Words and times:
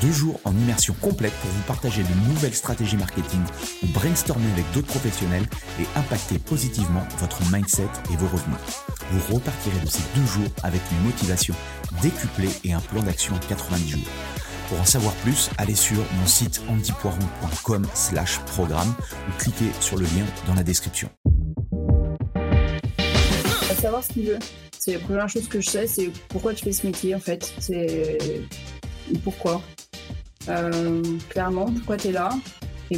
Deux 0.00 0.12
jours 0.12 0.40
en 0.44 0.52
immersion 0.52 0.94
complète 1.00 1.32
pour 1.40 1.50
vous 1.50 1.62
partager 1.62 2.02
de 2.02 2.28
nouvelles 2.28 2.54
stratégies 2.54 2.96
marketing 2.96 3.40
ou 3.82 3.86
brainstormer 3.88 4.50
avec 4.52 4.64
d'autres 4.72 4.86
professionnels 4.86 5.46
et 5.80 5.98
impacter 5.98 6.38
positivement 6.38 7.02
votre 7.18 7.40
mindset 7.52 7.88
et 8.12 8.16
vos 8.16 8.26
revenus. 8.26 8.58
Vous 9.10 9.34
repartirez 9.34 9.80
de 9.80 9.88
ces 9.88 10.02
deux 10.14 10.26
jours 10.26 10.50
avec 10.62 10.80
une 10.92 11.04
motivation 11.04 11.54
décuplée 12.02 12.50
et 12.64 12.72
un 12.72 12.80
plan 12.80 13.02
d'action 13.02 13.34
en 13.34 13.38
90 13.38 13.88
jours. 13.88 14.08
Pour 14.68 14.80
en 14.80 14.84
savoir 14.84 15.14
plus, 15.14 15.50
allez 15.56 15.74
sur 15.74 15.96
mon 15.96 16.26
site 16.26 16.60
antipoiron.com 16.68 17.86
slash 17.94 18.38
programme 18.40 18.94
ou 19.28 19.32
cliquez 19.38 19.70
sur 19.80 19.96
le 19.96 20.04
lien 20.04 20.26
dans 20.46 20.54
la 20.54 20.62
description. 20.62 21.08
savoir 23.80 24.04
ce 24.04 24.12
qu'il 24.12 24.26
veut. 24.26 24.38
C'est 24.78 24.92
la 24.92 24.98
première 24.98 25.28
chose 25.28 25.48
que 25.48 25.60
je 25.60 25.70
sais, 25.70 25.86
c'est 25.86 26.10
pourquoi 26.28 26.54
tu 26.54 26.64
fais 26.64 26.72
ce 26.72 26.86
métier 26.86 27.14
en 27.14 27.20
fait. 27.20 27.52
Pourquoi. 29.24 29.62
Euh, 30.48 31.02
clairement, 31.28 31.66
pourquoi 31.66 31.96
tu 31.96 32.08
es 32.08 32.12
là 32.12 32.30
et, 32.90 32.96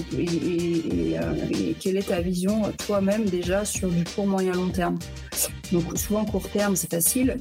euh, 1.18 1.34
et, 1.50 1.74
quelle 1.80 1.96
est 1.96 2.08
ta 2.08 2.20
vision 2.20 2.70
toi-même 2.86 3.24
déjà 3.24 3.64
sur 3.64 3.88
du 3.88 4.04
court, 4.04 4.26
moyen, 4.26 4.52
long 4.52 4.68
terme? 4.68 4.98
Donc 5.72 5.98
souvent 5.98 6.24
court 6.24 6.48
terme, 6.48 6.76
c'est 6.76 6.90
facile. 6.90 7.38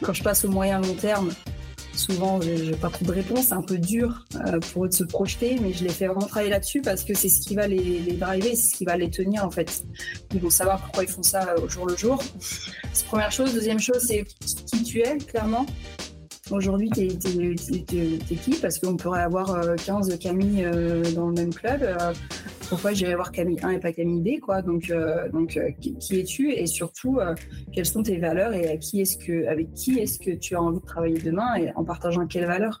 Quand 0.00 0.12
je 0.12 0.24
passe 0.24 0.44
au 0.44 0.48
moyen, 0.48 0.80
long 0.80 0.94
terme, 0.94 1.30
souvent 1.94 2.40
j'ai 2.40 2.72
pas 2.72 2.88
trop 2.88 3.04
de 3.04 3.12
réponses, 3.12 3.46
c'est 3.46 3.54
un 3.54 3.62
peu 3.62 3.78
dur 3.78 4.24
euh, 4.34 4.58
pour 4.72 4.86
eux 4.86 4.88
de 4.88 4.94
se 4.94 5.04
projeter, 5.04 5.58
mais 5.60 5.72
je 5.72 5.84
les 5.84 5.90
fais 5.90 6.06
vraiment 6.06 6.26
travailler 6.26 6.50
là-dessus 6.50 6.82
parce 6.82 7.04
que 7.04 7.14
c'est 7.14 7.28
ce 7.28 7.40
qui 7.40 7.54
va 7.54 7.68
les, 7.68 8.00
les 8.00 8.14
driver, 8.14 8.56
c'est 8.56 8.70
ce 8.70 8.76
qui 8.76 8.84
va 8.84 8.96
les 8.96 9.10
tenir 9.10 9.44
en 9.44 9.50
fait. 9.50 9.84
Ils 10.34 10.40
vont 10.40 10.50
savoir 10.50 10.80
pourquoi 10.80 11.04
ils 11.04 11.10
font 11.10 11.22
ça 11.22 11.54
au 11.62 11.68
jour 11.68 11.86
le 11.86 11.96
jour. 11.96 12.22
C'est 12.92 13.06
première 13.06 13.30
chose. 13.30 13.54
Deuxième 13.54 13.80
chose, 13.80 14.04
c'est 14.06 14.24
qui 14.66 14.82
tu 14.82 15.00
es, 15.00 15.18
clairement. 15.18 15.66
Aujourd'hui, 16.50 16.90
t'es 16.90 17.06
es, 17.06 18.36
qui? 18.36 18.56
Parce 18.60 18.78
qu'on 18.78 18.96
pourrait 18.96 19.22
avoir 19.22 19.76
15 19.76 20.10
euh, 20.10 20.16
Camille 20.16 20.64
euh, 20.64 21.02
dans 21.14 21.28
le 21.28 21.34
même 21.34 21.54
club. 21.54 21.82
Euh, 21.82 22.12
pourquoi 22.68 22.92
j'irais 22.92 23.12
avoir 23.12 23.30
Camille 23.30 23.60
1 23.62 23.70
et 23.70 23.78
pas 23.78 23.92
Camille 23.92 24.20
B 24.20 24.40
quoi? 24.40 24.60
Donc, 24.60 24.92
donc 25.32 25.60
qui 25.78 26.18
es-tu? 26.18 26.52
Et 26.52 26.66
surtout, 26.66 27.18
quelles 27.70 27.86
sont 27.86 28.02
tes 28.02 28.16
valeurs 28.16 28.54
et 28.54 28.68
à 28.68 28.76
qui 28.78 29.02
est-ce 29.02 29.18
que, 29.18 29.46
avec 29.46 29.72
qui 29.74 29.98
est-ce 29.98 30.18
que 30.18 30.30
tu 30.30 30.56
as 30.56 30.62
envie 30.62 30.80
de 30.80 30.86
travailler 30.86 31.20
demain? 31.20 31.54
Et 31.56 31.70
en 31.76 31.84
partageant 31.84 32.26
quelles 32.26 32.46
valeurs? 32.46 32.80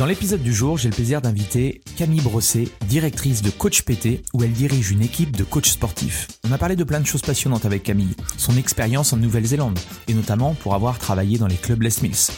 Dans 0.00 0.06
l'épisode 0.06 0.42
du 0.42 0.54
jour, 0.54 0.78
j'ai 0.78 0.88
le 0.88 0.94
plaisir 0.94 1.20
d'inviter 1.20 1.82
Camille 1.98 2.22
Brosset, 2.22 2.68
directrice 2.88 3.42
de 3.42 3.50
Coach 3.50 3.82
PT, 3.82 4.22
où 4.32 4.42
elle 4.42 4.52
dirige 4.52 4.90
une 4.90 5.02
équipe 5.02 5.36
de 5.36 5.44
coachs 5.44 5.66
sportifs. 5.66 6.26
On 6.48 6.52
a 6.52 6.56
parlé 6.56 6.74
de 6.74 6.84
plein 6.84 7.00
de 7.00 7.06
choses 7.06 7.20
passionnantes 7.20 7.66
avec 7.66 7.82
Camille, 7.82 8.16
son 8.38 8.56
expérience 8.56 9.12
en 9.12 9.18
Nouvelle-Zélande, 9.18 9.78
et 10.08 10.14
notamment 10.14 10.54
pour 10.54 10.74
avoir 10.74 10.98
travaillé 10.98 11.36
dans 11.36 11.48
les 11.48 11.56
clubs 11.56 11.82
Les 11.82 11.90
Mills 12.00 12.30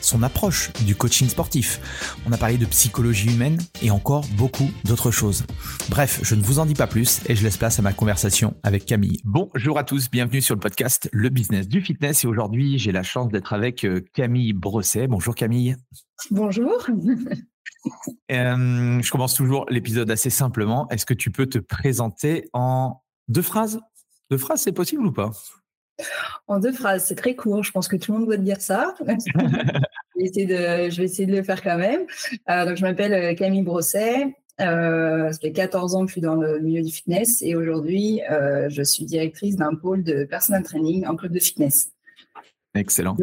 son 0.00 0.22
approche 0.22 0.72
du 0.86 0.94
coaching 0.94 1.28
sportif. 1.28 2.16
On 2.26 2.32
a 2.32 2.38
parlé 2.38 2.56
de 2.56 2.64
psychologie 2.64 3.32
humaine 3.32 3.58
et 3.82 3.90
encore 3.90 4.24
beaucoup 4.36 4.70
d'autres 4.84 5.10
choses. 5.10 5.44
Bref, 5.90 6.20
je 6.22 6.34
ne 6.34 6.42
vous 6.42 6.58
en 6.58 6.64
dis 6.64 6.74
pas 6.74 6.86
plus 6.86 7.20
et 7.28 7.36
je 7.36 7.42
laisse 7.42 7.58
place 7.58 7.78
à 7.78 7.82
ma 7.82 7.92
conversation 7.92 8.54
avec 8.62 8.86
Camille. 8.86 9.20
Bonjour 9.24 9.78
à 9.78 9.84
tous, 9.84 10.10
bienvenue 10.10 10.40
sur 10.40 10.54
le 10.54 10.60
podcast 10.60 11.08
Le 11.12 11.28
Business 11.28 11.68
du 11.68 11.80
Fitness 11.80 12.24
et 12.24 12.26
aujourd'hui 12.26 12.78
j'ai 12.78 12.92
la 12.92 13.02
chance 13.02 13.28
d'être 13.28 13.52
avec 13.52 13.84
euh, 13.84 14.00
Camille 14.14 14.54
Brosset. 14.54 15.06
Bonjour 15.06 15.34
Camille. 15.34 15.76
Bonjour. 16.30 16.86
Euh, 18.30 19.00
je 19.00 19.10
commence 19.10 19.34
toujours 19.34 19.64
l'épisode 19.70 20.10
assez 20.10 20.30
simplement. 20.30 20.88
Est-ce 20.90 21.06
que 21.06 21.14
tu 21.14 21.30
peux 21.30 21.46
te 21.46 21.58
présenter 21.58 22.48
en 22.52 23.00
deux 23.28 23.42
phrases? 23.42 23.80
Deux 24.30 24.38
phrases, 24.38 24.60
c'est 24.60 24.72
possible 24.72 25.06
ou 25.06 25.12
pas? 25.12 25.30
En 26.46 26.58
deux 26.58 26.72
phrases, 26.72 27.06
c'est 27.06 27.14
très 27.14 27.34
court. 27.34 27.62
Je 27.62 27.72
pense 27.72 27.88
que 27.88 27.96
tout 27.96 28.12
le 28.12 28.18
monde 28.18 28.26
doit 28.26 28.36
te 28.36 28.42
dire 28.42 28.60
ça. 28.60 28.94
je, 29.00 29.14
vais 30.16 30.24
essayer 30.24 30.46
de, 30.46 30.90
je 30.90 30.96
vais 30.98 31.04
essayer 31.04 31.26
de 31.26 31.36
le 31.36 31.42
faire 31.42 31.62
quand 31.62 31.78
même. 31.78 32.02
Euh, 32.48 32.66
donc, 32.66 32.76
je 32.76 32.82
m'appelle 32.82 33.12
euh, 33.12 33.34
Camille 33.34 33.62
Brosset. 33.62 34.34
Euh, 34.60 35.32
ça 35.32 35.38
fait 35.38 35.52
14 35.52 35.94
ans 35.94 36.02
que 36.02 36.08
je 36.08 36.12
suis 36.12 36.20
dans 36.20 36.34
le 36.34 36.60
milieu 36.60 36.82
du 36.82 36.92
fitness 36.92 37.40
et 37.40 37.54
aujourd'hui, 37.56 38.20
je 38.68 38.82
suis 38.82 39.06
directrice 39.06 39.56
d'un 39.56 39.74
pôle 39.74 40.04
de 40.04 40.24
personal 40.24 40.62
training 40.62 41.06
en 41.06 41.16
club 41.16 41.32
de 41.32 41.40
fitness. 41.40 41.92
Excellent. 42.74 43.16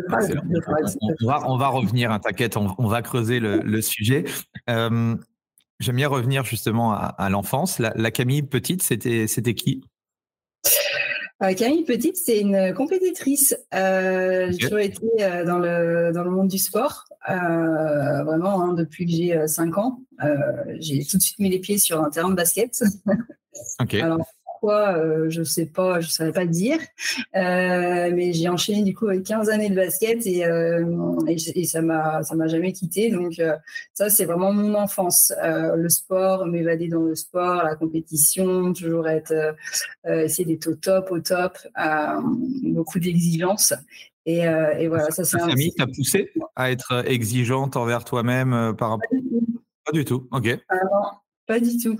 On, 1.21 1.57
va, 1.57 1.67
revenir, 1.69 2.11
hein, 2.11 2.19
t'inquiète, 2.19 2.57
on, 2.57 2.87
va 2.87 3.01
creuser 3.01 3.39
le, 3.39 3.81
sujet. 3.81 4.25
J'aime 4.67 5.95
bien 5.95 6.07
revenir 6.07 6.43
justement 6.43 6.93
à, 6.93 7.29
l'enfance. 7.29 7.79
La, 7.79 7.93
la, 7.95 8.11
Camille 8.11 8.43
petite, 8.43 8.83
c'était 8.83 9.53
qui? 9.53 9.83
Euh, 11.43 11.53
Camille 11.53 11.83
Petite, 11.83 12.17
c'est 12.17 12.39
une 12.39 12.73
compétitrice. 12.73 13.55
Euh, 13.73 14.51
J'ai 14.51 14.57
toujours 14.57 14.79
été 14.79 15.05
euh, 15.21 15.45
dans, 15.45 15.59
le, 15.59 16.11
dans 16.11 16.23
le 16.23 16.31
monde 16.31 16.47
du 16.47 16.57
sport, 16.57 17.05
euh, 17.29 18.23
vraiment, 18.23 18.63
hein, 18.63 18.73
depuis 18.73 19.05
que 19.05 19.11
j'ai 19.11 19.47
5 19.47 19.77
ans. 19.77 20.01
j'ai 20.79 21.05
tout 21.05 21.17
de 21.17 21.21
suite 21.21 21.37
mis 21.39 21.49
les 21.49 21.59
pieds 21.59 21.77
sur 21.77 22.03
un 22.03 22.09
terrain 22.09 22.29
de 22.29 22.35
basket. 22.35 22.83
Ok. 24.61 24.97
Euh, 24.97 25.29
je 25.29 25.43
sais 25.43 25.65
pas, 25.65 25.99
je 25.99 26.09
saurais 26.09 26.31
pas 26.31 26.45
dire. 26.45 26.79
Euh, 27.35 28.11
mais 28.13 28.33
j'ai 28.33 28.49
enchaîné 28.49 28.83
du 28.83 28.93
coup 28.93 29.07
avec 29.07 29.23
15 29.23 29.49
années 29.49 29.69
de 29.69 29.75
basket 29.75 30.25
et, 30.25 30.45
euh, 30.45 30.85
et, 31.27 31.65
ça 31.65 31.81
m'a 31.81 32.23
ça 32.23 32.35
m'a 32.35 32.47
jamais 32.47 32.73
quitté. 32.73 33.11
Donc 33.11 33.41
ça 33.93 34.09
c'est 34.09 34.25
vraiment 34.25 34.51
mon 34.53 34.73
enfance, 34.75 35.33
le 35.43 35.89
sport, 35.89 36.45
m'évader 36.45 36.87
dans 36.87 37.01
le 37.01 37.15
sport, 37.15 37.63
la 37.63 37.75
compétition, 37.75 38.73
toujours 38.73 39.07
être 39.07 39.55
essayer 40.05 40.45
d'être 40.45 40.67
au 40.67 40.75
top, 40.75 41.11
au 41.11 41.19
top, 41.19 41.57
beaucoup 42.63 42.99
d'exigences. 42.99 43.73
Et, 44.25 44.39
et, 44.39 44.87
voilà, 44.87 45.09
ça 45.11 45.23
c'est. 45.23 45.37
Ta 45.37 45.47
famille 45.47 45.73
t'a 45.73 45.87
poussé 45.87 46.31
à 46.55 46.71
être 46.71 47.05
exigeante 47.07 47.77
envers 47.77 48.03
toi-même 48.03 48.75
par 48.77 48.91
rapport. 48.91 49.09
Pas 49.85 49.91
du 49.93 50.03
tout. 50.03 50.27
Ok. 50.31 50.59
Pas 51.47 51.59
du 51.59 51.77
tout. 51.77 51.97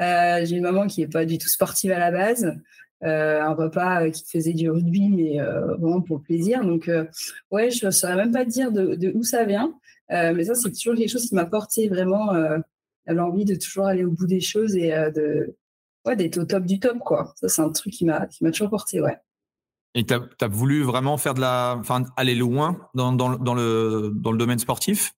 Euh, 0.00 0.44
j'ai 0.44 0.56
une 0.56 0.64
maman 0.64 0.86
qui 0.86 1.00
n'est 1.00 1.08
pas 1.08 1.24
du 1.24 1.38
tout 1.38 1.48
sportive 1.48 1.92
à 1.92 1.98
la 1.98 2.10
base. 2.10 2.56
Euh, 3.04 3.40
un 3.40 3.54
papa 3.54 4.02
euh, 4.02 4.10
qui 4.10 4.24
faisait 4.28 4.52
du 4.52 4.68
rugby, 4.68 5.08
mais 5.08 5.38
vraiment 5.78 6.02
pour 6.02 6.22
plaisir. 6.22 6.64
Donc, 6.64 6.90
ouais, 7.50 7.70
je 7.70 7.86
ne 7.86 7.90
saurais 7.90 8.16
même 8.16 8.32
pas 8.32 8.44
dire 8.44 8.72
de, 8.72 9.12
où 9.14 9.22
ça 9.22 9.44
vient. 9.44 9.72
mais 10.10 10.44
ça, 10.44 10.54
c'est 10.54 10.72
toujours 10.72 10.96
quelque 10.96 11.10
chose 11.10 11.28
qui 11.28 11.34
m'a 11.34 11.46
porté 11.46 11.88
vraiment 11.88 12.32
l'envie 13.06 13.44
de 13.44 13.54
toujours 13.54 13.86
aller 13.86 14.04
au 14.04 14.10
bout 14.10 14.26
des 14.26 14.40
choses 14.40 14.76
et 14.76 14.90
de 14.90 15.56
ouais, 16.04 16.16
d'être 16.16 16.38
au 16.38 16.44
top 16.44 16.64
du 16.64 16.80
top. 16.80 16.98
Quoi. 16.98 17.32
Ça, 17.36 17.48
c'est 17.48 17.62
un 17.62 17.70
truc 17.70 17.92
qui 17.92 18.04
m'a 18.04 18.26
toujours 18.50 18.70
porté. 18.70 19.00
Ouais. 19.00 19.16
Et 19.94 20.04
tu 20.04 20.14
as, 20.14 20.48
voulu 20.48 20.82
vraiment 20.82 21.16
faire 21.16 21.34
de 21.34 21.40
la, 21.40 21.76
enfin, 21.78 22.04
aller 22.16 22.34
loin 22.34 22.88
dans, 22.94 23.12
dans, 23.12 23.28
le, 23.54 24.12
dans 24.14 24.32
le 24.32 24.38
domaine 24.38 24.58
sportif? 24.58 25.12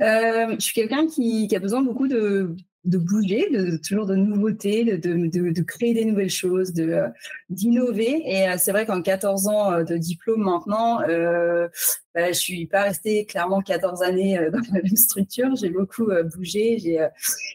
Euh, 0.00 0.54
je 0.54 0.60
suis 0.60 0.74
quelqu'un 0.74 1.06
qui, 1.06 1.48
a 1.54 1.58
besoin 1.58 1.82
beaucoup 1.82 2.08
de, 2.08 2.54
bouger, 2.84 3.50
de, 3.50 3.76
toujours 3.76 4.06
de 4.06 4.14
nouveautés, 4.14 4.84
de, 4.96 5.62
créer 5.62 5.94
des 5.94 6.04
nouvelles 6.04 6.30
choses, 6.30 6.72
de 6.72 7.02
d'innover. 7.50 8.22
Et 8.24 8.46
c'est 8.58 8.72
vrai 8.72 8.86
qu'en 8.86 9.02
14 9.02 9.48
ans 9.48 9.82
de 9.82 9.96
diplôme 9.96 10.42
maintenant, 10.42 11.00
euh, 11.02 11.68
bah, 12.14 12.28
je 12.28 12.38
suis 12.38 12.66
pas 12.66 12.84
restée 12.84 13.26
clairement 13.26 13.60
14 13.60 14.02
années 14.02 14.38
dans 14.52 14.60
la 14.72 14.82
même 14.82 14.96
structure. 14.96 15.54
J'ai 15.56 15.70
beaucoup 15.70 16.10
bougé. 16.34 17.00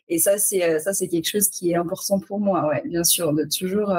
Et 0.10 0.20
ça 0.20 0.38
c'est 0.38 0.80
ça 0.80 0.94
c'est 0.94 1.08
quelque 1.08 1.30
chose 1.30 1.50
qui 1.50 1.72
est 1.72 1.76
important 1.76 2.20
pour 2.20 2.40
moi. 2.40 2.68
Ouais, 2.68 2.84
bien 2.86 3.04
sûr, 3.04 3.34
de 3.34 3.46
toujours 3.46 3.94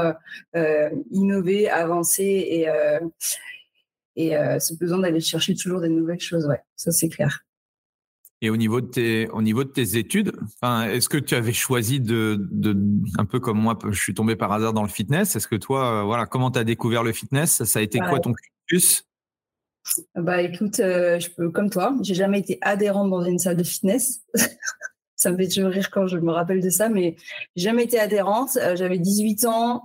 innover, 1.11 1.69
avancer 1.69 2.23
et 2.51 2.69
et 4.17 4.31
ce 4.61 4.75
besoin 4.75 4.99
d'aller 4.99 5.21
chercher 5.21 5.55
toujours 5.55 5.81
des 5.81 5.89
nouvelles 5.89 6.21
choses. 6.21 6.47
Ouais, 6.47 6.61
ça 6.77 6.93
c'est 6.93 7.09
clair. 7.09 7.45
Et 8.45 8.51
au 8.51 8.59
niveau 8.59 8.83
de 8.83 8.87
tes, 8.87 9.27
au 9.31 9.41
niveau 9.41 9.65
de 9.65 9.71
tes 9.71 9.97
études, 9.97 10.33
enfin, 10.43 10.91
est-ce 10.91 11.09
que 11.09 11.17
tu 11.17 11.35
avais 11.35 11.55
choisi 11.55 11.99
de, 11.99 12.37
de, 12.51 12.77
un 13.17 13.25
peu 13.25 13.41
comme 13.41 13.59
moi, 13.59 13.79
je 13.91 13.99
suis 13.99 14.13
tombé 14.13 14.37
par 14.37 14.53
hasard 14.53 14.75
dans 14.75 14.83
le 14.83 14.91
fitness. 14.91 15.35
Est-ce 15.35 15.49
que 15.49 15.57
toi, 15.57 16.01
euh, 16.01 16.03
voilà, 16.03 16.27
comment 16.27 16.51
tu 16.51 16.59
as 16.59 16.65
découvert 16.65 17.03
le 17.03 17.15
fitness? 17.15 17.65
Ça 17.65 17.79
a 17.79 17.83
été 17.83 18.01
quoi 18.01 18.21
ton 18.21 18.35
cursus? 18.69 19.09
Bah 20.15 20.43
écoute, 20.43 20.79
euh, 20.81 21.19
je 21.19 21.31
peux, 21.31 21.49
comme 21.49 21.71
toi, 21.71 21.97
j'ai 22.03 22.15
jamais 22.15 22.39
été 22.41 22.59
adhérente 22.61 23.09
dans 23.09 23.25
une 23.25 23.39
salle 23.39 23.57
de 23.57 23.65
fitness. 23.65 24.21
ça 25.17 25.31
me 25.31 25.39
fait 25.39 25.49
toujours 25.49 25.71
rire 25.71 25.89
quand 25.91 26.07
je 26.07 26.19
me 26.19 26.31
rappelle 26.31 26.61
de 26.61 26.69
ça, 26.69 26.91
mais 26.91 27.17
j'ai 27.57 27.65
jamais 27.65 27.85
été 27.85 27.99
adhérente. 27.99 28.59
Euh, 28.61 28.77
j'avais 28.77 28.99
18 28.99 29.47
ans. 29.47 29.85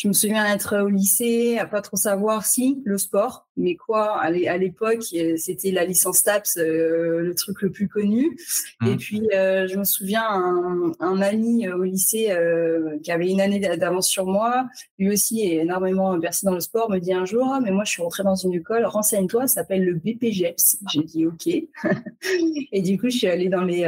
Je 0.00 0.08
me 0.08 0.14
souviens 0.14 0.46
être 0.46 0.78
au 0.78 0.88
lycée, 0.88 1.58
à 1.58 1.66
pas 1.66 1.82
trop 1.82 1.98
savoir 1.98 2.46
si 2.46 2.80
le 2.86 2.96
sport, 2.96 3.46
mais 3.58 3.76
quoi, 3.76 4.18
à 4.18 4.30
l'époque, 4.30 5.02
c'était 5.36 5.72
la 5.72 5.84
licence 5.84 6.22
TAPS, 6.22 6.56
euh, 6.56 7.20
le 7.20 7.34
truc 7.34 7.60
le 7.60 7.70
plus 7.70 7.86
connu. 7.86 8.34
Mmh. 8.80 8.86
Et 8.86 8.96
puis, 8.96 9.28
euh, 9.34 9.68
je 9.68 9.76
me 9.76 9.84
souviens 9.84 10.24
un, 10.26 10.92
un 11.00 11.20
ami 11.20 11.68
au 11.68 11.82
lycée 11.82 12.28
euh, 12.30 12.98
qui 13.02 13.12
avait 13.12 13.28
une 13.28 13.42
année 13.42 13.60
d'avance 13.60 14.08
sur 14.08 14.24
moi, 14.24 14.70
lui 14.98 15.10
aussi 15.12 15.42
est 15.42 15.56
énormément 15.56 16.18
versé 16.18 16.46
dans 16.46 16.54
le 16.54 16.60
sport, 16.60 16.88
me 16.88 16.98
dit 16.98 17.12
un 17.12 17.26
jour, 17.26 17.46
ah, 17.52 17.60
mais 17.62 17.70
moi, 17.70 17.84
je 17.84 17.90
suis 17.90 18.02
rentrée 18.02 18.22
dans 18.22 18.36
une 18.36 18.54
école, 18.54 18.86
renseigne-toi, 18.86 19.48
ça 19.48 19.56
s'appelle 19.56 19.84
le 19.84 19.96
BPGEPS. 19.96 20.78
J'ai 20.94 21.02
dit 21.02 21.26
OK. 21.26 21.46
et 22.72 22.80
du 22.80 22.98
coup, 22.98 23.10
je 23.10 23.18
suis 23.18 23.28
allée 23.28 23.50
dans 23.50 23.64
les, 23.64 23.86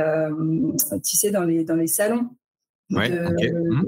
tu 1.03 1.17
sais, 1.17 1.31
dans 1.31 1.45
les 1.45 1.65
dans 1.65 1.77
les 1.77 1.87
salons 1.87 2.29
Ouais, 2.93 3.09
mmh. 3.09 3.85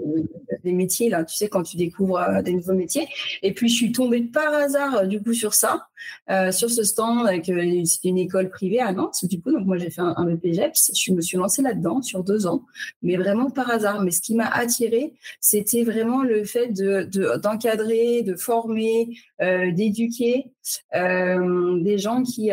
des 0.64 0.72
métiers 0.72 1.10
là, 1.10 1.24
tu 1.24 1.36
sais 1.36 1.48
quand 1.48 1.62
tu 1.62 1.76
découvres 1.76 2.18
euh, 2.18 2.42
des 2.42 2.52
nouveaux 2.52 2.72
métiers. 2.72 3.06
Et 3.42 3.52
puis 3.52 3.68
je 3.68 3.74
suis 3.74 3.92
tombée 3.92 4.22
par 4.22 4.52
hasard 4.54 4.96
euh, 4.96 5.06
du 5.06 5.22
coup 5.22 5.34
sur 5.34 5.52
ça, 5.54 5.88
euh, 6.30 6.50
sur 6.52 6.70
ce 6.70 6.82
stand 6.82 7.26
avec 7.26 7.46
c'était 7.84 8.08
une 8.08 8.18
école 8.18 8.48
privée 8.48 8.80
à 8.80 8.92
Nantes 8.92 9.24
du 9.24 9.40
coup. 9.40 9.52
Donc 9.52 9.66
moi 9.66 9.76
j'ai 9.76 9.90
fait 9.90 10.00
un, 10.00 10.14
un 10.16 10.24
BPGEPS, 10.24 10.92
je 10.94 11.12
me 11.12 11.20
suis 11.20 11.36
lancée 11.36 11.62
là-dedans 11.62 12.00
sur 12.00 12.24
deux 12.24 12.46
ans, 12.46 12.64
mais 13.02 13.16
vraiment 13.16 13.50
par 13.50 13.70
hasard. 13.70 14.02
Mais 14.02 14.10
ce 14.10 14.22
qui 14.22 14.34
m'a 14.34 14.48
attirée, 14.48 15.12
c'était 15.40 15.84
vraiment 15.84 16.22
le 16.22 16.44
fait 16.44 16.68
de 16.68 17.04
d'encadrer, 17.38 18.22
de, 18.22 18.34
former, 18.34 19.08
d'éduquer 19.40 20.46
des 20.92 21.98
gens 21.98 22.22
qui 22.22 22.50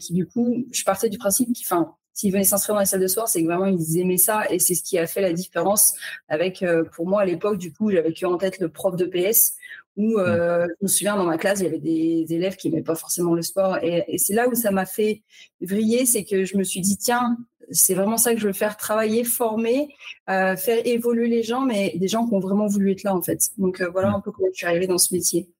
qui 0.00 0.12
du 0.14 0.26
coup, 0.26 0.64
je 0.72 0.84
partais 0.84 1.10
du 1.10 1.18
principe 1.18 1.52
qui, 1.52 1.64
enfin 1.64 1.94
s'ils 2.12 2.32
venaient 2.32 2.44
s'inscrire 2.44 2.74
dans 2.74 2.80
les 2.80 2.86
salles 2.86 3.00
de 3.00 3.06
sport, 3.06 3.28
c'est 3.28 3.40
que 3.42 3.46
vraiment 3.46 3.66
ils 3.66 3.98
aimaient 3.98 4.16
ça 4.18 4.50
et 4.50 4.58
c'est 4.58 4.74
ce 4.74 4.82
qui 4.82 4.98
a 4.98 5.06
fait 5.06 5.20
la 5.20 5.32
différence 5.32 5.94
avec, 6.28 6.62
euh, 6.62 6.84
pour 6.94 7.06
moi 7.06 7.22
à 7.22 7.24
l'époque, 7.24 7.58
du 7.58 7.72
coup, 7.72 7.90
j'avais 7.90 8.12
que 8.12 8.26
en 8.26 8.36
tête 8.36 8.58
le 8.60 8.68
prof 8.68 8.96
de 8.96 9.06
PS 9.06 9.54
où 9.96 10.18
euh, 10.18 10.66
je 10.68 10.84
me 10.84 10.88
souviens 10.88 11.16
dans 11.16 11.24
ma 11.24 11.36
classe, 11.36 11.60
il 11.60 11.64
y 11.64 11.66
avait 11.66 11.78
des 11.78 12.26
élèves 12.30 12.56
qui 12.56 12.70
n'aimaient 12.70 12.82
pas 12.82 12.94
forcément 12.94 13.34
le 13.34 13.42
sport 13.42 13.78
et, 13.82 14.18
c'est 14.18 14.34
là 14.34 14.48
où 14.48 14.54
ça 14.54 14.70
m'a 14.70 14.86
fait 14.86 15.22
vriller, 15.60 16.06
c'est 16.06 16.24
que 16.24 16.44
je 16.44 16.56
me 16.56 16.62
suis 16.62 16.80
dit 16.80 16.96
tiens, 16.96 17.36
c'est 17.70 17.94
vraiment 17.94 18.16
ça 18.16 18.34
que 18.34 18.40
je 18.40 18.46
veux 18.46 18.52
faire 18.52 18.76
travailler, 18.76 19.24
former, 19.24 19.88
euh, 20.28 20.56
faire 20.56 20.84
évoluer 20.86 21.28
les 21.28 21.42
gens, 21.42 21.62
mais 21.62 21.94
des 21.96 22.08
gens 22.08 22.26
qui 22.26 22.34
ont 22.34 22.40
vraiment 22.40 22.66
voulu 22.66 22.92
être 22.92 23.02
là 23.02 23.14
en 23.14 23.22
fait. 23.22 23.50
Donc 23.58 23.82
voilà 23.92 24.10
un 24.10 24.20
peu 24.20 24.32
comment 24.32 24.48
je 24.52 24.58
suis 24.58 24.66
arrivée 24.66 24.86
dans 24.86 24.98
ce 24.98 25.14
métier. 25.14 25.50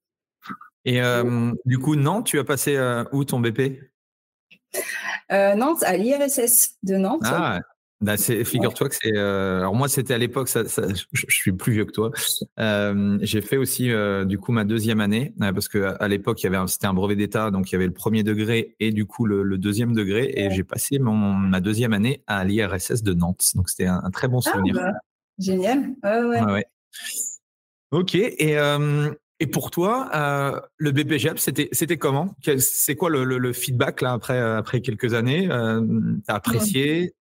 Et 0.85 1.01
du 1.67 1.79
coup, 1.79 1.95
non, 1.95 2.23
tu 2.23 2.39
as 2.39 2.45
passé 2.45 2.79
où 3.13 3.25
ton 3.25 3.41
BP 3.41 3.91
euh, 5.33 5.55
Nantes, 5.55 5.83
à 5.85 5.97
l'IRSS 5.97 6.77
de 6.83 6.97
Nantes. 6.97 7.23
Ah, 7.25 7.61
bah 8.01 8.17
figure-toi 8.17 8.89
que 8.89 8.95
c'est. 8.95 9.15
Euh, 9.15 9.59
alors 9.59 9.75
moi, 9.75 9.89
c'était 9.89 10.15
à 10.15 10.19
l'époque, 10.19 10.49
ça, 10.49 10.63
je, 10.65 11.25
suis 11.29 11.53
plus 11.53 11.73
vieux 11.73 11.85
que 11.85 11.93
toi. 11.93 12.11
Euh, 12.59 13.19
j'ai 13.21 13.43
fait 13.43 13.59
aussi 13.59 13.91
du 14.25 14.39
coup 14.39 14.53
ma 14.53 14.65
deuxième 14.65 15.01
année 15.01 15.35
parce 15.39 15.69
que 15.69 15.95
à 16.01 16.09
l'époque, 16.09 16.43
il 16.43 16.51
y 16.51 16.55
avait 16.55 16.67
c'était 16.67 16.87
un 16.87 16.95
brevet 16.95 17.17
d'état, 17.17 17.51
donc 17.51 17.71
il 17.71 17.75
y 17.75 17.77
avait 17.77 17.87
le 17.87 17.93
premier 17.93 18.23
degré 18.23 18.75
et 18.81 18.91
du 18.91 19.05
coup 19.05 19.27
le, 19.27 19.59
deuxième 19.59 19.93
degré, 19.93 20.33
et 20.35 20.51
j'ai 20.51 20.65
passé 20.65 20.99
mon, 20.99 21.17
ma 21.17 21.61
deuxième 21.61 21.93
année 21.93 22.23
à 22.27 22.45
l'IRSS 22.45 23.03
de 23.03 23.13
Nantes. 23.13 23.51
Donc 23.55 23.69
c'était 23.69 23.87
un, 23.87 24.11
très 24.11 24.29
bon 24.29 24.41
ah, 24.47 24.51
souvenir. 24.51 24.75
Bah, 24.75 24.93
génial. 25.39 25.95
ouais. 26.03 26.43
ouais. 26.43 26.65
Ok. 27.91 28.15
Et 28.15 28.57
et 29.41 29.47
pour 29.47 29.71
toi, 29.71 30.11
euh, 30.15 30.61
le 30.77 30.93
BPGEP, 30.93 31.39
c'était 31.39 31.97
comment? 31.97 32.35
C'est 32.59 32.95
quoi 32.95 33.09
le, 33.09 33.25
le, 33.25 33.53
feedback 33.55 34.03
là 34.03 34.13
après 34.13 34.39
après 34.39 34.83
quelques 34.83 35.15
années 35.15 35.51
euh, 35.51 35.83
T'as 36.27 36.35
apprécié? 36.35 37.15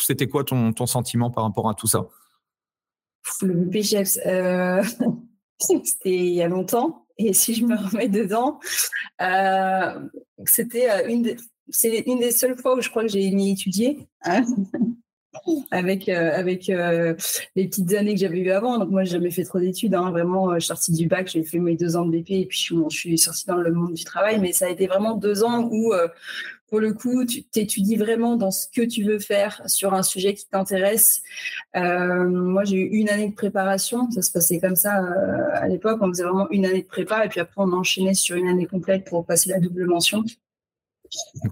C'était 0.00 0.28
quoi 0.28 0.44
ton, 0.44 0.74
ton 0.74 0.84
sentiment 0.84 1.30
par 1.30 1.44
rapport 1.44 1.70
à 1.70 1.74
tout 1.74 1.86
ça? 1.86 2.06
Le 3.40 3.54
BPGEP, 3.54 4.06
euh, 4.26 4.82
c'était 5.58 5.88
il 6.04 6.34
y 6.34 6.42
a 6.42 6.48
longtemps. 6.48 7.06
Et 7.16 7.32
si 7.32 7.54
je 7.54 7.64
me 7.64 7.76
remets 7.76 8.08
dedans, 8.08 8.60
euh, 9.22 10.08
c'était 10.44 11.10
une 11.10 11.36
une 11.84 12.18
des 12.18 12.32
seules 12.32 12.58
fois 12.58 12.76
où 12.76 12.82
je 12.82 12.90
crois 12.90 13.02
que 13.02 13.08
j'ai 13.08 13.30
mis 13.30 13.52
étudié. 13.52 14.06
Hein 14.24 14.44
avec 15.70 16.08
euh, 16.08 16.32
avec 16.34 16.68
euh, 16.68 17.14
les 17.56 17.66
petites 17.66 17.92
années 17.94 18.14
que 18.14 18.20
j'avais 18.20 18.38
eues 18.38 18.50
avant. 18.50 18.78
Donc 18.78 18.90
moi, 18.90 19.04
j'ai 19.04 19.12
jamais 19.12 19.30
fait 19.30 19.44
trop 19.44 19.58
d'études. 19.58 19.94
Hein. 19.94 20.10
Vraiment, 20.10 20.50
euh, 20.50 20.54
je 20.54 20.60
suis 20.60 20.68
sortie 20.68 20.92
du 20.92 21.06
bac, 21.06 21.28
j'ai 21.28 21.44
fait 21.44 21.58
mes 21.58 21.76
deux 21.76 21.96
ans 21.96 22.04
de 22.04 22.10
BP 22.10 22.30
et 22.30 22.46
puis 22.46 22.58
je, 22.58 22.74
je, 22.88 22.96
suis 22.96 23.18
sortie 23.18 23.46
dans 23.46 23.56
le 23.56 23.72
monde 23.72 23.94
du 23.94 24.04
travail. 24.04 24.40
Mais 24.40 24.52
ça 24.52 24.66
a 24.66 24.68
été 24.68 24.86
vraiment 24.86 25.14
deux 25.14 25.44
ans 25.44 25.68
où, 25.70 25.92
pour 26.68 26.80
le 26.80 26.92
coup, 26.92 27.24
tu 27.24 27.42
t'étudies 27.42 27.96
vraiment 27.96 28.36
dans 28.36 28.50
ce 28.50 28.66
que 28.68 28.82
tu 28.82 29.02
veux 29.04 29.18
faire 29.18 29.62
sur 29.66 29.94
un 29.94 30.02
sujet 30.02 30.34
qui 30.34 30.46
t'intéresse. 30.48 31.22
moi, 31.74 32.64
j'ai 32.64 32.76
eu 32.76 32.88
une 32.88 33.08
année 33.08 33.28
de 33.28 33.34
préparation. 33.34 34.10
Ça 34.10 34.22
se 34.22 34.32
passait 34.32 34.60
comme 34.60 34.76
ça 34.76 34.94
à 35.54 35.68
l'époque. 35.68 35.98
On 36.00 36.08
faisait 36.08 36.24
vraiment 36.24 36.48
une 36.50 36.66
année 36.66 36.82
de 36.82 36.88
prépa 36.88 37.24
et 37.24 37.28
puis 37.28 37.40
après 37.40 37.62
on 37.62 37.72
enchaînait 37.72 38.14
sur 38.14 38.36
une 38.36 38.48
année 38.48 38.66
complète 38.66 39.04
pour 39.04 39.24
passer 39.24 39.50
la 39.50 39.60
double 39.60 39.86
mention. 39.86 40.24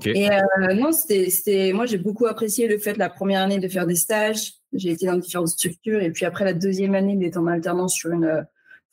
Et 0.04 0.30
euh, 0.30 0.74
non, 0.74 0.92
c'était, 0.92 1.72
moi 1.72 1.86
j'ai 1.86 1.98
beaucoup 1.98 2.26
apprécié 2.26 2.68
le 2.68 2.78
fait 2.78 2.96
la 2.96 3.08
première 3.08 3.42
année 3.42 3.58
de 3.58 3.68
faire 3.68 3.86
des 3.86 3.96
stages. 3.96 4.54
J'ai 4.72 4.90
été 4.90 5.06
dans 5.06 5.16
différentes 5.16 5.48
structures 5.48 6.00
et 6.02 6.10
puis 6.10 6.24
après 6.24 6.44
la 6.44 6.52
deuxième 6.52 6.94
année 6.94 7.16
d'être 7.16 7.38
en 7.38 7.46
alternance 7.46 7.94
sur 7.94 8.10
une, 8.10 8.24
euh, 8.24 8.42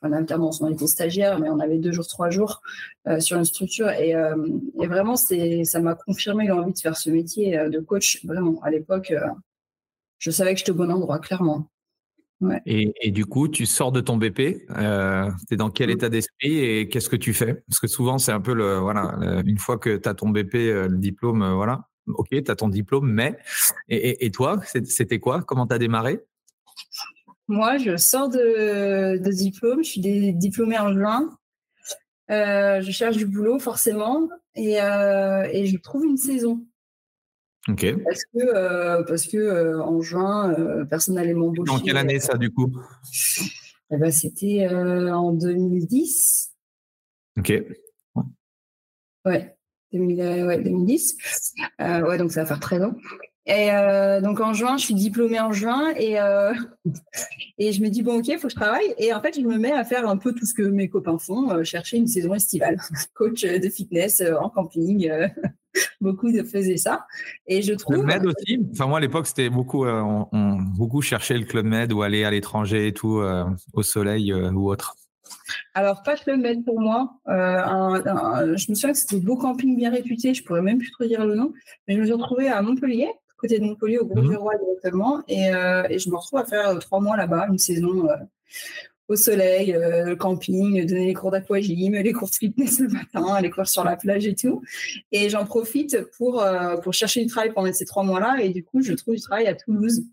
enfin 0.01 0.13
alternance, 0.13 0.61
on 0.61 0.71
était 0.71 0.87
stagiaire, 0.87 1.39
mais 1.39 1.49
on 1.49 1.59
avait 1.59 1.77
deux 1.77 1.91
jours, 1.91 2.07
trois 2.07 2.29
jours 2.29 2.61
euh, 3.07 3.19
sur 3.19 3.37
une 3.37 3.45
structure 3.45 3.89
et, 3.89 4.11
et 4.11 4.87
vraiment 4.87 5.15
ça 5.15 5.79
m'a 5.81 5.95
confirmé 5.95 6.47
l'envie 6.47 6.73
de 6.73 6.79
faire 6.79 6.97
ce 6.97 7.09
métier 7.09 7.57
de 7.69 7.79
coach. 7.79 8.25
Vraiment, 8.25 8.59
à 8.63 8.71
l'époque, 8.71 9.13
je 10.17 10.31
savais 10.31 10.53
que 10.53 10.59
j'étais 10.59 10.71
au 10.71 10.75
bon 10.75 10.91
endroit, 10.91 11.19
clairement. 11.19 11.67
Et, 12.65 13.11
du 13.11 13.25
coup, 13.25 13.47
tu 13.47 13.65
sors 13.65 13.91
de 13.91 14.01
ton 14.01 14.17
BP, 14.17 14.65
euh, 14.77 15.29
tu 15.47 15.53
es 15.53 15.57
dans 15.57 15.69
quel 15.69 15.89
mmh. 15.89 15.93
état 15.93 16.09
d'esprit 16.09 16.59
et 16.59 16.89
qu'est-ce 16.89 17.09
que 17.09 17.15
tu 17.15 17.33
fais? 17.33 17.63
Parce 17.67 17.79
que 17.79 17.87
souvent, 17.87 18.17
c'est 18.17 18.31
un 18.31 18.41
peu 18.41 18.53
le. 18.53 18.77
Voilà, 18.77 19.17
une 19.45 19.57
fois 19.57 19.77
que 19.77 19.97
tu 19.97 20.09
as 20.09 20.13
ton 20.13 20.29
BP, 20.29 20.55
euh, 20.55 20.87
le 20.87 20.97
diplôme, 20.97 21.41
euh, 21.41 21.53
voilà, 21.53 21.87
ok, 22.07 22.27
tu 22.29 22.51
as 22.51 22.55
ton 22.55 22.67
diplôme, 22.67 23.09
mais. 23.09 23.37
Et, 23.89 24.31
toi, 24.31 24.59
c'était 24.83 25.19
quoi? 25.19 25.41
Comment 25.43 25.65
tu 25.65 25.75
as 25.75 25.79
démarré? 25.79 26.19
Moi, 27.47 27.77
je 27.77 27.95
sors 27.95 28.29
de, 28.29 29.17
diplôme, 29.31 29.83
je 29.83 29.89
suis 29.89 30.33
diplômée 30.33 30.77
en 30.77 30.93
juin. 30.93 31.29
je 32.29 32.91
cherche 32.91 33.17
du 33.17 33.25
boulot, 33.25 33.59
forcément, 33.59 34.27
et, 34.55 34.73
et 34.75 35.65
je 35.65 35.77
trouve 35.77 36.05
une 36.05 36.17
saison. 36.17 36.65
Parce 38.03 38.23
que, 38.25 38.39
euh, 38.39 39.03
parce 39.03 39.25
que 39.25 39.37
euh, 39.37 39.81
en 39.81 39.99
juin, 40.01 40.53
euh, 40.53 40.85
personne 40.85 41.15
n'allait 41.15 41.33
m'embaucher. 41.33 41.71
En 41.71 41.79
quelle 41.79 41.97
année 41.97 42.19
ça, 42.19 42.37
du 42.37 42.51
coup? 42.51 42.71
Eh 43.91 43.97
ben, 43.97 44.11
C'était 44.11 44.67
en 44.69 45.31
2010. 45.31 46.51
Ok. 47.37 47.53
Ouais, 49.25 49.57
2010. 49.91 51.17
ouais, 51.79 52.17
donc 52.17 52.31
ça 52.31 52.41
va 52.41 52.45
faire 52.45 52.59
13 52.59 52.83
ans. 52.83 52.95
Et 53.47 53.69
donc 54.23 54.39
en 54.39 54.53
juin, 54.53 54.77
je 54.77 54.85
suis 54.85 54.95
diplômée 54.95 55.39
en 55.39 55.51
juin 55.51 55.91
et, 55.97 56.13
et 57.57 57.71
je 57.71 57.81
me 57.81 57.89
dis, 57.89 58.03
bon, 58.03 58.19
ok, 58.19 58.27
il 58.27 58.37
faut 58.37 58.47
que 58.47 58.53
je 58.53 58.55
travaille. 58.55 58.93
Et 58.99 59.11
en 59.13 59.21
fait, 59.21 59.35
je 59.35 59.41
me 59.41 59.57
mets 59.57 59.71
à 59.71 59.83
faire 59.83 60.07
un 60.07 60.17
peu 60.17 60.33
tout 60.33 60.45
ce 60.45 60.53
que 60.53 60.63
mes 60.63 60.87
copains 60.89 61.17
font, 61.17 61.63
chercher 61.63 61.97
une 61.97 62.07
saison 62.07 62.35
estivale. 62.35 62.77
Coach 63.15 63.43
de 63.43 63.69
fitness 63.69 64.21
en 64.39 64.49
camping, 64.49 65.09
beaucoup 66.01 66.31
de 66.31 66.43
faisaient 66.43 66.77
ça. 66.77 67.05
Et 67.47 67.61
je 67.61 67.73
trouve. 67.73 67.95
Club 67.95 68.07
Med 68.07 68.25
aussi. 68.25 68.59
Enfin, 68.71 68.87
moi, 68.87 68.97
à 68.97 69.01
l'époque, 69.01 69.27
c'était 69.27 69.49
beaucoup, 69.49 69.85
euh, 69.85 70.01
on, 70.31 70.57
beaucoup 70.77 71.01
cherchait 71.01 71.37
le 71.37 71.45
Club 71.45 71.65
Med 71.65 71.91
ou 71.93 72.01
aller 72.01 72.23
à 72.23 72.31
l'étranger 72.31 72.87
et 72.87 72.93
tout, 72.93 73.19
euh, 73.19 73.45
au 73.73 73.83
soleil 73.83 74.31
euh, 74.31 74.51
ou 74.51 74.69
autre. 74.69 74.95
Alors, 75.73 76.03
pas 76.03 76.15
Club 76.15 76.39
Med 76.39 76.63
pour 76.63 76.79
moi. 76.79 77.19
je 77.27 78.69
me 78.69 78.75
souviens 78.75 78.91
que 78.91 78.97
c'était 78.97 79.19
beau 79.19 79.37
camping 79.37 79.75
bien 79.75 79.91
réputé. 79.91 80.33
Je 80.33 80.43
pourrais 80.43 80.61
même 80.61 80.77
plus 80.77 80.91
trop 80.91 81.05
dire 81.05 81.25
le 81.25 81.35
nom. 81.35 81.53
Mais 81.87 81.95
je 81.95 81.99
me 81.99 82.05
suis 82.05 82.13
retrouvée 82.13 82.49
à 82.49 82.61
Montpellier, 82.61 83.09
côté 83.37 83.59
de 83.59 83.65
Montpellier, 83.65 83.99
au 83.99 84.05
Gros 84.05 84.21
du 84.21 84.35
Roi 84.35 84.53
directement. 84.57 85.23
Et, 85.27 85.47
et, 85.89 85.99
je 85.99 86.09
me 86.09 86.15
retrouve 86.15 86.39
à 86.39 86.45
faire 86.45 86.77
trois 86.79 86.99
mois 86.99 87.17
là-bas, 87.17 87.47
une 87.49 87.57
saison 87.57 88.07
au 89.07 89.15
soleil, 89.15 89.75
le 89.77 90.15
camping, 90.15 90.85
donner 90.85 91.05
les 91.05 91.13
cours 91.13 91.31
d'aquagym, 91.31 91.93
les 91.93 92.11
cours 92.11 92.29
de 92.29 92.35
fitness 92.35 92.79
le 92.79 92.89
matin, 92.89 93.39
les 93.41 93.49
cours 93.49 93.67
sur 93.67 93.83
la 93.83 93.95
plage 93.95 94.25
et 94.25 94.35
tout. 94.35 94.61
Et 95.11 95.29
j'en 95.29 95.45
profite 95.45 95.97
pour, 96.17 96.43
pour 96.83 96.93
chercher 96.93 97.21
du 97.23 97.27
travail 97.27 97.53
pendant 97.53 97.71
ces 97.71 97.85
trois 97.85 98.03
mois-là. 98.03 98.37
Et 98.41 98.49
du 98.49 98.63
coup, 98.63 98.81
je 98.81 98.93
trouve 98.93 99.15
du 99.15 99.21
travail 99.21 99.47
à 99.47 99.55
Toulouse 99.55 100.03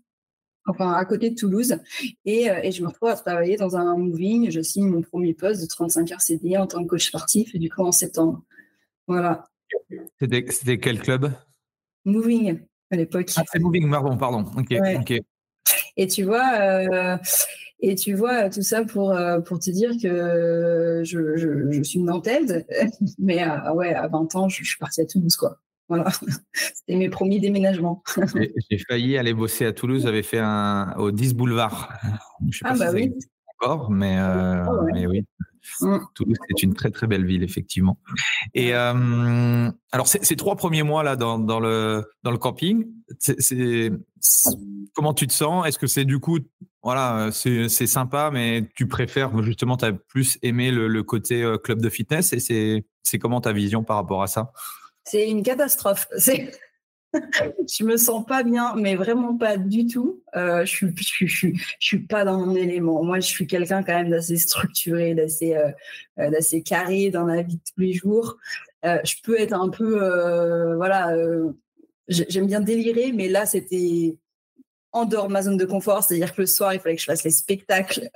enfin 0.65 0.93
à 0.93 1.05
côté 1.05 1.29
de 1.29 1.35
Toulouse. 1.35 1.77
Et, 2.25 2.47
et, 2.63 2.71
je 2.71 2.81
me 2.81 2.87
retrouve 2.87 3.09
à 3.09 3.15
travailler 3.15 3.57
dans 3.57 3.75
un 3.75 3.97
moving. 3.97 4.49
Je 4.49 4.61
signe 4.61 4.87
mon 4.87 5.01
premier 5.01 5.33
poste 5.33 5.61
de 5.61 5.67
35 5.67 6.11
heures 6.11 6.21
CDI 6.21 6.57
en 6.57 6.67
tant 6.67 6.83
que 6.83 6.89
coach 6.89 7.07
sportif, 7.07 7.53
et 7.55 7.59
du 7.59 7.69
coup 7.69 7.81
en 7.81 7.91
septembre. 7.91 8.43
Voilà. 9.07 9.47
C'était 10.19 10.79
quel 10.79 10.99
club? 10.99 11.31
Moving 12.05 12.59
à 12.91 12.95
l'époque. 12.95 13.31
Ah, 13.35 13.43
c'est 13.51 13.59
Moving, 13.59 13.89
pardon, 13.89 14.17
pardon. 14.17 14.45
Ok, 14.57 14.73
ok. 14.99 15.21
Et 15.95 16.07
tu 16.07 16.23
vois, 16.23 16.53
euh, 16.57 17.17
et 17.85 17.95
tu 17.95 18.13
vois 18.13 18.49
tout 18.49 18.61
ça 18.61 18.85
pour, 18.85 19.11
euh, 19.11 19.41
pour 19.41 19.59
te 19.59 19.69
dire 19.69 19.91
que 20.01 21.01
je, 21.03 21.35
je, 21.35 21.69
je 21.69 21.83
suis 21.83 21.99
nantaise, 21.99 22.65
mais 23.19 23.39
à, 23.39 23.75
ouais, 23.75 23.93
à 23.93 24.07
20 24.07 24.35
ans, 24.35 24.47
je, 24.47 24.63
suis 24.63 24.77
partie 24.79 25.01
à 25.01 25.05
Toulouse, 25.05 25.35
quoi. 25.35 25.59
Voilà, 25.89 26.05
c'était 26.53 26.95
mes 26.95 27.09
premiers 27.09 27.41
déménagements. 27.41 28.01
J'ai 28.71 28.77
failli 28.87 29.17
aller 29.17 29.33
bosser 29.33 29.65
à 29.65 29.73
Toulouse, 29.73 30.03
j'avais 30.03 30.23
fait 30.23 30.39
un 30.39 30.93
au 30.97 31.11
10 31.11 31.33
boulevard. 31.33 31.93
Je 32.49 32.59
sais 32.59 32.63
pas 32.63 32.71
ah, 32.71 32.77
bah 32.77 32.91
oui. 32.93 33.13
encore, 33.59 33.91
mais, 33.91 34.17
euh, 34.17 34.63
ah 34.63 34.71
mais 34.93 35.05
oui. 35.05 35.25
Mm. 35.79 35.97
Toulouse, 36.13 36.37
c'est 36.49 36.63
une 36.63 36.73
très 36.73 36.91
très 36.91 37.07
belle 37.07 37.25
ville, 37.25 37.43
effectivement. 37.43 37.99
Et 38.53 38.73
euh, 38.73 39.71
alors, 39.91 40.07
ces 40.07 40.35
trois 40.35 40.55
premiers 40.55 40.83
mois 40.83 41.03
là 41.03 41.15
dans, 41.15 41.39
dans 41.39 41.59
le 41.59 42.03
dans 42.23 42.31
le 42.31 42.37
camping, 42.37 42.87
c'est 43.19 43.91
comment 44.93 45.13
tu 45.13 45.27
te 45.27 45.33
sens? 45.33 45.65
Est-ce 45.67 45.79
que 45.79 45.87
c'est 45.87 46.05
du 46.05 46.19
coup, 46.19 46.39
voilà, 46.81 47.29
c'est 47.31 47.69
sympa, 47.69 48.29
mais 48.31 48.69
tu 48.75 48.87
préfères 48.87 49.41
justement, 49.43 49.77
tu 49.77 49.85
as 49.85 49.93
plus 49.93 50.37
aimé 50.41 50.71
le, 50.71 50.87
le 50.87 51.03
côté 51.03 51.43
euh, 51.43 51.57
club 51.57 51.81
de 51.81 51.89
fitness 51.89 52.33
et 52.33 52.39
c'est 53.03 53.19
comment 53.19 53.41
ta 53.41 53.53
vision 53.53 53.83
par 53.83 53.97
rapport 53.97 54.23
à 54.23 54.27
ça? 54.27 54.51
C'est 55.05 55.29
une 55.29 55.43
catastrophe. 55.43 56.07
C'est 56.17 56.51
je 57.13 57.83
me 57.83 57.97
sens 57.97 58.25
pas 58.25 58.43
bien, 58.43 58.75
mais 58.75 58.95
vraiment 58.95 59.37
pas 59.37 59.57
du 59.57 59.85
tout. 59.85 60.21
Euh, 60.35 60.65
je 60.65 60.87
suis, 60.97 61.59
suis 61.79 61.99
pas 61.99 62.25
dans 62.25 62.45
mon 62.45 62.55
élément. 62.55 63.03
Moi, 63.03 63.19
je 63.19 63.27
suis 63.27 63.47
quelqu'un 63.47 63.83
quand 63.83 63.93
même 63.93 64.09
d'assez 64.09 64.37
structuré, 64.37 65.13
d'assez, 65.13 65.55
euh, 65.55 65.71
euh 66.19 66.61
carré 66.65 67.09
dans 67.09 67.25
la 67.25 67.41
vie 67.41 67.57
de 67.57 67.61
tous 67.61 67.79
les 67.79 67.93
jours. 67.93 68.37
Je 68.83 69.15
peux 69.23 69.39
être 69.39 69.53
un 69.53 69.69
peu, 69.69 70.75
voilà, 70.75 71.15
j'aime 72.07 72.47
bien 72.47 72.59
délirer, 72.59 73.11
mais 73.13 73.29
là, 73.29 73.45
c'était 73.45 74.17
en 74.91 75.05
dehors 75.05 75.27
de 75.27 75.33
ma 75.33 75.41
zone 75.41 75.57
de 75.57 75.65
confort, 75.65 76.03
c'est-à-dire 76.03 76.33
que 76.33 76.41
le 76.41 76.47
soir, 76.47 76.73
il 76.73 76.79
fallait 76.79 76.95
que 76.95 77.01
je 77.01 77.05
fasse 77.05 77.23
les 77.23 77.31
spectacles. 77.31 78.09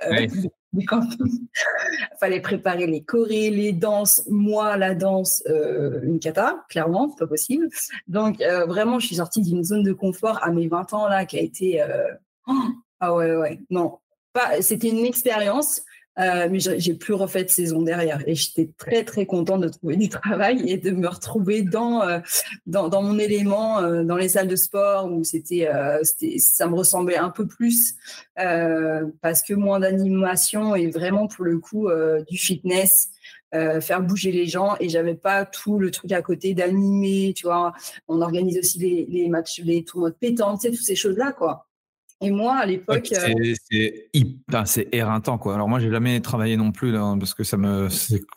il 0.73 0.85
fallait 2.19 2.41
préparer 2.41 2.87
les 2.87 3.03
chorés, 3.03 3.49
les 3.49 3.73
danses. 3.73 4.23
Moi, 4.29 4.77
la 4.77 4.95
danse, 4.95 5.43
euh, 5.47 6.01
une 6.03 6.19
cata, 6.19 6.65
clairement, 6.69 7.09
c'est 7.09 7.19
pas 7.19 7.27
possible. 7.27 7.69
Donc, 8.07 8.41
euh, 8.41 8.65
vraiment, 8.65 8.99
je 8.99 9.07
suis 9.07 9.15
sortie 9.15 9.41
d'une 9.41 9.63
zone 9.63 9.83
de 9.83 9.93
confort 9.93 10.43
à 10.43 10.51
mes 10.51 10.67
20 10.67 10.93
ans, 10.93 11.07
là, 11.07 11.25
qui 11.25 11.37
a 11.37 11.41
été... 11.41 11.83
Oh, 12.47 12.53
ah 12.99 13.13
ouais, 13.13 13.35
ouais, 13.35 13.59
non. 13.69 13.99
C'était 14.61 14.89
une 14.89 15.05
expérience 15.05 15.81
euh, 16.19 16.47
mais 16.49 16.59
j'ai 16.59 16.93
plus 16.95 17.13
refait 17.13 17.43
de 17.43 17.49
saison 17.49 17.81
derrière. 17.81 18.21
Et 18.27 18.33
j'étais 18.33 18.69
très, 18.77 19.03
très 19.03 19.25
contente 19.25 19.61
de 19.61 19.69
trouver 19.69 19.97
du 19.97 20.09
travail 20.09 20.69
et 20.69 20.77
de 20.77 20.91
me 20.91 21.07
retrouver 21.07 21.61
dans, 21.61 22.01
euh, 22.01 22.19
dans, 22.65 22.89
dans, 22.89 23.03
mon 23.03 23.19
élément, 23.19 23.79
euh, 23.79 24.03
dans 24.03 24.17
les 24.17 24.29
salles 24.29 24.47
de 24.47 24.55
sport 24.55 25.11
où 25.11 25.23
c'était, 25.23 25.69
ça 26.39 26.67
me 26.67 26.75
ressemblait 26.75 27.17
un 27.17 27.29
peu 27.29 27.45
plus 27.45 27.95
parce 28.35 29.41
que 29.41 29.53
moins 29.53 29.79
d'animation 29.79 30.75
et 30.75 30.89
vraiment 30.89 31.27
pour 31.27 31.45
le 31.45 31.59
coup 31.59 31.89
du 32.29 32.37
fitness. 32.37 33.09
faire 33.51 34.01
bouger 34.01 34.31
les 34.31 34.45
gens 34.45 34.75
et 34.79 34.89
j'avais 34.89 35.15
pas 35.15 35.45
tout 35.45 35.79
le 35.79 35.91
truc 35.91 36.11
à 36.11 36.21
côté 36.21 36.53
d'animer 36.53 37.33
tu 37.35 37.45
vois 37.45 37.73
on 38.07 38.21
organise 38.21 38.57
aussi 38.59 38.79
les, 38.79 39.07
les 39.09 39.29
matchs 39.29 39.61
les 39.63 39.83
tournois 39.83 40.09
de 40.11 40.15
pétanque 40.15 40.59
tu 40.59 40.67
sais, 40.67 40.75
toutes 40.75 40.85
ces 40.85 40.95
choses 40.95 41.17
là 41.17 41.31
quoi 41.31 41.66
et 42.19 42.31
moi, 42.31 42.55
à 42.55 42.65
l'époque. 42.65 43.13
c'est 44.65 44.87
éreintant, 44.91 45.37
quoi. 45.37 45.53
Alors, 45.53 45.69
moi, 45.69 45.79
j'ai 45.79 45.91
jamais 45.91 46.19
travaillé 46.19 46.57
non 46.57 46.71
plus, 46.71 46.91
là, 46.91 47.15
parce 47.19 47.33
que 47.33 47.43
ça 47.43 47.57
me. 47.57 47.87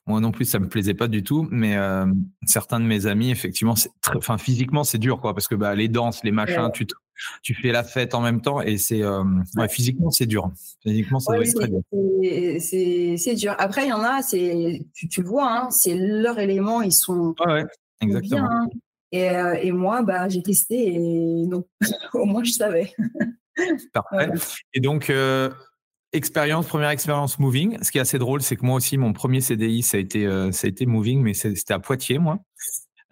Moi 0.06 0.20
non 0.20 0.32
plus, 0.32 0.44
ça 0.44 0.58
me 0.58 0.68
plaisait 0.68 0.94
pas 0.94 1.08
du 1.08 1.22
tout. 1.22 1.48
Mais 1.50 1.76
euh, 1.76 2.04
certains 2.44 2.78
de 2.78 2.84
mes 2.84 3.06
amis, 3.06 3.30
effectivement, 3.30 3.74
très... 4.02 4.16
enfin, 4.16 4.36
physiquement, 4.36 4.84
c'est 4.84 4.98
dur, 4.98 5.20
quoi. 5.20 5.32
Parce 5.34 5.48
que 5.48 5.54
bah, 5.54 5.74
les 5.74 5.88
danses, 5.88 6.22
les 6.24 6.30
machins, 6.30 6.70
tu, 6.74 6.86
tu 7.42 7.54
fais 7.54 7.72
la 7.72 7.82
fête 7.82 8.14
en 8.14 8.20
même 8.20 8.42
temps. 8.42 8.60
Et 8.60 8.76
c'est. 8.76 9.02
Euh, 9.02 9.24
ouais, 9.56 9.68
physiquement, 9.68 10.10
c'est 10.10 10.26
dur. 10.26 10.50
Physiquement, 10.82 11.18
ça 11.18 11.34
doit 11.34 11.42
être 11.42 11.54
très 11.54 11.68
dur. 11.68 11.80
C'est 12.60 13.34
dur. 13.34 13.54
Après, 13.58 13.86
il 13.86 13.88
y 13.88 13.92
en 13.94 14.02
a, 14.02 14.22
tu, 14.22 15.08
tu 15.08 15.22
le 15.22 15.28
vois, 15.28 15.50
hein, 15.50 15.70
c'est 15.70 15.94
leur 15.94 16.38
élément, 16.38 16.82
ils 16.82 16.92
sont. 16.92 17.34
Ouais, 17.46 17.64
exactement. 18.02 18.42
Bien, 18.42 18.68
et, 19.12 19.30
euh, 19.30 19.54
et, 19.60 19.72
moi, 19.72 20.02
bah, 20.02 20.28
j'ai 20.28 20.42
testé 20.42 20.94
et 20.94 20.98
non, 21.46 21.64
au 22.14 22.26
moins, 22.26 22.44
je 22.44 22.52
savais. 22.52 22.92
Parfait. 23.92 24.30
Et 24.74 24.80
donc, 24.80 25.10
euh, 25.10 25.50
expérience, 26.12 26.66
première 26.66 26.90
expérience 26.90 27.38
moving. 27.38 27.78
Ce 27.82 27.90
qui 27.90 27.98
est 27.98 28.00
assez 28.00 28.18
drôle, 28.18 28.42
c'est 28.42 28.56
que 28.56 28.64
moi 28.64 28.76
aussi, 28.76 28.98
mon 28.98 29.12
premier 29.12 29.40
CDI, 29.40 29.82
ça 29.82 29.96
a 29.96 30.00
été, 30.00 30.26
euh, 30.26 30.52
ça 30.52 30.66
a 30.66 30.70
été 30.70 30.86
moving, 30.86 31.22
mais 31.22 31.34
c'était 31.34 31.74
à 31.74 31.78
Poitiers, 31.78 32.18
moi. 32.18 32.38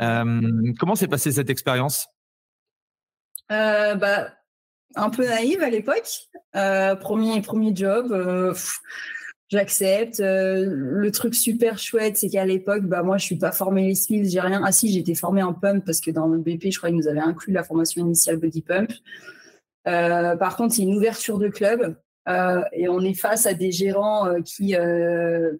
Euh, 0.00 0.40
comment 0.78 0.94
s'est 0.94 1.08
passée 1.08 1.32
cette 1.32 1.50
expérience? 1.50 2.06
Bah, 3.48 4.28
Un 4.94 5.10
peu 5.10 5.26
naïve 5.26 5.62
à 5.62 5.70
l'époque. 5.70 6.28
premier, 6.52 7.40
premier 7.42 7.74
job. 7.74 8.54
J'accepte. 9.50 10.18
le 10.20 11.10
truc 11.10 11.34
super 11.34 11.78
chouette, 11.78 12.18
c'est 12.18 12.28
qu'à 12.28 12.44
l'époque, 12.44 12.82
bah 12.84 13.02
moi, 13.02 13.16
je 13.16 13.24
suis 13.24 13.38
pas 13.38 13.50
formée 13.50 13.86
les 13.86 13.94
skills, 13.94 14.28
j'ai 14.28 14.40
rien. 14.40 14.60
Ah 14.62 14.72
si, 14.72 14.96
été 14.98 15.14
formée 15.14 15.42
en 15.42 15.54
pump 15.54 15.86
parce 15.86 16.00
que 16.00 16.10
dans 16.10 16.26
le 16.26 16.38
BP, 16.38 16.70
je 16.70 16.76
crois 16.76 16.90
qu'ils 16.90 16.98
nous 16.98 17.08
avaient 17.08 17.18
inclus 17.18 17.54
la 17.54 17.64
formation 17.64 18.02
initiale 18.02 18.36
body 18.36 18.60
pump. 18.60 18.92
Euh, 19.88 20.36
par 20.36 20.56
contre, 20.56 20.74
c'est 20.74 20.82
une 20.82 20.94
ouverture 20.94 21.38
de 21.38 21.48
club. 21.48 21.96
Euh, 22.28 22.62
et 22.72 22.88
on 22.88 23.00
est 23.00 23.14
face 23.14 23.46
à 23.46 23.54
des 23.54 23.72
gérants 23.72 24.26
euh, 24.26 24.42
qui, 24.42 24.74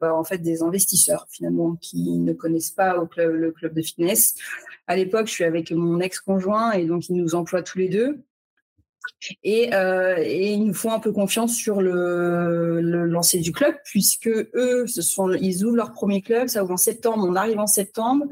bah, 0.01 0.15
en 0.15 0.25
fait, 0.25 0.39
des 0.39 0.63
investisseurs 0.63 1.27
finalement, 1.31 1.77
qui 1.77 2.19
ne 2.19 2.33
connaissent 2.35 2.71
pas 2.71 2.95
le 3.17 3.51
club 3.51 3.75
de 3.75 3.83
fitness. 3.83 4.35
À 4.87 4.97
l'époque, 4.97 5.29
je 5.29 5.33
suis 5.33 5.45
avec 5.45 5.71
mon 5.71 6.01
ex-conjoint 6.01 6.73
et 6.73 6.85
donc 6.85 7.09
ils 7.09 7.17
nous 7.17 7.35
emploient 7.35 7.63
tous 7.63 7.79
les 7.79 7.89
deux. 7.89 8.23
Et, 9.43 9.71
ils 9.73 10.65
nous 10.67 10.75
font 10.75 10.93
un 10.93 11.01
peu 11.01 11.13
confiance 11.13 11.55
sur 11.55 11.81
le, 11.81 12.81
le 12.83 13.07
lancer 13.07 13.39
du 13.39 13.53
club, 13.53 13.75
puisque 13.85 14.29
eux, 14.29 14.85
ils 15.41 15.65
ouvrent 15.65 15.77
leur 15.77 15.93
premier 15.93 16.21
club, 16.21 16.49
ça 16.49 16.63
ouvre 16.63 16.75
en 16.75 16.77
septembre, 16.77 17.25
on 17.27 17.35
arrive 17.35 17.59
en 17.59 17.67
septembre. 17.67 18.27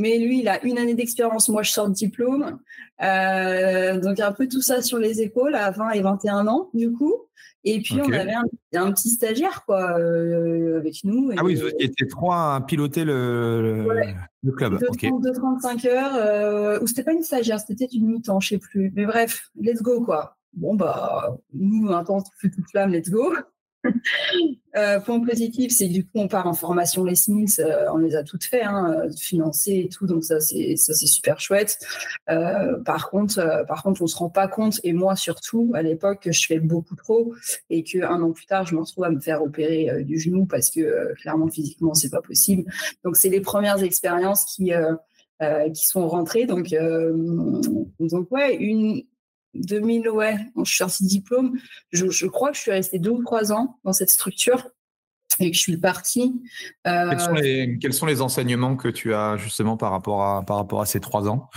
Mais 0.00 0.18
lui, 0.18 0.40
il 0.40 0.48
a 0.48 0.64
une 0.64 0.78
année 0.78 0.94
d'expérience, 0.94 1.48
moi 1.50 1.62
je 1.62 1.70
sors 1.70 1.88
de 1.88 1.94
diplôme. 1.94 2.58
Euh, 3.02 4.00
donc 4.00 4.18
un 4.18 4.32
peu 4.32 4.48
tout 4.48 4.62
ça 4.62 4.82
sur 4.82 4.98
les 4.98 5.20
épaules 5.20 5.54
à 5.54 5.70
20 5.70 5.90
et 5.90 6.00
21 6.00 6.46
ans, 6.46 6.70
du 6.72 6.90
coup. 6.90 7.14
Et 7.62 7.80
puis 7.82 8.00
on 8.00 8.10
avait 8.10 8.32
un, 8.74 8.92
petit 8.92 9.10
stagiaire 9.10 9.64
quoi 9.66 9.98
euh, 9.98 10.78
avec 10.78 11.04
nous. 11.04 11.30
ah 11.36 11.44
oui, 11.44 11.56
vous 11.56 11.68
étiez 11.78 12.06
trois 12.08 12.54
à 12.54 12.60
piloter 12.62 13.04
le, 13.04 13.86
le 14.42 14.52
club. 14.52 14.78
De, 14.80 14.86
okay. 14.86 15.10
35 15.10 15.84
heures, 15.84 16.14
euh, 16.14 16.80
ou 16.80 16.86
c'était 16.86 17.04
pas 17.04 17.12
une 17.12 17.22
stagiaire, 17.22 17.60
c'était 17.60 17.84
une 17.92 18.06
mi-temps, 18.06 18.40
je 18.40 18.48
sais 18.48 18.58
plus. 18.58 18.90
Mais 18.96 19.04
bref, 19.04 19.50
let's 19.60 19.82
go 19.82 20.02
quoi. 20.02 20.38
Bon 20.54 20.74
bah 20.74 21.36
nous 21.52 21.90
un 21.90 22.02
temps 22.02 22.24
feu 22.38 22.50
toute 22.50 22.68
flamme, 22.70 22.92
let's 22.92 23.10
go. 23.10 23.34
Euh, 24.76 25.00
point 25.00 25.18
positif, 25.20 25.72
c'est 25.72 25.88
du 25.88 26.04
coup 26.04 26.12
on 26.14 26.28
part 26.28 26.46
en 26.46 26.54
formation 26.54 27.02
les 27.02 27.16
Smiths, 27.16 27.58
euh, 27.58 27.86
on 27.92 27.96
les 27.96 28.14
a 28.14 28.22
toutes 28.22 28.44
fait, 28.44 28.62
hein, 28.62 28.94
euh, 29.04 29.10
financées 29.10 29.82
et 29.84 29.88
tout, 29.88 30.06
donc 30.06 30.22
ça 30.22 30.38
c'est 30.38 30.76
ça 30.76 30.94
c'est 30.94 31.08
super 31.08 31.40
chouette. 31.40 31.76
par 32.84 33.10
contre, 33.10 33.64
par 33.66 33.82
contre 33.82 34.00
on 34.02 34.06
se 34.06 34.16
rend 34.16 34.30
pas 34.30 34.46
compte 34.46 34.78
et 34.84 34.92
moi 34.92 35.16
surtout 35.16 35.72
à 35.74 35.82
l'époque 35.82 36.22
que 36.22 36.30
je 36.30 36.46
fais 36.46 36.60
beaucoup 36.60 36.94
trop 36.94 37.34
et 37.68 37.82
que 37.82 38.04
un 38.04 38.22
an 38.22 38.30
plus 38.30 38.46
tard 38.46 38.64
je 38.64 38.76
me 38.76 38.80
retrouve 38.80 39.02
à 39.02 39.10
me 39.10 39.18
faire 39.18 39.42
opérer 39.42 40.04
du 40.04 40.20
genou 40.20 40.46
parce 40.46 40.70
que 40.70 41.12
clairement 41.14 41.48
physiquement 41.48 41.94
c'est 41.94 42.10
pas 42.10 42.22
possible. 42.22 42.70
Donc 43.04 43.16
c'est 43.16 43.28
les 43.28 43.40
premières 43.40 43.82
expériences 43.82 44.44
qui 44.44 44.72
qui 45.74 45.86
sont 45.86 46.06
rentrées. 46.06 46.46
Donc, 46.46 46.74
donc 47.98 48.30
ouais, 48.30 48.54
une, 48.56 49.02
2000, 49.54 50.08
ouais, 50.10 50.36
je 50.56 50.64
suis 50.64 50.76
sortie 50.76 51.04
de 51.04 51.08
diplôme. 51.08 51.58
Je, 51.92 52.26
crois 52.26 52.50
que 52.50 52.56
je 52.56 52.62
suis 52.62 52.70
restée 52.70 52.98
deux 52.98 53.10
ou 53.10 53.22
trois 53.22 53.52
ans 53.52 53.78
dans 53.84 53.92
cette 53.92 54.10
structure 54.10 54.68
et 55.38 55.50
que 55.50 55.56
je 55.56 55.62
suis 55.62 55.76
partie. 55.76 56.40
Euh, 56.86 57.10
quels, 57.80 57.92
sont 57.92 58.06
les, 58.06 58.20
enseignements 58.20 58.76
que 58.76 58.88
tu 58.88 59.14
as 59.14 59.36
justement 59.36 59.76
par 59.76 59.90
rapport 59.90 60.24
à, 60.24 60.44
par 60.44 60.56
rapport 60.56 60.80
à 60.80 60.86
ces 60.86 61.00
trois 61.00 61.28
ans 61.28 61.48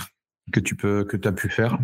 que 0.51 0.59
tu 0.59 0.75
peux, 0.75 1.03
que 1.03 1.17
as 1.27 1.31
pu 1.31 1.49
faire 1.49 1.77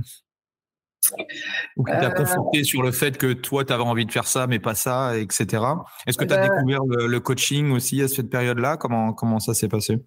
ou 1.78 1.84
qui 1.84 1.92
t'a 1.92 2.10
euh, 2.10 2.12
conforté 2.12 2.64
sur 2.64 2.82
le 2.82 2.92
fait 2.92 3.18
que 3.18 3.34
toi, 3.34 3.66
tu 3.66 3.74
avais 3.74 3.84
envie 3.84 4.06
de 4.06 4.12
faire 4.12 4.28
ça, 4.28 4.48
mais 4.48 4.60
pas 4.60 4.76
ça, 4.76 5.18
etc. 5.18 5.64
Est-ce 6.06 6.18
que 6.18 6.26
tu 6.26 6.34
as 6.34 6.40
euh, 6.40 6.44
découvert 6.44 6.82
le, 6.86 7.20
coaching 7.20 7.72
aussi 7.72 8.02
à 8.02 8.08
cette 8.08 8.30
période-là? 8.30 8.78
Comment, 8.78 9.14
comment 9.14 9.40
ça 9.40 9.54
s'est 9.54 9.70
passé? 9.70 9.98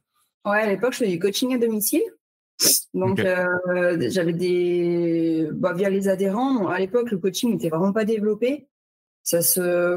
Ouais, 0.45 0.61
à 0.61 0.67
l'époque, 0.67 0.93
je 0.93 0.99
faisais 0.99 1.11
du 1.11 1.19
coaching 1.19 1.55
à 1.55 1.59
domicile. 1.59 2.03
Donc, 2.95 3.21
euh, 3.21 3.99
j'avais 4.11 4.33
des. 4.33 5.49
Bah, 5.53 5.73
via 5.73 5.91
les 5.91 6.09
adhérents, 6.09 6.69
à 6.69 6.79
l'époque, 6.79 7.11
le 7.11 7.19
coaching 7.19 7.51
n'était 7.53 7.69
vraiment 7.69 7.93
pas 7.93 8.05
développé. 8.05 8.69
Ça 9.23 9.41
se. 9.43 9.97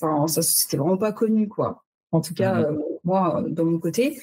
Enfin, 0.00 0.26
ça, 0.28 0.42
c'était 0.42 0.76
vraiment 0.76 0.98
pas 0.98 1.12
connu, 1.12 1.48
quoi. 1.48 1.84
En 2.12 2.20
tout 2.20 2.34
cas, 2.34 2.54
mhm. 2.54 2.64
euh, 2.64 2.78
moi, 3.04 3.44
de 3.46 3.62
mon 3.62 3.78
côté. 3.78 4.20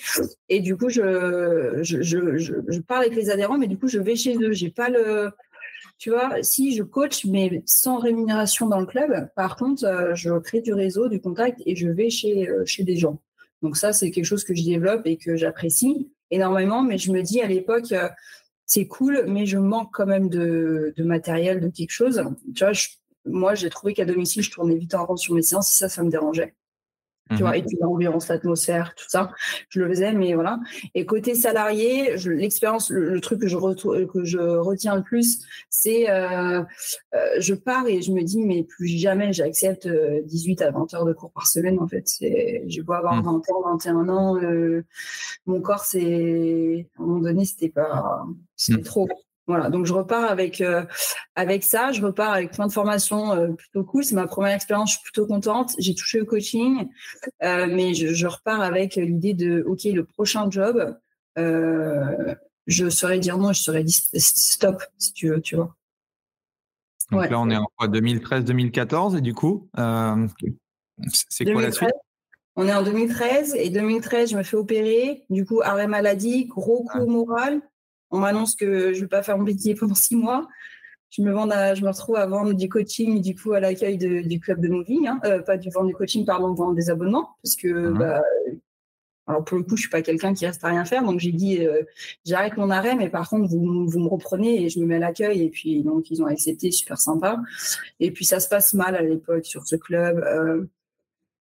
Et 0.48 0.62
du 0.62 0.78
coup, 0.78 0.90
je, 0.90 1.80
je, 1.82 2.02
je, 2.02 2.38
je, 2.38 2.80
parle 2.80 3.02
avec 3.04 3.16
les 3.16 3.30
adhérents, 3.30 3.58
mais 3.58 3.68
du 3.68 3.78
coup, 3.78 3.88
je 3.88 4.00
vais 4.00 4.16
chez 4.16 4.38
eux. 4.38 4.52
J'ai 4.54 4.70
pas 4.70 4.90
le. 4.90 5.32
Tu 5.98 6.12
vois, 6.12 6.42
si 6.42 6.76
je 6.76 6.84
coach, 6.84 7.26
mais 7.26 7.62
sans 7.66 8.00
rémunération 8.00 8.68
dans 8.68 8.80
le 8.80 8.86
club, 8.86 9.30
par 9.36 9.58
contre, 9.58 9.84
euh, 9.84 10.16
je 10.16 10.38
crée 10.40 10.62
du 10.62 10.74
réseau, 10.74 11.10
du 11.10 11.20
contact 11.20 11.62
et 11.66 11.76
je 11.76 11.90
vais 11.90 12.10
chez, 12.10 12.48
chez 12.66 12.84
des 12.84 12.96
gens. 12.96 13.22
Donc 13.62 13.76
ça, 13.76 13.92
c'est 13.92 14.10
quelque 14.12 14.24
chose 14.24 14.46
que 14.46 14.56
je 14.56 14.64
développe 14.64 15.02
et 15.06 15.18
que 15.18 15.36
j'apprécie 15.36 16.10
énormément, 16.32 16.84
mais 16.84 16.98
je 16.98 17.12
me 17.12 17.22
dis 17.22 17.42
à 17.42 17.48
l'époque, 17.48 17.92
euh, 17.92 18.10
c'est 18.66 18.88
cool, 18.88 19.26
mais 19.28 19.46
je 19.46 19.58
manque 19.58 19.90
quand 19.94 20.06
même 20.06 20.30
de, 20.30 20.94
de 20.96 21.04
matériel, 21.04 21.60
de 21.60 21.70
quelque 21.70 21.92
chose. 21.92 22.24
Tu 22.56 22.64
vois, 22.64 22.74
moi, 23.26 23.56
j'ai 23.56 23.70
trouvé 23.70 23.94
qu'à 23.94 24.06
domicile, 24.06 24.44
je 24.44 24.52
tournais 24.52 24.76
vite 24.76 24.94
en 24.94 25.06
rond 25.06 25.18
sur 25.18 25.34
mes 25.34 25.42
séances 25.42 25.72
et 25.72 25.78
ça, 25.78 25.90
ça 25.90 26.04
me 26.04 26.10
dérangeait. 26.10 26.56
Tu 27.36 27.44
vois, 27.44 27.52
mhm. 27.52 27.58
et 27.58 27.62
puis 27.64 27.78
l'ambiance, 27.80 28.28
l'atmosphère, 28.28 28.96
tout 28.96 29.08
ça, 29.08 29.32
je 29.70 29.80
le 29.80 29.90
faisais, 29.90 30.14
mais 30.14 30.34
voilà. 30.34 30.60
Et 30.96 31.06
côté 31.06 31.36
salarié, 31.36 32.16
l'expérience, 32.26 32.90
le, 32.90 33.20
truc 33.22 33.42
que 33.42 33.48
je, 33.48 33.58
que 34.06 34.24
je 34.24 34.40
retiens 34.40 34.96
le 34.96 35.04
plus, 35.04 35.46
c'est 35.70 36.10
euh, 36.10 36.64
euh, 37.14 37.20
je 37.40 37.54
pars 37.54 37.88
et 37.88 38.02
je 38.02 38.12
me 38.12 38.24
dis, 38.24 38.42
mais 38.42 38.64
plus 38.64 38.88
jamais 38.88 39.32
j'accepte 39.32 39.88
18 39.88 40.62
à 40.64 40.72
20 40.72 40.94
heures 40.94 41.06
de 41.06 41.14
cours 41.14 41.32
par 41.32 41.46
semaine, 41.46 41.80
en 41.80 41.88
fait. 41.88 42.08
Je 42.20 42.82
beau 42.82 42.94
avoir 42.94 43.22
20 43.22 43.22
mhm. 43.22 43.28
ans, 43.28 43.72
21 43.74 44.10
ans, 44.10 44.38
euh, 44.42 44.84
mon 45.46 45.62
corps, 45.62 45.86
c'est, 45.86 46.88
à 46.98 47.02
un 47.02 47.06
moment 47.06 47.20
donné, 47.20 47.46
c'était 47.46 47.70
pas, 47.70 48.26
c'était 48.56 48.80
mhm. 48.80 48.86
trop. 48.86 49.08
Voilà, 49.50 49.72
donc 49.72 49.88
je 49.88 49.94
repars 49.94 50.26
avec 50.26 50.62
euh, 50.62 50.86
avec 51.34 51.64
ça, 51.64 51.92
je 51.92 52.06
repars 52.06 52.34
avec 52.34 52.52
plein 52.52 52.68
de 52.68 52.72
formations 52.72 53.34
euh, 53.34 53.48
plutôt 53.48 53.84
cool. 53.84 54.04
C'est 54.04 54.14
ma 54.14 54.28
première 54.28 54.54
expérience, 54.54 54.92
je 54.92 54.98
suis 54.98 55.04
plutôt 55.04 55.26
contente. 55.26 55.72
J'ai 55.80 55.96
touché 55.96 56.22
au 56.22 56.26
coaching, 56.26 56.88
euh, 57.42 57.66
mais 57.68 57.96
je, 57.96 58.28
repars 58.28 58.62
avec 58.62 58.94
l'idée 58.94 59.34
de 59.34 59.64
ok, 59.66 59.86
le 59.86 60.06
prochain 60.06 60.52
job, 60.52 60.96
je 61.36 62.90
saurais 62.92 63.18
dire 63.18 63.40
non, 63.40 63.52
je 63.52 63.64
saurais 63.64 63.84
dire 63.84 63.98
stop 64.14 64.84
si 65.00 65.14
tu 65.14 65.30
veux, 65.30 65.42
tu 65.42 65.56
vois. 65.56 65.76
Donc 67.12 67.28
là, 67.28 67.40
on 67.40 67.50
est 67.50 67.58
en 67.58 67.88
2013-2014 67.88 69.18
et 69.18 69.22
du 69.22 69.34
coup, 69.34 69.68
c'est 71.10 71.52
quoi 71.52 71.64
la 71.64 71.72
suite? 71.72 71.90
On 72.56 72.68
est 72.68 72.74
en 72.74 72.84
2013 72.84 73.56
et 73.56 73.72
2013, 73.72 74.30
je 74.30 74.38
me 74.38 74.44
fais 74.44 74.58
opérer. 74.58 75.24
Du 75.32 75.44
coup, 75.44 75.62
arrêt 75.64 75.88
maladie, 75.88 76.46
gros 76.46 76.84
coup 76.84 77.00
ah. 77.02 77.06
moral 77.08 77.62
on 78.12 78.20
m'annonce 78.20 78.56
que 78.56 78.94
je 78.94 78.98
ne 78.98 79.02
vais 79.02 79.08
pas 79.08 79.24
faire 79.24 79.38
mon 79.38 79.44
métier 79.44 79.76
pendant 79.76 79.96
six 79.96 80.16
mois. 80.16 80.48
Je 81.12 81.24
me, 81.24 81.32
vends 81.32 81.50
je 81.50 81.84
me 81.84 81.90
retrouve 81.90 82.18
à 82.18 82.28
vendre 82.28 82.54
du 82.54 82.70
coaching 82.70 83.20
du 83.22 83.36
coup 83.36 83.54
à 83.54 83.60
l'accueil 83.60 83.98
du 83.98 84.40
club 84.40 84.62
de 84.62 84.68
moving, 84.68 85.08
hein. 85.08 85.20
euh, 85.26 85.42
pas 85.42 85.58
du 85.58 85.70
vendre 85.72 85.88
du 85.88 85.96
coaching, 85.96 86.24
pardon, 86.24 86.54
vendre 86.54 86.76
des 86.76 86.92
abonnements, 86.92 87.30
parce 87.42 87.56
que 87.56 87.68
mhm. 87.68 87.98
bah, 87.98 88.22
alors 89.30 89.44
pour 89.44 89.58
le 89.58 89.64
coup, 89.64 89.76
je 89.76 89.82
suis 89.82 89.90
pas 89.90 90.02
quelqu'un 90.02 90.34
qui 90.34 90.48
reste 90.48 90.64
à 90.64 90.70
rien 90.70 90.86
faire, 90.86 91.04
donc 91.04 91.20
j'ai 91.20 91.32
dit 91.32 91.64
euh, 91.64 91.84
j'arrête 92.26 92.58
mon 92.58 92.72
arrêt, 92.72 92.96
mais 92.96 93.10
par 93.10 93.30
contre 93.30 93.48
vous, 93.48 93.88
vous 93.88 94.00
me 94.00 94.08
reprenez 94.08 94.64
et 94.64 94.70
je 94.70 94.80
me 94.80 94.88
mets 94.88 94.96
à 94.96 95.00
l'accueil 95.00 95.44
et 95.44 95.50
puis 95.50 95.84
donc 95.84 96.10
ils 96.10 96.22
ont 96.24 96.26
accepté, 96.26 96.72
super 96.72 96.98
sympa. 96.98 97.40
Et 98.00 98.10
puis 98.10 98.26
ça 98.26 98.40
se 98.40 98.50
passe 98.50 98.74
mal 98.74 98.96
à 98.96 99.04
l'époque 99.04 99.46
sur 99.46 99.68
ce 99.68 99.76
club. 99.76 100.18
Euh, 100.26 100.66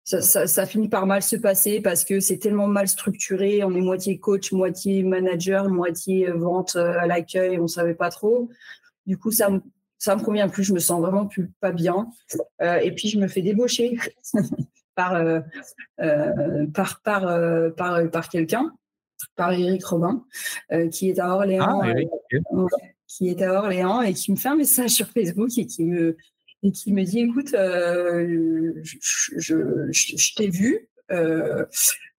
ça, 0.08 0.66
finit 0.66 0.88
par 0.88 1.06
mal 1.06 1.22
se 1.22 1.36
passer 1.36 1.80
parce 1.80 2.04
que 2.04 2.18
c'est 2.20 2.38
tellement 2.38 2.66
mal 2.66 2.88
structuré. 2.88 3.62
On 3.62 3.74
est 3.74 3.80
moitié 3.80 4.18
coach, 4.18 4.52
moitié 4.52 5.02
manager, 5.02 5.68
moitié 5.68 6.28
euh, 6.28 6.34
vente 6.34 6.76
euh, 6.76 6.98
à 6.98 7.06
l'accueil. 7.06 7.58
On 7.58 7.66
savait 7.66 7.94
pas 7.94 8.08
trop. 8.08 8.48
Du 9.06 9.18
coup, 9.18 9.30
ça 9.30 9.50
me 9.50 9.60
ça 9.98 10.16
me 10.16 10.22
convient 10.22 10.48
plus. 10.48 10.64
Je 10.64 10.72
me 10.72 10.78
sens 10.78 11.00
vraiment 11.00 11.26
plus 11.26 11.50
pas 11.60 11.72
bien. 11.72 12.08
Euh, 12.62 12.76
et 12.76 12.92
puis 12.92 13.08
je 13.08 13.18
me 13.18 13.28
fais 13.28 13.42
débaucher 13.42 13.98
par 14.94 15.22
par 16.72 17.00
par 17.02 17.74
par, 17.76 18.10
par 18.10 18.28
quelqu'un, 18.30 18.72
par 19.36 19.52
Eric 19.52 19.84
Robin, 19.84 20.24
qui 20.90 21.10
est 21.10 21.18
à 21.18 21.34
Orléans. 21.34 21.82
Ah, 21.82 22.66
qui 23.06 23.30
est 23.30 23.42
à 23.42 23.54
Orléans 23.54 24.02
et 24.02 24.12
qui 24.12 24.30
me 24.30 24.36
fait 24.36 24.50
un 24.50 24.56
message 24.56 24.90
sur 24.90 25.08
Facebook 25.08 25.50
et 25.56 25.66
qui 25.66 25.84
me 25.84 26.16
et 26.62 26.72
qui 26.72 26.92
me 26.92 27.04
dit 27.04 27.20
écoute, 27.20 27.54
euh, 27.54 28.74
je, 28.82 30.34
t'ai 30.34 30.48
vu, 30.48 30.88
euh, 31.10 31.64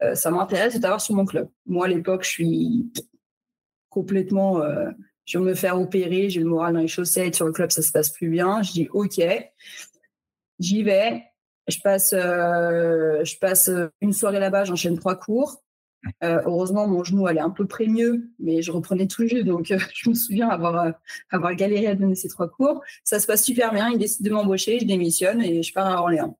euh, 0.01 0.15
ça 0.15 0.31
m'intéresse 0.31 0.75
de 0.75 0.81
t'avoir 0.81 1.01
sur 1.01 1.15
mon 1.15 1.25
club. 1.25 1.49
Moi, 1.65 1.85
à 1.85 1.89
l'époque, 1.89 2.23
je 2.23 2.29
suis 2.29 2.91
complètement. 3.89 4.61
je 5.25 5.37
viens 5.37 5.47
me 5.47 5.53
faire 5.55 5.79
opérer, 5.79 6.29
j'ai 6.29 6.39
le 6.39 6.45
moral 6.45 6.73
dans 6.73 6.79
les 6.79 6.87
chaussettes, 6.87 7.35
sur 7.35 7.45
le 7.45 7.51
club, 7.51 7.71
ça 7.71 7.81
se 7.81 7.91
passe 7.91 8.09
plus 8.11 8.29
bien. 8.29 8.61
Je 8.61 8.71
dis 8.71 8.87
ok, 8.91 9.21
j'y 10.59 10.83
vais. 10.83 11.23
Je 11.67 11.79
passe, 11.83 12.11
je 12.11 13.37
passe 13.39 13.69
une 14.01 14.13
soirée 14.13 14.39
là-bas, 14.39 14.63
j'enchaîne 14.63 14.97
trois 14.97 15.15
cours. 15.15 15.61
Euh, 16.23 16.41
heureusement, 16.45 16.87
mon 16.87 17.03
genou 17.03 17.27
allait 17.27 17.39
un 17.41 17.49
peu 17.49 17.65
près 17.65 17.87
mieux, 17.87 18.29
mais 18.39 18.61
je 18.61 18.71
reprenais 18.71 19.07
tout 19.07 19.27
jeu. 19.27 19.43
Donc, 19.43 19.71
euh, 19.71 19.79
je 19.93 20.09
me 20.09 20.15
souviens 20.15 20.49
avoir, 20.49 20.79
euh, 20.79 20.91
avoir 21.31 21.55
galéré 21.55 21.87
à 21.87 21.95
donner 21.95 22.15
ces 22.15 22.29
trois 22.29 22.49
cours. 22.49 22.81
Ça 23.03 23.19
se 23.19 23.27
passe 23.27 23.43
super 23.43 23.73
bien. 23.73 23.89
Il 23.89 23.97
décide 23.97 24.25
de 24.25 24.31
m'embaucher, 24.31 24.79
je 24.79 24.85
démissionne 24.85 25.41
et 25.41 25.61
je 25.63 25.73
pars 25.73 25.87
à 25.87 26.01
Orléans. 26.01 26.37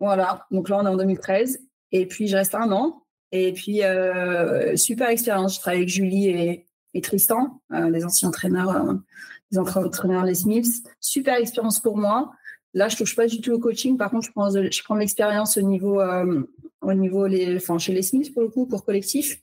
Voilà. 0.00 0.46
Donc 0.50 0.68
là, 0.68 0.78
on 0.78 0.86
est 0.86 0.88
en 0.88 0.96
2013. 0.96 1.60
Et 1.92 2.06
puis, 2.06 2.28
je 2.28 2.36
reste 2.36 2.54
un 2.54 2.70
an. 2.72 3.04
Et 3.32 3.52
puis, 3.52 3.82
super 4.76 5.08
expérience. 5.08 5.56
Je 5.56 5.60
travaille 5.60 5.78
avec 5.78 5.88
Julie 5.88 6.28
et, 6.28 7.00
Tristan, 7.00 7.60
les 7.70 8.04
anciens 8.04 8.30
entraîneurs, 8.30 8.96
les 9.52 9.58
entraîneurs 9.58 10.24
Les 10.24 10.34
Smiths. 10.34 10.84
Super 11.00 11.36
expérience 11.36 11.80
pour 11.80 11.96
moi. 11.96 12.32
Là, 12.74 12.88
je 12.88 12.96
touche 12.96 13.14
pas 13.14 13.26
du 13.26 13.40
tout 13.40 13.52
au 13.52 13.58
coaching. 13.58 13.96
Par 13.96 14.10
contre, 14.10 14.26
je 14.26 14.32
prends, 14.32 14.50
je 14.50 14.82
prends 14.82 14.94
l'expérience 14.94 15.56
au 15.56 15.62
niveau, 15.62 16.00
au 16.80 16.92
niveau 16.94 17.26
les, 17.26 17.56
enfin, 17.56 17.78
chez 17.78 17.92
les 17.92 18.02
Smiths 18.02 18.32
pour 18.32 18.42
le 18.42 18.48
coup, 18.48 18.66
pour 18.66 18.84
collectif. 18.84 19.40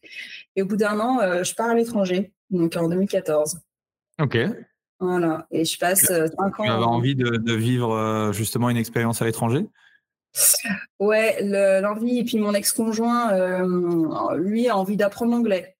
Et 0.56 0.62
au 0.62 0.66
bout 0.66 0.78
d'un 0.78 1.00
an, 1.00 1.20
euh, 1.22 1.44
je 1.44 1.54
pars 1.54 1.70
à 1.70 1.76
l'étranger, 1.76 2.32
donc 2.50 2.76
en 2.76 2.90
2014. 2.90 3.60
Ok. 4.22 4.38
Voilà. 5.00 5.46
Et 5.52 5.66
je 5.66 5.78
passe 5.78 6.10
euh, 6.12 6.28
cinq 6.28 6.60
ans. 6.60 6.64
Tu 6.64 6.70
avais 6.70 6.84
envie 6.84 7.16
de, 7.16 7.54
vivre 7.54 8.32
justement 8.34 8.70
une 8.70 8.78
expérience 8.78 9.22
à 9.22 9.26
l'étranger? 9.26 9.66
Ouais, 11.00 11.42
l'envie. 11.82 12.20
Et 12.20 12.24
puis 12.24 12.40
mon 12.40 12.54
ex-conjoint, 12.54 13.64
lui, 14.36 14.68
a 14.70 14.78
envie 14.78 14.98
d'apprendre 14.98 15.32
l'anglais 15.32 15.76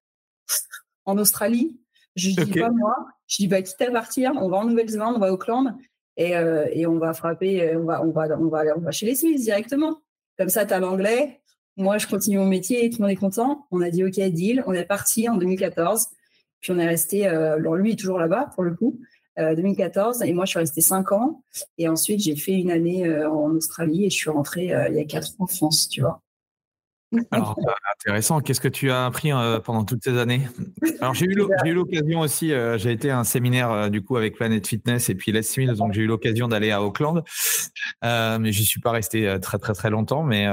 en 1.06 1.18
Australie. 1.18 1.80
Je 2.16 2.30
dis 2.30 2.60
pas 2.60 2.70
moi. 2.70 2.96
Je 3.28 3.38
dis 3.38 3.48
bah 3.48 3.62
quitte 3.62 3.82
à 3.82 3.92
partir, 3.92 4.32
on 4.36 4.50
va 4.50 4.58
en 4.58 4.66
Nouvelle-Zélande, 4.66 5.16
on 5.16 5.20
va 5.20 5.28
à 5.28 5.32
Auckland. 5.32 5.76
Euh, 6.20 6.68
et, 6.72 6.88
on 6.88 6.98
va 6.98 7.14
frapper, 7.14 7.62
euh, 7.62 7.80
on 7.80 7.86
va, 7.86 8.02
on, 8.02 8.12
va, 8.12 8.28
on, 8.40 8.48
va, 8.48 8.64
on 8.78 8.80
va 8.80 8.92
chez 8.92 9.06
les 9.06 9.16
Smiths 9.16 9.42
directement. 9.42 10.02
Comme 10.38 10.50
ça, 10.50 10.66
tu 10.66 10.74
as 10.74 10.80
l'anglais. 10.80 11.42
Moi, 11.78 11.98
je 11.98 12.08
continue 12.08 12.38
mon 12.38 12.46
métier 12.46 12.90
tout 12.90 12.98
le 13.00 13.04
monde 13.04 13.12
est 13.12 13.16
content. 13.16 13.68
On 13.72 13.82
a 13.82 13.90
dit 13.90 14.04
OK, 14.04 14.20
deal. 14.20 14.64
On 14.68 14.74
est 14.74 14.86
parti 14.86 15.28
en 15.30 15.38
2014. 15.38 16.08
Puis 16.62 16.72
on 16.72 16.80
est 16.80 16.88
resté, 16.88 17.28
euh, 17.28 17.56
alors 17.56 17.76
lui 17.76 17.92
est 17.92 17.96
toujours 17.96 18.18
là-bas 18.18 18.52
pour 18.56 18.64
le 18.64 18.74
coup, 18.74 19.00
2014. 19.38 20.24
Et 20.24 20.34
moi, 20.34 20.46
je 20.46 20.52
suis 20.52 20.60
restée 20.60 20.82
5 20.82 21.12
ans. 21.12 21.44
Et 21.78 21.88
ensuite, 21.88 22.22
j'ai 22.22 22.36
fait 22.36 22.54
une 22.54 22.72
année 22.72 23.08
en 23.26 23.52
Australie 23.52 24.06
et 24.06 24.10
je 24.10 24.16
suis 24.16 24.30
rentrée 24.30 24.72
il 24.90 24.96
y 24.96 25.00
a 25.00 25.04
4 25.04 25.32
ans 25.34 25.44
en 25.44 25.48
France, 25.48 25.90
tu 25.90 26.02
vois. 26.02 26.22
Alors, 27.32 27.58
euh, 27.60 27.72
intéressant. 28.00 28.42
Qu'est-ce 28.42 28.62
que 28.62 28.68
tu 28.68 28.92
as 28.92 29.06
appris 29.06 29.32
euh, 29.32 29.60
pendant 29.60 29.84
toutes 29.84 30.04
ces 30.04 30.18
années? 30.18 30.42
Alors, 31.02 31.14
j'ai 31.14 31.26
eu 31.26 31.36
l'occasion 31.74 32.20
aussi, 32.22 32.52
euh, 32.52 32.78
j'ai 32.78 32.92
été 32.92 33.10
à 33.10 33.20
un 33.20 33.24
séminaire 33.24 33.90
du 33.90 34.02
coup 34.02 34.18
avec 34.18 34.36
Planet 34.36 34.66
Fitness 34.66 35.10
et 35.10 35.16
puis 35.16 35.32
Les 35.32 35.44
Smith, 35.44 35.72
donc 35.72 35.94
j'ai 35.94 36.02
eu 36.02 36.08
l'occasion 36.08 36.48
d'aller 36.48 36.72
à 36.72 36.82
Auckland, 36.82 37.24
mais 38.04 38.52
j'y 38.52 38.66
suis 38.66 38.80
pas 38.80 38.92
resté 38.92 39.38
très 39.42 39.58
très 39.58 39.74
très 39.74 39.90
longtemps. 39.90 40.24
Mais 40.24 40.48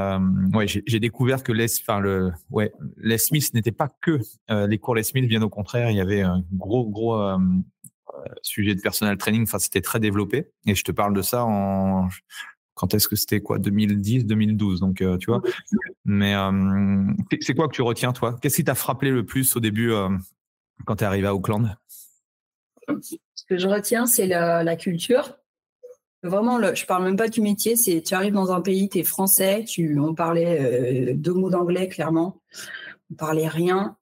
ouais, 0.54 0.66
j'ai 0.66 1.00
découvert 1.00 1.42
que 1.42 1.52
Les, 1.52 1.66
enfin 1.80 2.00
le, 2.00 2.32
ouais, 2.50 2.72
Les 2.96 3.18
Smith 3.18 3.52
n'était 3.54 3.72
pas 3.72 3.88
que 4.00 4.20
les 4.50 4.78
cours 4.78 4.94
Les 4.94 5.02
Smith, 5.02 5.28
bien 5.28 5.42
au 5.42 5.48
contraire, 5.48 5.90
il 5.90 5.96
y 5.96 6.00
avait 6.00 6.22
un 6.22 6.42
gros 6.52 6.88
gros 6.88 7.18
sujet 8.42 8.74
de 8.74 8.80
personal 8.80 9.16
training. 9.16 9.42
Enfin, 9.42 9.58
c'était 9.58 9.80
très 9.80 10.00
développé. 10.00 10.50
Et 10.66 10.74
je 10.74 10.84
te 10.84 10.92
parle 10.92 11.14
de 11.14 11.22
ça 11.22 11.44
en 11.44 12.08
quand 12.74 12.94
est-ce 12.94 13.08
que 13.08 13.16
c'était 13.16 13.40
quoi 13.40 13.58
2010 13.58 14.26
2012 14.26 14.80
donc 14.80 15.02
euh, 15.02 15.16
tu 15.18 15.30
vois. 15.30 15.42
Mais 16.04 16.34
euh, 16.34 17.04
c'est 17.40 17.54
quoi 17.54 17.68
que 17.68 17.74
tu 17.74 17.82
retiens 17.82 18.12
toi? 18.12 18.36
Qu'est-ce 18.40 18.56
qui 18.56 18.64
t'a 18.64 18.74
frappé 18.74 19.10
le 19.10 19.24
plus 19.24 19.56
au 19.56 19.60
début 19.60 19.92
euh, 19.92 20.08
quand 20.86 20.96
tu 20.96 21.04
es 21.04 21.06
arrivé 21.06 21.26
à 21.26 21.34
Auckland? 21.34 21.76
Ce 22.88 23.44
que 23.48 23.58
je 23.58 23.68
retiens 23.68 24.06
c'est 24.06 24.26
la, 24.26 24.76
culture. 24.76 25.38
Vraiment 26.22 26.56
le, 26.58 26.74
je 26.74 26.86
parle 26.86 27.04
même 27.04 27.16
pas 27.16 27.28
du 27.28 27.40
métier 27.40 27.76
c'est 27.76 28.00
tu 28.02 28.14
arrives 28.14 28.34
dans 28.34 28.52
un 28.52 28.60
pays 28.60 28.88
tu 28.88 28.98
es 28.98 29.02
français 29.02 29.64
tu 29.64 29.98
on 29.98 30.14
parlait 30.14 31.14
deux 31.14 31.34
mots 31.34 31.50
d'anglais 31.50 31.88
clairement. 31.88 32.40
On 33.10 33.14
parlait 33.14 33.48
rien 33.48 33.96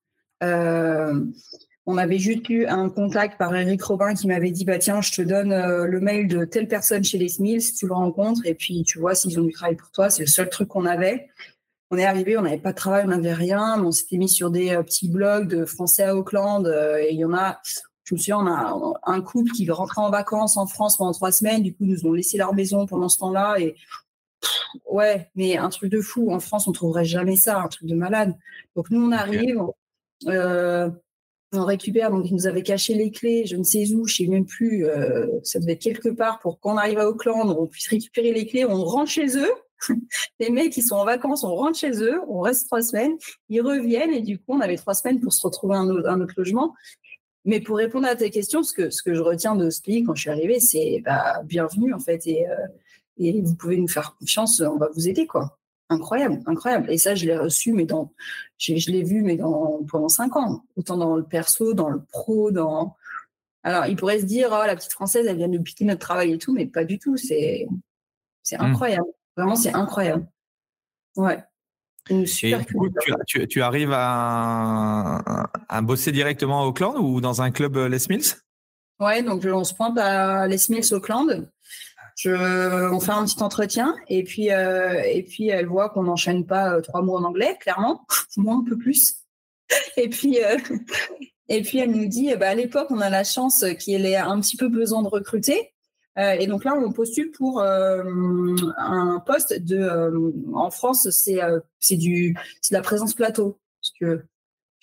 on 1.87 1.97
avait 1.97 2.19
juste 2.19 2.49
eu 2.49 2.67
un 2.67 2.89
contact 2.89 3.39
par 3.39 3.55
Eric 3.55 3.83
Robin 3.83 4.15
qui 4.15 4.27
m'avait 4.29 4.51
dit 4.51 4.65
bah 4.65 4.79
tiens 4.79 5.01
je 5.01 5.13
te 5.13 5.23
donne 5.23 5.53
euh, 5.53 5.87
le 5.87 6.01
mail 6.01 6.29
de 6.29 6.45
telle 6.45 6.69
personne 6.69 7.03
chez 7.03 7.19
les 7.19 7.29
Smiths 7.29 7.63
si 7.63 7.75
tu 7.75 7.87
le 7.87 7.95
rencontres 7.95 8.43
et 8.45 8.55
puis 8.55 8.83
tu 8.85 8.99
vois 8.99 9.15
s'ils 9.15 9.41
ont 9.41 9.45
du 9.45 9.53
travail 9.53 9.77
pour 9.77 9.91
toi 9.91 10.11
c'est 10.11 10.23
le 10.23 10.29
seul 10.29 10.49
truc 10.49 10.69
qu'on 10.69 10.87
avait 10.87 11.29
on 11.93 11.99
est 11.99 12.05
arrivé, 12.05 12.39
on 12.39 12.43
n'avait 12.43 12.59
pas 12.59 12.71
de 12.71 12.77
travail, 12.77 13.03
on 13.05 13.09
n'avait 13.09 13.35
rien, 13.35 13.77
mais 13.77 13.89
on 13.89 13.91
s'était 13.91 14.17
mis 14.17 14.29
sur 14.29 14.53
des 14.53 14.77
petits 14.85 15.09
blogs 15.09 15.49
de 15.49 15.65
français 15.65 16.05
à 16.05 16.15
Auckland. 16.15 16.65
et 16.69 17.09
il 17.11 17.19
y 17.19 17.25
en 17.25 17.35
a, 17.35 17.61
je 18.11 18.17
me 18.17 18.19
souviens, 18.19 18.39
on 18.39 18.47
a 18.49 18.99
un 19.05 19.21
couple 19.21 19.53
qui 19.53 19.71
rentrait 19.71 20.01
en 20.01 20.11
vacances 20.11 20.57
en 20.57 20.67
France 20.67 20.97
pendant 20.97 21.13
trois 21.13 21.31
semaines. 21.31 21.63
Du 21.63 21.73
coup, 21.73 21.85
ils 21.85 21.93
nous 21.93 22.07
ont 22.07 22.13
laissé 22.13 22.39
leur 22.39 22.55
maison 22.55 22.85
pendant 22.85 23.09
ce 23.09 23.19
temps-là. 23.19 23.61
Et 23.61 23.77
ouais, 24.91 25.31
mais 25.37 25.57
un 25.57 25.69
truc 25.69 25.93
de 25.93 26.01
fou. 26.01 26.33
En 26.33 26.41
France, 26.41 26.67
on 26.67 26.73
trouverait 26.73 27.05
jamais 27.05 27.37
ça, 27.37 27.61
un 27.61 27.69
truc 27.69 27.89
de 27.89 27.95
malade. 27.95 28.37
Donc 28.75 28.91
nous, 28.91 29.01
on 29.01 29.13
arrive, 29.13 29.63
euh, 30.27 30.91
on 31.53 31.65
récupère. 31.65 32.11
Donc 32.11 32.27
ils 32.29 32.35
nous 32.35 32.47
avaient 32.47 32.63
caché 32.63 32.95
les 32.95 33.11
clés, 33.11 33.47
je 33.47 33.57
ne 33.57 33.63
sais 33.63 33.93
où, 33.95 34.07
je 34.07 34.17
sais 34.17 34.27
même 34.27 34.47
plus. 34.47 34.87
Euh, 34.87 35.27
ça 35.43 35.59
devait 35.59 35.73
être 35.73 35.83
quelque 35.83 36.09
part 36.09 36.39
pour 36.41 36.61
qu'on 36.61 36.77
arrive 36.77 36.99
à 36.99 37.09
Auckland, 37.09 37.55
on 37.59 37.67
puisse 37.67 37.89
récupérer 37.89 38.33
les 38.33 38.47
clés. 38.47 38.65
On 38.65 38.85
rentre 38.85 39.11
chez 39.11 39.37
eux. 39.37 39.51
les 40.41 40.51
mecs 40.51 40.73
qui 40.73 40.83
sont 40.83 40.97
en 40.97 41.07
vacances, 41.07 41.43
on 41.43 41.55
rentre 41.55 41.79
chez 41.79 42.03
eux, 42.03 42.21
on 42.29 42.41
reste 42.41 42.67
trois 42.67 42.83
semaines, 42.83 43.17
ils 43.49 43.63
reviennent 43.63 44.13
et 44.13 44.21
du 44.21 44.37
coup 44.39 44.45
on 44.49 44.61
avait 44.61 44.77
trois 44.77 44.93
semaines 44.93 45.21
pour 45.21 45.33
se 45.33 45.43
retrouver 45.43 45.75
un 45.75 45.89
un 46.05 46.21
autre 46.21 46.35
logement. 46.37 46.75
Mais 47.47 47.61
pour 47.61 47.79
répondre 47.79 48.07
à 48.07 48.15
ta 48.15 48.29
question, 48.29 48.63
ce 48.63 48.75
que, 48.75 48.91
ce 48.91 49.03
que 49.03 49.15
je 49.15 49.23
retiens 49.23 49.57
de 49.57 49.71
ce 49.71 49.81
pays 49.81 50.05
quand 50.05 50.15
je 50.15 50.21
suis 50.21 50.31
arrivée, 50.31 50.61
c'est 50.61 51.01
bah, 51.03 51.41
bienvenue 51.45 51.95
en 51.95 51.99
fait. 51.99 52.27
Et, 52.27 52.47
euh, 52.47 52.55
et 53.17 53.41
vous 53.41 53.55
pouvez 53.55 53.79
nous 53.79 53.89
faire 53.89 54.15
confiance, 54.19 54.61
on 54.61 54.77
va 54.77 54.89
vous 54.95 55.09
aider 55.09 55.27
quoi. 55.27 55.60
Incroyable, 55.91 56.41
incroyable. 56.47 56.91
Et 56.91 56.99
ça, 56.99 57.17
je 57.17 57.27
l'ai 57.27 57.37
reçu, 57.37 57.73
mais 57.73 57.85
dans, 57.85 58.13
je, 58.59 58.77
je 58.77 58.91
l'ai 58.93 59.03
vu, 59.03 59.23
mais 59.23 59.37
dans, 59.37 59.83
pendant 59.89 60.09
cinq 60.09 60.37
ans. 60.37 60.65
Autant 60.77 60.97
dans 60.97 61.17
le 61.17 61.25
perso, 61.25 61.75
dans 61.75 61.91
le 61.91 62.01
pro, 62.01 62.53
dans. 62.53 62.97
Alors, 63.65 63.87
il 63.87 63.97
pourrait 63.97 64.21
se 64.21 64.25
dire, 64.25 64.51
oh, 64.53 64.65
la 64.65 64.77
petite 64.77 64.93
française, 64.93 65.27
elle 65.27 65.37
vient 65.37 65.49
nous 65.49 65.63
piquer 65.63 65.85
notre 65.85 66.01
travail 66.01 66.33
et 66.33 66.39
tout, 66.39 66.55
mais 66.55 66.67
pas 66.67 66.85
du 66.85 67.01
tout. 67.01 67.17
C'est, 67.17 67.67
c'est 68.45 68.57
mmh. 68.57 68.65
incroyable. 68.65 69.09
Vraiment, 69.37 69.57
c'est 69.57 69.75
incroyable. 69.75 70.27
Ouais. 71.17 71.43
Et 72.09 72.25
tu, 73.27 73.47
tu, 73.49 73.63
arrives 73.63 73.93
à, 73.93 75.51
à, 75.69 75.83
bosser 75.83 76.13
directement 76.13 76.63
à 76.63 76.67
Auckland 76.67 76.97
ou 76.99 77.21
dans 77.21 77.43
un 77.43 77.51
club 77.51 77.77
euh, 77.77 77.89
Les 77.89 77.99
Mills? 78.09 78.37
Ouais, 79.01 79.23
donc 79.23 79.45
on 79.45 79.65
se 79.65 79.75
pointe 79.75 79.99
à 79.99 80.47
Les 80.47 80.59
Mills 80.69 80.95
Auckland. 80.95 81.49
On 82.27 83.01
fait 83.01 83.13
un 83.13 83.25
petit 83.25 83.43
entretien 83.43 83.97
et 84.09 84.25
puis, 84.25 84.53
euh, 84.53 85.01
et 85.05 85.23
puis 85.23 85.49
elle 85.49 85.67
voit 85.67 85.91
qu'on 85.91 86.05
n'enchaîne 86.05 86.47
pas 86.47 86.75
euh, 86.75 86.81
trois 86.81 87.03
mots 87.03 87.17
en 87.17 87.25
anglais, 87.25 87.57
clairement, 87.61 88.07
moi 88.37 88.55
un 88.55 88.65
peu 88.65 88.77
plus. 88.77 89.17
Et 89.97 90.09
puis, 90.09 90.39
et 91.49 91.63
puis 91.63 91.79
elle 91.79 91.93
nous 91.93 92.09
dit, 92.09 92.35
bah, 92.37 92.49
à 92.49 92.55
l'époque, 92.55 92.89
on 92.91 93.01
a 93.01 93.09
la 93.09 93.25
chance 93.25 93.65
qu'il 93.79 94.05
ait 94.05 94.17
un 94.17 94.41
petit 94.41 94.57
peu 94.57 94.69
besoin 94.69 95.03
de 95.03 95.09
recruter. 95.09 95.73
Euh, 96.19 96.33
et 96.33 96.47
donc 96.47 96.65
là, 96.65 96.75
on 96.75 96.93
postule 96.93 97.31
pour 97.31 97.61
euh, 97.61 98.03
un 98.77 99.23
poste 99.25 99.59
de. 99.63 99.79
Euh, 99.79 100.33
en 100.55 100.71
France, 100.71 101.09
c'est 101.11 101.39
c'est 101.79 101.97
du 101.97 102.37
c'est 102.61 102.75
la 102.75 102.83
présence 102.83 103.15
plateau, 103.15 103.61
tu 103.83 104.19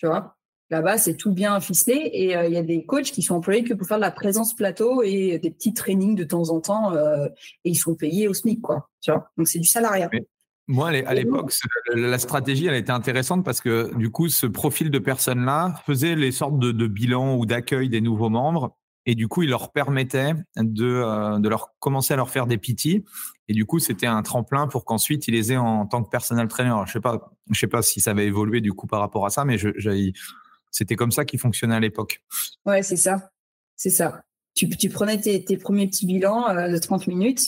vois? 0.04 0.37
Là-bas, 0.70 0.98
c'est 0.98 1.16
tout 1.16 1.32
bien 1.32 1.60
ficelé 1.62 1.94
et 1.94 2.34
il 2.34 2.52
y 2.54 2.58
a 2.58 2.62
des 2.64 2.86
coachs 2.86 3.12
qui 3.12 3.22
sont 3.22 3.36
employés 3.36 3.64
que 3.64 3.74
pour 3.74 3.88
faire 3.88 3.98
de 3.98 4.02
la 4.02 4.12
présence 4.12 4.54
plateau 4.54 5.02
et 5.02 5.40
des 5.40 5.50
petits 5.50 5.74
trainings 5.74 6.16
de 6.16 6.26
temps 6.26 6.50
en 6.50 6.60
temps 6.60 6.94
et 6.94 7.70
ils 7.70 7.76
sont 7.76 7.96
payés 7.96 8.28
au 8.28 8.34
SMIC, 8.34 8.62
quoi. 8.62 8.90
Tu 9.02 9.12
vois. 9.12 9.30
Donc 9.38 9.48
c'est 9.48 9.60
du 9.60 9.68
salariat. 9.68 10.10
Moi, 10.68 10.90
à 10.90 11.14
l'époque, 11.14 11.54
la 11.96 12.18
stratégie, 12.18 12.66
elle 12.66 12.76
était 12.76 12.92
intéressante 12.92 13.46
parce 13.46 13.62
que 13.62 13.96
du 13.96 14.10
coup, 14.10 14.28
ce 14.28 14.46
profil 14.46 14.92
de 14.92 15.00
personnes-là 15.00 15.76
faisait 15.86 16.16
les 16.16 16.34
sortes 16.34 16.60
de, 16.60 16.74
de 16.74 16.88
bilans 16.88 17.38
ou 17.38 17.46
d'accueil 17.46 17.88
des 17.88 18.02
nouveaux 18.02 18.30
membres 18.30 18.76
et 19.10 19.16
du 19.16 19.30
coup, 19.30 19.42
il 19.42 19.50
leur 19.50 19.72
permettait 19.72 20.34
de, 20.58 20.86
euh, 20.86 21.40
de 21.40 21.48
leur 21.48 21.70
commencer 21.80 22.14
à 22.14 22.18
leur 22.18 22.30
faire 22.30 22.46
des 22.46 22.58
PT. 22.58 23.06
Et 23.48 23.54
du 23.54 23.66
coup, 23.66 23.80
c'était 23.80 24.06
un 24.06 24.22
tremplin 24.22 24.68
pour 24.68 24.84
qu'ensuite, 24.84 25.30
ils 25.30 25.34
les 25.34 25.54
aient 25.54 25.58
en 25.58 25.86
tant 25.88 26.04
que 26.04 26.10
personnel 26.10 26.50
trainer. 26.50 26.76
je 26.86 26.92
sais 26.92 27.00
pas, 27.00 27.32
je 27.50 27.58
sais 27.58 27.68
pas 27.68 27.82
si 27.82 28.02
ça 28.02 28.12
avait 28.12 28.26
évolué 28.26 28.60
du 28.60 28.74
coup 28.74 28.86
par 28.86 29.00
rapport 29.00 29.26
à 29.26 29.30
ça, 29.30 29.46
mais 29.46 29.58
je, 29.58 29.70
c'était 30.72 30.96
comme 30.96 31.12
ça 31.12 31.26
qui 31.26 31.38
fonctionnait 31.38 31.76
à 31.76 31.80
l'époque. 31.80 32.22
Ouais, 32.66 32.84
c'est 32.84 32.98
ça. 32.98 33.32
C'est 33.76 33.90
ça. 33.90 34.24
Tu, 34.56 34.90
prenais 34.90 35.20
tes, 35.20 35.58
premiers 35.58 35.88
petits 35.88 36.08
bilans 36.08 36.50
euh, 36.50 36.68
de 36.68 36.78
30 36.80 37.06
minutes, 37.06 37.42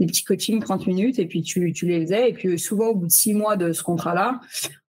des 0.00 0.06
petits 0.06 0.24
coachings 0.24 0.60
30 0.60 0.86
minutes, 0.86 1.18
et 1.18 1.26
puis 1.26 1.42
tu, 1.42 1.72
les 1.82 2.00
faisais. 2.00 2.30
Et 2.30 2.32
puis 2.32 2.58
souvent, 2.58 2.88
au 2.88 2.94
bout 2.94 3.06
de 3.06 3.12
six 3.12 3.34
mois 3.34 3.56
de 3.56 3.72
ce 3.72 3.82
contrat-là, 3.82 4.40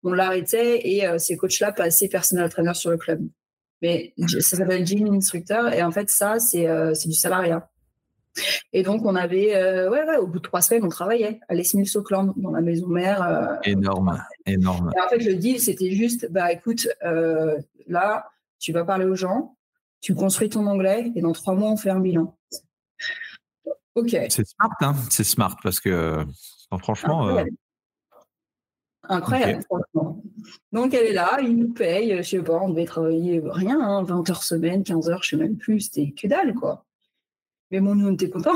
on 0.03 0.13
l'arrêtait 0.13 0.81
et 0.87 1.07
euh, 1.07 1.19
ces 1.19 1.37
coachs-là 1.37 1.73
passaient 1.73 2.09
personnel 2.09 2.49
trainer 2.49 2.75
sur 2.75 2.91
le 2.91 2.97
club. 2.97 3.21
Mais 3.83 4.15
ça 4.41 4.57
s'appelle 4.57 4.85
Gym 4.85 5.07
Instructor. 5.15 5.73
Et 5.73 5.83
en 5.83 5.93
fait, 5.93 6.11
ça, 6.11 6.41
c'est 6.41 6.67
euh, 6.67 6.93
du 7.05 7.13
salariat. 7.13 7.71
Et 8.73 8.83
donc, 8.83 9.05
on 9.05 9.15
avait, 9.15 9.55
euh, 9.55 9.91
ouais, 9.91 10.05
ouais, 10.05 10.17
au 10.17 10.27
bout 10.27 10.39
de 10.39 10.45
trois 10.45 10.61
semaines, 10.61 10.85
on 10.85 10.89
travaillait 10.89 11.41
à 11.49 11.55
Les 11.55 11.65
Mills 11.75 11.97
Auckland, 11.97 12.33
dans 12.37 12.51
la 12.51 12.61
maison 12.61 12.89
mère. 12.89 13.23
Euh. 13.23 13.57
énorme, 13.65 14.23
énorme. 14.47 14.93
Et 14.97 15.01
en 15.01 15.09
fait, 15.09 15.19
le 15.19 15.35
deal, 15.35 15.61
c'était 15.61 15.93
juste, 15.93 16.31
bah 16.31 16.53
écoute, 16.53 16.89
là, 17.87 18.31
tu 18.59 18.73
vas 18.73 18.85
parler 18.85 19.05
aux 19.05 19.17
gens, 19.17 19.57
tu 20.01 20.15
construis 20.15 20.49
ton 20.49 20.67
anglais, 20.67 21.13
et 21.15 21.21
dans 21.21 21.33
trois 21.33 21.55
mois, 21.55 21.71
on 21.71 21.77
fait 21.77 21.91
un 21.91 22.01
bilan. 22.01 22.37
Ok. 23.95 24.11
C'est 24.11 24.47
smart, 24.47 24.71
hein 24.81 24.95
C'est 25.11 25.25
smart, 25.25 25.57
parce 25.63 25.81
que, 25.81 26.25
franchement. 26.81 27.45
Incroyable, 29.07 29.63
Donc, 30.73 30.95
elle 30.95 31.07
est 31.07 31.13
là, 31.13 31.39
il 31.43 31.57
nous 31.57 31.73
paye, 31.73 32.17
je 32.17 32.23
sais 32.23 32.43
pas, 32.43 32.55
on 32.55 32.71
devait 32.71 32.87
travailler 32.87 33.43
rien, 33.45 34.03
20 34.03 34.11
hein, 34.11 34.25
heures 34.31 34.43
semaine, 34.43 34.83
15 34.83 35.11
heures, 35.11 35.23
je 35.23 35.31
sais 35.31 35.37
même 35.37 35.57
plus, 35.57 35.81
c'était 35.81 36.13
que 36.13 36.27
dalle, 36.27 36.55
quoi. 36.55 36.85
Mais 37.75 37.81
bon, 37.81 37.97
nous, 37.97 38.07
on 38.07 38.13
était 38.13 38.31
contents. 38.31 38.55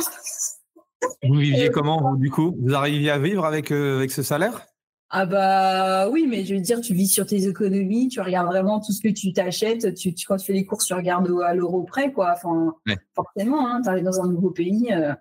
Vous 1.25 1.35
viviez 1.35 1.71
comment, 1.71 2.15
du 2.15 2.31
coup? 2.31 2.55
Vous 2.61 2.73
arriviez 2.73 3.11
à 3.11 3.19
vivre 3.19 3.45
avec, 3.45 3.73
euh, 3.73 3.97
avec 3.97 4.13
ce 4.13 4.23
salaire? 4.23 4.65
Ah 5.11 5.27
bah 5.27 6.09
oui, 6.09 6.29
mais 6.29 6.45
je 6.45 6.55
veux 6.55 6.61
dire, 6.61 6.81
tu 6.81 6.95
vis 6.95 7.09
sur 7.09 7.27
tes 7.27 7.49
économies, 7.49 8.07
tu 8.07 8.21
regardes 8.21 8.47
vraiment 8.47 8.79
tout 8.79 8.93
ce 8.93 9.01
que 9.01 9.09
tu 9.09 9.33
t'achètes, 9.33 9.93
tu, 9.95 10.15
quand 10.25 10.37
tu 10.37 10.47
fais 10.47 10.53
les 10.53 10.65
courses, 10.65 10.87
tu 10.87 10.95
regardes 10.95 11.29
à 11.45 11.53
l'euro 11.53 11.83
près, 11.83 12.13
quoi. 12.13 12.35
Enfin, 12.37 12.77
forcément, 13.17 13.67
hein, 13.69 13.81
tu 13.83 13.89
arrives 13.89 14.05
dans 14.05 14.21
un 14.21 14.29
nouveau 14.29 14.51
pays, 14.51 14.93
euh, 14.93 15.13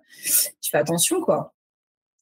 tu 0.60 0.70
fais 0.70 0.78
attention, 0.78 1.20
quoi 1.20 1.54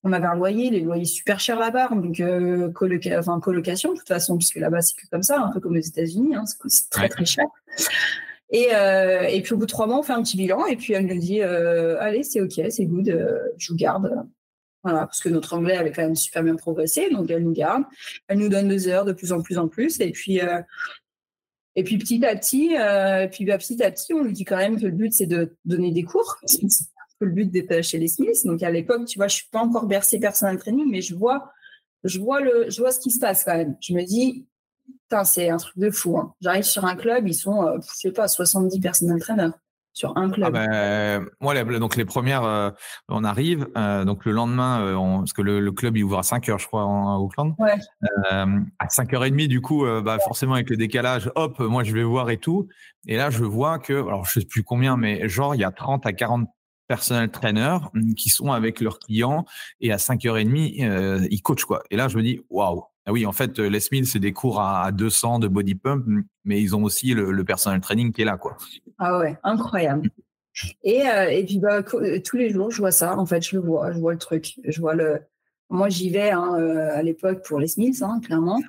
on 0.07 0.13
avait 0.13 0.27
un 0.27 0.37
loyer, 0.37 0.71
les 0.71 0.81
loyers 0.81 1.05
super 1.05 1.41
chers 1.41 1.59
là-bas, 1.59 1.89
donc 1.89 2.21
euh, 2.21 2.71
enfin, 3.19 3.41
colocation 3.41 3.93
de 3.93 3.99
toute 3.99 4.07
façon, 4.07 4.37
puisque 4.37 4.55
là-bas 4.55 4.81
c'est 4.81 4.95
que 4.95 5.09
comme 5.11 5.25
ça, 5.25 5.41
un 5.41 5.51
peu 5.51 5.59
comme 5.59 5.77
aux 5.77 5.81
États-Unis, 5.81 6.37
hein, 6.37 6.45
c'est 6.47 6.91
très 6.91 7.09
très 7.09 7.25
cher. 7.25 7.47
Et, 8.51 8.69
euh, 8.75 9.23
et 9.23 9.43
puis 9.43 9.55
au 9.55 9.57
bout 9.57 9.67
de 9.67 9.71
trois 9.71 9.87
mois, 9.87 9.99
on 9.99 10.03
fait 10.03 10.13
un 10.13 10.23
petit 10.23 10.37
bilan 10.37 10.67
et 10.67 10.77
puis 10.77 10.93
elle 10.93 11.07
nous 11.07 11.19
dit 11.19 11.43
euh, 11.43 12.01
allez 12.01 12.23
c'est 12.23 12.41
ok, 12.41 12.61
c'est 12.71 12.87
good, 12.87 13.53
je 13.57 13.73
vous 13.73 13.77
garde. 13.77 14.13
Voilà, 14.85 15.01
parce 15.01 15.21
que 15.21 15.29
notre 15.29 15.55
anglais 15.55 15.77
avait 15.77 15.91
quand 15.91 16.03
même 16.03 16.15
super 16.15 16.45
bien 16.45 16.55
progressé, 16.55 17.11
donc 17.11 17.29
elle 17.29 17.43
nous 17.43 17.53
garde, 17.53 17.83
elle 18.29 18.39
nous 18.39 18.49
donne 18.49 18.69
deux 18.69 18.87
heures 18.87 19.05
de 19.05 19.13
plus 19.13 19.33
en 19.33 19.43
plus 19.43 19.59
en 19.59 19.67
plus 19.67 20.01
et 20.01 20.13
puis 20.13 20.39
et 21.75 21.83
puis 21.83 21.99
petit 21.99 22.25
à 22.25 22.37
petit, 22.37 22.69
puis 23.33 23.45
bah, 23.47 23.59
petit 23.59 23.83
à 23.83 23.91
petit, 23.91 24.15
on 24.15 24.23
lui 24.23 24.33
dit 24.33 24.45
quand 24.45 24.57
même 24.57 24.79
que 24.79 24.87
le 24.87 24.93
but 24.93 25.13
c'est 25.13 25.27
de 25.27 25.57
donner 25.65 25.91
des 25.91 26.05
cours 26.05 26.37
le 27.21 27.31
but 27.31 27.51
d'être 27.51 27.83
chez 27.83 27.99
les 27.99 28.09
Smiths. 28.09 28.45
Donc 28.45 28.63
à 28.63 28.71
l'époque, 28.71 29.07
tu 29.07 29.19
vois, 29.19 29.29
je 29.29 29.37
suis 29.37 29.49
pas 29.51 29.61
encore 29.61 29.87
bercée 29.87 30.19
personnel 30.19 30.59
training, 30.59 30.89
mais 30.91 31.01
je 31.01 31.15
vois, 31.15 31.51
je 32.05 32.19
vois 32.19 32.41
le, 32.41 32.67
je 32.69 32.81
vois 32.81 32.93
ce 32.93 33.01
qui 33.01 33.11
se 33.11 33.19
passe 33.19 33.45
quand 33.45 33.57
même. 33.57 33.77
Je 33.81 33.95
me 33.95 34.05
dis, 34.05 34.47
c'est 35.25 35.51
un 35.51 35.57
truc 35.57 35.77
de 35.79 35.91
fou. 35.91 36.19
Hein. 36.19 36.35
J'arrive 36.41 36.65
sur 36.65 36.85
un 36.85 36.97
club, 36.97 37.27
ils 37.29 37.35
sont, 37.35 37.67
euh, 37.67 37.79
je 37.81 37.95
sais 37.95 38.13
pas, 38.13 38.29
70 38.29 38.81
personnel 38.81 39.21
trainers 39.21 39.53
sur 39.93 40.17
un 40.17 40.29
club. 40.31 40.55
Ah 40.55 41.21
moi, 41.41 41.55
donc 41.79 41.97
les 41.97 42.05
premières, 42.05 42.45
euh, 42.45 42.71
on 43.09 43.25
arrive. 43.25 43.67
Euh, 43.79 44.05
donc 44.05 44.27
le 44.27 44.33
lendemain, 44.33 44.95
parce 45.21 45.33
que 45.33 45.41
le, 45.41 45.73
club 45.73 45.97
il 45.97 46.05
ouvre 46.05 46.19
à 46.19 46.23
5 46.23 46.49
heures, 46.51 46.59
je 46.59 46.67
crois, 46.67 46.85
en, 46.85 47.17
Auckland. 47.19 47.55
Ouais. 47.59 47.79
à 48.31 48.87
5h30, 48.89 49.49
du 49.49 49.61
coup, 49.61 49.87
bah, 50.05 50.19
forcément 50.19 50.55
avec 50.55 50.69
le 50.69 50.77
décalage, 50.77 51.31
hop, 51.35 51.59
moi 51.61 51.83
je 51.83 51.95
vais 51.95 52.05
voir 52.05 52.29
et 52.31 52.39
tout. 52.39 52.69
Et 53.07 53.17
là, 53.17 53.31
je 53.31 53.45
vois 53.45 53.79
que, 53.79 53.95
alors 53.95 54.27
je 54.27 54.41
sais 54.41 54.47
plus 54.47 54.65
combien, 54.65 54.97
mais 54.97 55.29
genre 55.29 55.55
il 55.55 55.61
y 55.63 55.65
a 55.65 55.71
30 55.71 56.05
à 56.05 56.13
40 56.13 56.49
personnel 56.87 57.31
trainer 57.31 57.79
mm, 57.93 58.15
qui 58.15 58.29
sont 58.29 58.53
avec 58.53 58.81
leurs 58.81 58.99
clients 58.99 59.45
et 59.81 59.93
à 59.93 59.97
5h30, 59.97 60.85
euh, 60.85 61.27
ils 61.31 61.43
coachent 61.43 61.65
quoi. 61.65 61.83
Et 61.91 61.97
là, 61.97 62.09
je 62.09 62.17
me 62.17 62.23
dis, 62.23 62.41
waouh. 62.51 62.85
Ah 63.07 63.13
oui, 63.13 63.25
en 63.25 63.33
fait, 63.33 63.59
Les 63.61 63.79
Mills, 63.93 64.07
c'est 64.07 64.19
des 64.19 64.33
cours 64.33 64.61
à 64.61 64.91
200 64.91 65.39
de 65.39 65.47
body 65.47 65.77
pump, 65.77 66.05
mais 66.45 66.61
ils 66.61 66.75
ont 66.75 66.83
aussi 66.83 67.15
le, 67.15 67.31
le 67.31 67.45
personnel 67.45 67.81
training 67.81 68.13
qui 68.13 68.23
est 68.23 68.25
là, 68.25 68.37
quoi. 68.37 68.57
Ah 68.99 69.19
ouais, 69.19 69.39
incroyable. 69.45 70.11
Et, 70.83 71.09
euh, 71.09 71.29
et 71.31 71.45
puis, 71.45 71.61
bah, 71.61 71.83
euh, 71.95 72.21
tous 72.21 72.37
les 72.37 72.51
jours, 72.51 72.73
je 72.73 72.79
vois 72.79 72.91
ça. 72.91 73.17
En 73.17 73.25
fait, 73.25 73.43
je 73.43 73.57
le 73.57 73.63
vois, 73.63 73.93
je 73.93 73.99
vois 73.99 74.13
le 74.13 74.19
truc. 74.19 74.59
Je 74.65 74.81
vois 74.81 74.95
le. 74.95 75.21
Moi, 75.71 75.89
j'y 75.89 76.11
vais 76.11 76.31
hein, 76.31 76.55
à 76.55 77.03
l'époque 77.03 77.45
pour 77.47 77.61
Les 77.61 77.69
Mills, 77.77 78.03
hein, 78.03 78.21
clairement. 78.25 78.61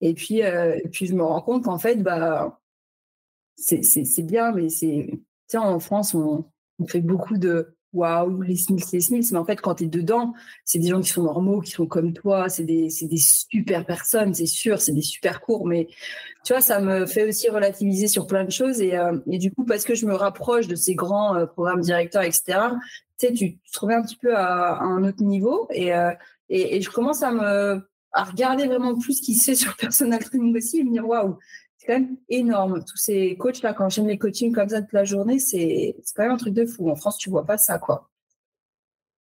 Et 0.00 0.14
puis, 0.14 0.42
puis, 0.90 1.06
je 1.06 1.14
me 1.14 1.22
rends 1.22 1.42
compte 1.42 1.64
qu'en 1.64 1.78
fait, 1.78 1.96
bah, 2.02 2.58
c'est 3.56 4.22
bien, 4.22 4.52
mais 4.52 4.68
c'est. 4.68 5.10
Tiens, 5.46 5.62
en 5.62 5.78
France, 5.78 6.14
on, 6.14 6.44
on 6.80 6.86
fait 6.86 7.00
beaucoup 7.00 7.36
de 7.36 7.76
waouh, 7.92 8.42
les 8.42 8.56
Smiths, 8.56 8.92
les 8.92 9.00
Smiths, 9.00 9.32
mais 9.32 9.38
en 9.38 9.44
fait, 9.44 9.60
quand 9.60 9.76
tu 9.76 9.84
es 9.84 9.86
dedans, 9.86 10.32
c'est 10.64 10.78
des 10.78 10.88
gens 10.88 11.00
qui 11.00 11.08
sont 11.08 11.24
normaux, 11.24 11.60
qui 11.60 11.72
sont 11.72 11.86
comme 11.86 12.12
toi, 12.12 12.48
c'est 12.48 12.64
des, 12.64 12.88
des, 13.02 13.16
super 13.16 13.84
personnes, 13.84 14.34
c'est 14.34 14.46
sûr, 14.46 14.80
c'est 14.80 14.92
des 14.92 15.02
super 15.02 15.40
cours, 15.40 15.66
mais 15.66 15.88
tu 16.44 16.52
vois, 16.52 16.62
ça 16.62 16.80
me 16.80 17.06
fait 17.06 17.28
aussi 17.28 17.48
relativiser 17.48 18.06
sur 18.06 18.26
plein 18.26 18.44
de 18.44 18.50
choses. 18.50 18.80
Et, 18.80 18.96
euh, 18.96 19.18
et 19.30 19.38
du 19.38 19.52
coup, 19.52 19.64
parce 19.64 19.84
que 19.84 19.94
je 19.94 20.06
me 20.06 20.14
rapproche 20.14 20.68
de 20.68 20.76
ces 20.76 20.94
grands 20.94 21.34
euh, 21.36 21.46
programmes 21.46 21.80
directeurs, 21.80 22.22
etc., 22.22 22.42
tu 23.18 23.26
sais, 23.26 23.32
tu, 23.32 23.58
te 23.58 23.78
remets 23.78 23.94
un 23.94 24.02
petit 24.02 24.16
peu 24.16 24.36
à, 24.36 24.80
un 24.80 25.04
autre 25.04 25.22
niveau 25.22 25.68
et, 25.70 25.94
euh, 25.94 26.10
et, 26.48 26.76
et, 26.76 26.80
je 26.80 26.90
commence 26.90 27.22
à 27.22 27.32
me 27.32 27.82
à 28.12 28.24
regarder 28.24 28.66
vraiment 28.66 28.98
plus 28.98 29.14
ce 29.14 29.22
qu'il 29.22 29.36
sait 29.36 29.54
sur 29.54 29.70
le 29.70 29.76
personal 29.76 30.18
training 30.24 30.56
aussi 30.56 30.80
et 30.80 30.84
me 30.84 30.92
dire 30.92 31.06
waouh, 31.06 31.38
quand 31.90 31.98
même 31.98 32.16
énorme. 32.28 32.84
Tous 32.84 32.96
ces 32.96 33.36
coachs 33.36 33.62
là, 33.62 33.74
quand 33.74 33.88
j'aime 33.88 34.06
les 34.06 34.18
coachings 34.18 34.52
comme 34.52 34.68
ça 34.68 34.80
toute 34.80 34.92
la 34.92 35.04
journée, 35.04 35.38
c'est 35.38 35.96
quand 36.14 36.22
même 36.22 36.32
un 36.32 36.36
truc 36.36 36.54
de 36.54 36.64
fou. 36.64 36.90
En 36.90 36.96
France, 36.96 37.18
tu 37.18 37.30
vois 37.30 37.44
pas 37.44 37.58
ça 37.58 37.78
quoi. 37.78 38.10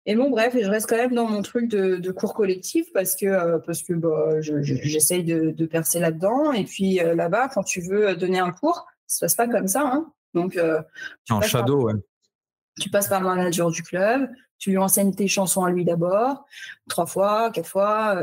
Et 0.08 0.14
bon, 0.14 0.30
bref, 0.30 0.54
et 0.54 0.62
je 0.62 0.70
reste 0.70 0.88
quand 0.88 0.96
même 0.96 1.14
dans 1.14 1.26
mon 1.26 1.42
truc 1.42 1.68
de, 1.68 2.10
cours 2.12 2.32
collectif 2.32 2.92
parce 2.92 3.16
que, 3.16 3.26
euh, 3.26 3.58
parce 3.58 3.82
que 3.82 3.92
bah, 3.92 4.40
j'essaye 4.40 5.24
de, 5.24 5.66
percer 5.66 5.98
là-dedans. 5.98 6.52
Et 6.52 6.64
puis 6.64 7.00
euh, 7.00 7.14
là-bas, 7.14 7.48
quand 7.48 7.64
tu 7.64 7.80
veux 7.80 8.14
donner 8.14 8.38
un 8.38 8.52
cours, 8.52 8.86
ça 9.06 9.28
se 9.28 9.34
passe 9.36 9.48
pas 9.48 9.58
comme 9.58 9.66
ça. 9.66 9.82
Hein. 9.84 10.12
Donc, 10.32 10.56
euh, 10.56 10.80
en 11.28 11.40
shadow, 11.40 11.86
ouais. 11.86 11.94
Tu 12.78 12.90
passes 12.90 13.08
par 13.08 13.20
le 13.20 13.26
manager 13.26 13.70
du 13.70 13.82
club, 13.82 14.28
tu 14.58 14.70
lui 14.70 14.78
enseignes 14.78 15.14
tes 15.14 15.28
chansons 15.28 15.64
à 15.64 15.70
lui 15.70 15.84
d'abord, 15.84 16.44
trois 16.88 17.06
fois, 17.06 17.50
quatre 17.50 17.68
fois. 17.68 18.22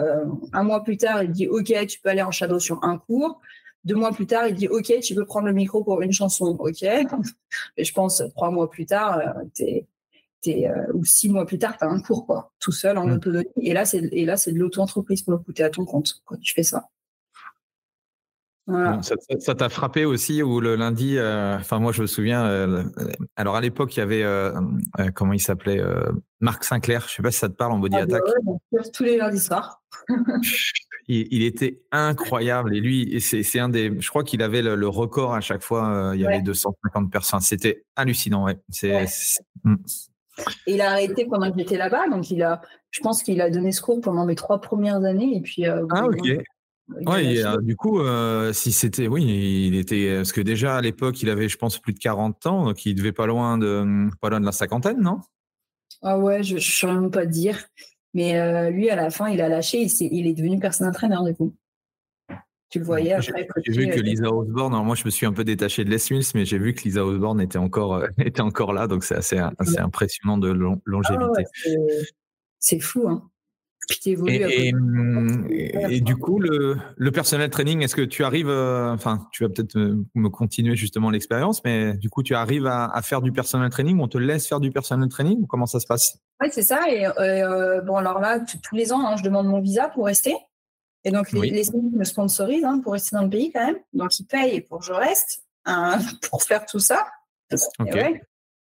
un 0.53 0.63
mois 0.63 0.84
plus 0.84 0.97
tard, 0.97 1.23
il 1.23 1.32
dit 1.32 1.47
OK, 1.47 1.73
tu 1.88 1.99
peux 1.99 2.10
aller 2.10 2.21
en 2.21 2.29
shadow 2.29 2.60
sur 2.60 2.84
un 2.84 2.99
cours. 2.99 3.41
Deux 3.84 3.96
mois 3.96 4.12
plus 4.12 4.28
tard, 4.28 4.48
il 4.48 4.56
dit 4.56 4.67
OK, 4.67 4.93
tu 5.02 5.15
peux 5.15 5.26
prendre 5.26 5.48
le 5.48 5.54
micro 5.54 5.84
pour 5.84 6.02
une 6.02 6.13
chanson. 6.13 6.56
OK. 6.60 6.84
Et 7.78 7.84
je 7.84 7.93
pense 7.93 8.24
trois 8.36 8.52
mois 8.52 8.69
plus 8.69 8.86
tard, 8.86 9.22
tu 9.54 9.63
es 9.63 9.88
euh, 10.48 10.91
ou 10.93 11.06
six 11.06 11.30
mois 11.30 11.46
plus 11.46 11.58
tard, 11.58 11.78
tu 11.78 11.86
as 11.86 11.89
un 11.89 12.02
cours, 12.02 12.26
quoi, 12.26 12.52
tout 12.60 12.72
seul 12.72 12.98
en 12.98 13.08
mm. 13.08 13.13
autonomie. 13.13 13.48
Et 13.62 13.74
là, 13.74 13.86
c'est, 13.86 14.10
et 14.12 14.26
là, 14.26 14.38
c'est 14.38 14.52
de 14.52 14.60
l'auto-entreprise 14.60 15.24
pour 15.24 15.34
le 15.34 15.39
coup, 15.39 15.54
à 15.60 15.69
ton 15.69 15.86
compte 15.86 16.22
quand 16.26 16.38
tu 16.39 16.54
fais 16.54 16.63
ça. 16.63 16.89
Ça, 19.39 19.56
t'a 19.56 19.67
frappé 19.67 20.06
aussi 20.06 20.41
ou 20.41 20.62
le 20.62 20.78
lundi, 20.78 21.17
euh, 21.17 21.58
enfin 21.58 21.80
moi 21.80 21.91
je 21.91 22.02
me 22.02 22.08
souviens, 22.08 22.46
euh, 22.46 22.86
alors 23.36 23.58
à 23.58 23.62
l'époque 23.62 23.93
il 23.98 24.00
y 24.00 24.02
avait, 24.02 24.24
comment 25.13 25.34
il 25.34 25.41
s'appelait, 25.41 25.84
Marc 26.39 26.63
Sinclair, 26.63 27.06
je 27.10 27.15
sais 27.15 27.22
pas 27.22 27.32
si 27.32 27.39
ça 27.39 27.50
te 27.50 27.56
parle 27.56 27.74
en 27.74 27.80
body 27.80 27.98
ah, 27.98 28.06
bah 28.06 28.19
attack. 28.19 28.91
tous 28.93 29.04
les 29.04 29.17
lundis 29.17 29.41
soirs. 29.41 29.84
il, 31.08 31.44
était 31.44 31.82
incroyable 31.92 32.76
et 32.76 32.80
lui, 32.80 33.20
c'est, 33.20 33.60
un 33.60 33.70
des, 33.70 33.92
je 34.00 34.10
crois 34.10 34.24
qu'il 34.24 34.42
avait 34.42 34.62
le, 34.62 34.88
record 34.88 35.34
à 35.34 35.42
chaque 35.42 35.62
fois, 35.62 36.12
il 36.16 36.22
y 36.22 36.26
avait 36.26 36.42
250 36.42 37.12
personnes, 37.12 37.42
c'était 37.42 37.86
hallucinant, 37.96 38.46
ouais. 38.46 38.58
Mm. 39.63 39.76
Et 40.66 40.74
il 40.74 40.82
a 40.82 40.92
arrêté 40.92 41.26
pendant 41.26 41.52
que 41.52 41.58
j'étais 41.58 41.78
là-bas, 41.78 42.08
donc 42.10 42.32
il 42.32 42.42
a, 42.42 42.62
je 42.92 43.02
pense 43.02 43.24
qu'il 43.24 43.42
a 43.42 43.50
donné 43.50 43.72
ce 43.72 43.82
cours 43.82 44.02
pendant 44.02 44.26
mes 44.26 44.36
trois 44.36 44.60
premières 44.62 45.04
années, 45.04 45.38
et 45.38 45.42
puis. 45.42 45.68
Euh, 45.68 45.86
ah 45.92 46.06
ok. 46.06 46.28
euh, 47.08 47.62
du 47.62 47.76
coup, 47.76 48.00
euh, 48.00 48.52
si 48.54 48.72
c'était, 48.72 49.08
oui, 49.08 49.24
il 49.68 49.76
était, 49.76 50.18
parce 50.18 50.32
que 50.32 50.42
déjà 50.42 50.78
à 50.78 50.82
l'époque, 50.82 51.22
il 51.22 51.30
avait, 51.30 51.50
je 51.50 51.58
pense, 51.58 51.80
plus 51.80 51.94
de 51.94 52.00
40 52.00 52.46
ans, 52.48 52.66
donc 52.66 52.86
il 52.86 52.96
devait 52.96 53.12
pas 53.12 53.28
loin 53.28 53.58
de, 53.58 54.10
pas 54.22 54.30
loin 54.30 54.39
de 54.39 54.46
la 54.46 54.52
cinquantaine, 54.52 55.00
non? 55.00 55.20
Ah 56.02 56.18
ouais, 56.18 56.44
je 56.44 56.56
ne 56.56 56.60
saurais 56.60 56.96
même 56.96 57.12
pas 57.12 57.26
dire, 57.26 57.63
mais 58.13 58.71
lui, 58.71 58.89
à 58.89 58.95
la 58.95 59.10
fin, 59.10 59.30
il 59.30 59.41
a 59.41 59.49
lâché, 59.49 59.82
il, 59.82 60.13
il 60.13 60.28
est 60.28 60.34
devenu 60.34 60.60
personne 60.60 60.88
entraîneur 60.88 61.23
du 61.23 61.34
coup 61.34 61.54
tu 62.73 62.80
le 62.80 62.86
voyais 62.86 63.13
après. 63.13 63.45
J'ai 63.67 63.71
vu 63.71 63.88
que 63.88 63.99
Lisa 63.99 64.34
Osborne, 64.34 64.73
moi 64.84 64.95
je 64.95 65.06
me 65.06 65.12
suis 65.12 65.28
un 65.28 65.32
peu 65.32 65.43
détaché 65.43 65.86
de 65.86 65.91
Les 65.91 65.97
mais 66.34 66.43
j'ai 66.43 66.58
vu 66.58 66.73
que 66.73 66.82
Lisa 66.82 67.06
Osborne 67.06 67.39
était 67.39 67.60
encore, 67.60 67.93
euh, 67.93 68.08
était 68.17 68.41
encore 68.41 68.73
là, 68.73 68.88
donc 68.88 69.04
c'est 69.04 69.13
assez, 69.13 69.38
assez 69.38 69.78
impressionnant 69.78 70.39
de 70.39 70.49
longévité. 70.86 71.43
Ah 71.43 71.69
c'est 72.58 72.80
fou, 72.80 73.08
hein. 73.08 73.30
Et, 74.06 74.74
hum, 74.74 75.48
et, 75.50 76.02
du 76.02 76.15
coup, 76.15 76.39
le, 76.39 76.78
le 76.96 77.12
personnel 77.12 77.50
training, 77.50 77.82
est-ce 77.82 77.96
que 77.96 78.02
tu 78.02 78.24
arrives, 78.24 78.50
euh, 78.50 78.93
enfin, 78.93 79.28
tu 79.32 79.43
vas 79.43 79.50
peut-être 79.50 79.76
me, 79.76 80.30
continuer 80.30 80.76
justement 80.76 81.10
l'expérience, 81.10 81.63
mais 81.63 81.93
du 81.98 82.10
coup, 82.10 82.24
tu 82.24 82.36
arrives 82.36 82.67
à, 82.67 83.02
faire 83.04 83.22
du 83.22 83.32
personnel 83.32 83.69
training 83.69 84.00
On 84.00 84.08
te 84.08 84.17
laisse 84.17 84.48
faire 84.48 84.60
du 84.60 84.72
personnel 84.72 85.10
training 85.10 85.41
ou 85.41 85.48
comment 85.48 85.65
ça 85.65 85.80
se 85.80 85.88
passe? 85.88 86.17
Oui, 86.41 86.50
c'est 86.52 86.63
ça. 86.63 86.82
Et 86.89 87.06
euh, 87.06 87.82
bon, 87.82 87.96
alors 87.96 88.19
là, 88.19 88.39
tous 88.39 88.76
les 88.76 88.93
ans, 88.93 89.06
hein, 89.06 89.15
je 89.17 89.24
demande 89.24 89.48
mon 89.48 89.60
visa 89.60 89.89
pour 89.89 90.06
rester. 90.06 90.36
Et 91.04 91.12
donc, 91.12 91.32
les, 91.32 91.50
les 91.50 91.63
me 91.72 92.04
sponsorisent 92.04 92.63
hein, 92.63 92.80
pour 92.82 92.93
rester 92.93 93.15
dans 93.15 93.24
le 93.24 93.30
pays 93.30 93.52
quand 93.52 93.65
même. 93.65 93.78
Donc, 93.91 94.17
ils 94.19 94.26
payent 94.26 94.62
pour 94.62 94.80
que 94.80 94.86
je 94.86 94.93
reste 94.93 95.43
hein, 95.65 96.00
pour 96.30 96.43
faire 96.43 96.65
tout 96.65 96.80
ça. 96.80 97.06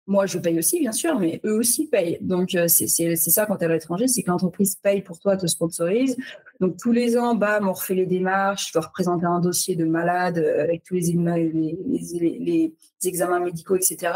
Moi, 0.08 0.26
je 0.26 0.38
paye 0.38 0.58
aussi, 0.58 0.80
bien 0.80 0.90
sûr, 0.90 1.18
mais 1.20 1.40
eux 1.44 1.54
aussi 1.54 1.86
payent. 1.86 2.18
Donc, 2.20 2.56
euh, 2.56 2.66
c'est 2.66 2.86
ça 3.16 3.46
quand 3.46 3.56
tu 3.56 3.62
es 3.62 3.66
à 3.66 3.72
l'étranger, 3.72 4.08
c'est 4.08 4.22
que 4.22 4.30
l'entreprise 4.30 4.74
paye 4.74 5.00
pour 5.00 5.20
toi, 5.20 5.36
te 5.36 5.46
sponsorise. 5.46 6.16
Donc, 6.58 6.76
tous 6.76 6.90
les 6.90 7.16
ans, 7.16 7.36
bam, 7.36 7.68
on 7.68 7.72
refait 7.72 7.94
les 7.94 8.06
démarches. 8.06 8.68
Je 8.68 8.72
dois 8.72 8.82
représenter 8.82 9.26
un 9.26 9.38
dossier 9.38 9.76
de 9.76 9.84
malade 9.84 10.38
euh, 10.38 10.64
avec 10.64 10.82
tous 10.82 10.94
les, 10.94 11.12
les, 11.12 11.78
les, 12.40 12.74
examens 13.04 13.40
médicaux, 13.40 13.76
etc. 13.76 14.12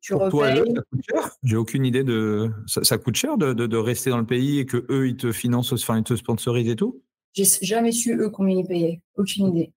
Tu 0.00 0.12
pour 0.12 0.30
toi, 0.30 0.54
ça 0.54 0.62
coûte 0.62 1.02
cher? 1.10 1.30
J'ai 1.42 1.56
aucune 1.56 1.84
idée 1.84 2.04
de. 2.04 2.50
Ça, 2.66 2.96
coûte 2.96 3.16
cher 3.16 3.36
de, 3.36 3.52
de, 3.52 3.66
de, 3.66 3.76
rester 3.76 4.10
dans 4.10 4.18
le 4.18 4.26
pays 4.26 4.58
et 4.58 4.66
que 4.66 4.86
eux, 4.90 5.06
ils 5.06 5.16
te 5.16 5.32
financent, 5.32 5.72
enfin, 5.72 5.98
ils 5.98 6.04
te 6.04 6.16
sponsorisent 6.16 6.68
et 6.68 6.76
tout? 6.76 7.02
J'ai 7.34 7.44
jamais 7.62 7.92
su 7.92 8.18
eux 8.18 8.30
combien 8.30 8.58
ils 8.58 8.66
payaient. 8.66 9.00
Aucune 9.16 9.48
idée. 9.48 9.72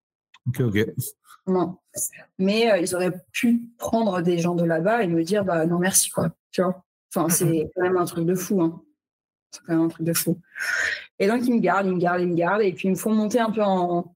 Ok, 0.47 0.61
ok. 0.61 0.85
Non. 1.47 1.77
Mais 2.39 2.71
euh, 2.71 2.77
ils 2.77 2.95
auraient 2.95 3.13
pu 3.31 3.69
prendre 3.77 4.21
des 4.21 4.39
gens 4.39 4.55
de 4.55 4.63
là-bas 4.63 5.03
et 5.03 5.07
me 5.07 5.23
dire 5.23 5.43
bah 5.43 5.65
non 5.65 5.79
merci 5.79 6.09
quoi. 6.09 6.29
Tu 6.51 6.61
vois. 6.61 6.83
Enfin 7.13 7.29
c'est 7.29 7.69
quand 7.75 7.83
même 7.83 7.97
un 7.97 8.05
truc 8.05 8.25
de 8.25 8.35
fou. 8.35 8.61
Hein. 8.61 8.81
C'est 9.51 9.61
quand 9.65 9.73
même 9.73 9.85
un 9.85 9.89
truc 9.89 10.05
de 10.05 10.13
fou. 10.13 10.39
Et 11.19 11.27
donc 11.27 11.45
ils 11.45 11.53
me 11.53 11.59
gardent, 11.59 11.87
ils 11.87 11.93
me 11.93 11.99
gardent, 11.99 12.21
ils 12.21 12.29
me 12.29 12.35
gardent 12.35 12.61
et 12.61 12.73
puis 12.73 12.87
ils 12.87 12.91
me 12.91 12.95
font 12.95 13.13
monter 13.13 13.39
un 13.39 13.51
peu 13.51 13.61
en 13.61 14.15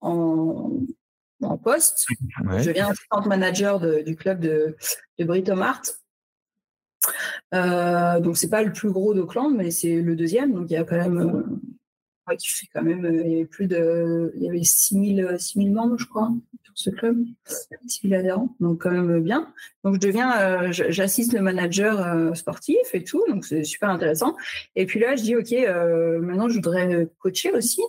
en, 0.00 0.70
en 1.42 1.58
poste. 1.58 2.06
Je 2.58 2.70
viens 2.70 2.90
assistant 2.90 3.26
manager 3.26 3.80
du 3.80 4.16
club 4.16 4.40
de, 4.40 4.76
de 5.18 5.24
Brito 5.24 5.54
Mart. 5.54 5.82
Euh, 7.54 8.20
donc 8.20 8.36
c'est 8.36 8.50
pas 8.50 8.62
le 8.62 8.72
plus 8.72 8.90
gros 8.90 9.14
d'Auckland, 9.14 9.54
mais 9.54 9.70
c'est 9.70 10.02
le 10.02 10.16
deuxième. 10.16 10.52
Donc 10.52 10.70
il 10.70 10.74
y 10.74 10.76
a 10.76 10.84
quand 10.84 10.96
même 10.96 11.60
euh, 12.30 12.36
fait 12.40 12.66
quand 12.72 12.82
même, 12.82 13.04
euh, 13.04 13.22
il 13.24 13.30
y 13.30 13.34
avait 13.36 13.44
plus 13.44 13.66
de, 13.66 14.32
il 14.36 14.42
y 14.42 14.48
avait 14.48 14.62
6000, 14.62 15.36
6000 15.38 15.72
membres, 15.72 15.98
je 15.98 16.06
crois, 16.06 16.30
sur 16.62 16.72
ce 16.74 16.90
club, 16.90 17.24
6000 17.86 18.14
adhérents, 18.14 18.54
donc 18.60 18.82
quand 18.82 18.90
même 18.90 19.20
bien. 19.22 19.52
Donc 19.84 19.94
je 19.94 20.00
deviens, 20.00 20.40
euh, 20.40 20.68
j'assiste 20.72 21.32
le 21.32 21.40
manager 21.40 22.00
euh, 22.00 22.34
sportif 22.34 22.76
et 22.92 23.04
tout, 23.04 23.24
donc 23.28 23.44
c'est 23.44 23.64
super 23.64 23.90
intéressant. 23.90 24.36
Et 24.76 24.86
puis 24.86 25.00
là, 25.00 25.16
je 25.16 25.22
dis, 25.22 25.36
OK, 25.36 25.52
maintenant 26.22 26.48
je 26.48 26.54
voudrais 26.54 27.08
coacher 27.18 27.52
aussi. 27.52 27.82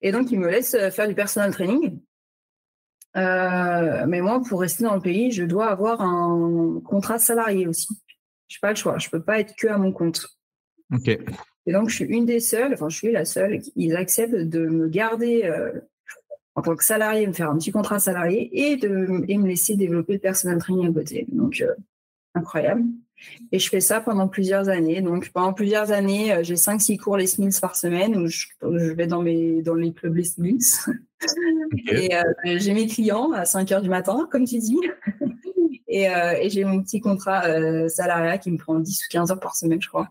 Et 0.00 0.12
donc 0.12 0.30
il 0.30 0.40
me 0.40 0.48
laisse 0.48 0.76
faire 0.90 1.08
du 1.08 1.14
personal 1.14 1.52
training. 1.52 2.00
mais 3.14 4.20
moi, 4.20 4.42
pour 4.48 4.60
rester 4.60 4.84
dans 4.84 4.94
le 4.94 5.00
pays, 5.00 5.30
je 5.30 5.44
dois 5.44 5.68
avoir 5.68 6.00
un 6.00 6.80
contrat 6.84 7.18
salarié 7.18 7.66
aussi. 7.66 7.88
Je 8.48 8.56
n'ai 8.56 8.60
pas 8.60 8.70
le 8.70 8.76
choix. 8.76 8.98
Je 8.98 9.06
ne 9.06 9.10
peux 9.10 9.22
pas 9.22 9.40
être 9.40 9.54
que 9.56 9.68
à 9.68 9.78
mon 9.78 9.92
compte. 9.92 10.26
OK. 10.92 11.18
Et 11.66 11.72
donc, 11.72 11.88
je 11.88 11.96
suis 11.96 12.04
une 12.04 12.26
des 12.26 12.40
seules, 12.40 12.74
enfin, 12.74 12.88
je 12.88 12.96
suis 12.96 13.12
la 13.12 13.24
seule, 13.24 13.60
ils 13.76 13.96
acceptent 13.96 14.34
de 14.34 14.66
me 14.66 14.88
garder 14.88 15.44
euh, 15.44 15.72
en 16.54 16.62
tant 16.62 16.74
que 16.74 16.84
salarié, 16.84 17.26
me 17.26 17.32
faire 17.32 17.50
un 17.50 17.56
petit 17.56 17.70
contrat 17.70 18.00
salarié 18.00 18.50
et 18.52 18.76
de 18.76 19.24
et 19.28 19.38
me 19.38 19.46
laisser 19.46 19.76
développer 19.76 20.14
le 20.14 20.18
personal 20.18 20.58
training 20.58 20.90
à 20.90 20.92
côté. 20.92 21.26
Donc, 21.30 21.60
euh, 21.60 21.72
incroyable. 22.34 22.82
Et 23.52 23.60
je 23.60 23.68
fais 23.68 23.80
ça 23.80 24.00
pendant 24.00 24.26
plusieurs 24.26 24.68
années. 24.68 25.00
Donc, 25.00 25.30
pendant 25.30 25.52
plusieurs 25.52 25.92
années, 25.92 26.32
euh, 26.32 26.42
j'ai 26.42 26.56
5-6 26.56 26.98
cours 26.98 27.16
les 27.16 27.28
Smiths 27.28 27.60
par 27.60 27.76
semaine 27.76 28.16
où 28.16 28.26
je, 28.26 28.48
vais 28.94 29.06
dans, 29.06 29.22
mes, 29.22 29.62
dans 29.62 29.74
les 29.74 29.92
clubs 29.92 30.16
les 30.16 30.24
Smiths. 30.24 30.88
Et 31.92 32.10
j'ai 32.58 32.74
mes 32.74 32.88
clients 32.88 33.30
à 33.30 33.44
5 33.44 33.70
heures 33.70 33.82
du 33.82 33.88
matin, 33.88 34.28
comme 34.32 34.44
tu 34.44 34.58
dis. 34.58 34.76
et, 35.86 36.06
et 36.06 36.50
j'ai 36.50 36.64
mon 36.64 36.82
petit 36.82 37.00
contrat 37.00 37.44
salariat 37.88 38.38
qui 38.38 38.50
me 38.50 38.58
prend 38.58 38.80
10 38.80 39.04
ou 39.04 39.06
15 39.08 39.30
heures 39.30 39.38
par 39.38 39.54
semaine, 39.54 39.80
je 39.80 39.86
crois. 39.86 40.08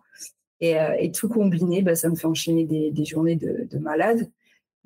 Euh, 0.64 0.96
et, 1.00 1.12
tout 1.12 1.28
combiné, 1.28 1.82
bah, 1.82 1.96
ça 1.96 2.10
me 2.10 2.16
fait 2.16 2.28
enchaîner 2.28 2.66
des, 2.66 3.06
journées 3.06 3.36
de, 3.36 3.68
de 3.70 3.78
malade, 3.80 4.30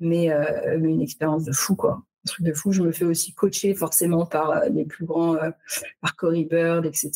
mais, 0.00 0.30
euh, 0.30 0.78
mais, 0.80 0.90
une 0.90 1.02
expérience 1.02 1.44
de 1.44 1.52
fou, 1.52 1.76
quoi. 1.76 2.02
Un 2.24 2.26
truc 2.26 2.46
de 2.46 2.52
fou. 2.54 2.72
Je 2.72 2.82
me 2.82 2.92
fais 2.92 3.04
aussi 3.04 3.34
coacher 3.34 3.74
forcément 3.74 4.24
par 4.26 4.50
euh, 4.50 4.68
les 4.70 4.84
plus 4.84 5.04
grands, 5.04 5.36
par 6.00 6.16
Cory 6.16 6.44
Bird, 6.44 6.86
etc., 6.86 7.10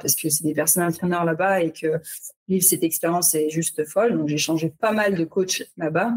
parce 0.00 0.14
que 0.14 0.30
c'est 0.30 0.44
des 0.44 0.54
personnes 0.54 0.84
entraîneurs 0.84 1.24
là-bas 1.24 1.62
et 1.62 1.72
que 1.72 2.00
vivre 2.48 2.64
cette 2.64 2.82
expérience 2.82 3.34
est 3.34 3.50
juste 3.50 3.84
folle. 3.86 4.16
Donc, 4.16 4.28
j'ai 4.28 4.38
changé 4.38 4.70
pas 4.70 4.92
mal 4.92 5.14
de 5.14 5.24
coachs 5.24 5.62
là-bas, 5.76 6.14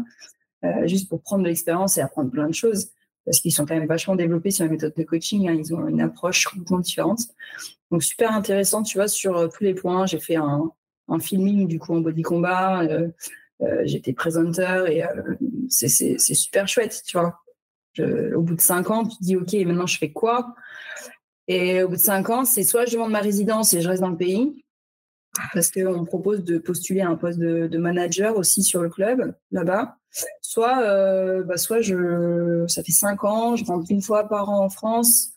juste 0.86 1.08
pour 1.08 1.22
prendre 1.22 1.42
de 1.44 1.48
l'expérience 1.48 1.98
et 1.98 2.00
apprendre 2.00 2.30
plein 2.30 2.48
de 2.48 2.54
choses 2.54 2.90
parce 3.26 3.40
qu'ils 3.40 3.52
sont 3.52 3.66
quand 3.66 3.76
même 3.76 3.86
vachement 3.86 4.16
développés 4.16 4.50
sur 4.50 4.64
la 4.64 4.70
méthode 4.70 4.94
de 4.96 5.04
coaching. 5.04 5.48
Hein. 5.48 5.54
ils 5.54 5.74
ont 5.74 5.86
une 5.86 6.00
approche 6.00 6.46
complètement 6.46 6.80
différente. 6.80 7.20
Donc, 7.90 8.02
super 8.02 8.32
intéressant, 8.32 8.82
tu 8.82 8.96
vois, 8.96 9.08
sur 9.08 9.50
tous 9.50 9.62
les 9.62 9.74
points. 9.74 10.06
J'ai 10.06 10.18
fait 10.18 10.36
un, 10.36 10.72
en 11.10 11.18
filming 11.18 11.68
du 11.68 11.78
coup 11.78 11.94
en 11.94 12.00
body 12.00 12.22
combat. 12.22 12.82
Euh, 12.82 13.08
euh, 13.60 13.82
j'étais 13.84 14.14
présenteur 14.14 14.88
et 14.88 15.04
euh, 15.04 15.34
c'est 15.68 16.16
super 16.18 16.66
chouette, 16.66 17.02
tu 17.04 17.18
vois. 17.18 17.38
au 18.34 18.40
bout 18.40 18.54
de 18.54 18.60
cinq 18.60 18.90
ans, 18.90 19.04
tu 19.04 19.18
te 19.18 19.22
dis 19.22 19.36
ok, 19.36 19.52
maintenant 19.66 19.86
je 19.86 19.98
fais 19.98 20.12
quoi? 20.12 20.54
Et 21.46 21.82
au 21.82 21.88
bout 21.88 21.96
de 21.96 22.00
cinq 22.00 22.30
ans, 22.30 22.46
c'est 22.46 22.62
soit 22.62 22.86
je 22.86 22.92
demande 22.92 23.10
ma 23.10 23.20
résidence 23.20 23.74
et 23.74 23.82
je 23.82 23.88
reste 23.88 24.00
dans 24.00 24.08
le 24.08 24.16
pays, 24.16 24.64
parce 25.52 25.70
qu'on 25.70 26.04
propose 26.04 26.42
de 26.42 26.58
postuler 26.58 27.02
un 27.02 27.16
poste 27.16 27.38
de, 27.38 27.76
manager 27.76 28.36
aussi 28.38 28.62
sur 28.62 28.82
le 28.82 28.88
club 28.88 29.34
là-bas. 29.50 29.96
Soit, 30.40 31.42
bah, 31.42 31.56
soit 31.56 31.82
je, 31.82 32.64
ça 32.66 32.82
fait 32.82 32.92
cinq 32.92 33.24
ans, 33.24 33.56
je 33.56 33.64
rentre 33.64 33.90
une 33.90 34.02
fois 34.02 34.28
par 34.28 34.48
an 34.48 34.64
en 34.64 34.70
France, 34.70 35.32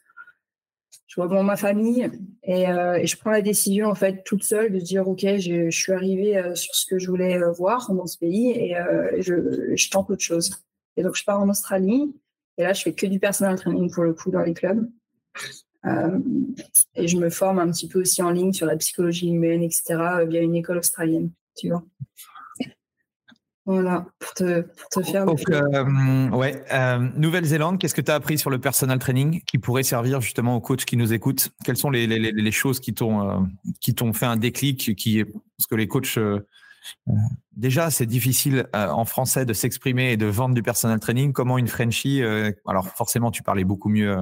je 1.15 1.21
vois 1.21 1.43
ma 1.43 1.55
famille 1.55 2.09
et, 2.43 2.63
et, 2.63 3.07
je 3.07 3.17
prends 3.17 3.29
la 3.29 3.41
décision 3.41 3.87
en 3.87 3.95
fait 3.95 4.23
toute 4.23 4.43
seule 4.43 4.71
de 4.71 4.79
dire 4.79 5.07
ok, 5.07 5.21
je, 5.37 5.69
suis 5.69 5.93
arrivée 5.93 6.41
sur 6.55 6.73
ce 6.73 6.87
que 6.87 6.97
je 6.97 7.07
voulais 7.07 7.39
voir 7.55 7.91
dans 7.93 8.07
ce 8.07 8.17
pays 8.17 8.49
et 8.49 8.75
je, 9.19 9.75
je 9.75 9.89
tente 9.89 10.09
autre 10.09 10.23
chose. 10.23 10.51
Et 10.97 11.03
donc 11.03 11.15
je 11.15 11.23
pars 11.23 11.39
en 11.39 11.49
Australie 11.49 12.15
et 12.57 12.63
là 12.63 12.73
je 12.73 12.81
fais 12.81 12.93
que 12.93 13.05
du 13.05 13.19
personal 13.19 13.55
training 13.57 13.91
pour 13.91 14.03
le 14.03 14.13
coup 14.13 14.31
dans 14.31 14.41
les 14.41 14.55
clubs. 14.55 14.89
Euh, 15.85 16.19
et 16.95 17.07
je 17.07 17.17
me 17.17 17.29
forme 17.29 17.59
un 17.59 17.69
petit 17.71 17.87
peu 17.87 18.01
aussi 18.01 18.21
en 18.21 18.31
ligne 18.31 18.53
sur 18.53 18.65
la 18.65 18.77
psychologie 18.77 19.29
humaine, 19.29 19.63
etc., 19.63 19.95
via 20.27 20.41
une 20.41 20.55
école 20.55 20.77
australienne, 20.77 21.31
tu 21.55 21.69
vois. 21.69 21.83
Voilà, 23.65 24.05
pour 24.19 24.33
te, 24.33 24.61
pour 24.61 24.89
te 24.89 25.01
faire. 25.03 25.25
Donc, 25.25 25.41
euh, 25.49 26.29
ouais, 26.31 26.63
euh, 26.73 26.97
Nouvelle-Zélande, 27.15 27.79
qu'est-ce 27.79 27.95
que 27.95 28.01
tu 28.01 28.11
as 28.11 28.15
appris 28.15 28.37
sur 28.37 28.49
le 28.49 28.59
personal 28.59 28.99
training 28.99 29.41
qui 29.45 29.57
pourrait 29.57 29.83
servir 29.83 30.19
justement 30.19 30.57
aux 30.57 30.61
coachs 30.61 30.83
qui 30.83 30.97
nous 30.97 31.13
écoutent? 31.13 31.49
Quelles 31.63 31.77
sont 31.77 31.89
les, 31.89 32.05
les, 32.05 32.19
les 32.19 32.51
choses 32.51 32.79
qui 32.81 32.93
t'ont 32.93 33.47
qui 33.79 33.95
t'ont 33.95 34.11
fait 34.11 34.25
un 34.25 34.35
déclic 34.35 34.95
qui 34.95 35.23
Parce 35.23 35.67
que 35.69 35.75
les 35.75 35.87
coachs 35.87 36.19
Déjà, 37.55 37.91
c'est 37.91 38.05
difficile 38.05 38.67
euh, 38.75 38.89
en 38.89 39.05
français 39.05 39.45
de 39.45 39.53
s'exprimer 39.53 40.13
et 40.13 40.17
de 40.17 40.25
vendre 40.25 40.55
du 40.55 40.63
personal 40.63 40.99
training. 40.99 41.31
Comment 41.31 41.57
une 41.57 41.67
Frenchie, 41.67 42.23
euh, 42.23 42.51
alors 42.67 42.87
forcément, 42.87 43.29
tu 43.29 43.43
parlais 43.43 43.63
beaucoup 43.63 43.89
mieux 43.89 44.17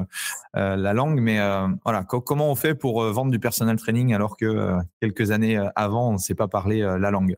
euh, 0.58 0.76
la 0.76 0.94
langue, 0.94 1.20
mais 1.20 1.40
voilà, 1.86 2.04
comment 2.04 2.52
on 2.52 2.56
fait 2.56 2.76
pour 2.76 3.04
vendre 3.04 3.32
du 3.32 3.40
personal 3.40 3.78
training 3.78 4.14
alors 4.14 4.36
que 4.36 4.76
quelques 5.00 5.32
années 5.32 5.58
avant, 5.76 6.10
on 6.10 6.14
ne 6.14 6.18
sait 6.18 6.36
pas 6.36 6.48
parler 6.48 6.82
la 6.82 7.12
langue? 7.12 7.36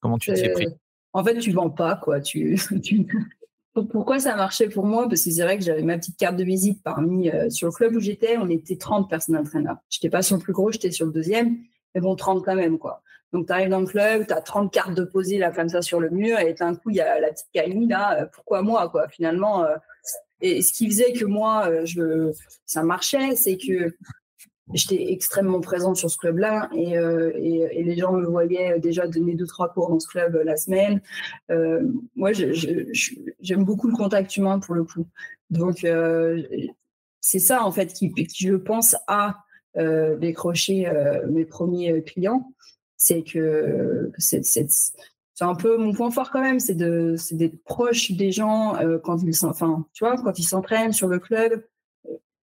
Comment 0.00 0.18
tu 0.18 0.32
t'y 0.32 0.40
es 0.40 0.52
pris? 0.52 0.66
En 1.12 1.24
fait, 1.24 1.38
tu 1.38 1.52
vends 1.52 1.70
pas 1.70 1.96
quoi. 1.96 2.20
Tu, 2.20 2.58
Pourquoi 3.90 4.18
ça 4.18 4.34
marchait 4.34 4.68
pour 4.68 4.86
moi? 4.86 5.08
Parce 5.08 5.22
que 5.22 5.30
c'est 5.30 5.42
vrai 5.42 5.56
que 5.56 5.64
j'avais 5.64 5.82
ma 5.82 5.98
petite 5.98 6.16
carte 6.16 6.36
de 6.36 6.44
visite 6.44 6.82
parmi 6.82 7.30
sur 7.48 7.68
le 7.68 7.72
club 7.72 7.94
où 7.94 8.00
j'étais, 8.00 8.36
on 8.36 8.48
était 8.48 8.76
30 8.76 9.08
personal 9.08 9.44
trainers. 9.44 9.76
J'étais 9.88 10.10
pas 10.10 10.22
sur 10.22 10.36
le 10.36 10.42
plus 10.42 10.52
gros, 10.52 10.72
j'étais 10.72 10.90
sur 10.90 11.06
le 11.06 11.12
deuxième, 11.12 11.58
mais 11.94 12.00
bon, 12.00 12.16
30 12.16 12.44
quand 12.44 12.56
même 12.56 12.78
quoi. 12.78 13.02
Donc, 13.32 13.46
tu 13.46 13.52
arrives 13.52 13.68
dans 13.68 13.80
le 13.80 13.86
club, 13.86 14.26
tu 14.26 14.32
as 14.32 14.40
30 14.40 14.72
cartes 14.72 14.94
de 14.94 15.04
posées 15.04 15.38
là, 15.38 15.50
comme 15.50 15.68
ça 15.68 15.82
sur 15.82 16.00
le 16.00 16.08
mur, 16.08 16.38
et 16.38 16.54
d'un 16.54 16.74
coup, 16.74 16.90
il 16.90 16.96
y 16.96 17.00
a 17.00 17.20
la 17.20 17.28
petite 17.28 17.48
Camille 17.52 17.88
là, 17.88 18.22
euh, 18.22 18.26
pourquoi 18.32 18.62
moi, 18.62 18.88
quoi, 18.88 19.08
finalement. 19.08 19.64
Euh. 19.64 19.76
et 20.40 20.62
ce 20.62 20.72
qui 20.72 20.86
faisait 20.88 21.12
que 21.12 21.26
moi, 21.26 21.68
euh, 21.68 21.84
je, 21.84 22.32
ça 22.64 22.82
marchait, 22.82 23.36
c'est 23.36 23.58
que 23.58 23.94
j'étais 24.74 25.12
extrêmement 25.12 25.60
présente 25.60 25.96
sur 25.96 26.10
ce 26.10 26.16
club-là, 26.18 26.68
et, 26.74 26.92
et, 26.92 27.82
les 27.82 27.96
gens 27.96 28.12
me 28.12 28.26
voyaient 28.26 28.78
déjà 28.78 29.06
donner 29.06 29.34
deux, 29.34 29.46
trois 29.46 29.68
cours 29.72 29.88
dans 29.88 30.00
ce 30.00 30.08
club 30.08 30.40
la 30.44 30.56
semaine. 30.56 31.00
moi, 32.16 32.32
j'aime 32.32 33.64
beaucoup 33.64 33.88
le 33.88 33.96
contact 33.96 34.36
humain 34.36 34.58
pour 34.58 34.74
le 34.74 34.84
coup. 34.84 35.06
Donc, 35.50 35.86
c'est 37.20 37.38
ça, 37.38 37.64
en 37.64 37.72
fait, 37.72 37.92
qui, 37.92 38.12
je 38.36 38.54
pense, 38.54 38.96
a 39.06 39.38
décroché 40.18 40.90
mes 41.28 41.44
premiers 41.44 42.02
clients 42.02 42.52
c'est 42.98 43.22
que 43.22 44.10
c'est 44.18 45.44
un 45.44 45.54
peu 45.54 45.78
mon 45.78 45.94
point 45.94 46.10
fort 46.10 46.30
quand 46.30 46.42
même, 46.42 46.60
c'est 46.60 46.74
d'être 46.74 47.62
proche 47.64 48.10
des 48.10 48.32
gens 48.32 48.76
euh, 48.76 48.98
quand 48.98 49.22
ils 49.22 50.44
s'entraînent 50.44 50.92
sur 50.92 51.08
le 51.08 51.18
club. 51.20 51.64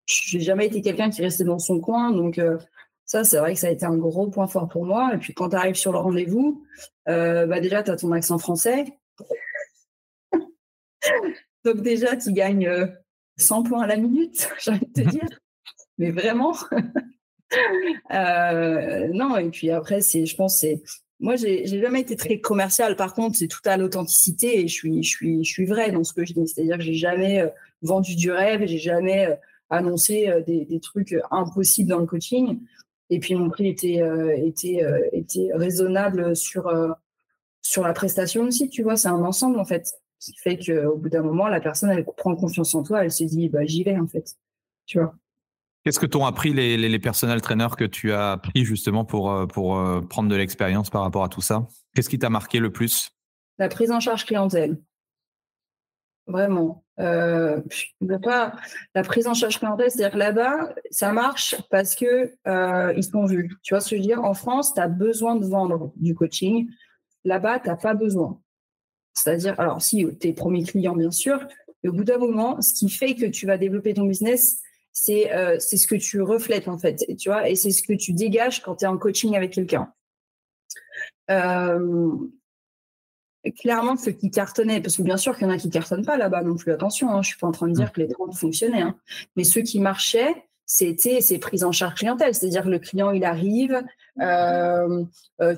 J'ai 0.05 0.39
jamais 0.39 0.67
été 0.67 0.81
quelqu'un 0.81 1.09
qui 1.09 1.21
restait 1.21 1.43
dans 1.43 1.59
son 1.59 1.79
coin, 1.79 2.11
donc 2.11 2.37
euh, 2.37 2.57
ça 3.05 3.23
c'est 3.23 3.37
vrai 3.37 3.53
que 3.53 3.59
ça 3.59 3.67
a 3.67 3.71
été 3.71 3.85
un 3.85 3.97
gros 3.97 4.29
point 4.29 4.47
fort 4.47 4.67
pour 4.67 4.85
moi. 4.85 5.11
Et 5.13 5.17
puis 5.17 5.33
quand 5.33 5.49
tu 5.49 5.55
arrives 5.55 5.75
sur 5.75 5.91
le 5.91 5.97
rendez-vous, 5.97 6.63
euh, 7.07 7.47
bah 7.47 7.59
déjà 7.59 7.81
tu 7.83 7.91
as 7.91 7.95
ton 7.95 8.11
accent 8.11 8.37
français, 8.37 8.85
donc 11.65 11.81
déjà 11.81 12.15
tu 12.17 12.31
gagnes 12.33 12.87
100 13.37 13.63
points 13.63 13.83
à 13.83 13.87
la 13.87 13.97
minute, 13.97 14.49
j'ai 14.59 14.71
envie 14.71 14.85
de 14.85 15.03
te 15.03 15.09
dire, 15.09 15.39
mais 15.97 16.11
vraiment. 16.11 16.55
Euh, 18.11 19.07
non, 19.13 19.37
et 19.37 19.49
puis 19.49 19.69
après, 19.71 20.01
c'est, 20.01 20.25
je 20.25 20.35
pense, 20.35 20.59
c'est. 20.59 20.81
Moi, 21.19 21.37
j'ai, 21.37 21.65
jamais 21.65 22.01
été 22.01 22.17
très 22.17 22.39
commercial. 22.39 22.95
Par 22.95 23.13
contre, 23.13 23.37
c'est 23.37 23.47
tout 23.47 23.61
à 23.65 23.77
l'authenticité 23.77 24.59
et 24.59 24.67
je 24.67 24.73
suis, 24.73 25.03
je 25.03 25.09
suis, 25.09 25.43
je 25.43 25.49
suis 25.49 25.65
vrai 25.65 25.91
dans 25.91 26.03
ce 26.03 26.11
que 26.11 26.25
je 26.25 26.33
dis. 26.33 26.47
C'est-à-dire 26.47 26.77
que 26.77 26.83
j'ai 26.83 26.95
jamais 26.95 27.41
euh, 27.41 27.47
vendu 27.81 28.15
du 28.15 28.31
rêve, 28.31 28.65
j'ai 28.65 28.79
jamais 28.79 29.39
euh, 29.71 29.75
annoncé 29.75 30.31
des, 30.45 30.65
des, 30.65 30.79
trucs 30.79 31.15
impossibles 31.31 31.89
dans 31.89 31.99
le 31.99 32.05
coaching. 32.05 32.59
Et 33.09 33.19
puis 33.19 33.35
mon 33.35 33.49
prix 33.49 33.67
était, 33.67 34.01
était, 34.37 34.81
était 35.11 35.49
raisonnable 35.53 36.35
sur, 36.35 36.71
sur 37.61 37.83
la 37.83 37.93
prestation 37.93 38.43
aussi. 38.43 38.69
Tu 38.69 38.81
vois, 38.83 38.95
c'est 38.95 39.09
un 39.09 39.23
ensemble 39.23 39.59
en 39.59 39.65
fait. 39.65 39.91
Ce 40.19 40.31
qui 40.31 40.39
fait 40.39 40.57
qu'au 40.57 40.97
bout 40.97 41.09
d'un 41.09 41.21
moment, 41.21 41.47
la 41.47 41.59
personne, 41.59 41.91
elle 41.91 42.05
prend 42.05 42.35
confiance 42.35 42.73
en 42.73 42.83
toi, 42.83 43.03
elle 43.03 43.11
se 43.11 43.23
dit, 43.23 43.49
bah, 43.49 43.65
j'y 43.65 43.83
vais 43.83 43.97
en 43.97 44.07
fait. 44.07 44.35
Tu 44.85 44.99
vois. 44.99 45.13
Qu'est-ce 45.85 45.99
que 45.99 46.07
t'ont 46.07 46.25
appris 46.25 46.51
les, 46.51 46.77
les, 46.77 46.89
les 46.89 46.99
personnels 46.99 47.41
traîneurs 47.41 47.75
que 47.75 47.83
tu 47.83 48.11
as 48.11 48.31
appris 48.31 48.65
justement 48.65 49.05
pour, 49.05 49.31
euh, 49.31 49.45
pour 49.45 49.77
euh, 49.77 50.01
prendre 50.01 50.29
de 50.29 50.35
l'expérience 50.35 50.89
par 50.89 51.03
rapport 51.03 51.23
à 51.23 51.29
tout 51.29 51.41
ça? 51.41 51.67
Qu'est-ce 51.93 52.09
qui 52.09 52.17
t'a 52.17 52.31
marqué 52.31 52.57
le 52.57 52.71
plus? 52.71 53.11
La 53.59 53.69
prise 53.69 53.91
en 53.91 53.99
charge 53.99 54.25
clientèle. 54.25 54.81
Vraiment. 56.25 56.83
Euh, 56.99 57.61
pas 58.23 58.55
la 58.93 59.03
prise 59.03 59.27
en 59.27 59.33
charge 59.33 59.59
clientèle, 59.59 59.91
c'est-à-dire 59.91 60.17
là-bas, 60.17 60.73
ça 60.91 61.11
marche 61.11 61.55
parce 61.69 61.95
que 61.95 62.31
euh, 62.47 62.93
ils 62.95 63.03
sont 63.03 63.25
vus. 63.25 63.51
Tu 63.63 63.73
vois 63.73 63.81
ce 63.81 63.89
que 63.89 63.95
je 63.97 64.01
veux 64.01 64.07
dire? 64.07 64.23
En 64.23 64.33
France, 64.33 64.73
tu 64.73 64.79
as 64.79 64.87
besoin 64.87 65.35
de 65.35 65.45
vendre 65.45 65.91
du 65.97 66.15
coaching. 66.15 66.69
Là-bas, 67.25 67.59
tu 67.59 67.67
n'as 67.67 67.75
pas 67.75 67.93
besoin. 67.93 68.39
C'est-à-dire, 69.13 69.59
alors 69.59 69.81
si 69.81 70.05
tu 70.19 70.27
es 70.27 70.33
premier 70.33 70.63
client, 70.63 70.95
bien 70.95 71.11
sûr, 71.11 71.45
mais 71.83 71.89
au 71.89 71.93
bout 71.93 72.03
d'un 72.03 72.17
moment, 72.17 72.61
ce 72.61 72.73
qui 72.73 72.89
fait 72.89 73.15
que 73.15 73.25
tu 73.25 73.45
vas 73.45 73.57
développer 73.57 73.93
ton 73.93 74.05
business, 74.05 74.61
c'est 74.91 75.33
euh, 75.33 75.59
ce 75.59 75.87
que 75.87 75.95
tu 75.95 76.21
reflètes 76.21 76.67
en 76.67 76.77
fait, 76.77 77.05
tu 77.17 77.29
vois, 77.29 77.49
et 77.49 77.55
c'est 77.55 77.71
ce 77.71 77.83
que 77.83 77.93
tu 77.93 78.13
dégages 78.13 78.61
quand 78.61 78.77
tu 78.77 78.85
es 78.85 78.87
en 78.87 78.97
coaching 78.97 79.35
avec 79.35 79.51
quelqu'un. 79.51 79.91
Clairement, 83.51 83.95
ceux 83.97 84.11
qui 84.11 84.31
cartonnaient, 84.31 84.81
parce 84.81 84.97
que 84.97 85.01
bien 85.01 85.17
sûr 85.17 85.35
qu'il 85.35 85.47
y 85.47 85.49
en 85.49 85.53
a 85.53 85.57
qui 85.57 85.69
cartonnent 85.69 86.05
pas 86.05 86.17
là-bas 86.17 86.43
non 86.43 86.55
plus, 86.55 86.71
attention, 86.71 87.09
hein, 87.09 87.21
je 87.21 87.29
suis 87.29 87.37
pas 87.37 87.47
en 87.47 87.51
train 87.51 87.67
de 87.67 87.73
dire 87.73 87.91
que 87.91 88.01
les 88.01 88.07
30 88.07 88.35
fonctionnaient, 88.35 88.81
hein, 88.81 88.95
mais 89.35 89.43
ceux 89.43 89.61
qui 89.61 89.79
marchaient, 89.79 90.33
c'était 90.65 91.21
ces 91.21 91.37
prises 91.37 91.63
en 91.63 91.71
charge 91.71 91.95
clientèle, 91.95 92.33
c'est-à-dire 92.33 92.63
que 92.63 92.69
le 92.69 92.79
client 92.79 93.11
il 93.11 93.23
arrive, 93.23 93.83
euh, 94.19 95.05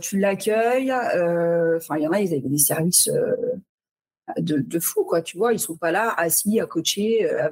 tu 0.02 0.20
l'accueilles, 0.20 0.92
enfin 0.92 1.98
il 1.98 2.04
y 2.04 2.08
en 2.08 2.12
a, 2.12 2.20
ils 2.20 2.34
avaient 2.34 2.42
des 2.42 2.58
services 2.58 3.10
de, 4.38 4.58
de 4.60 4.80
fou 4.80 5.06
quoi, 5.06 5.22
tu 5.22 5.38
vois, 5.38 5.54
ils 5.54 5.60
sont 5.60 5.78
pas 5.78 5.92
là 5.92 6.14
assis 6.18 6.60
à 6.60 6.66
coacher 6.66 7.30
à. 7.30 7.50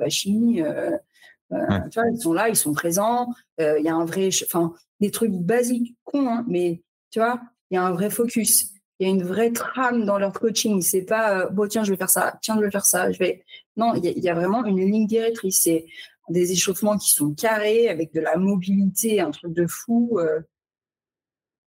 Euh, 1.52 1.80
tu 1.92 2.00
vois, 2.00 2.10
ils 2.10 2.20
sont 2.20 2.34
là, 2.34 2.50
ils 2.50 2.56
sont 2.56 2.74
présents. 2.74 3.34
Euh, 3.60 3.78
il 3.80 3.86
y 3.86 3.90
a 3.90 3.96
un 3.96 4.06
vrai, 4.06 4.30
enfin, 4.44 4.74
des 5.00 5.12
trucs 5.12 5.32
basiques, 5.32 5.96
cons, 6.04 6.28
hein, 6.28 6.46
mais 6.48 6.82
tu 7.12 7.20
vois, 7.20 7.42
il 7.70 7.76
y 7.76 7.78
a 7.78 7.84
un 7.84 7.92
vrai 7.92 8.10
focus. 8.10 8.72
Il 9.00 9.08
y 9.08 9.10
a 9.10 9.14
une 9.14 9.24
vraie 9.24 9.52
trame 9.52 10.06
dans 10.06 10.18
leur 10.18 10.34
coaching. 10.34 10.82
C'est 10.82 11.04
pas, 11.04 11.42
euh, 11.42 11.50
bon, 11.50 11.68
tiens, 11.68 11.84
je 11.84 11.92
vais 11.92 11.98
faire 11.98 12.10
ça, 12.10 12.38
tiens, 12.42 12.56
je 12.56 12.62
vais 12.62 12.72
faire 12.72 12.86
ça. 12.86 13.12
Je 13.12 13.20
vais. 13.20 13.44
Non, 13.78 13.94
il 13.96 14.06
y, 14.06 14.30
a, 14.30 14.34
vraiment 14.34 14.64
une 14.66 14.80
ligne 14.80 15.08
directrice. 15.08 15.64
C'est 15.64 15.86
des 16.30 16.52
échauffements 16.52 16.98
qui 16.98 17.14
sont 17.14 17.34
carrés, 17.34 17.90
avec 17.90 18.14
de 18.14 18.22
la 18.22 18.38
mobilité, 18.38 19.20
un 19.20 19.32
truc 19.32 19.54
de 19.54 19.68
fou. 19.68 20.20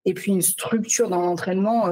et 0.05 0.13
puis 0.13 0.31
une 0.31 0.41
structure 0.41 1.09
dans 1.09 1.21
l'entraînement, 1.21 1.87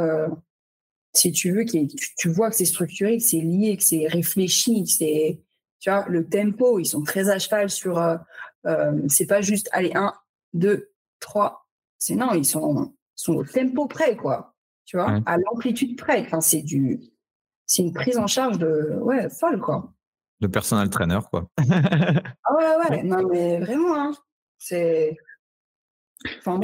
si 1.14 1.32
tu 1.32 1.52
veux, 1.52 1.64
qui 1.64 1.88
tu, 2.18 2.30
vois 2.30 2.50
que 2.50 2.56
c'est 2.56 2.66
structuré, 2.66 3.18
que 3.18 3.24
c'est 3.24 3.40
lié, 3.40 3.78
que 3.78 3.84
c'est 3.84 4.08
réfléchi, 4.08 4.84
que 4.84 4.90
c'est 4.90 5.40
tu 5.80 5.90
vois, 5.90 6.06
le 6.08 6.28
tempo, 6.28 6.80
ils 6.80 6.86
sont 6.86 7.04
très 7.04 7.30
à 7.30 7.40
cheval 7.40 7.70
sur. 7.70 7.98
Euh, 7.98 8.18
euh, 8.66 9.00
c'est 9.08 9.28
pas 9.28 9.42
juste, 9.42 9.70
allez, 9.72 9.92
un, 9.96 10.14
deux, 10.54 10.92
trois. 11.20 11.68
C'est 12.00 12.16
non, 12.16 12.34
ils 12.34 12.46
sont, 12.46 12.94
sont 13.16 13.36
au 13.36 13.46
tempo 13.46 13.88
près, 13.88 14.16
quoi. 14.16 14.56
Tu 14.88 14.96
vois, 14.96 15.20
à 15.26 15.38
l'amplitude 15.38 15.98
près. 15.98 16.22
Enfin, 16.22 16.40
c'est 16.40 16.62
du. 16.62 17.02
C'est 17.66 17.84
une 17.84 17.92
prise 17.92 18.18
en 18.18 18.26
charge 18.26 18.58
de. 18.58 18.98
Ouais, 19.02 19.30
folle, 19.30 19.60
quoi. 19.60 19.94
De 20.40 20.48
personal 20.48 20.90
trainer, 20.90 21.20
quoi. 21.30 21.50
ah 21.58 22.56
ouais, 22.56 22.90
ouais. 22.90 23.04
Non, 23.04 23.28
mais 23.30 23.60
vraiment, 23.60 23.96
hein. 23.96 24.14
C'est. 24.58 25.18
Enfin, 26.40 26.58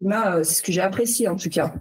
moi, 0.00 0.26
euh, 0.26 0.42
c'est 0.42 0.54
ce 0.54 0.62
que 0.62 0.72
j'ai 0.72 0.80
apprécié, 0.80 1.28
en 1.28 1.36
tout 1.36 1.48
cas. 1.48 1.72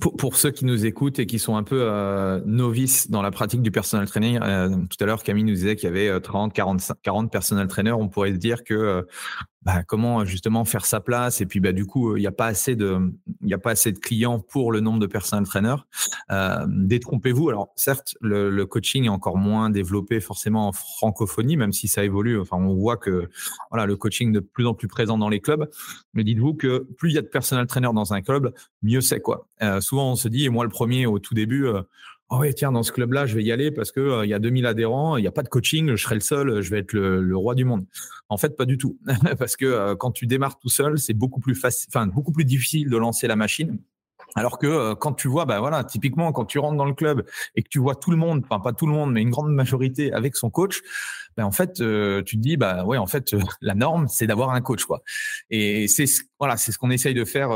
Pour, 0.00 0.16
pour, 0.16 0.36
ceux 0.36 0.50
qui 0.50 0.64
nous 0.64 0.86
écoutent 0.86 1.18
et 1.18 1.26
qui 1.26 1.38
sont 1.38 1.56
un 1.56 1.62
peu 1.62 1.82
euh, 1.82 2.40
novices 2.46 3.10
dans 3.10 3.20
la 3.20 3.30
pratique 3.30 3.60
du 3.60 3.70
personal 3.70 4.08
training, 4.08 4.38
euh, 4.40 4.70
tout 4.88 4.96
à 5.00 5.06
l'heure 5.06 5.22
Camille 5.22 5.44
nous 5.44 5.52
disait 5.52 5.76
qu'il 5.76 5.84
y 5.84 5.92
avait 5.92 6.18
30, 6.18 6.54
40, 6.54 6.92
40 7.02 7.30
personal 7.30 7.68
trainers. 7.68 7.92
On 7.92 8.08
pourrait 8.08 8.32
se 8.32 8.38
dire 8.38 8.64
que 8.64 9.06
bah, 9.64 9.84
comment 9.84 10.24
justement 10.24 10.64
faire 10.64 10.84
sa 10.84 11.00
place 11.00 11.40
et 11.40 11.46
puis 11.46 11.60
bah, 11.60 11.72
du 11.72 11.86
coup 11.86 12.16
il 12.16 12.20
n'y 12.20 12.26
a 12.26 12.32
pas 12.32 12.46
assez 12.46 12.74
de 12.74 12.98
il 13.42 13.54
a 13.54 13.58
pas 13.58 13.70
assez 13.70 13.92
de 13.92 13.98
clients 13.98 14.40
pour 14.40 14.72
le 14.72 14.80
nombre 14.80 14.98
de 14.98 15.06
personal 15.06 15.44
trainers. 15.44 15.86
Euh, 16.30 16.64
détrompez-vous. 16.68 17.48
Alors 17.48 17.72
certes 17.76 18.16
le, 18.20 18.50
le, 18.50 18.66
coaching 18.66 19.04
est 19.04 19.08
encore 19.08 19.36
moins 19.36 19.70
développé 19.70 20.20
forcément 20.20 20.68
en 20.68 20.72
francophonie, 20.72 21.56
même 21.56 21.72
si 21.72 21.88
ça 21.88 22.04
évolue. 22.04 22.40
Enfin 22.40 22.56
on 22.56 22.74
voit 22.74 22.96
que 22.96 23.28
voilà 23.70 23.86
le 23.86 23.96
coaching 23.96 24.32
de 24.32 24.40
plus 24.40 24.66
en 24.66 24.74
plus 24.74 24.88
présent 24.88 25.18
dans 25.18 25.28
les 25.28 25.40
clubs. 25.40 25.68
Mais 26.14 26.24
dites-vous 26.24 26.54
que 26.54 26.86
plus 26.96 27.10
il 27.10 27.14
y 27.14 27.18
a 27.18 27.22
de 27.22 27.28
personal 27.28 27.66
trainers 27.66 27.92
dans 27.94 28.12
un 28.12 28.22
club, 28.22 28.52
mieux 28.82 29.00
c'est 29.00 29.20
quoi. 29.20 29.46
Euh, 29.62 29.80
souvent 29.80 30.12
on 30.12 30.16
se 30.16 30.28
dit 30.28 30.44
et 30.44 30.48
moi 30.48 30.64
le 30.64 30.70
premier 30.70 31.06
au 31.06 31.18
tout 31.18 31.34
début. 31.34 31.66
Euh, 31.66 31.82
oh 32.32 32.38
ouais, 32.38 32.52
tiens, 32.54 32.72
dans 32.72 32.82
ce 32.82 32.92
club-là, 32.92 33.26
je 33.26 33.34
vais 33.36 33.44
y 33.44 33.52
aller 33.52 33.70
parce 33.70 33.92
que 33.92 34.24
il 34.24 34.28
y 34.28 34.34
a 34.34 34.38
2000 34.38 34.66
adhérents, 34.66 35.18
il 35.18 35.20
n'y 35.20 35.26
a 35.26 35.32
pas 35.32 35.42
de 35.42 35.48
coaching, 35.48 35.94
je 35.94 36.02
serai 36.02 36.14
le 36.14 36.22
seul, 36.22 36.62
je 36.62 36.70
vais 36.70 36.78
être 36.78 36.94
le, 36.94 37.36
roi 37.36 37.54
du 37.54 37.64
monde. 37.64 37.84
En 38.30 38.38
fait, 38.38 38.56
pas 38.56 38.64
du 38.64 38.78
tout, 38.78 38.98
parce 39.38 39.56
que 39.56 39.94
quand 39.94 40.10
tu 40.10 40.26
démarres 40.26 40.58
tout 40.58 40.70
seul, 40.70 40.98
c'est 40.98 41.12
beaucoup 41.12 41.40
plus 41.40 41.54
facile, 41.54 41.88
enfin 41.90 42.06
beaucoup 42.06 42.32
plus 42.32 42.46
difficile 42.46 42.88
de 42.88 42.96
lancer 42.96 43.26
la 43.26 43.36
machine. 43.36 43.78
Alors 44.34 44.58
que 44.58 44.66
euh, 44.66 44.94
quand 44.94 45.12
tu 45.12 45.28
vois, 45.28 45.44
bah 45.44 45.60
voilà, 45.60 45.84
typiquement 45.84 46.32
quand 46.32 46.46
tu 46.46 46.58
rentres 46.58 46.76
dans 46.76 46.86
le 46.86 46.94
club 46.94 47.26
et 47.54 47.62
que 47.62 47.68
tu 47.68 47.78
vois 47.78 47.94
tout 47.94 48.10
le 48.10 48.16
monde, 48.16 48.42
enfin 48.48 48.60
pas 48.60 48.72
tout 48.72 48.86
le 48.86 48.92
monde, 48.92 49.12
mais 49.12 49.20
une 49.20 49.30
grande 49.30 49.52
majorité 49.52 50.12
avec 50.12 50.36
son 50.36 50.48
coach, 50.48 50.80
ben 51.36 51.44
en 51.44 51.50
fait 51.50 51.80
euh, 51.80 52.22
tu 52.22 52.36
te 52.36 52.40
dis 52.40 52.56
bah 52.56 52.84
ouais 52.84 52.98
en 52.98 53.06
fait 53.06 53.34
euh, 53.34 53.40
la 53.60 53.74
norme 53.74 54.06
c'est 54.08 54.26
d'avoir 54.26 54.50
un 54.50 54.60
coach 54.62 54.84
quoi. 54.84 55.02
Et 55.50 55.86
c'est 55.86 56.06
voilà 56.38 56.56
c'est 56.56 56.72
ce 56.72 56.78
qu'on 56.78 56.90
essaye 56.90 57.14
de 57.14 57.24
faire, 57.24 57.50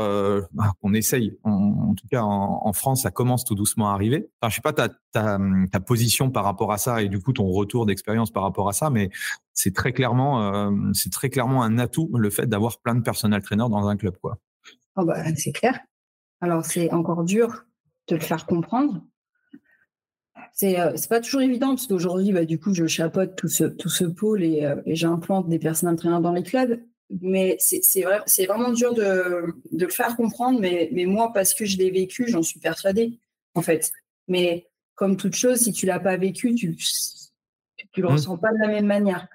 bah, 0.53 0.73
qu'on 0.81 0.93
essaye 0.93 1.37
en, 1.43 1.95
tout 1.95 2.07
cas 2.11 2.21
en, 2.21 2.73
France 2.73 3.03
ça 3.03 3.11
commence 3.11 3.43
tout 3.43 3.55
doucement 3.55 3.89
à 3.89 3.93
arriver. 3.93 4.29
Enfin 4.41 4.49
je 4.49 4.55
sais 4.55 4.61
pas 4.61 4.73
ta, 4.73 4.89
ta, 5.11 5.79
position 5.79 6.29
par 6.29 6.43
rapport 6.43 6.71
à 6.71 6.77
ça 6.77 7.01
et 7.01 7.09
du 7.09 7.19
coup 7.19 7.33
ton 7.33 7.47
retour 7.47 7.85
d'expérience 7.85 8.31
par 8.31 8.43
rapport 8.43 8.69
à 8.69 8.73
ça, 8.73 8.89
mais 8.89 9.09
c'est 9.53 9.73
très 9.73 9.93
clairement 9.93 10.71
c'est 10.93 11.11
très 11.11 11.29
clairement 11.29 11.63
un 11.63 11.79
atout 11.79 12.11
le 12.15 12.29
fait 12.29 12.45
d'avoir 12.45 12.79
plein 12.79 12.95
de 12.95 13.01
personnel 13.01 13.41
traîneurs 13.41 13.69
dans 13.69 13.87
un 13.87 13.97
club 13.97 14.15
quoi. 14.21 14.37
Oh 14.95 15.05
bah, 15.05 15.23
c'est 15.35 15.51
clair. 15.51 15.79
Alors, 16.41 16.65
c'est 16.65 16.91
encore 16.91 17.23
dur 17.23 17.65
de 18.07 18.15
le 18.15 18.21
faire 18.21 18.45
comprendre. 18.45 19.03
C'est 20.53 20.79
euh, 20.79 20.95
pas 21.09 21.19
toujours 21.19 21.41
évident 21.41 21.69
parce 21.69 21.87
qu'aujourd'hui, 21.87 22.31
bah, 22.31 22.45
du 22.45 22.59
coup, 22.59 22.73
je 22.73 22.87
chapeaute 22.87 23.35
tout 23.35 23.47
ce, 23.47 23.63
tout 23.65 23.89
ce 23.89 24.05
pôle 24.05 24.43
et, 24.43 24.65
euh, 24.65 24.81
et 24.85 24.95
j'implante 24.95 25.47
des 25.49 25.59
personnes 25.59 25.89
entraîneurs 25.89 26.21
dans 26.21 26.33
les 26.33 26.43
clubs. 26.43 26.79
Mais 27.21 27.57
c'est 27.59 28.01
vrai, 28.01 28.21
vraiment 28.47 28.71
dur 28.71 28.93
de, 28.93 29.53
de, 29.71 29.85
le 29.85 29.91
faire 29.91 30.15
comprendre. 30.15 30.59
Mais, 30.59 30.89
mais 30.91 31.05
moi, 31.05 31.31
parce 31.33 31.53
que 31.53 31.65
je 31.65 31.77
l'ai 31.77 31.89
vécu, 31.89 32.27
j'en 32.27 32.43
suis 32.43 32.59
persuadée, 32.59 33.19
en 33.55 33.61
fait. 33.61 33.91
Mais 34.27 34.67
comme 34.95 35.15
toute 35.15 35.35
chose, 35.35 35.59
si 35.59 35.71
tu 35.71 35.85
l'as 35.85 35.99
pas 35.99 36.17
vécu, 36.17 36.53
tu 36.55 36.69
ne 36.69 38.01
le 38.01 38.09
mmh. 38.09 38.11
ressens 38.11 38.37
pas 38.37 38.51
de 38.51 38.57
la 38.59 38.67
même 38.67 38.87
manière. 38.87 39.27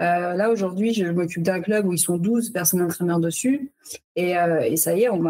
Euh, 0.00 0.34
là, 0.34 0.50
aujourd'hui, 0.50 0.92
je 0.92 1.06
m'occupe 1.06 1.42
d'un 1.42 1.60
club 1.60 1.86
où 1.86 1.92
ils 1.92 1.98
sont 1.98 2.18
12 2.18 2.50
personnes 2.50 2.82
entraîneurs 2.82 3.20
dessus. 3.20 3.72
Et, 4.14 4.36
euh, 4.36 4.60
et 4.60 4.76
ça 4.76 4.94
y 4.94 5.02
est, 5.02 5.08
on, 5.08 5.22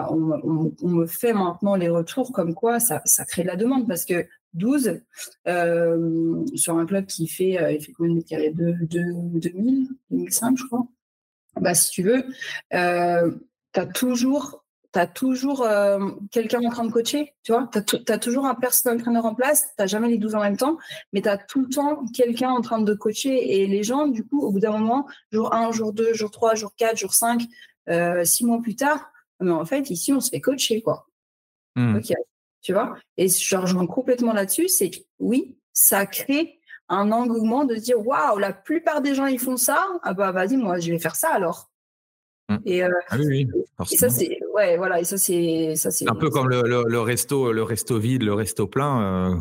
me 0.82 1.06
fait 1.06 1.32
maintenant 1.32 1.76
les 1.76 1.88
retours 1.88 2.32
comme 2.32 2.54
quoi 2.54 2.80
ça, 2.80 3.02
crée 3.28 3.42
de 3.42 3.48
la 3.48 3.56
demande 3.56 3.86
parce 3.86 4.04
que 4.04 4.26
12 4.54 5.00
euh, 5.46 6.44
sur 6.54 6.78
un 6.78 6.86
club 6.86 7.06
qui 7.06 7.28
fait, 7.28 7.78
il 7.78 7.94
combien 7.94 8.12
de 8.12 8.16
mètres 8.16 8.28
carrés? 8.28 8.50
De, 8.50 8.74
de, 8.80 9.38
2000, 9.38 9.88
2005, 10.10 10.56
je 10.58 10.64
crois. 10.64 10.86
Bah, 11.60 11.74
si 11.74 11.90
tu 11.90 12.02
veux, 12.02 12.24
tu 12.70 12.76
as 13.80 13.86
toujours 13.94 14.65
tu 14.96 15.00
as 15.02 15.06
toujours 15.06 15.60
euh, 15.60 16.10
quelqu'un 16.30 16.64
en 16.64 16.70
train 16.70 16.84
de 16.86 16.90
coacher, 16.90 17.34
tu 17.42 17.52
vois? 17.52 17.68
Tu 17.70 18.12
as, 18.12 18.18
toujours 18.18 18.46
un 18.46 18.54
personnel 18.54 19.02
trainer 19.02 19.18
en 19.18 19.34
place, 19.34 19.64
tu 19.64 19.74
n'as 19.78 19.86
jamais 19.86 20.08
les 20.08 20.16
12 20.16 20.36
en 20.36 20.40
même 20.40 20.56
temps, 20.56 20.78
mais 21.12 21.20
tu 21.20 21.28
as 21.28 21.36
tout 21.36 21.60
le 21.60 21.68
temps 21.68 22.06
quelqu'un 22.14 22.48
en 22.48 22.62
train 22.62 22.80
de 22.80 22.94
coacher. 22.94 23.60
Et 23.60 23.66
les 23.66 23.82
gens, 23.82 24.06
du 24.06 24.24
coup, 24.24 24.40
au 24.40 24.50
bout 24.50 24.60
d'un 24.60 24.72
moment, 24.72 25.06
jour 25.30 25.52
1, 25.52 25.72
jour 25.72 25.92
2, 25.92 26.14
jour 26.14 26.30
3, 26.30 26.54
jour 26.54 26.72
4, 26.78 26.96
jour 26.96 27.12
5, 27.12 27.42
euh, 27.90 28.24
6 28.24 28.46
mois 28.46 28.62
plus 28.62 28.74
tard, 28.74 29.12
mais 29.38 29.50
en 29.50 29.66
fait, 29.66 29.90
ici, 29.90 30.14
on 30.14 30.20
se 30.20 30.30
fait 30.30 30.40
coacher, 30.40 30.80
quoi. 30.80 31.06
Mmh. 31.74 31.96
Ok, 31.96 32.14
tu 32.62 32.72
vois? 32.72 32.96
Et 33.18 33.28
je 33.28 33.56
rejoins 33.56 33.86
complètement 33.86 34.32
là-dessus, 34.32 34.68
c'est 34.68 34.88
que 34.88 35.00
oui, 35.18 35.58
ça 35.74 36.06
crée 36.06 36.58
un 36.88 37.12
engouement 37.12 37.66
de 37.66 37.74
dire 37.74 37.98
waouh, 38.06 38.38
la 38.38 38.54
plupart 38.54 39.02
des 39.02 39.14
gens 39.14 39.26
ils 39.26 39.40
font 39.40 39.58
ça, 39.58 39.86
ah 40.02 40.14
bah 40.14 40.32
vas-y, 40.32 40.56
moi 40.56 40.78
je 40.78 40.90
vais 40.90 40.98
faire 40.98 41.16
ça 41.16 41.28
alors. 41.32 41.68
Mmh. 42.48 42.56
Et, 42.64 42.84
euh, 42.84 42.90
ah 43.08 43.16
oui, 43.18 43.48
et 43.90 43.96
ça 43.96 44.08
c'est 44.08 44.38
ouais 44.54 44.76
voilà 44.76 45.00
et 45.00 45.04
ça 45.04 45.18
c'est 45.18 45.74
ça 45.74 45.90
c'est 45.90 46.08
un 46.08 46.14
peu 46.14 46.30
comme 46.30 46.48
le, 46.48 46.62
le, 46.62 47.00
resto 47.00 47.50
le 47.50 47.64
resto 47.64 47.98
vide 47.98 48.22
le 48.22 48.34
resto 48.34 48.68
plein 48.68 49.32
euh, 49.32 49.36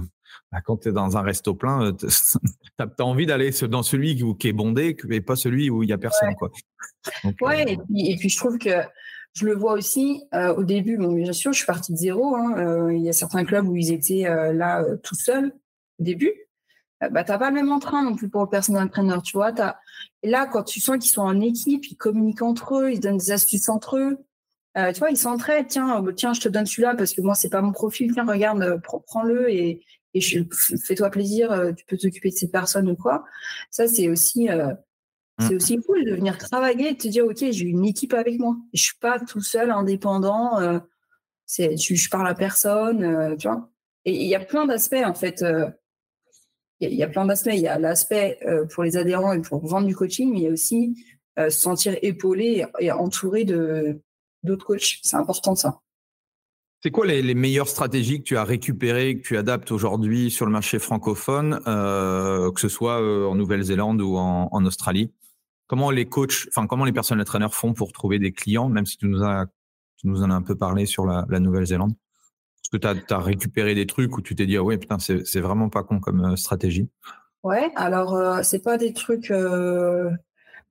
bah, 0.51 0.61
quand 0.65 0.77
tu 0.77 0.89
es 0.89 0.91
dans 0.91 1.15
un 1.15 1.21
resto 1.21 1.53
plein 1.53 1.85
euh, 1.85 1.91
tu 1.91 2.07
as, 2.79 3.03
envie 3.03 3.27
d'aller 3.27 3.51
dans 3.69 3.83
celui 3.83 4.15
qui 4.39 4.47
est 4.47 4.53
bondé 4.53 4.97
et 5.11 5.21
pas 5.21 5.35
celui 5.35 5.69
où 5.69 5.83
il 5.83 5.89
y 5.89 5.93
a 5.93 5.99
personne 5.99 6.29
ouais. 6.29 6.35
quoi 6.35 6.51
ouais 7.41 7.73
et, 7.73 7.77
puis, 7.77 8.11
et, 8.11 8.15
puis, 8.17 8.29
je 8.29 8.37
trouve 8.37 8.57
que 8.57 8.81
je 9.33 9.45
le 9.45 9.53
vois 9.53 9.73
aussi 9.73 10.23
au 10.33 10.63
début 10.63 10.97
bon 10.97 11.13
bien 11.13 11.31
sûr 11.31 11.53
je 11.53 11.57
suis 11.57 11.67
partie 11.67 11.93
de 11.93 11.97
zéro 11.97 12.35
hein, 12.35 12.91
il 12.91 13.03
y 13.03 13.09
a 13.09 13.13
certains 13.13 13.45
clubs 13.45 13.67
où 13.67 13.75
ils 13.75 13.91
étaient 13.91 14.23
là 14.51 14.83
tout 15.03 15.15
seuls 15.15 15.53
au 15.99 16.03
début 16.03 16.33
bah, 17.01 17.23
tu 17.23 17.31
n'as 17.31 17.37
pas 17.37 17.49
le 17.49 17.55
même 17.55 17.71
entrain 17.71 18.03
non 18.03 18.15
plus 18.15 18.29
pour 18.29 18.41
le 18.41 18.49
personnel 18.49 18.83
entraîneur, 18.83 19.21
tu 19.21 19.37
vois. 19.37 19.59
As... 19.61 19.79
Et 20.23 20.29
là, 20.29 20.45
quand 20.45 20.63
tu 20.63 20.79
sens 20.79 20.97
qu'ils 20.97 21.11
sont 21.11 21.21
en 21.21 21.41
équipe, 21.41 21.85
ils 21.87 21.95
communiquent 21.95 22.41
entre 22.41 22.79
eux, 22.79 22.91
ils 22.91 22.99
donnent 22.99 23.17
des 23.17 23.31
astuces 23.31 23.69
entre 23.69 23.97
eux. 23.97 24.17
Euh, 24.77 24.91
tu 24.91 24.99
vois, 24.99 25.09
ils 25.09 25.17
s'entraident. 25.17 25.67
Tiens, 25.67 26.03
euh, 26.03 26.11
tiens, 26.11 26.33
je 26.33 26.41
te 26.41 26.49
donne 26.49 26.65
celui-là 26.65 26.95
parce 26.95 27.13
que 27.13 27.21
moi, 27.21 27.35
c'est 27.35 27.49
pas 27.49 27.61
mon 27.61 27.71
profil. 27.71 28.13
Tiens, 28.13 28.25
regarde, 28.25 28.81
prends-le 28.81 29.49
et, 29.51 29.81
et 30.13 30.21
fais-toi 30.21 31.09
plaisir. 31.09 31.73
Tu 31.77 31.85
peux 31.85 31.97
t'occuper 31.97 32.29
de 32.29 32.35
cette 32.35 32.51
personne 32.51 32.89
ou 32.89 32.95
quoi. 32.95 33.25
Ça, 33.71 33.87
c'est 33.87 34.09
aussi, 34.09 34.47
c'est 35.39 35.53
mmh. 35.53 35.55
aussi 35.55 35.77
cool 35.77 36.05
de 36.05 36.15
venir 36.15 36.37
travailler 36.37 36.89
et 36.89 36.93
de 36.93 36.97
te 36.97 37.07
dire, 37.07 37.25
OK, 37.25 37.37
j'ai 37.39 37.65
une 37.65 37.85
équipe 37.85 38.13
avec 38.13 38.39
moi. 38.39 38.55
Je 38.73 38.83
suis 38.83 38.97
pas 38.99 39.19
tout 39.19 39.41
seul, 39.41 39.71
indépendant. 39.71 40.81
je, 41.47 41.75
je, 41.75 42.09
parle 42.09 42.27
à 42.27 42.35
personne, 42.35 43.35
tu 43.37 43.47
vois. 43.47 43.69
Et 44.05 44.23
il 44.23 44.27
y 44.27 44.35
a 44.35 44.39
plein 44.39 44.65
d'aspects, 44.65 45.03
en 45.05 45.13
fait 45.13 45.43
il 46.81 46.93
y, 46.93 47.03
a 47.03 47.07
plein 47.07 47.25
d'aspects. 47.25 47.51
Il 47.53 47.59
y 47.59 47.67
a 47.67 47.79
l'aspect 47.79 48.37
euh, 48.45 48.65
pour 48.65 48.83
les 48.83 48.97
adhérents 48.97 49.33
et 49.33 49.41
pour 49.41 49.65
vendre 49.65 49.87
du 49.87 49.95
coaching, 49.95 50.31
mais 50.31 50.39
il 50.39 50.43
y 50.43 50.47
a 50.47 50.51
aussi 50.51 50.95
euh, 51.39 51.49
se 51.49 51.59
sentir 51.59 51.95
épaulé 52.01 52.65
et, 52.79 52.91
entouré 52.91 53.45
de 53.45 54.01
d'autres 54.43 54.65
coachs. 54.65 54.99
C'est 55.01 55.15
important 55.15 55.55
ça. 55.55 55.79
C'est 56.83 56.91
quoi 56.91 57.07
les, 57.07 57.33
meilleures 57.33 57.67
stratégies 57.67 58.19
que 58.19 58.25
tu 58.25 58.37
as 58.37 58.43
récupérées, 58.43 59.17
que 59.17 59.25
tu 59.25 59.37
adaptes 59.37 59.71
aujourd'hui 59.71 60.29
sur 60.29 60.45
le 60.45 60.51
marché 60.51 60.77
francophone, 60.77 61.59
euh, 61.65 62.51
que 62.51 62.59
ce 62.59 62.69
soit 62.69 62.99
en 62.99 63.33
Nouvelle-Zélande 63.33 64.01
ou 64.01 64.17
en, 64.17 64.65
Australie? 64.65 65.11
Comment 65.65 65.89
les 65.89 66.05
coachs, 66.05 66.47
enfin 66.49 66.67
comment 66.67 66.85
les 66.85 66.91
personnes 66.91 67.23
traîneurs 67.23 67.55
font 67.55 67.73
pour 67.73 67.91
trouver 67.91 68.19
des 68.19 68.33
clients, 68.33 68.69
même 68.69 68.85
si 68.85 68.97
tu 68.97 69.07
nous, 69.07 69.23
as, 69.23 69.47
tu 69.97 70.07
nous 70.07 70.21
en 70.21 70.29
as 70.29 70.35
un 70.35 70.43
peu 70.43 70.55
parlé 70.55 70.85
sur 70.85 71.07
la 71.07 71.39
Nouvelle-Zélande? 71.39 71.95
Que 72.77 73.03
tu 73.05 73.13
as, 73.13 73.19
récupéré 73.19 73.75
des 73.75 73.85
trucs 73.85 74.17
où 74.17 74.21
tu 74.21 74.35
t'es 74.35 74.45
dit, 74.45 74.57
ah 74.57 74.63
ouais, 74.63 74.77
putain, 74.77 74.97
c'est 74.99 75.39
vraiment 75.39 75.69
pas 75.69 75.83
con 75.83 75.99
comme 75.99 76.23
euh, 76.25 76.35
stratégie 76.35 76.89
Ouais, 77.43 77.71
alors, 77.75 78.15
euh, 78.15 78.41
c'est 78.41 78.63
pas 78.63 78.77
des 78.77 78.93
trucs. 78.93 79.29
Euh, 79.29 80.09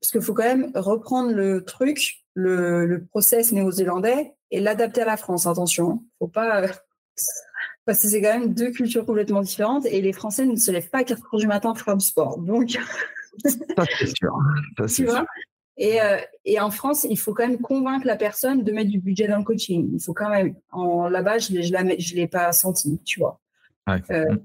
parce 0.01 0.11
qu'il 0.11 0.23
faut 0.23 0.35
quand 0.35 0.43
même 0.43 0.73
reprendre 0.75 1.33
le 1.33 1.65
truc, 1.65 2.25
le, 2.35 2.85
le 2.85 3.05
process 3.05 3.53
néo-zélandais 3.53 4.35
et 4.51 4.61
l'adapter 4.61 5.03
à 5.03 5.07
la 5.07 5.17
France. 5.17 5.47
Attention, 5.47 5.91
hein. 5.91 6.03
faut 6.19 6.29
pas. 6.29 6.63
parce 7.87 8.01
que 8.01 8.09
c'est 8.09 8.21
quand 8.21 8.39
même 8.39 8.55
deux 8.55 8.71
cultures 8.71 9.07
complètement 9.07 9.41
différentes 9.41 9.87
et 9.87 10.01
les 10.01 10.13
Français 10.13 10.47
ne 10.47 10.57
se 10.57 10.71
lèvent 10.71 10.91
pas 10.91 10.99
à 10.99 11.05
4 11.05 11.23
heures 11.33 11.41
du 11.41 11.47
matin 11.47 11.73
pour 11.73 11.81
faire 11.81 11.97
du 11.97 12.05
sport. 12.05 12.39
Donc. 12.39 12.71
ça, 13.45 13.85
c'est 13.99 14.07
sûr. 14.07 14.37
Ça, 14.79 14.87
tu 14.95 15.05
vois? 15.05 15.25
Et, 15.77 16.01
euh, 16.01 16.18
et, 16.45 16.61
en 16.61 16.70
France, 16.70 17.05
il 17.09 17.18
faut 17.18 17.35
quand 17.35 17.47
même 17.47 17.61
convaincre 17.61 18.07
la 18.07 18.16
personne 18.16 18.62
de 18.62 18.72
mettre 18.72 18.91
du 18.91 19.01
budget 19.01 19.27
dans 19.27 19.39
le 19.39 19.45
coaching. 19.45 19.91
Il 19.93 20.01
faut 20.01 20.14
quand 20.14 20.31
même. 20.31 20.55
En 20.70 21.09
là-bas, 21.09 21.39
je 21.39 21.53
ne 21.53 22.14
l'ai 22.14 22.29
pas 22.29 22.53
senti, 22.53 23.01
tu 23.05 23.20
vois. 23.20 23.41
Ouais. 23.89 24.01
Euh, 24.11 24.37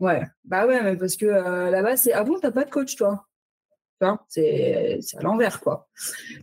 ouais. 0.00 0.22
Bah 0.44 0.66
ouais, 0.66 0.82
mais 0.82 0.96
parce 0.96 1.16
que 1.16 1.26
euh, 1.26 1.70
là-bas, 1.70 1.96
c'est 1.96 2.12
ah 2.12 2.24
bon, 2.24 2.38
t'as 2.40 2.50
pas 2.50 2.64
de 2.64 2.70
coach, 2.70 2.96
toi? 2.96 3.26
C'est 4.28 5.00
à 5.16 5.22
l'envers, 5.22 5.60
quoi. 5.60 5.88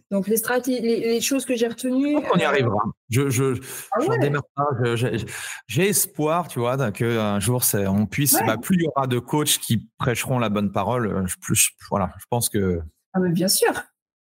Donc, 0.10 0.28
les 0.28 0.38
stratégies, 0.38 0.82
les, 0.82 1.22
choses 1.22 1.46
que 1.46 1.56
j'ai 1.56 1.68
retenues. 1.68 2.18
On 2.34 2.38
y 2.38 2.44
arrivera. 2.44 2.82
Je, 3.10 3.30
je, 3.30 3.62
ah 3.92 4.00
J'ai 5.68 5.90
espoir, 5.90 6.48
tu 6.48 6.60
vois, 6.60 6.92
qu'un 6.92 7.40
jour, 7.40 7.62
on 7.74 8.08
puisse. 8.08 8.36
Bah, 8.48 8.58
plus 8.58 8.78
il 8.78 8.84
y 8.84 8.88
aura 8.88 9.06
de 9.06 9.20
coachs 9.20 9.60
qui 9.60 9.88
prêcheront 10.00 10.40
la 10.40 10.50
bonne 10.50 10.72
parole, 10.72 11.26
plus, 11.42 11.70
voilà, 11.92 12.12
je 12.18 12.26
pense 12.30 12.50
que. 12.50 12.82
Ah, 13.14 13.20
mais 13.20 13.30
bien 13.30 13.50
sûr. 13.50 13.74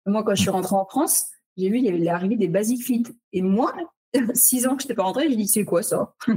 Moi, 0.05 0.23
quand 0.23 0.35
je 0.35 0.41
suis 0.41 0.49
rentrée 0.49 0.75
en 0.75 0.85
France, 0.85 1.25
j'ai 1.57 1.69
vu, 1.69 1.77
il 1.77 1.85
y 1.85 1.89
avait 1.89 1.97
l'arrivée 1.97 2.37
des 2.37 2.47
Basic 2.47 2.83
Fit. 2.83 3.03
Et 3.33 3.41
moi, 3.41 3.73
six 4.33 4.67
ans 4.67 4.75
que 4.75 4.83
je 4.83 4.87
n'étais 4.87 4.95
pas 4.95 5.03
rentrée, 5.03 5.29
j'ai 5.29 5.35
dit, 5.35 5.47
c'est 5.47 5.65
quoi 5.65 5.83
ça? 5.83 6.13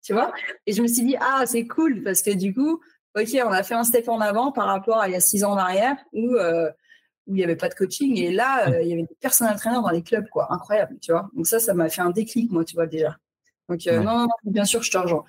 Tu 0.00 0.14
vois? 0.14 0.32
Et 0.64 0.72
je 0.72 0.80
me 0.80 0.86
suis 0.86 1.04
dit, 1.04 1.16
ah, 1.20 1.44
c'est 1.44 1.66
cool, 1.66 2.02
parce 2.02 2.22
que 2.22 2.30
du 2.30 2.54
coup, 2.54 2.80
OK, 3.14 3.28
on 3.44 3.50
a 3.50 3.62
fait 3.62 3.74
un 3.74 3.84
step 3.84 4.08
en 4.08 4.20
avant 4.20 4.52
par 4.52 4.66
rapport 4.66 4.98
à 4.98 5.08
il 5.08 5.12
y 5.12 5.16
a 5.16 5.20
six 5.20 5.44
ans 5.44 5.52
en 5.52 5.56
arrière 5.56 5.96
où, 6.12 6.34
euh, 6.36 6.70
où 7.26 7.34
il 7.34 7.38
n'y 7.38 7.44
avait 7.44 7.56
pas 7.56 7.68
de 7.68 7.74
coaching. 7.74 8.16
Et 8.16 8.30
là, 8.30 8.68
euh, 8.68 8.80
il 8.80 8.88
y 8.88 8.92
avait 8.92 9.02
des 9.02 9.16
personnels 9.20 9.56
traîneurs 9.56 9.82
dans 9.82 9.90
les 9.90 10.02
clubs, 10.02 10.28
quoi. 10.30 10.50
Incroyable, 10.50 10.96
tu 11.02 11.12
vois? 11.12 11.28
Donc 11.34 11.46
ça, 11.46 11.58
ça 11.58 11.74
m'a 11.74 11.88
fait 11.88 12.00
un 12.00 12.10
déclic, 12.10 12.50
moi, 12.50 12.64
tu 12.64 12.74
vois, 12.74 12.86
déjà. 12.86 13.16
Donc, 13.68 13.86
euh, 13.86 14.00
non, 14.00 14.20
non, 14.20 14.28
bien 14.44 14.64
sûr, 14.64 14.82
je 14.82 14.90
te 14.90 14.96
rejoins. 14.96 15.24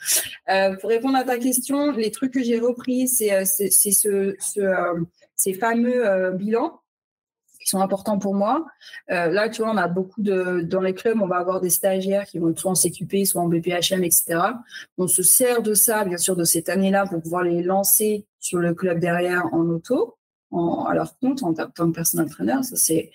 pour 0.80 0.90
répondre 0.90 1.18
à 1.18 1.26
ta 1.26 1.38
question, 1.40 1.92
les 1.92 2.12
trucs 2.12 2.34
que 2.34 2.44
j'ai 2.44 2.60
repris, 2.60 3.10
c'est 3.10 3.44
ce, 3.44 3.68
ce, 3.70 5.06
ces 5.36 5.54
fameux 5.54 6.32
bilans 6.36 6.79
qui 7.60 7.68
sont 7.68 7.82
importants 7.82 8.18
pour 8.18 8.34
moi. 8.34 8.66
Euh, 9.12 9.28
là, 9.28 9.49
tu 9.49 9.62
vois, 9.62 9.72
on 9.72 9.78
a 9.78 9.88
beaucoup 9.88 10.22
de 10.22 10.62
dans 10.62 10.82
les 10.82 10.93
clubs, 10.93 11.22
on 11.22 11.28
va 11.28 11.38
avoir 11.38 11.60
des 11.62 11.70
stagiaires 11.70 12.26
qui 12.26 12.39
vont 12.39 12.55
soit 12.55 12.72
en 12.72 12.76
CQP, 12.76 13.26
soit 13.26 13.41
en 13.41 13.47
BPHM, 13.47 14.03
etc. 14.03 14.39
On 14.97 15.07
se 15.07 15.24
sert 15.24 15.62
de 15.62 15.74
ça, 15.74 16.05
bien 16.05 16.18
sûr, 16.18 16.36
de 16.36 16.45
cette 16.45 16.70
année-là 16.70 17.05
pour 17.05 17.22
pouvoir 17.22 17.43
les 17.43 17.62
lancer 17.62 18.26
sur 18.39 18.60
le 18.60 18.74
club 18.74 18.99
derrière 18.99 19.45
en 19.53 19.66
auto, 19.68 20.18
à 20.51 20.93
leur 20.93 21.18
compte 21.20 21.43
en 21.43 21.53
tant 21.53 21.68
que 21.68 21.91
personal 21.91 22.30
trainer. 22.30 22.64
Ça 22.64 22.76
c'est 22.76 23.12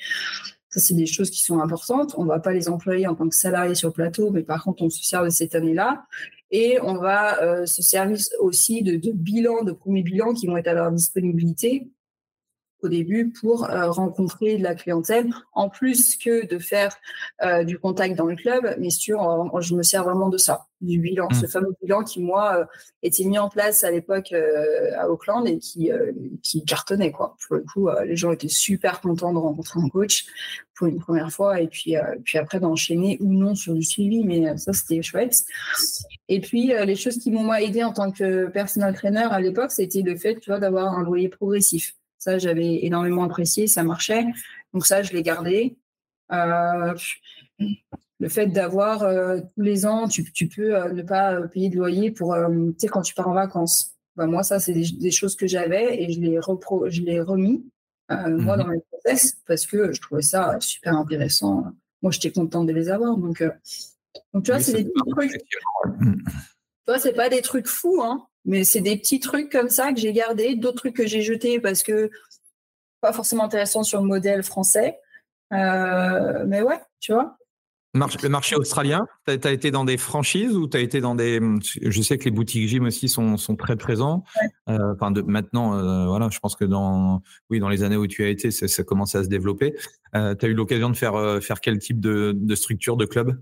ça, 0.68 0.80
c'est 0.80 0.94
des 0.94 1.06
choses 1.06 1.30
qui 1.30 1.40
sont 1.40 1.60
importantes. 1.60 2.16
On 2.18 2.24
ne 2.24 2.28
va 2.28 2.40
pas 2.40 2.52
les 2.52 2.68
employer 2.68 3.06
en 3.06 3.14
tant 3.14 3.28
que 3.28 3.36
salariés 3.36 3.76
sur 3.76 3.90
le 3.90 3.94
plateau, 3.94 4.30
mais 4.30 4.42
par 4.42 4.64
contre, 4.64 4.82
on 4.82 4.90
se 4.90 5.04
sert 5.04 5.22
de 5.22 5.30
cette 5.30 5.54
année-là. 5.54 6.04
Et 6.50 6.78
on 6.82 6.96
va 6.96 7.64
se 7.66 7.80
servir 7.80 8.18
aussi 8.40 8.82
de, 8.82 8.96
de 8.96 9.12
bilans, 9.12 9.62
de 9.62 9.70
premiers 9.70 10.02
bilans 10.02 10.34
qui 10.34 10.48
vont 10.48 10.56
être 10.56 10.66
à 10.66 10.74
leur 10.74 10.90
disponibilité 10.90 11.88
au 12.84 12.88
début 12.88 13.30
pour 13.30 13.68
euh, 13.70 13.90
rencontrer 13.90 14.58
de 14.58 14.62
la 14.62 14.74
clientèle, 14.74 15.30
en 15.52 15.68
plus 15.68 16.16
que 16.16 16.46
de 16.46 16.58
faire 16.58 16.94
euh, 17.42 17.64
du 17.64 17.78
contact 17.78 18.14
dans 18.16 18.26
le 18.26 18.36
club, 18.36 18.76
mais 18.78 18.90
sur, 18.90 19.28
euh, 19.28 19.60
je 19.60 19.74
me 19.74 19.82
sers 19.82 20.04
vraiment 20.04 20.28
de 20.28 20.38
ça, 20.38 20.66
du 20.80 20.98
bilan, 20.98 21.28
mmh. 21.30 21.34
ce 21.34 21.46
fameux 21.46 21.74
bilan 21.82 22.04
qui, 22.04 22.20
moi, 22.20 22.68
était 23.02 23.24
mis 23.24 23.38
en 23.38 23.48
place 23.48 23.84
à 23.84 23.90
l'époque 23.90 24.34
à 24.96 25.08
Auckland 25.08 25.46
et 25.46 25.58
qui, 25.58 25.90
qui 26.42 26.64
cartonnait. 26.64 27.10
Quoi. 27.10 27.36
Pour 27.46 27.56
le 27.56 27.62
coup, 27.62 27.88
les 28.04 28.16
gens 28.16 28.32
étaient 28.32 28.48
super 28.48 29.00
contents 29.00 29.32
de 29.32 29.38
rencontrer 29.38 29.80
un 29.80 29.88
coach 29.88 30.26
pour 30.74 30.88
une 30.88 30.98
première 30.98 31.30
fois 31.30 31.60
et 31.60 31.68
puis, 31.68 31.94
puis 32.24 32.36
après 32.36 32.60
d'enchaîner 32.60 33.16
ou 33.20 33.32
non 33.32 33.54
sur 33.54 33.72
du 33.72 33.82
suivi, 33.82 34.24
mais 34.24 34.56
ça, 34.58 34.74
c'était 34.74 35.00
chouette. 35.00 35.36
Et 36.28 36.40
puis, 36.40 36.72
les 36.84 36.96
choses 36.96 37.16
qui 37.16 37.30
m'ont 37.30 37.54
aidé 37.54 37.82
en 37.82 37.92
tant 37.92 38.10
que 38.10 38.48
personal 38.48 38.94
trainer 38.94 39.26
à 39.30 39.40
l'époque, 39.40 39.70
c'était 39.70 40.02
le 40.02 40.16
fait 40.16 40.38
d'avoir 40.48 40.98
un 40.98 41.02
loyer 41.02 41.28
progressif. 41.28 41.94
Ça, 42.24 42.38
j'avais 42.38 42.86
énormément 42.86 43.24
apprécié, 43.24 43.66
ça 43.66 43.82
marchait. 43.82 44.24
Donc 44.72 44.86
ça, 44.86 45.02
je 45.02 45.12
l'ai 45.12 45.22
gardé. 45.22 45.76
Euh, 46.32 46.94
le 48.18 48.28
fait 48.30 48.46
d'avoir 48.46 49.02
euh, 49.02 49.40
tous 49.54 49.60
les 49.60 49.84
ans, 49.84 50.08
tu, 50.08 50.24
peux 50.48 50.74
euh, 50.74 50.90
ne 50.94 51.02
pas 51.02 51.42
payer 51.48 51.68
de 51.68 51.76
loyer 51.76 52.10
pour, 52.10 52.34
tu 52.34 52.74
sais, 52.78 52.88
quand 52.88 53.02
tu 53.02 53.12
pars 53.12 53.28
en 53.28 53.34
vacances. 53.34 53.92
Bah, 54.16 54.26
moi, 54.26 54.42
ça, 54.42 54.58
c'est 54.58 54.72
des, 54.72 55.10
choses 55.10 55.36
que 55.36 55.46
j'avais 55.46 56.02
et 56.02 56.14
je 56.14 56.18
l'ai, 56.18 56.38
repro 56.38 56.88
je 56.88 57.02
l'ai 57.02 57.20
remis, 57.20 57.62
moi, 58.08 58.56
dans 58.56 58.68
mes 58.68 58.80
process, 58.90 59.36
parce 59.46 59.66
que 59.66 59.92
je 59.92 60.00
trouvais 60.00 60.22
ça 60.22 60.56
super 60.60 60.96
intéressant. 60.96 61.72
Moi, 62.00 62.10
j'étais 62.10 62.32
contente 62.32 62.66
de 62.66 62.72
les 62.72 62.88
avoir. 62.88 63.18
Donc, 63.18 63.44
donc 64.32 64.44
tu 64.44 64.50
vois, 64.50 64.60
c'est 64.60 64.82
des 64.82 64.84
petits 64.84 65.10
trucs. 65.10 65.32
Tu 65.32 66.86
vois, 66.86 66.98
c'est 66.98 67.12
pas 67.12 67.28
des 67.28 67.42
trucs 67.42 67.66
fous, 67.66 68.00
hein. 68.02 68.26
Mais 68.44 68.64
c'est 68.64 68.80
des 68.80 68.96
petits 68.96 69.20
trucs 69.20 69.50
comme 69.50 69.68
ça 69.68 69.92
que 69.92 70.00
j'ai 70.00 70.12
gardés, 70.12 70.54
d'autres 70.54 70.76
trucs 70.76 70.96
que 70.96 71.06
j'ai 71.06 71.22
jetés 71.22 71.60
parce 71.60 71.82
que 71.82 72.10
pas 73.00 73.12
forcément 73.12 73.44
intéressant 73.44 73.82
sur 73.82 74.00
le 74.00 74.06
modèle 74.06 74.42
français. 74.42 74.98
Euh, 75.52 76.44
mais 76.46 76.62
ouais, 76.62 76.80
tu 77.00 77.12
vois. 77.12 77.36
Le 77.94 78.28
marché 78.28 78.56
australien, 78.56 79.06
tu 79.26 79.46
as, 79.46 79.52
été 79.52 79.70
dans 79.70 79.84
des 79.84 79.98
franchises 79.98 80.56
ou 80.56 80.66
tu 80.66 80.76
as 80.76 80.80
été 80.80 81.00
dans 81.00 81.14
des. 81.14 81.40
Je 81.80 82.02
sais 82.02 82.18
que 82.18 82.24
les 82.24 82.32
boutiques 82.32 82.66
gym 82.66 82.86
aussi 82.86 83.08
sont, 83.08 83.36
sont 83.36 83.54
très 83.54 83.76
présents. 83.76 84.24
Euh, 84.68 84.94
enfin, 84.94 85.12
de, 85.12 85.22
maintenant, 85.22 85.78
euh, 85.78 86.06
voilà, 86.06 86.28
je 86.28 86.40
pense 86.40 86.56
que 86.56 86.64
dans, 86.64 87.22
oui, 87.50 87.60
dans 87.60 87.68
les 87.68 87.84
années 87.84 87.96
où 87.96 88.08
tu 88.08 88.24
as 88.24 88.28
été, 88.28 88.50
ça, 88.50 88.66
ça 88.66 88.82
commençait 88.82 89.18
à 89.18 89.22
se 89.22 89.28
développer. 89.28 89.74
tu 90.12 90.18
as 90.18 90.48
eu 90.48 90.54
l'occasion 90.54 90.90
de 90.90 90.96
faire, 90.96 91.40
faire 91.40 91.60
quel 91.60 91.78
type 91.78 92.00
de, 92.00 92.32
de 92.34 92.54
structure, 92.56 92.96
de 92.96 93.04
club? 93.04 93.38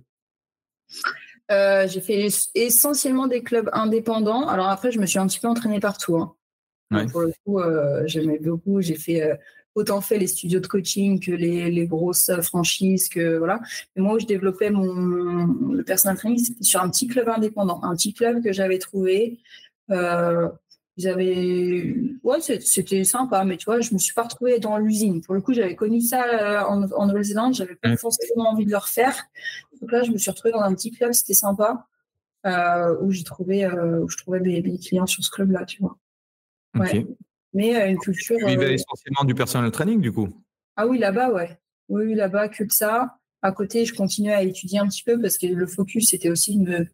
Euh, 1.53 1.87
j'ai 1.87 2.01
fait 2.01 2.29
essentiellement 2.55 3.27
des 3.27 3.43
clubs 3.43 3.69
indépendants. 3.73 4.49
Alors 4.49 4.69
après, 4.69 4.91
je 4.91 4.99
me 4.99 5.07
suis 5.07 5.19
un 5.19 5.27
petit 5.27 5.39
peu 5.39 5.49
entraînée 5.49 5.81
partout. 5.81 6.17
Hein. 6.17 6.35
Pour 7.11 7.23
le 7.23 7.33
coup, 7.45 7.61
euh, 7.61 8.03
j'aimais 8.07 8.39
beaucoup. 8.39 8.81
J'ai 8.81 8.97
fait 8.97 9.23
euh, 9.23 9.35
autant 9.75 10.01
fait 10.01 10.19
les 10.19 10.27
studios 10.27 10.61
de 10.61 10.67
coaching 10.67 11.21
que 11.21 11.33
les, 11.33 11.87
grosses 11.87 12.31
franchises 12.43 13.09
que 13.09 13.39
voilà. 13.39 13.61
Mais 13.95 14.03
moi, 14.03 14.15
où 14.15 14.19
je 14.19 14.27
développais 14.27 14.71
mon 14.71 15.47
le 15.73 15.83
personal 15.85 16.17
training, 16.17 16.39
c'était 16.39 16.65
sur 16.65 16.83
un 16.83 16.91
petit 16.91 17.07
club 17.07 17.29
indépendant, 17.29 17.81
un 17.83 17.95
petit 17.95 18.13
club 18.13 18.43
que 18.43 18.53
j'avais 18.53 18.79
trouvé. 18.79 19.39
Ils 20.99 21.09
avaient, 21.09 21.95
ouais, 22.23 22.39
c'était 22.41 23.05
sympa, 23.05 23.45
mais 23.45 23.57
tu 23.57 23.65
vois, 23.65 23.81
je 23.81 23.95
me 23.95 23.99
suis 23.99 24.13
pas 24.13 24.25
retrouvée 24.25 24.59
dans 24.59 24.77
l'usine. 24.77 25.23
Pour 25.23 25.35
le 25.35 25.41
coup, 25.41 25.55
j'avais 25.55 25.75
connu 25.75 26.03
ça 26.03 26.69
en, 26.69 26.83
en 26.83 27.07
Nouvelle-Zélande, 27.07 27.55
j'avais 27.55 27.77
pas 27.77 27.97
forcément 27.97 28.51
envie 28.51 28.67
de 28.67 28.71
le 28.71 28.77
refaire. 28.77 29.17
Donc 29.81 29.91
là, 29.91 30.03
je 30.03 30.11
me 30.11 30.19
suis 30.19 30.31
retrouvée 30.31 30.53
dans 30.53 30.61
un 30.61 30.75
petit 30.75 30.93
club, 30.93 31.13
c'était 31.13 31.35
sympa, 31.35 31.87
euh, 32.47 32.97
où 33.01 33.11
j'ai 33.11 33.25
trouvé, 33.25 33.65
euh, 33.65 34.01
où 34.01 34.09
je 34.09 34.17
trouvais 34.17 34.41
des, 34.41 34.79
clients 34.79 35.07
sur 35.07 35.25
ce 35.25 35.31
club-là, 35.31 35.65
tu 35.65 35.81
vois. 35.81 35.99
Ouais. 36.75 37.07
Mais 37.53 37.77
euh, 37.77 37.91
une 37.91 37.99
culture. 37.99 38.37
Tu 38.39 38.47
vivais 38.47 38.75
essentiellement 38.75 39.25
du 39.25 39.35
personal 39.35 39.71
training, 39.71 40.01
du 40.01 40.13
coup? 40.13 40.29
Ah 40.77 40.87
oui, 40.87 40.99
là-bas, 40.99 41.33
ouais. 41.33 41.59
Oui, 41.89 42.15
là-bas, 42.15 42.49
que 42.49 42.65
de 42.65 42.73
ça. 42.73 43.19
À 43.43 43.51
côté, 43.51 43.85
je 43.85 43.95
continuais 43.95 44.33
à 44.33 44.43
étudier 44.43 44.79
un 44.79 44.87
petit 44.87 45.03
peu 45.03 45.21
parce 45.21 45.37
que 45.37 45.47
le 45.47 45.67
focus, 45.67 46.11
c'était 46.11 46.31
aussi 46.31 46.57
de 46.57 46.63
me 46.63 46.87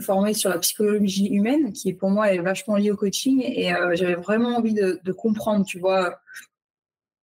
former 0.00 0.34
sur 0.34 0.50
la 0.50 0.58
psychologie 0.58 1.28
humaine, 1.28 1.72
qui 1.72 1.92
pour 1.92 2.10
moi 2.10 2.32
est 2.32 2.38
vachement 2.38 2.76
liée 2.76 2.90
au 2.90 2.96
coaching. 2.96 3.42
Et 3.42 3.72
euh, 3.72 3.94
j'avais 3.94 4.14
vraiment 4.14 4.56
envie 4.56 4.74
de, 4.74 5.12
comprendre, 5.12 5.64
tu 5.64 5.78
vois, 5.78 6.20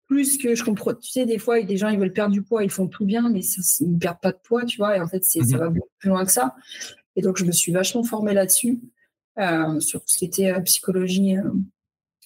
plus 0.07 0.37
que 0.37 0.55
je 0.55 0.63
comprends. 0.63 0.93
Tu 0.93 1.11
sais, 1.11 1.25
des 1.25 1.37
fois, 1.37 1.61
des 1.61 1.77
gens, 1.77 1.89
ils 1.89 1.99
veulent 1.99 2.13
perdre 2.13 2.33
du 2.33 2.41
poids, 2.41 2.63
ils 2.63 2.69
font 2.69 2.87
tout 2.87 3.05
bien, 3.05 3.29
mais 3.29 3.41
ça, 3.41 3.61
ils 3.81 3.93
ne 3.93 3.99
perdent 3.99 4.21
pas 4.21 4.31
de 4.31 4.39
poids, 4.43 4.65
tu 4.65 4.77
vois. 4.77 4.97
Et 4.97 5.01
en 5.01 5.07
fait, 5.07 5.23
ça 5.23 5.39
mhm. 5.39 5.57
va 5.57 5.69
beaucoup 5.69 5.89
plus 5.99 6.09
loin 6.09 6.25
que 6.25 6.31
ça. 6.31 6.55
Et 7.15 7.21
donc, 7.21 7.37
je 7.37 7.45
me 7.45 7.51
suis 7.51 7.71
vachement 7.71 8.03
formée 8.03 8.33
là-dessus, 8.33 8.79
euh, 9.39 9.79
sur 9.79 10.01
ce 10.05 10.17
qui 10.17 10.25
était 10.25 10.51
euh, 10.51 10.61
psychologie, 10.61 11.35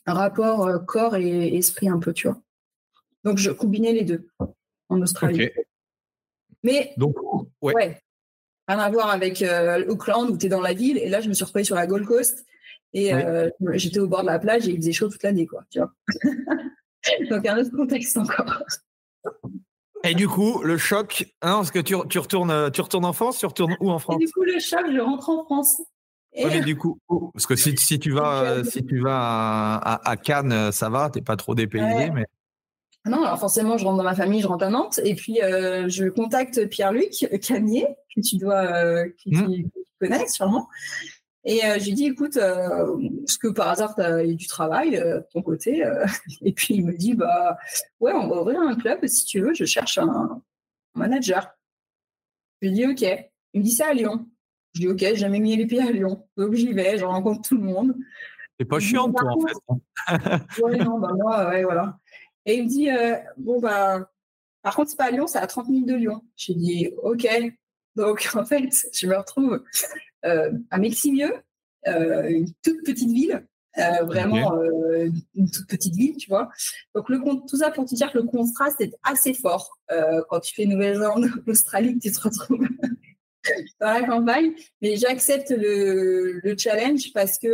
rapport 0.06 0.70
corps 0.86 1.16
et 1.16 1.56
esprit 1.56 1.90
un 1.90 2.00
peu, 2.00 2.14
tu 2.14 2.28
vois. 2.28 2.40
Donc, 3.24 3.38
je 3.38 3.52
combinais 3.52 3.92
les 3.92 4.04
deux 4.04 4.30
en 4.88 5.02
Australie. 5.02 5.50
Mais, 6.64 6.94
donc, 6.98 7.18
ouais 7.62 8.02
rien 8.68 8.80
à 8.80 8.90
voir 8.90 9.10
avec 9.10 9.42
euh, 9.42 9.86
Auckland 9.88 10.30
où 10.30 10.38
tu 10.38 10.48
es 10.48 10.50
dans 10.50 10.62
la 10.62 10.74
ville. 10.74 10.98
Et 10.98 11.10
là, 11.10 11.22
je 11.22 11.30
me 11.30 11.34
suis 11.34 11.44
retrouvée 11.44 11.64
sur 11.64 11.76
la 11.76 11.88
Gold 11.88 12.06
Coast 12.06 12.46
et 12.94 13.14
euh, 13.14 13.50
j'étais 13.74 14.00
au 14.00 14.08
bord 14.08 14.22
de 14.22 14.28
la 14.28 14.40
plage 14.40 14.68
et 14.68 14.72
il 14.72 14.78
faisait 14.78 14.92
chaud 14.92 15.10
toute 15.10 15.24
l'année, 15.24 15.46
quoi. 15.46 15.64
Tu 15.70 15.80
vois 15.80 15.92
Donc, 17.30 17.46
un 17.46 17.58
autre 17.58 17.72
contexte 17.72 18.18
encore. 18.18 18.64
Et 20.04 20.14
du 20.14 20.28
coup, 20.28 20.62
le 20.64 20.78
choc, 20.78 21.26
hein, 21.42 21.56
parce 21.56 21.72
que 21.72 21.80
tu, 21.80 21.96
tu, 22.10 22.20
retournes, 22.20 22.72
tu 22.72 22.82
retournes 22.82 23.06
en 23.06 23.14
France, 23.14 23.40
tu 23.40 23.46
retournes 23.46 23.76
où 23.80 23.90
en 23.90 24.00
France? 24.00 24.18
Et 24.22 24.26
Du 24.26 24.32
coup, 24.32 24.44
le 24.44 24.60
choc, 24.60 24.86
je 24.92 25.00
rentre 25.00 25.30
en 25.30 25.46
France. 25.46 25.82
mais 26.36 26.62
du 26.62 26.78
coup, 26.78 27.00
parce 27.34 27.46
que 27.46 27.56
si, 27.56 27.76
si 27.78 28.00
tu 28.00 28.12
vas, 28.12 28.64
si 28.64 28.86
tu 28.86 29.00
vas 29.00 29.76
à, 29.76 30.10
à, 30.10 30.18
Cannes, 30.18 30.72
ça 30.72 30.90
va, 30.90 31.10
t'es 31.10 31.22
pas 31.22 31.36
trop 31.36 31.56
dépaysé, 31.56 32.12
mais. 32.12 32.26
Non, 33.08 33.24
alors 33.24 33.40
forcément, 33.40 33.78
je 33.78 33.86
rentre 33.86 33.98
dans 33.98 34.04
ma 34.04 34.16
famille, 34.16 34.42
je 34.42 34.48
rentre 34.48 34.66
à 34.66 34.70
Nantes, 34.70 35.00
et 35.04 35.16
puis 35.16 35.40
je 35.42 36.10
contacte 36.10 36.68
Pierre-Luc 36.68 37.28
Camier, 37.42 37.88
que 38.18 38.28
tu 38.28 38.38
dois, 38.38 38.66
euh, 38.66 39.10
que 39.24 39.30
mmh. 39.30 39.54
tu, 39.54 39.68
connais 40.00 40.28
sûrement. 40.28 40.68
Et 41.44 41.66
euh, 41.66 41.78
j'ai 41.80 41.94
dit, 41.94 42.06
écoute, 42.06 42.38
euh, 42.38 42.98
est-ce 43.24 43.38
que 43.38 43.48
par 43.48 43.70
hasard, 43.70 43.96
tu 43.96 44.02
as 44.02 44.26
eu 44.26 44.36
du 44.36 44.48
travail 44.48 44.92
de 44.92 45.26
ton 45.32 45.42
côté 45.42 45.84
Et 46.42 46.52
puis 46.52 46.76
il 46.76 46.86
me 46.86 46.94
dit, 46.94 47.14
bah 47.14 47.58
ouais, 48.00 48.14
on 48.14 48.28
va 48.28 48.42
ouvrir 48.42 48.60
un 48.60 48.76
club, 48.76 49.06
si 49.06 49.26
tu 49.26 49.40
veux, 49.40 49.54
je 49.54 49.66
cherche 49.66 49.98
un, 49.98 50.42
manager. 50.96 51.56
Je 52.62 52.68
lui 52.68 52.76
dis, 52.76 52.86
ok. 52.86 53.30
Il 53.54 53.62
me 53.62 53.66
dit, 53.66 53.72
c'est 53.72 53.84
à 53.84 53.94
Lyon. 53.94 54.28
Je 54.74 54.82
dis, 54.82 54.88
ok, 54.88 55.00
j'ai 55.00 55.16
jamais 55.16 55.40
mis 55.40 55.56
les 55.56 55.66
pieds 55.66 55.82
à 55.82 55.92
Lyon. 55.92 56.28
Donc 56.36 56.54
j'y 56.54 56.74
vais, 56.74 56.98
je 56.98 57.06
rencontre 57.06 57.48
tout 57.48 57.56
le 57.56 57.64
monde. 57.64 57.96
C'est 58.60 58.66
pas 58.66 58.80
chiant, 58.80 59.12
toi, 59.12 59.32
en 59.32 59.40
fait. 59.40 59.54
Hein. 59.70 60.40
ouais, 60.64 60.78
non, 60.78 61.00
bah 61.00 61.12
moi, 61.16 61.50
ouais, 61.50 61.64
voilà. 61.64 62.00
Et 62.48 62.56
il 62.56 62.64
me 62.64 62.70
dit, 62.70 62.90
bon, 63.38 63.60
bah, 63.60 64.10
par 64.64 64.76
contre, 64.76 64.90
c'est 64.90 64.98
pas 64.98 65.06
à 65.06 65.12
Lyon, 65.12 65.28
c'est 65.28 65.38
à 65.38 65.48
30 65.48 65.70
minutes 65.70 65.88
de 65.88 65.96
Lyon. 65.96 66.22
J'ai 66.36 66.54
dit, 66.54 66.90
OK. 67.04 67.28
Donc, 67.96 68.30
en 68.36 68.46
fait, 68.46 68.70
je 68.94 69.08
me 69.08 69.16
retrouve 69.16 69.64
euh, 70.26 70.52
à 70.72 70.78
Meximieux, 70.78 71.34
euh, 71.88 72.28
une 72.28 72.52
toute 72.64 72.84
petite 72.84 73.10
ville, 73.12 73.46
euh, 73.78 74.04
vraiment 74.04 74.62
une 75.36 75.50
toute 75.52 75.68
petite 75.68 75.96
ville, 75.96 76.18
tu 76.18 76.30
vois. 76.30 76.50
Donc, 76.96 77.10
le, 77.10 77.20
tout 77.48 77.58
ça 77.58 77.72
pour 77.72 77.86
te 77.86 77.96
dire 77.96 78.12
que 78.12 78.18
le 78.18 78.26
contraste 78.26 78.82
est 78.82 78.94
assez 79.04 79.34
fort 79.34 79.78
quand 80.30 80.40
tu 80.40 80.54
fais 80.54 80.66
Nouvelle-Zélande, 80.66 81.30
Australie, 81.48 81.98
tu 82.00 82.12
te 82.12 82.20
retrouves 82.20 82.68
dans 83.80 83.94
la 83.94 84.04
campagne. 84.04 84.52
Mais 84.82 84.98
j'accepte 84.98 85.52
le, 85.52 86.56
challenge 86.58 87.14
parce 87.14 87.38
que 87.38 87.48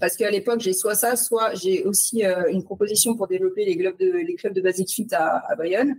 parce 0.00 0.16
qu'à 0.16 0.30
l'époque, 0.30 0.60
j'ai 0.60 0.72
soit 0.72 0.94
ça, 0.94 1.16
soit 1.16 1.54
j'ai 1.54 1.84
aussi 1.84 2.24
une 2.24 2.64
proposition 2.64 3.16
pour 3.16 3.26
développer 3.26 3.64
les 3.64 3.76
clubs 3.76 3.98
de, 3.98 4.10
les 4.10 4.36
de 4.50 4.60
Basic 4.60 4.88
Fit 4.88 5.08
à, 5.12 5.54
Bayonne 5.56 5.96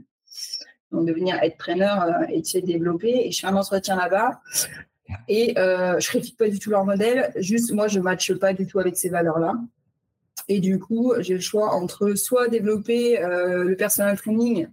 donc 0.91 1.05
devenir 1.05 1.35
être 1.41 1.57
trainer 1.57 1.95
euh, 2.03 2.25
et 2.29 2.41
de 2.41 2.65
développer. 2.65 3.27
Et 3.27 3.31
je 3.31 3.39
fais 3.39 3.47
un 3.47 3.55
entretien 3.55 3.95
là-bas. 3.95 4.41
Et 5.27 5.57
euh, 5.57 5.99
je 5.99 6.07
critique 6.07 6.37
pas 6.37 6.49
du 6.49 6.59
tout 6.59 6.69
leur 6.69 6.85
modèle, 6.85 7.31
juste 7.35 7.71
moi 7.73 7.87
je 7.87 7.99
matche 7.99 8.31
pas 8.33 8.53
du 8.53 8.67
tout 8.67 8.79
avec 8.79 8.95
ces 8.95 9.09
valeurs-là. 9.09 9.55
Et 10.47 10.59
du 10.59 10.79
coup, 10.79 11.13
j'ai 11.19 11.33
le 11.33 11.39
choix 11.39 11.73
entre 11.73 12.13
soit 12.13 12.47
développer 12.47 13.19
euh, 13.19 13.63
le 13.63 13.75
personal 13.75 14.15
training 14.17 14.67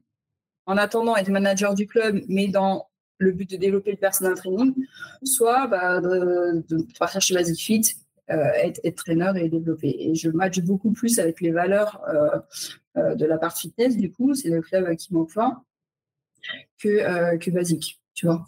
en 0.67 0.77
attendant 0.77 1.17
être 1.17 1.31
manager 1.31 1.75
du 1.75 1.87
club, 1.87 2.23
mais 2.29 2.49
dans 2.49 2.89
le 3.19 3.33
but 3.33 3.49
de 3.49 3.57
développer 3.57 3.93
le 3.93 3.97
personal 3.97 4.35
training, 4.35 4.75
soit 5.23 5.69
bah, 5.69 6.01
de, 6.03 6.63
partir 6.99 7.23
chez 7.23 7.35
Basic 7.35 7.59
Fit, 7.59 7.97
être, 8.29 8.81
être 8.85 8.97
traîneur 8.97 9.37
et 9.37 9.49
développer. 9.49 9.95
Et 9.99 10.15
je 10.15 10.31
match 10.31 10.61
beaucoup 10.61 10.93
plus 10.93 11.19
avec 11.19 11.41
les 11.41 11.53
valeurs 11.53 12.03
de 12.97 13.25
la 13.25 13.39
part 13.39 13.57
fitness, 13.57 13.97
du 13.97 14.11
coup, 14.11 14.35
c'est 14.35 14.51
le 14.51 14.63
club 14.63 14.95
qui 14.97 15.13
m'emploie 15.13 15.63
que, 16.79 16.89
euh, 16.89 17.39
que 17.39 17.51
basique, 17.51 18.01
tu 18.15 18.27
vois. 18.27 18.45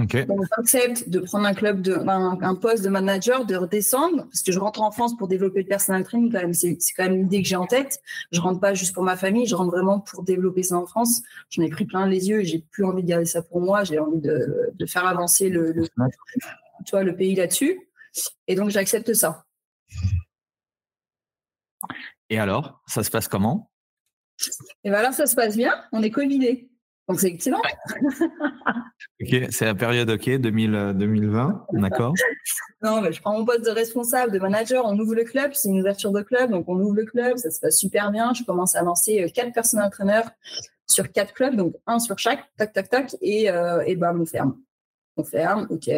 Okay. 0.00 0.24
Donc, 0.24 0.40
j'accepte 0.56 1.10
de 1.10 1.18
prendre 1.18 1.44
un 1.44 1.52
club, 1.52 1.82
de, 1.82 1.92
un, 1.92 2.54
poste 2.54 2.82
de 2.82 2.88
manager, 2.88 3.44
de 3.44 3.56
redescendre, 3.56 4.24
parce 4.24 4.42
que 4.42 4.50
je 4.50 4.58
rentre 4.58 4.80
en 4.80 4.90
France 4.90 5.14
pour 5.18 5.28
développer 5.28 5.60
le 5.60 5.68
personal 5.68 6.02
training, 6.02 6.32
quand 6.32 6.40
même, 6.40 6.54
c'est, 6.54 6.78
quand 6.96 7.04
même 7.04 7.18
l'idée 7.18 7.42
que 7.42 7.48
j'ai 7.48 7.56
en 7.56 7.66
tête. 7.66 8.00
Je 8.30 8.40
rentre 8.40 8.58
pas 8.58 8.72
juste 8.72 8.94
pour 8.94 9.02
ma 9.02 9.16
famille, 9.16 9.44
je 9.46 9.54
rentre 9.54 9.70
vraiment 9.70 10.00
pour 10.00 10.22
développer 10.22 10.62
ça 10.62 10.76
en 10.76 10.86
France. 10.86 11.20
J'en 11.50 11.62
ai 11.62 11.68
pris 11.68 11.84
plein 11.84 12.06
les 12.06 12.28
yeux 12.30 12.42
j'ai 12.42 12.64
plus 12.70 12.86
envie 12.86 13.02
de 13.02 13.08
garder 13.08 13.26
ça 13.26 13.42
pour 13.42 13.60
moi. 13.60 13.84
J'ai 13.84 13.98
envie 13.98 14.20
de, 14.20 14.70
de 14.72 14.86
faire 14.86 15.06
avancer 15.06 15.50
le, 15.50 15.74
tu 15.74 16.90
vois, 16.90 17.02
le 17.02 17.14
pays 17.14 17.34
là-dessus. 17.34 17.78
Et 18.46 18.54
donc, 18.54 18.70
j'accepte 18.70 19.12
ça. 19.14 19.44
Et 22.30 22.38
alors, 22.38 22.80
ça 22.86 23.02
se 23.02 23.10
passe 23.10 23.28
comment? 23.28 23.70
Et 24.84 24.90
bien 24.90 24.98
alors, 24.98 25.12
ça 25.12 25.26
se 25.26 25.34
passe 25.34 25.56
bien. 25.56 25.74
On 25.92 26.02
est 26.02 26.10
Covidé. 26.10 26.68
Donc, 27.08 27.20
c'est 27.20 27.28
excellent. 27.28 27.60
ok, 29.20 29.48
c'est 29.50 29.64
la 29.64 29.74
période, 29.74 30.08
ok, 30.08 30.30
2000, 30.38 30.94
2020, 30.96 31.66
d'accord. 31.72 32.14
non, 32.82 33.00
mais 33.00 33.12
je 33.12 33.20
prends 33.20 33.36
mon 33.36 33.44
poste 33.44 33.64
de 33.64 33.70
responsable, 33.70 34.32
de 34.32 34.38
manager, 34.38 34.84
on 34.86 34.98
ouvre 34.98 35.16
le 35.16 35.24
club, 35.24 35.52
c'est 35.52 35.68
une 35.68 35.80
ouverture 35.80 36.12
de 36.12 36.22
club, 36.22 36.50
donc 36.50 36.68
on 36.68 36.78
ouvre 36.78 36.94
le 36.94 37.04
club, 37.04 37.36
ça 37.38 37.50
se 37.50 37.58
passe 37.58 37.76
super 37.76 38.12
bien. 38.12 38.32
Je 38.34 38.44
commence 38.44 38.76
à 38.76 38.82
lancer 38.82 39.22
euh, 39.22 39.28
quatre 39.28 39.52
personnes 39.52 39.82
entraîneurs 39.82 40.30
sur 40.86 41.10
quatre 41.10 41.34
clubs, 41.34 41.56
donc 41.56 41.74
un 41.86 41.98
sur 41.98 42.18
chaque, 42.18 42.44
tac, 42.56 42.72
tac, 42.72 42.88
tac, 42.88 43.16
et, 43.20 43.50
euh, 43.50 43.82
et 43.84 43.96
ben, 43.96 44.16
on 44.18 44.24
ferme. 44.24 44.56
On 45.16 45.24
ferme, 45.24 45.66
ok. 45.70 45.90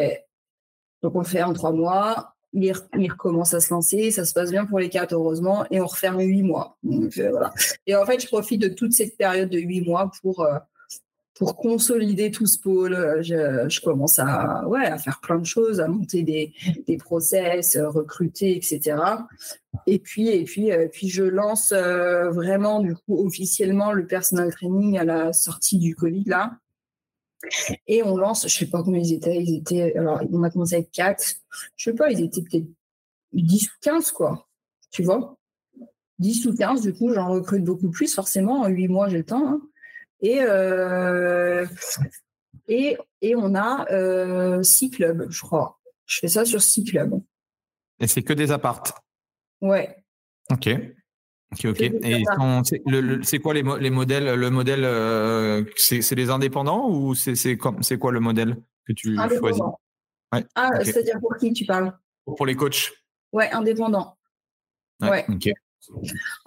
Donc, 1.05 1.15
on 1.15 1.23
ferme 1.23 1.53
trois 1.53 1.71
mois, 1.71 2.33
il, 2.51 2.73
recommence 2.73 3.53
à 3.53 3.59
se 3.59 3.71
lancer, 3.71 4.09
ça 4.09 4.25
se 4.25 4.33
passe 4.33 4.49
bien 4.49 4.65
pour 4.65 4.79
les 4.79 4.89
quatre, 4.89 5.13
heureusement, 5.13 5.65
et 5.69 5.79
on 5.79 5.85
referme 5.85 6.19
huit 6.19 6.41
mois. 6.41 6.77
Euh. 6.89 7.31
Et 7.85 7.95
en 7.95 8.05
fait, 8.05 8.19
je 8.19 8.27
profite 8.27 8.59
de 8.59 8.69
toute 8.69 8.93
cette 8.93 9.17
période 9.17 9.49
de 9.49 9.59
huit 9.59 9.81
mois 9.81 10.11
pour, 10.21 10.47
pour 11.35 11.57
consolider 11.57 12.31
tout 12.31 12.47
ce 12.47 12.57
pôle, 12.57 12.93
euh, 12.93 13.21
je, 13.21 13.81
commence 13.81 14.19
à, 14.19 14.65
ouais, 14.67 14.85
à 14.85 14.97
faire 14.97 15.19
plein 15.21 15.37
de 15.37 15.45
choses, 15.45 15.81
à 15.81 15.87
monter 15.87 16.23
des, 16.23 16.53
des 16.87 16.97
process, 16.97 17.75
euh, 17.75 17.89
recruter, 17.89 18.55
etc. 18.55 18.97
Et 19.85 19.99
puis, 19.99 20.29
et 20.29 20.45
puis, 20.45 20.71
euh, 20.71 20.87
puis 20.87 21.09
je 21.09 21.23
lance 21.23 21.73
vraiment, 21.73 22.79
du 22.79 22.95
coup, 22.95 23.25
officiellement 23.25 23.91
le 23.91 24.07
personal 24.07 24.49
training 24.51 24.97
à 24.97 25.03
la 25.03 25.33
sortie 25.33 25.77
du 25.77 25.93
Covid, 25.93 26.23
là. 26.25 26.53
Et 27.87 28.03
on 28.03 28.17
lance, 28.17 28.47
je 28.47 28.57
sais 28.57 28.67
pas 28.67 28.83
combien 28.83 29.01
ils 29.01 29.13
étaient, 29.13 29.41
ils 29.41 29.57
étaient, 29.57 29.95
alors 29.97 30.21
on 30.31 30.43
a 30.43 30.49
commencé 30.49 30.75
avec 30.75 30.91
4, 30.91 31.35
je 31.75 31.91
sais 31.91 31.95
pas, 31.95 32.11
ils 32.11 32.23
étaient 32.23 32.41
peut-être 32.41 32.67
10 33.33 33.67
ou 33.67 33.73
15, 33.81 34.11
quoi, 34.11 34.47
tu 34.91 35.03
vois? 35.03 35.37
10 36.19 36.45
ou 36.47 36.55
15, 36.55 36.81
du 36.81 36.93
coup, 36.93 37.13
j'en 37.13 37.29
recrute 37.29 37.63
beaucoup 37.63 37.89
plus, 37.89 38.13
forcément, 38.13 38.61
en 38.61 38.67
8 38.67 38.87
mois, 38.87 39.09
j'ai 39.09 39.17
le 39.17 39.25
temps. 39.25 39.47
Hein. 39.47 39.61
Et, 40.21 40.41
euh, 40.41 41.65
et, 42.67 42.97
et, 43.21 43.35
on 43.35 43.53
a 43.53 43.85
euh, 43.91 44.63
six 44.63 44.89
clubs, 44.89 45.27
je 45.29 45.41
crois. 45.41 45.79
Je 46.05 46.19
fais 46.19 46.27
ça 46.27 46.45
sur 46.45 46.61
six 46.61 46.83
clubs. 46.83 47.21
Et 47.99 48.07
c'est 48.07 48.23
que 48.23 48.33
des 48.33 48.51
appartes 48.51 48.93
Ouais. 49.61 50.03
Ok. 50.51 50.69
Ok, 51.51 51.65
ok. 51.65 51.81
Et 51.81 52.23
c'est 53.23 53.39
quoi 53.39 53.53
les, 53.53 53.63
les, 53.79 53.89
modèles 53.89 54.35
Le 54.35 54.49
modèle, 54.49 54.83
euh, 54.83 55.63
c'est 55.75 56.15
les 56.15 56.29
indépendants 56.29 56.89
ou 56.89 57.15
c'est 57.15 57.57
quoi 57.57 58.11
le 58.11 58.19
modèle 58.19 58.57
que 58.87 58.93
tu 58.93 59.15
choisis? 59.15 59.61
Ouais. 60.33 60.45
Ah, 60.55 60.71
c'est-à-dire 60.83 61.19
pour 61.19 61.35
qui 61.37 61.53
tu 61.53 61.65
parles? 61.65 61.93
Pour 62.25 62.45
les 62.45 62.55
coachs. 62.55 62.91
Ouais, 63.31 63.49
indépendants. 63.51 64.17
Ouais. 65.01 65.25
Ok. 65.29 65.51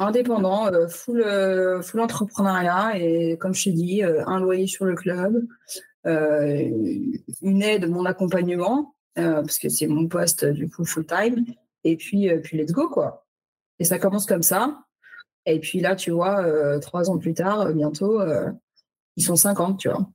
Indépendant, 0.00 0.66
euh, 0.66 0.88
full, 0.88 1.22
euh, 1.22 1.80
full 1.80 2.00
entrepreneuriat 2.00 2.98
et 2.98 3.38
comme 3.38 3.54
je 3.54 3.64
t'ai 3.64 3.72
dit, 3.72 4.02
un 4.02 4.40
loyer 4.40 4.66
sur 4.66 4.84
le 4.84 4.94
club, 4.94 5.46
une 6.04 7.62
aide, 7.62 7.88
mon 7.88 8.04
accompagnement, 8.04 8.96
parce 9.14 9.58
que 9.58 9.68
c'est 9.68 9.86
mon 9.86 10.08
poste 10.08 10.44
du 10.44 10.68
coup 10.68 10.84
full 10.84 11.06
time, 11.06 11.44
et 11.84 11.96
puis, 11.96 12.28
puis 12.42 12.58
let's 12.58 12.72
go 12.72 12.88
quoi. 12.88 13.26
Et 13.78 13.84
ça 13.84 13.98
commence 13.98 14.26
comme 14.26 14.42
ça. 14.42 14.87
Et 15.50 15.60
puis 15.60 15.80
là, 15.80 15.96
tu 15.96 16.10
vois, 16.10 16.78
trois 16.80 17.10
ans 17.10 17.18
plus 17.18 17.34
tard, 17.34 17.72
bientôt, 17.72 18.20
ils 19.16 19.24
sont 19.24 19.36
50, 19.36 19.78
tu 19.78 19.88
vois. 19.88 20.08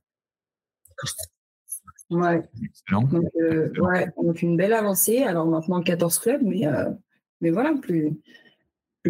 Ouais. 2.10 2.42
Donc, 2.90 3.10
ouais. 3.12 4.08
donc 4.22 4.42
une 4.42 4.56
belle 4.56 4.72
avancée. 4.72 5.24
Alors 5.24 5.46
maintenant 5.46 5.82
14 5.82 6.18
clubs, 6.18 6.42
mais, 6.42 6.66
mais 7.40 7.50
voilà, 7.50 7.74
plus, 7.74 8.12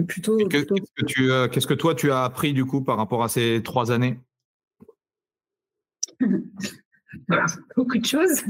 plutôt. 0.03 0.37
Qu'est-ce 0.49 0.65
que, 0.65 1.05
tu, 1.05 1.31
euh, 1.31 1.49
qu'est-ce 1.49 1.67
que 1.67 1.75
toi 1.75 1.95
tu 1.95 2.11
as 2.11 2.25
appris 2.25 2.53
du 2.53 2.65
coup 2.65 2.83
par 2.83 2.97
rapport 2.97 3.23
à 3.23 3.29
ces 3.29 3.63
trois 3.63 3.93
années? 3.93 4.19
Beaucoup 7.77 7.99
de 7.99 8.05
choses. 8.05 8.43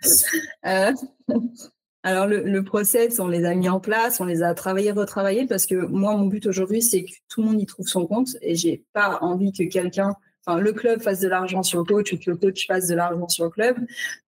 Alors 2.08 2.26
le, 2.26 2.42
le, 2.42 2.64
process, 2.64 3.20
on 3.20 3.28
les 3.28 3.44
a 3.44 3.54
mis 3.54 3.68
en 3.68 3.80
place, 3.80 4.18
on 4.18 4.24
les 4.24 4.42
a 4.42 4.54
travaillés, 4.54 4.92
retravaillés 4.92 5.46
parce 5.46 5.66
que 5.66 5.74
moi 5.74 6.16
mon 6.16 6.26
but 6.26 6.46
aujourd'hui 6.46 6.80
c'est 6.80 7.04
que 7.04 7.12
tout 7.28 7.42
le 7.42 7.48
monde 7.48 7.60
y 7.60 7.66
trouve 7.66 7.86
son 7.86 8.06
compte 8.06 8.28
et 8.40 8.54
j'ai 8.54 8.82
pas 8.94 9.18
envie 9.20 9.52
que 9.52 9.64
quelqu'un 9.64 10.16
Enfin, 10.46 10.60
le 10.60 10.72
club 10.72 11.02
fasse 11.02 11.20
de 11.20 11.28
l'argent 11.28 11.62
sur 11.62 11.80
le 11.80 11.84
coach 11.84 12.14
ou 12.14 12.18
que 12.18 12.30
le 12.30 12.36
coach 12.36 12.66
fasse 12.66 12.86
de 12.86 12.94
l'argent 12.94 13.28
sur 13.28 13.44
le 13.44 13.50
club. 13.50 13.76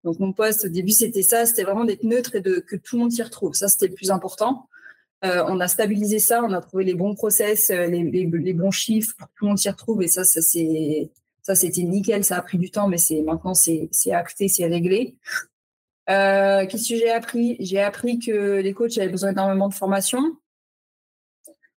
Donc 0.03 0.19
mon 0.19 0.33
poste 0.33 0.65
au 0.65 0.67
début 0.67 0.91
c'était 0.91 1.23
ça, 1.23 1.45
c'était 1.45 1.63
vraiment 1.63 1.85
d'être 1.85 2.03
neutre 2.03 2.35
et 2.35 2.41
de 2.41 2.59
que 2.59 2.75
tout 2.75 2.97
le 2.97 3.03
monde 3.03 3.11
s'y 3.13 3.23
retrouve. 3.23 3.53
Ça 3.53 3.69
c'était 3.69 3.87
le 3.87 3.93
plus 3.93 4.11
important. 4.11 4.67
Euh, 5.23 5.45
on 5.47 5.61
a 5.61 5.69
stabilisé 5.69 6.19
ça, 6.19 6.43
on 6.43 6.51
a 6.51 6.59
trouvé 6.59 6.83
les 6.83 6.93
bons 6.93 7.15
process, 7.15 7.69
euh, 7.69 7.87
les, 7.87 8.53
bons 8.53 8.71
chiffres 8.71 9.15
pour 9.17 9.27
que 9.27 9.33
tout 9.37 9.45
le 9.45 9.49
monde 9.49 9.57
s'y 9.59 9.69
retrouve. 9.69 10.01
Et 10.01 10.09
ça, 10.09 10.25
ça 10.25 10.41
c'est 10.41 11.09
ça 11.41 11.55
c'était 11.55 11.83
nickel. 11.83 12.25
Ça 12.25 12.35
a 12.35 12.41
pris 12.41 12.57
du 12.57 12.69
temps, 12.69 12.89
mais 12.89 12.97
c'est 12.97 13.21
maintenant 13.21 13.53
c'est 13.53 13.89
acté, 14.11 14.49
c'est 14.49 14.65
réglé. 14.65 15.15
Euh, 16.09 16.65
qu'est-ce 16.65 16.89
que 16.89 16.95
j'ai 16.95 17.11
appris? 17.11 17.57
J'ai 17.59 17.81
appris 17.81 18.19
que 18.19 18.59
les 18.59 18.73
coachs 18.73 18.97
avaient 18.97 19.09
besoin 19.09 19.31
énormément 19.31 19.69
de 19.69 19.73
formation, 19.73 20.37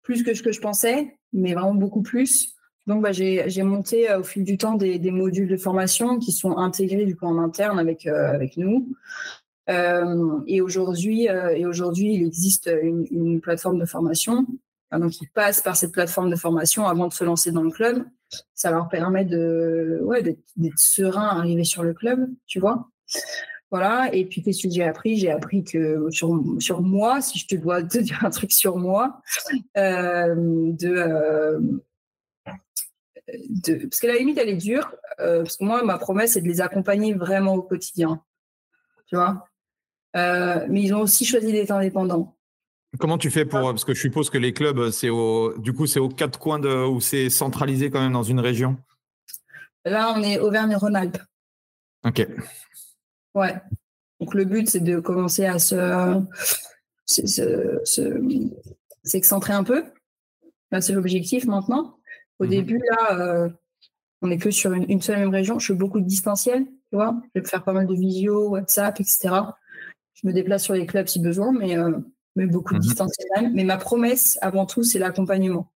plus 0.04 0.24
que 0.24 0.34
ce 0.34 0.42
que 0.42 0.52
je 0.52 0.62
pensais, 0.62 1.18
mais 1.34 1.54
vraiment 1.54 1.74
beaucoup 1.74 2.02
plus. 2.02 2.56
Donc, 2.88 3.04
bah, 3.04 3.12
j'ai 3.12 3.64
monté 3.64 4.14
au 4.14 4.24
fil 4.24 4.44
du 4.44 4.58
temps 4.58 4.76
des, 4.76 5.00
modules 5.12 5.48
de 5.48 5.58
formation 5.58 6.18
qui 6.18 6.32
sont 6.32 6.58
intégrés 6.58 7.06
du 7.06 7.16
coup 7.16 7.26
en 7.26 7.38
interne 7.38 7.78
avec, 7.78 8.08
avec 8.08 8.58
nous. 8.58 8.88
Euh, 9.70 10.42
et 10.48 10.62
aujourd'hui, 10.62 11.30
euh, 11.30 11.68
aujourd'hui, 11.68 12.14
il 12.16 12.26
existe 12.26 12.70
une, 12.82 13.42
plateforme 13.42 13.80
de 13.80 13.86
formation. 13.86 14.46
Donc, 14.92 15.22
ils 15.22 15.30
passent 15.30 15.62
par 15.62 15.76
cette 15.76 15.94
plateforme 15.94 16.30
de 16.30 16.36
formation 16.36 16.86
avant 16.86 17.08
de 17.08 17.14
se 17.14 17.24
lancer 17.24 17.52
dans 17.52 17.64
le 17.64 17.72
club. 17.72 18.04
Ça 18.54 18.72
leur 18.72 18.90
permet 18.90 19.24
de, 19.24 20.00
ouais, 20.04 20.22
d'être 20.22 20.80
serein 20.80 21.28
arriver 21.28 21.64
sur 21.64 21.84
le 21.84 21.94
club, 21.94 22.28
tu 22.46 22.60
vois. 22.60 22.90
Voilà. 23.72 24.14
Et 24.14 24.26
puis, 24.26 24.44
qu'est-ce 24.44 24.64
que 24.64 24.70
j'ai 24.70 24.84
appris? 24.84 25.18
J'ai 25.18 25.32
appris 25.32 25.64
que 25.64 26.10
sur, 26.12 26.44
sur 26.60 26.82
moi, 26.82 27.22
si 27.22 27.40
je 27.40 27.48
te 27.48 27.56
dois 27.56 27.82
te 27.84 27.98
dire 27.98 28.24
un 28.24 28.30
truc 28.30 28.52
sur 28.52 28.78
moi, 28.78 29.22
euh, 29.78 30.36
de, 30.36 31.72
de, 33.50 33.74
parce 33.86 34.00
que 34.00 34.08
la 34.08 34.16
limite, 34.16 34.38
elle 34.38 34.50
est 34.50 34.56
dure. 34.58 34.94
parce 35.18 35.58
que 35.58 35.64
moi, 35.64 35.84
ma 35.84 35.98
promesse, 35.98 36.34
c'est 36.34 36.42
de 36.42 36.48
les 36.48 36.62
accompagner 36.62 37.14
vraiment 37.14 37.56
au 37.56 37.64
quotidien. 37.64 38.22
Tu 39.08 39.16
vois? 39.16 39.48
Euh, 40.16 40.66
mais 40.70 40.82
ils 40.82 40.94
ont 40.94 41.02
aussi 41.02 41.26
choisi 41.26 41.52
d'être 41.52 41.72
indépendants. 41.72 42.36
Comment 43.00 43.18
tu 43.18 43.32
fais 43.32 43.46
pour 43.46 43.62
parce 43.62 43.86
que 43.86 43.94
je 43.94 44.02
suppose 44.02 44.30
que 44.30 44.38
les 44.38 44.52
clubs 44.52 44.90
c'est 44.90 45.10
au 45.10 45.58
du 45.58 45.72
coup 45.72 45.88
c'est 45.88 46.00
aux 46.00 46.10
quatre 46.10 46.38
coins 46.38 46.60
de 46.60 46.86
où 46.86 47.00
c'est 47.00 47.30
centralisé 47.30 47.90
quand 47.90 48.02
même 48.02 48.12
dans 48.12 48.24
une 48.24 48.42
région? 48.42 48.76
Là 49.86 50.14
on 50.16 50.22
est 50.22 50.40
Auvergne-Rhône-Alpes. 50.40 51.20
Ok. 52.06 52.28
Ouais. 53.36 53.56
Donc 54.20 54.34
le 54.34 54.46
but 54.46 54.70
c'est 54.70 54.82
de 54.82 55.00
commencer 55.00 55.46
à 55.46 55.60
se 55.60 56.22
s'excentrer 59.04 59.54
un 59.54 59.64
peu. 59.64 59.84
c'est 60.80 60.94
l'objectif 60.94 61.46
maintenant. 61.46 61.98
Au 62.40 62.46
mhm. 62.46 62.50
début 62.50 62.82
là 62.90 63.20
euh, 63.20 63.50
on 64.22 64.30
est 64.30 64.38
que 64.38 64.52
sur 64.52 64.74
une, 64.74 65.02
seule 65.02 65.20
même 65.20 65.30
région. 65.30 65.60
Je 65.60 65.68
fais 65.68 65.74
beaucoup 65.74 66.00
de 66.00 66.06
distanciel, 66.06 66.66
tu 66.66 66.96
vois. 66.96 67.20
Je 67.34 67.42
vais 67.42 67.48
faire 67.48 67.64
pas 67.64 67.74
mal 67.74 67.88
de 67.88 67.96
visio, 67.96 68.50
WhatsApp, 68.50 69.00
etc 69.00 69.42
je 70.22 70.28
me 70.28 70.34
déplace 70.34 70.64
sur 70.64 70.74
les 70.74 70.86
clubs 70.86 71.08
si 71.08 71.20
besoin, 71.20 71.52
mais, 71.52 71.78
euh, 71.78 71.98
mais 72.36 72.46
beaucoup 72.46 72.74
de 72.74 72.80
mhm. 72.80 72.84
distanciel. 72.84 73.52
Mais 73.54 73.64
ma 73.64 73.78
promesse, 73.78 74.38
avant 74.42 74.66
tout, 74.66 74.84
c'est 74.84 75.00
l'accompagnement. 75.00 75.72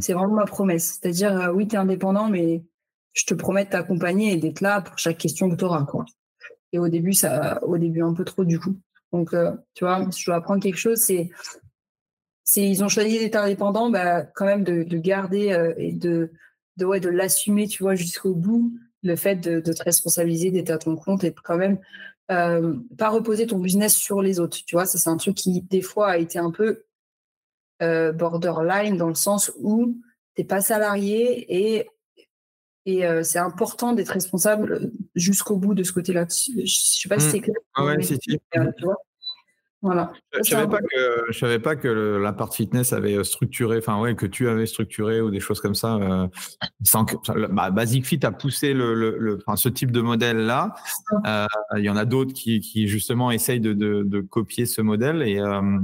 C'est 0.00 0.14
vraiment 0.14 0.34
ma 0.34 0.46
promesse. 0.46 0.98
C'est-à-dire, 1.00 1.38
euh, 1.38 1.52
oui, 1.52 1.68
tu 1.68 1.74
es 1.74 1.78
indépendant, 1.78 2.30
mais 2.30 2.64
je 3.12 3.26
te 3.26 3.34
promets 3.34 3.66
de 3.66 3.70
t'accompagner 3.70 4.32
et 4.32 4.36
d'être 4.36 4.62
là 4.62 4.80
pour 4.80 4.96
chaque 4.96 5.18
question 5.18 5.50
que 5.50 5.56
tu 5.56 5.64
auras. 5.64 5.84
Quoi. 5.84 6.06
Et 6.72 6.78
au 6.78 6.88
début, 6.88 7.12
ça, 7.12 7.62
au 7.64 7.78
début, 7.78 8.02
un 8.02 8.14
peu 8.14 8.24
trop 8.24 8.44
du 8.44 8.58
coup. 8.58 8.76
Donc, 9.12 9.34
euh, 9.34 9.52
tu 9.74 9.84
vois, 9.84 10.10
si 10.10 10.22
je 10.22 10.26
dois 10.26 10.36
apprendre 10.36 10.62
quelque 10.62 10.78
chose, 10.78 10.98
c'est, 10.98 11.30
c'est 12.44 12.66
ils 12.66 12.82
ont 12.82 12.88
choisi 12.88 13.18
d'être 13.18 13.36
indépendants, 13.36 13.90
bah, 13.90 14.22
quand 14.22 14.46
même 14.46 14.64
de, 14.64 14.82
de 14.82 14.98
garder 14.98 15.74
et 15.76 15.92
de, 15.92 16.32
de, 16.78 16.84
ouais, 16.86 17.00
de 17.00 17.10
l'assumer, 17.10 17.68
tu 17.68 17.82
vois, 17.82 17.94
jusqu'au 17.94 18.34
bout, 18.34 18.72
le 19.02 19.16
fait 19.16 19.36
de, 19.36 19.60
te 19.60 19.82
responsabiliser, 19.82 20.50
d'être 20.50 20.70
à 20.70 20.78
ton 20.78 20.96
compte 20.96 21.24
et 21.24 21.34
quand 21.44 21.56
même 21.56 21.78
euh, 22.30 22.76
pas 22.96 23.10
reposer 23.10 23.46
ton 23.46 23.58
business 23.58 23.94
sur 23.94 24.22
les 24.22 24.40
autres. 24.40 24.58
Tu 24.64 24.76
vois, 24.76 24.86
ça 24.86 24.98
c'est 24.98 25.10
un 25.10 25.16
truc 25.16 25.34
qui 25.34 25.62
des 25.62 25.82
fois 25.82 26.10
a 26.10 26.18
été 26.18 26.38
un 26.38 26.50
peu 26.50 26.84
euh, 27.82 28.12
borderline 28.12 28.96
dans 28.96 29.08
le 29.08 29.14
sens 29.14 29.52
où 29.58 29.98
t'es 30.34 30.44
pas 30.44 30.60
salarié 30.60 31.46
et 31.48 31.88
et 32.84 33.06
euh, 33.06 33.22
c'est 33.22 33.38
important 33.38 33.92
d'être 33.92 34.10
responsable 34.10 34.90
jusqu'au 35.14 35.56
bout 35.56 35.74
de 35.74 35.82
ce 35.82 35.92
côté-là. 35.92 36.26
Je 36.28 36.64
sais 36.66 37.08
pas 37.08 37.18
si 37.18 37.28
mmh. 37.28 37.30
c'est 37.30 37.40
clair. 37.40 37.56
Ah 37.74 37.84
ouais, 37.84 38.02
c'est 38.02 38.18
Voilà. 39.82 40.12
Je 40.32 40.40
je 40.40 41.38
savais 41.38 41.58
pas 41.58 41.76
que 41.76 41.88
la 41.88 42.32
part 42.32 42.54
fitness 42.54 42.92
avait 42.92 43.22
structuré, 43.24 43.78
enfin 43.78 44.00
ouais, 44.00 44.14
que 44.14 44.26
tu 44.26 44.48
avais 44.48 44.66
structuré 44.66 45.20
ou 45.20 45.30
des 45.30 45.40
choses 45.40 45.60
comme 45.60 45.74
ça. 45.74 45.96
Euh, 45.96 46.26
sans 46.84 47.04
que, 47.04 47.16
bah, 47.48 47.70
Basic 47.70 48.06
Fit 48.06 48.24
a 48.24 48.32
poussé 48.32 48.74
le, 48.74 48.94
le, 48.94 49.38
enfin, 49.46 49.56
ce 49.56 49.68
type 49.68 49.90
de 49.92 50.00
modèle 50.00 50.38
là. 50.38 50.74
Euh, 51.26 51.46
il 51.76 51.84
y 51.84 51.90
en 51.90 51.96
a 51.96 52.04
d'autres 52.04 52.32
qui, 52.32 52.60
qui 52.60 52.88
justement 52.88 53.30
essayent 53.30 53.60
de, 53.60 53.72
de, 53.72 54.02
de 54.04 54.20
copier 54.20 54.66
ce 54.66 54.82
modèle. 54.82 55.22
Et 55.22 55.38
euh, 55.38 55.78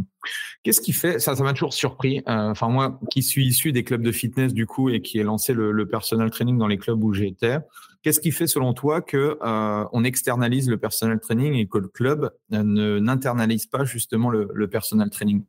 qu'est-ce 0.63 0.81
qui 0.81 0.93
fait 0.93 1.19
ça 1.19 1.37
Ça 1.37 1.43
m'a 1.43 1.53
toujours 1.53 1.75
surpris. 1.75 2.19
Euh, 2.29 2.51
enfin 2.51 2.69
moi, 2.69 3.01
qui 3.11 3.23
suis 3.23 3.47
issu 3.47 3.73
des 3.73 3.85
clubs 3.85 4.03
de 4.03 4.13
fitness 4.13 4.53
du 4.53 4.67
coup 4.67 4.91
et 4.91 5.03
qui 5.03 5.19
ai 5.19 5.23
lancé 5.23 5.53
le, 5.53 5.73
le 5.73 5.89
personal 5.89 6.31
training 6.31 6.59
dans 6.59 6.67
les 6.67 6.79
clubs 6.79 7.03
où 7.03 7.13
j'étais. 7.13 7.59
Qu'est-ce 8.03 8.21
qui 8.21 8.31
fait 8.31 8.47
selon 8.47 8.75
toi 8.75 9.01
que 9.01 9.39
euh, 9.43 9.85
on 9.93 10.05
externalise 10.05 10.69
le 10.69 10.79
personal 10.79 11.21
training 11.21 11.55
et 11.55 11.67
que 11.67 11.79
le 11.79 11.89
club 11.89 12.31
ne 12.51 12.99
n'internalise 12.99 13.67
pas 13.67 13.85
justement 13.85 14.31
le, 14.31 14.49
le 14.55 14.69
personal 14.69 15.11
training? 15.11 15.45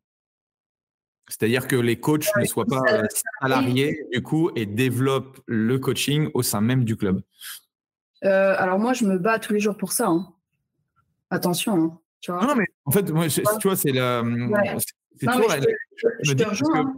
C'est-à-dire 1.29 1.67
que 1.67 1.75
les 1.75 1.99
coachs 1.99 2.27
ne 2.35 2.45
soient 2.45 2.65
pas 2.65 2.81
euh, 2.91 3.05
salariés 3.39 4.03
du 4.11 4.21
coup 4.23 4.49
et 4.55 4.65
développent 4.65 5.39
le 5.45 5.77
coaching 5.77 6.29
au 6.33 6.41
sein 6.41 6.59
même 6.59 6.83
du 6.83 6.97
club. 6.97 7.21
Euh, 8.25 8.55
alors 8.57 8.79
moi, 8.79 8.93
je 8.93 9.05
me 9.05 9.17
bats 9.17 9.37
tous 9.37 9.53
les 9.53 9.59
jours 9.59 9.77
pour 9.77 9.91
ça. 9.91 10.07
Hein. 10.07 10.33
Attention. 11.29 11.73
Hein, 11.75 11.99
tu 12.21 12.31
vois. 12.31 12.45
Non, 12.45 12.55
mais 12.55 12.65
en 12.85 12.91
fait, 12.91 13.09
moi, 13.11 13.27
tu 13.27 13.41
vois, 13.63 13.75
c'est 13.75 13.91
la. 13.91 14.21
Ouais. 14.23 14.77
C'est 15.19 15.25
Non, 15.25 15.33
toujours 15.33 15.49
la- 15.49 15.59
je 16.23 16.33
te 16.33 16.43
rejoins, 16.47 16.93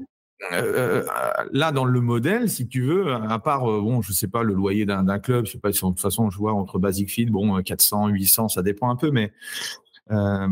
euh, 0.51 1.03
euh, 1.03 1.05
là, 1.51 1.71
dans 1.71 1.85
le 1.85 2.01
modèle, 2.01 2.49
si 2.49 2.67
tu 2.67 2.81
veux, 2.83 3.11
à 3.13 3.39
part, 3.39 3.69
euh, 3.69 3.81
bon, 3.81 4.01
je 4.01 4.11
sais 4.13 4.27
pas, 4.27 4.43
le 4.43 4.53
loyer 4.53 4.85
d'un 4.85 5.03
d'un 5.03 5.19
club, 5.19 5.45
je 5.45 5.53
sais 5.53 5.57
pas, 5.59 5.71
de 5.71 5.75
toute 5.77 5.99
façon, 5.99 6.29
je 6.29 6.37
vois 6.37 6.53
entre 6.53 6.77
Basic 6.79 7.09
Fit, 7.09 7.25
bon, 7.25 7.57
euh, 7.57 7.61
400, 7.61 8.07
800, 8.09 8.47
ça 8.49 8.61
dépend 8.61 8.89
un 8.91 8.95
peu, 8.95 9.09
mais 9.11 9.33
euh, 10.11 10.47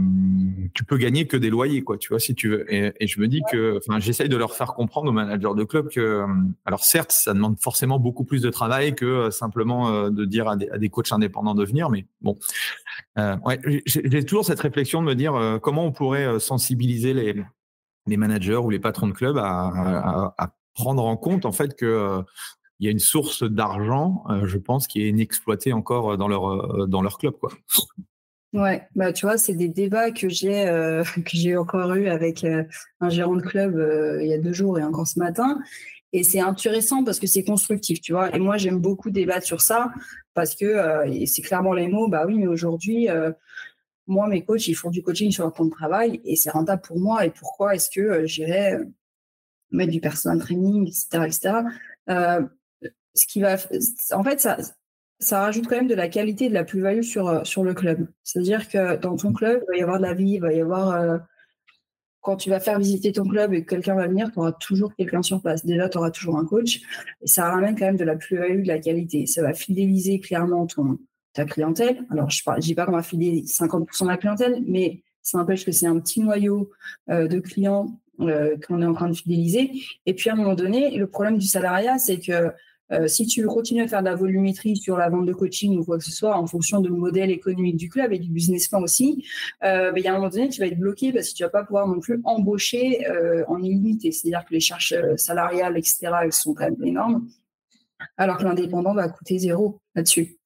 tu 0.74 0.86
peux 0.86 0.98
gagner 0.98 1.28
que 1.28 1.36
des 1.36 1.50
loyers, 1.50 1.82
quoi, 1.82 1.98
tu 1.98 2.10
vois, 2.10 2.20
si 2.20 2.34
tu 2.34 2.50
veux. 2.50 2.74
Et, 2.74 3.08
je 3.08 3.20
me 3.20 3.28
dis 3.28 3.42
que, 3.52 3.78
enfin, 3.78 4.00
j'essaye 4.00 4.30
de 4.30 4.38
leur 4.38 4.54
faire 4.54 4.74
comprendre 4.74 5.10
aux 5.10 5.14
managers 5.14 5.54
de 5.56 5.64
club 5.64 5.90
que, 5.90 6.00
euh, 6.00 6.28
alors 6.66 6.84
certes, 6.84 7.12
ça 7.12 7.34
demande 7.34 7.60
forcément 7.60 8.00
beaucoup 8.00 8.24
plus 8.24 8.42
de 8.42 8.50
travail 8.50 8.96
que 8.96 9.06
euh, 9.06 9.32
simplement 9.32 10.10
de 10.10 10.26
dire 10.26 10.48
à 10.48 10.56
des, 10.56 10.90
coachs 10.90 11.12
indépendants 11.12 11.56
de 11.56 11.66
venir, 11.66 11.90
mais 11.90 12.06
bon. 12.22 12.38
Ouais, 13.18 13.60
j'ai 13.86 14.24
toujours 14.24 14.46
cette 14.46 14.60
réflexion 14.60 15.02
de 15.02 15.08
me 15.08 15.16
dire 15.16 15.60
comment 15.62 15.86
on 15.86 15.92
pourrait 15.92 16.40
sensibiliser 16.40 17.14
les, 17.14 18.18
managers 18.18 18.56
ou 18.56 18.70
les 18.70 18.80
patrons 18.80 19.08
de 19.08 19.14
club 19.14 19.38
à, 19.38 20.34
prendre 20.74 21.04
en 21.04 21.18
compte 21.18 21.46
en 21.46 21.52
fait 21.52 21.76
que 21.76 22.24
il 22.80 22.86
y 22.86 22.88
a 22.88 22.92
une 22.92 23.00
source 23.00 23.44
d'argent, 23.44 24.24
je 24.44 24.58
pense, 24.58 24.88
qui 24.88 25.02
est 25.02 25.10
inexploitée 25.10 25.74
encore 25.74 26.18
dans 26.18 26.30
leur 26.30 26.88
dans 26.88 27.02
leur 27.02 27.18
club, 27.18 27.34
quoi. 27.34 27.52
Ouais, 28.54 28.88
bah 28.96 29.14
tu 29.14 29.28
vois, 29.28 29.38
c'est 29.38 29.54
des 29.54 29.68
débats 29.68 30.10
que 30.12 30.28
j'ai 30.28 30.68
euh, 30.68 31.04
que 31.26 31.32
j'ai 31.34 31.56
encore 31.56 31.94
eu 31.94 32.08
avec 32.08 32.44
euh, 32.44 32.64
un 33.00 33.10
gérant 33.10 33.36
de 33.36 33.42
club 33.42 33.76
euh, 33.78 34.22
il 34.24 34.28
y 34.28 34.34
a 34.34 34.40
deux 34.40 34.54
jours 34.54 34.80
et 34.80 34.84
encore 34.84 35.08
ce 35.08 35.20
matin. 35.20 35.60
Et 36.12 36.24
c'est 36.24 36.40
intéressant 36.40 37.04
parce 37.04 37.20
que 37.20 37.28
c'est 37.28 37.44
constructif, 37.44 38.02
tu 38.02 38.14
vois. 38.14 38.36
Et 38.36 38.40
moi, 38.40 38.58
j'aime 38.58 38.80
beaucoup 38.80 39.12
débattre 39.12 39.46
sur 39.46 39.62
ça 39.62 39.92
parce 40.34 40.56
que 40.56 40.66
euh, 40.66 41.26
c'est 41.26 41.42
clairement 41.42 41.74
les 41.74 41.88
mots. 41.88 42.08
Bah 42.08 42.26
oui, 42.26 42.36
mais 42.36 42.48
aujourd'hui, 42.48 43.10
euh, 43.10 43.32
moi, 44.08 44.28
mes 44.28 44.44
coachs, 44.44 44.68
ils 44.68 44.76
font 44.76 44.90
du 44.90 45.04
coaching 45.04 45.32
sur 45.32 45.44
leur 45.44 45.54
temps 45.54 45.66
de 45.66 45.70
travail 45.72 46.20
et 46.26 46.36
c'est 46.36 46.50
rentable 46.50 46.82
pour 46.82 47.00
moi. 47.00 47.26
Et 47.26 47.30
pourquoi 47.30 47.76
est-ce 47.76 47.90
que 47.92 48.02
euh, 48.02 48.26
j'irais 48.26 48.80
mettre 49.72 49.92
du 49.92 50.02
personal 50.02 50.40
training, 50.40 50.88
etc., 50.88 51.26
etc. 51.28 52.50
Ce 53.16 53.28
qui 53.28 53.42
va, 53.42 53.58
en 54.14 54.24
fait, 54.24 54.40
ça, 54.40 54.58
ça 55.20 55.42
rajoute 55.42 55.68
quand 55.68 55.76
même 55.76 55.88
de 55.88 55.96
la 55.96 56.08
qualité 56.08 56.46
et 56.46 56.50
de 56.50 56.54
la 56.54 56.64
plus-value 56.64 57.02
sur, 57.02 57.28
euh, 57.28 57.44
sur 57.44 57.64
le 57.64 57.74
club. 57.74 58.08
C'est-à-dire 58.24 58.70
que 58.70 58.96
dans 58.98 59.16
ton 59.18 59.34
club, 59.34 59.64
il 59.68 59.72
va 59.72 59.78
y 59.78 59.82
avoir 59.82 59.98
de 59.98 60.04
la 60.04 60.14
vie, 60.14 60.32
il 60.32 60.40
va 60.40 60.54
y 60.54 60.62
avoir. 60.62 60.92
euh, 60.92 61.18
quand 62.22 62.36
tu 62.36 62.50
vas 62.50 62.60
faire 62.60 62.78
visiter 62.80 63.14
ton 63.14 63.26
club 63.26 63.54
et 63.54 63.64
que 63.64 63.70
quelqu'un 63.70 63.96
va 63.96 64.08
venir, 64.08 64.30
tu 64.32 64.40
auras 64.40 64.52
toujours 64.52 64.94
quelqu'un 64.94 65.22
sur 65.22 65.42
place. 65.42 65.66
Déjà, 65.66 65.88
tu 65.88 65.98
auras 65.98 66.12
toujours 66.12 66.38
un 66.38 66.46
coach. 66.46 66.82
Et 67.22 67.28
ça 67.28 67.50
ramène 67.50 67.78
quand 67.78 67.86
même 67.86 67.98
de 67.98 68.04
la 68.04 68.18
plus-value, 68.18 68.64
de 68.64 68.68
la 68.68 68.80
qualité. 68.80 69.26
Ça 69.26 69.42
va 69.42 69.54
fidéliser 69.54 70.20
clairement 70.20 70.68
ton, 70.68 71.00
ta 71.34 71.46
clientèle. 71.46 72.06
Alors, 72.10 72.30
je 72.30 72.42
ne 72.46 72.60
dis 72.60 72.76
pas 72.76 72.86
qu'on 72.86 72.92
va 72.92 73.04
fidéliser 73.04 73.46
50% 73.46 74.04
de 74.04 74.10
la 74.10 74.18
clientèle, 74.18 74.62
mais 74.68 75.02
ça 75.22 75.38
n'empêche 75.38 75.66
que 75.66 75.72
c'est 75.72 75.88
un 75.88 75.98
petit 76.00 76.20
noyau 76.20 76.70
euh, 77.10 77.28
de 77.28 77.40
clients 77.40 78.00
qu'on 78.18 78.82
est 78.82 78.86
en 78.86 78.94
train 78.94 79.08
de 79.08 79.16
fidéliser. 79.16 79.72
Et 80.06 80.14
puis, 80.14 80.30
à 80.30 80.34
un 80.34 80.36
moment 80.36 80.56
donné, 80.56 80.92
le 80.98 81.08
problème 81.08 81.38
du 81.38 81.48
salariat, 81.48 81.98
c'est 81.98 82.20
que 82.20 82.52
euh, 82.92 83.08
si 83.08 83.28
tu 83.28 83.42
veux 83.42 83.48
continuer 83.48 83.84
à 83.84 83.88
faire 83.88 84.02
de 84.02 84.06
la 84.06 84.16
volumétrie 84.16 84.76
sur 84.76 84.98
la 84.98 85.10
vente 85.10 85.26
de 85.26 85.34
coaching 85.34 85.78
ou 85.78 85.84
quoi 85.84 85.98
que 85.98 86.04
ce 86.04 86.12
soit, 86.12 86.36
en 86.36 86.48
fonction 86.48 86.82
du 86.82 86.90
modèle 86.90 87.30
économique 87.30 87.78
du 87.78 87.90
club 87.90 88.12
et 88.14 88.20
du 88.20 88.32
business 88.32 88.68
plan 88.68 88.82
aussi, 88.82 89.26
euh, 89.64 89.92
ben, 89.92 89.98
il 89.98 90.04
y 90.04 90.08
a 90.08 90.14
un 90.14 90.18
moment 90.18 90.30
donné, 90.30 90.50
tu 90.50 90.60
vas 90.60 90.68
être 90.68 90.80
bloqué 90.80 91.14
parce 91.14 91.30
que 91.30 91.36
tu 91.36 91.44
vas 91.44 91.50
pas 91.50 91.64
pouvoir 91.64 91.88
non 91.88 92.00
plus 92.00 92.20
embaucher 92.24 93.08
euh, 93.08 93.44
en 93.48 93.62
illimité. 93.62 94.12
C'est-à-dire 94.12 94.46
que 94.46 94.54
les 94.54 94.60
charges 94.60 94.96
salariales, 95.18 95.78
etc., 95.78 96.12
elles 96.24 96.34
sont 96.34 96.54
quand 96.54 96.66
même 96.66 96.84
énormes, 96.84 97.28
alors 98.18 98.38
que 98.38 98.44
l'indépendant 98.44 98.94
va 98.94 99.08
coûter 99.10 99.38
zéro 99.38 99.80
là-dessus. 99.96 100.38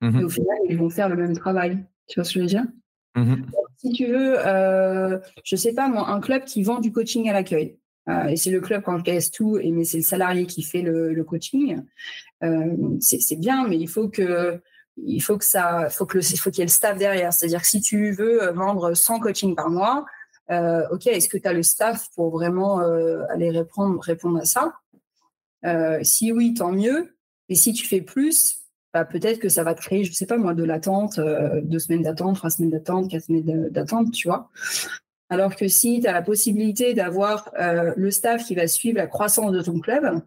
Mhm. 0.00 0.20
Et 0.20 0.24
au 0.24 0.28
final, 0.28 0.58
ils 0.68 0.78
vont 0.78 0.90
faire 0.90 1.08
le 1.08 1.16
même 1.16 1.36
travail. 1.36 1.78
Tu 2.08 2.20
vois 2.20 2.24
ce 2.24 2.34
que 2.34 2.40
je 2.40 2.44
veux 2.44 2.48
dire? 2.48 2.64
Mhm. 3.14 3.44
si 3.76 3.92
tu 3.92 4.06
veux, 4.06 4.36
je 5.44 5.56
sais 5.56 5.74
pas 5.74 5.86
moi, 5.86 6.08
un 6.08 6.20
club 6.20 6.44
qui 6.44 6.62
vend 6.62 6.80
du 6.80 6.92
coaching 6.92 7.28
à 7.28 7.34
l'accueil. 7.34 7.76
Euh, 8.08 8.26
et 8.26 8.36
c'est 8.36 8.50
le 8.50 8.60
club 8.60 8.82
qui 8.82 8.90
encaisse 8.90 9.30
tout, 9.30 9.58
et 9.58 9.70
mais 9.70 9.84
c'est 9.84 9.98
le 9.98 10.02
salarié 10.02 10.46
qui 10.46 10.62
fait 10.62 10.82
le, 10.82 11.22
coaching. 11.24 11.82
Euh, 12.42 12.76
c'est 13.00 13.38
bien, 13.38 13.68
mais 13.68 13.78
il 13.78 13.88
faut 13.88 14.08
que 14.08 14.60
il 14.98 15.20
faut 15.20 15.38
que 15.38 15.44
ça, 15.44 15.88
faut 15.88 16.04
que 16.04 16.18
qu'il 16.18 16.58
y 16.58 16.60
ait 16.60 16.64
le 16.64 16.70
staff 16.70 16.98
derrière. 16.98 17.32
C'est-à-dire 17.32 17.62
que 17.62 17.66
si 17.66 17.80
tu 17.80 18.12
veux 18.12 18.50
vendre 18.50 18.94
100 18.94 19.20
coachings 19.20 19.54
par 19.54 19.70
mois, 19.70 20.04
euh, 20.50 20.86
ok, 20.90 21.06
est-ce 21.06 21.28
que 21.28 21.38
tu 21.38 21.48
as 21.48 21.52
le 21.52 21.62
staff 21.62 22.08
pour 22.14 22.30
vraiment 22.30 22.80
aller 23.30 23.50
répondre, 23.50 24.00
répondre 24.02 24.40
à 24.40 24.44
ça? 24.44 24.74
Si 26.02 26.32
oui, 26.32 26.54
tant 26.54 26.72
mieux. 26.72 27.16
Et 27.48 27.54
si 27.54 27.72
tu 27.72 27.86
fais 27.86 28.02
plus, 28.02 28.58
bah, 28.92 29.04
peut-être 29.04 29.38
que 29.38 29.48
ça 29.48 29.62
va 29.62 29.74
te 29.74 29.80
créer, 29.80 30.04
je 30.04 30.12
sais 30.12 30.26
pas 30.26 30.36
moi, 30.36 30.54
de 30.54 30.64
l'attente, 30.64 31.18
deux 31.62 31.78
semaines 31.78 32.02
d'attente, 32.02 32.36
trois 32.36 32.50
semaines 32.50 32.70
d'attente, 32.72 33.10
quatre 33.10 33.24
semaines 33.24 33.68
d'attente, 33.70 34.12
tu 34.12 34.28
vois. 34.28 34.50
Alors 35.32 35.56
que 35.56 35.66
si 35.66 35.98
tu 35.98 36.06
as 36.06 36.12
la 36.12 36.20
possibilité 36.20 36.92
d'avoir 36.92 37.50
euh, 37.58 37.94
le 37.96 38.10
staff 38.10 38.44
qui 38.44 38.54
va 38.54 38.66
suivre 38.66 38.98
la 38.98 39.06
croissance 39.06 39.50
de 39.52 39.62
ton 39.62 39.80
club, 39.80 40.20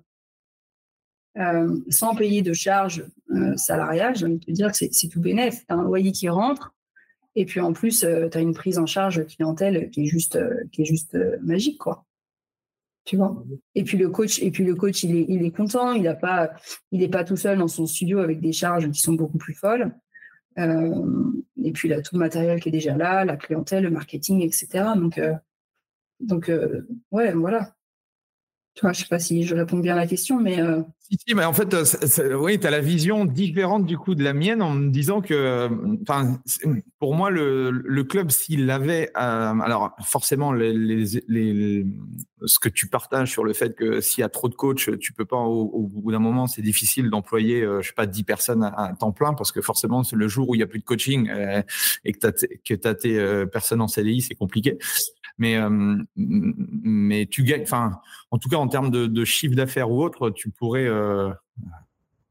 euh, 1.37 1.79
sans 1.89 2.15
payer 2.15 2.41
de 2.41 2.53
charges 2.53 3.05
euh, 3.29 3.55
salariales, 3.55 4.15
j'ai 4.15 4.25
envie 4.25 4.39
de 4.39 4.45
te 4.45 4.49
dire 4.49 4.71
que 4.71 4.77
c'est 4.77 5.07
tout 5.07 5.21
bénef. 5.21 5.59
Tu 5.59 5.65
as 5.67 5.75
un 5.75 5.83
loyer 5.83 6.11
qui 6.11 6.27
rentre, 6.27 6.73
et 7.35 7.45
puis 7.45 7.59
en 7.59 7.71
plus, 7.71 7.99
tu 7.99 8.35
as 8.35 8.41
une 8.41 8.55
prise 8.55 8.79
en 8.79 8.87
charge 8.87 9.23
clientèle 9.27 9.91
qui 9.91 10.05
est 10.05 10.07
juste, 10.07 10.39
qui 10.71 10.81
est 10.81 10.85
juste 10.85 11.15
magique, 11.39 11.77
quoi. 11.77 12.07
Tu 13.03 13.15
vois? 13.15 13.45
Et 13.75 13.83
puis 13.83 13.99
le 13.99 14.09
coach, 14.09 14.41
et 14.41 14.49
puis 14.49 14.63
le 14.63 14.73
coach, 14.73 15.03
il 15.03 15.45
est, 15.45 15.51
content. 15.51 15.91
Il 15.91 16.07
a 16.07 16.15
pas, 16.15 16.49
pas 17.11 17.23
tout 17.23 17.37
seul 17.37 17.59
dans 17.59 17.67
son 17.67 17.85
studio 17.85 18.21
avec 18.21 18.39
des 18.41 18.53
charges 18.53 18.89
qui 18.89 18.99
sont 18.99 19.13
beaucoup 19.13 19.37
plus 19.37 19.53
folles. 19.53 19.93
Euh, 20.57 21.31
et 21.63 21.71
puis 21.71 21.91
a 21.93 22.01
tout 22.01 22.15
le 22.15 22.19
matériel 22.19 22.59
qui 22.59 22.69
est 22.69 22.71
déjà 22.71 22.95
là, 22.95 23.25
la 23.25 23.37
clientèle, 23.37 23.83
le 23.83 23.89
marketing, 23.89 24.41
etc. 24.41 24.85
Donc, 24.95 25.17
euh, 25.17 25.33
donc 26.19 26.49
euh, 26.49 26.87
ouais, 27.11 27.33
voilà. 27.33 27.75
Tu 28.75 28.81
vois, 28.81 28.91
je 28.91 29.01
sais 29.01 29.07
pas 29.07 29.19
si 29.19 29.43
je 29.43 29.55
réponds 29.55 29.77
bien 29.77 29.93
à 29.93 29.95
la 29.95 30.05
question, 30.05 30.37
mais 30.37 30.61
euh, 30.61 30.81
Si, 30.99 31.17
si, 31.25 31.33
mais 31.33 31.45
en 31.45 31.53
fait, 31.53 31.73
euh, 31.73 32.35
oui, 32.35 32.59
tu 32.59 32.67
as 32.67 32.71
la 32.71 32.81
vision 32.81 33.23
différente 33.23 33.85
du 33.85 33.97
coup 33.97 34.15
de 34.15 34.23
la 34.23 34.33
mienne 34.33 34.61
en 34.61 34.71
me 34.71 34.89
disant 34.89 35.21
que, 35.21 35.69
pour 36.99 37.15
moi, 37.15 37.29
le, 37.29 38.03
club, 38.03 38.31
s'il 38.31 38.69
avait, 38.69 39.11
euh, 39.15 39.59
alors 39.61 39.95
forcément, 40.03 40.51
les, 40.51 40.73
les, 40.73 41.05
les- 41.29 41.85
ce 42.47 42.59
que 42.59 42.69
tu 42.69 42.87
partages 42.87 43.31
sur 43.31 43.43
le 43.43 43.53
fait 43.53 43.75
que 43.75 44.01
s'il 44.01 44.21
y 44.21 44.23
a 44.23 44.29
trop 44.29 44.49
de 44.49 44.55
coachs, 44.55 44.97
tu 44.99 45.13
peux 45.13 45.25
pas, 45.25 45.37
au, 45.37 45.87
bout 45.87 46.11
d'un 46.11 46.19
moment, 46.19 46.47
c'est 46.47 46.61
difficile 46.61 47.09
d'employer, 47.09 47.61
euh, 47.61 47.81
je 47.81 47.87
sais 47.87 47.93
pas, 47.93 48.05
10 48.05 48.23
personnes 48.23 48.63
à, 48.63 48.93
temps 48.99 49.11
plein 49.11 49.33
parce 49.33 49.51
que 49.51 49.61
forcément, 49.61 50.03
c'est 50.03 50.15
le 50.15 50.27
jour 50.27 50.49
où 50.49 50.55
il 50.55 50.59
y 50.59 50.63
a 50.63 50.67
plus 50.67 50.79
de 50.79 50.83
coaching 50.83 51.29
euh, 51.29 51.61
et 52.03 52.11
que 52.11 52.19
tu 52.19 52.87
as, 52.87 52.95
tes 52.95 53.17
euh, 53.17 53.45
personnes 53.45 53.81
en 53.81 53.87
CDI, 53.87 54.21
c'est 54.21 54.35
compliqué. 54.35 54.77
Mais, 55.37 55.57
euh, 55.57 55.97
mais 56.15 57.25
tu 57.25 57.43
gagnes, 57.43 57.63
enfin, 57.63 57.99
en 58.31 58.37
tout 58.37 58.49
cas, 58.49 58.57
en 58.57 58.67
termes 58.67 58.89
de, 58.91 59.05
de 59.07 59.25
chiffre 59.25 59.55
d'affaires 59.55 59.91
ou 59.91 60.01
autre, 60.03 60.29
tu 60.29 60.49
pourrais 60.49 60.85
euh, 60.87 61.29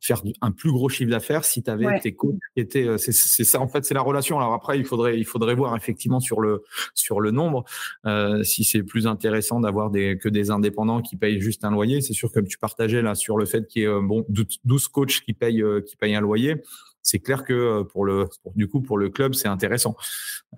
faire 0.01 0.21
un 0.43 0.51
plus 0.53 0.71
gros 0.71 0.89
chiffre 0.91 1.11
d'affaires 1.11 1.45
si 1.47 1.63
tu 1.63 1.71
avais 1.71 1.87
Ouais. 1.87 2.01
tes 2.01 2.15
coachs 2.15 2.35
qui 2.55 2.61
étaient. 2.61 2.87
euh, 2.87 2.99
C'est 2.99 3.13
ça, 3.45 3.61
en 3.61 3.69
fait, 3.69 3.85
c'est 3.85 3.95
la 3.95 4.03
relation. 4.03 4.39
Alors 4.39 4.53
après, 4.55 4.79
il 4.79 4.85
faudrait, 4.85 5.19
il 5.19 5.25
faudrait 5.25 5.55
voir 5.55 5.75
effectivement 5.77 6.21
sur 6.21 6.41
le, 6.41 6.63
sur 6.95 7.21
le 7.21 7.31
nombre 7.31 7.65
euh, 8.07 8.43
si 8.43 8.65
c'est 8.65 8.83
plus 8.83 9.07
intéressant 9.07 9.61
d'avoir 9.61 9.91
des, 9.91 10.19
que 10.19 10.29
des 10.29 10.51
indépendants 10.51 11.01
qui 11.03 11.17
payent 11.17 11.41
juste 11.41 11.65
un 11.65 11.71
loyer. 11.71 12.01
C'est 12.03 12.13
sûr, 12.15 12.31
comme 12.33 12.47
tu 12.47 12.59
partageais 12.59 13.01
là 13.03 13.15
sur 13.15 13.37
le 13.39 13.47
fait 13.47 13.67
qu'il 13.67 13.83
y 13.83 13.85
ait 13.87 14.01
bon, 14.03 14.27
12 14.65 14.89
coachs 14.89 15.21
qui 15.25 15.33
payent, 15.33 15.65
qui 15.87 15.97
payent 15.97 16.15
un 16.15 16.21
loyer. 16.21 16.57
C'est 17.03 17.19
clair 17.19 17.45
que 17.45 17.83
pour 17.83 18.07
le, 18.07 18.29
pour- 18.43 18.53
du 18.55 18.67
coup, 18.67 18.81
pour 18.81 18.97
le 18.97 19.11
club, 19.11 19.35
c'est 19.35 19.49
intéressant, 19.49 19.95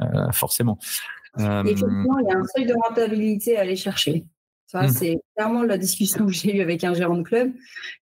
euh, 0.01 0.31
forcément. 0.33 0.79
Euh, 1.39 1.63
effectivement, 1.65 2.19
il 2.19 2.29
y 2.29 2.33
a 2.33 2.39
un 2.39 2.45
seuil 2.45 2.67
de 2.67 2.75
rentabilité 2.75 3.57
à 3.57 3.63
aller 3.63 3.77
chercher. 3.77 4.25
Ça, 4.67 4.83
Mm. 4.83 4.89
c'est 4.89 5.19
clairement 5.37 5.63
la 5.63 5.79
discussion 5.79 6.27
que 6.27 6.33
j'ai 6.33 6.57
eue 6.57 6.61
avec 6.61 6.83
un 6.83 6.93
gérant 6.93 7.17
de 7.17 7.23
club. 7.23 7.53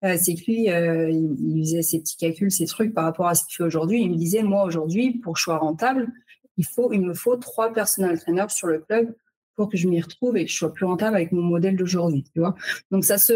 Euh, 0.04 0.18
c'est 0.20 0.36
que 0.36 0.44
lui, 0.46 0.70
euh, 0.70 1.10
il, 1.10 1.36
il 1.40 1.64
faisait 1.64 1.82
ses 1.82 2.00
petits 2.00 2.18
calculs, 2.18 2.52
ses 2.52 2.66
trucs 2.66 2.94
par 2.94 3.06
rapport 3.06 3.28
à 3.28 3.36
ce 3.36 3.46
qu'il 3.46 3.56
fait 3.56 3.64
aujourd'hui. 3.64 4.02
Il 4.02 4.12
me 4.12 4.18
disait, 4.18 4.44
moi, 4.44 4.64
aujourd'hui, 4.64 5.20
pour 5.20 5.34
que 5.34 5.40
je 5.40 5.44
sois 5.44 5.58
rentable, 5.58 6.10
il, 6.58 6.66
faut, 6.66 6.92
il 6.92 7.02
me 7.02 7.14
faut 7.14 7.38
trois 7.38 7.72
personnels 7.72 8.20
trainers 8.20 8.50
sur 8.50 8.68
le 8.68 8.80
club 8.80 9.16
pour 9.56 9.70
que 9.70 9.78
je 9.78 9.88
m'y 9.88 10.02
retrouve 10.02 10.38
et 10.38 10.46
que 10.46 10.52
je 10.52 10.58
sois 10.58 10.74
plus 10.74 10.86
rentable 10.86 11.16
avec 11.16 11.32
mon 11.32 11.42
modèle 11.42 11.76
d'aujourd'hui. 11.78 12.24
Tu 12.34 12.40
vois 12.40 12.56
Donc 12.92 13.06
ça 13.06 13.18
se, 13.18 13.34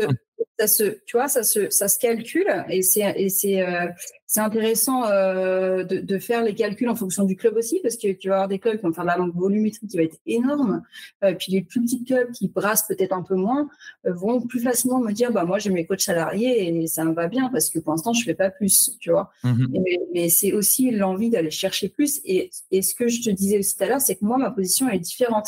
ça 0.59 0.67
se, 0.67 0.83
tu 1.05 1.17
vois, 1.17 1.27
ça 1.27 1.43
se, 1.43 1.69
ça 1.69 1.87
se 1.87 1.97
calcule 1.99 2.65
et 2.69 2.81
c'est, 2.81 3.29
c'est, 3.29 3.61
euh, 3.61 3.87
c'est 4.27 4.39
intéressant 4.39 5.05
euh, 5.05 5.83
de, 5.83 5.99
de, 5.99 6.19
faire 6.19 6.43
les 6.43 6.55
calculs 6.55 6.89
en 6.89 6.95
fonction 6.95 7.23
du 7.23 7.35
club 7.35 7.55
aussi 7.57 7.79
parce 7.81 7.97
que 7.97 8.11
tu 8.11 8.29
vas 8.29 8.35
avoir 8.35 8.47
des 8.47 8.59
clubs 8.59 8.77
qui 8.77 8.83
vont 8.83 8.93
faire 8.93 9.03
de 9.03 9.09
la 9.09 9.17
langue 9.17 9.35
volumétrie 9.35 9.87
qui 9.87 9.97
va 9.97 10.03
être 10.03 10.17
énorme, 10.25 10.83
euh, 11.23 11.33
puis 11.33 11.51
les 11.51 11.61
plus 11.61 11.81
petits 11.81 12.03
clubs 12.03 12.31
qui 12.31 12.47
brassent 12.47 12.87
peut-être 12.87 13.13
un 13.13 13.23
peu 13.23 13.35
moins 13.35 13.67
vont 14.05 14.41
plus 14.41 14.61
facilement 14.61 14.99
me 14.99 15.11
dire 15.11 15.31
bah 15.31 15.45
moi 15.45 15.59
j'ai 15.59 15.69
mes 15.69 15.85
coachs 15.85 16.01
salariés 16.01 16.67
et 16.67 16.87
ça 16.87 17.03
me 17.03 17.13
va 17.13 17.27
bien 17.27 17.49
parce 17.49 17.69
que 17.69 17.79
pour 17.79 17.91
l'instant 17.91 18.13
je 18.13 18.23
fais 18.23 18.35
pas 18.35 18.49
plus, 18.49 18.97
tu 18.99 19.11
vois. 19.11 19.31
Mmh 19.43 19.67
mais, 19.71 19.99
mais 20.13 20.29
c'est 20.29 20.53
aussi 20.53 20.91
l'envie 20.91 21.29
d'aller 21.29 21.51
chercher 21.51 21.89
plus 21.89 22.21
et, 22.25 22.51
et 22.71 22.81
ce 22.81 22.93
que 22.95 23.07
je 23.07 23.21
te 23.21 23.29
disais 23.29 23.59
aussi 23.59 23.75
tout 23.75 23.83
à 23.83 23.87
l'heure, 23.87 24.01
c'est 24.01 24.15
que 24.15 24.25
moi 24.25 24.37
ma 24.37 24.51
position 24.51 24.89
est 24.89 24.99
différente. 24.99 25.47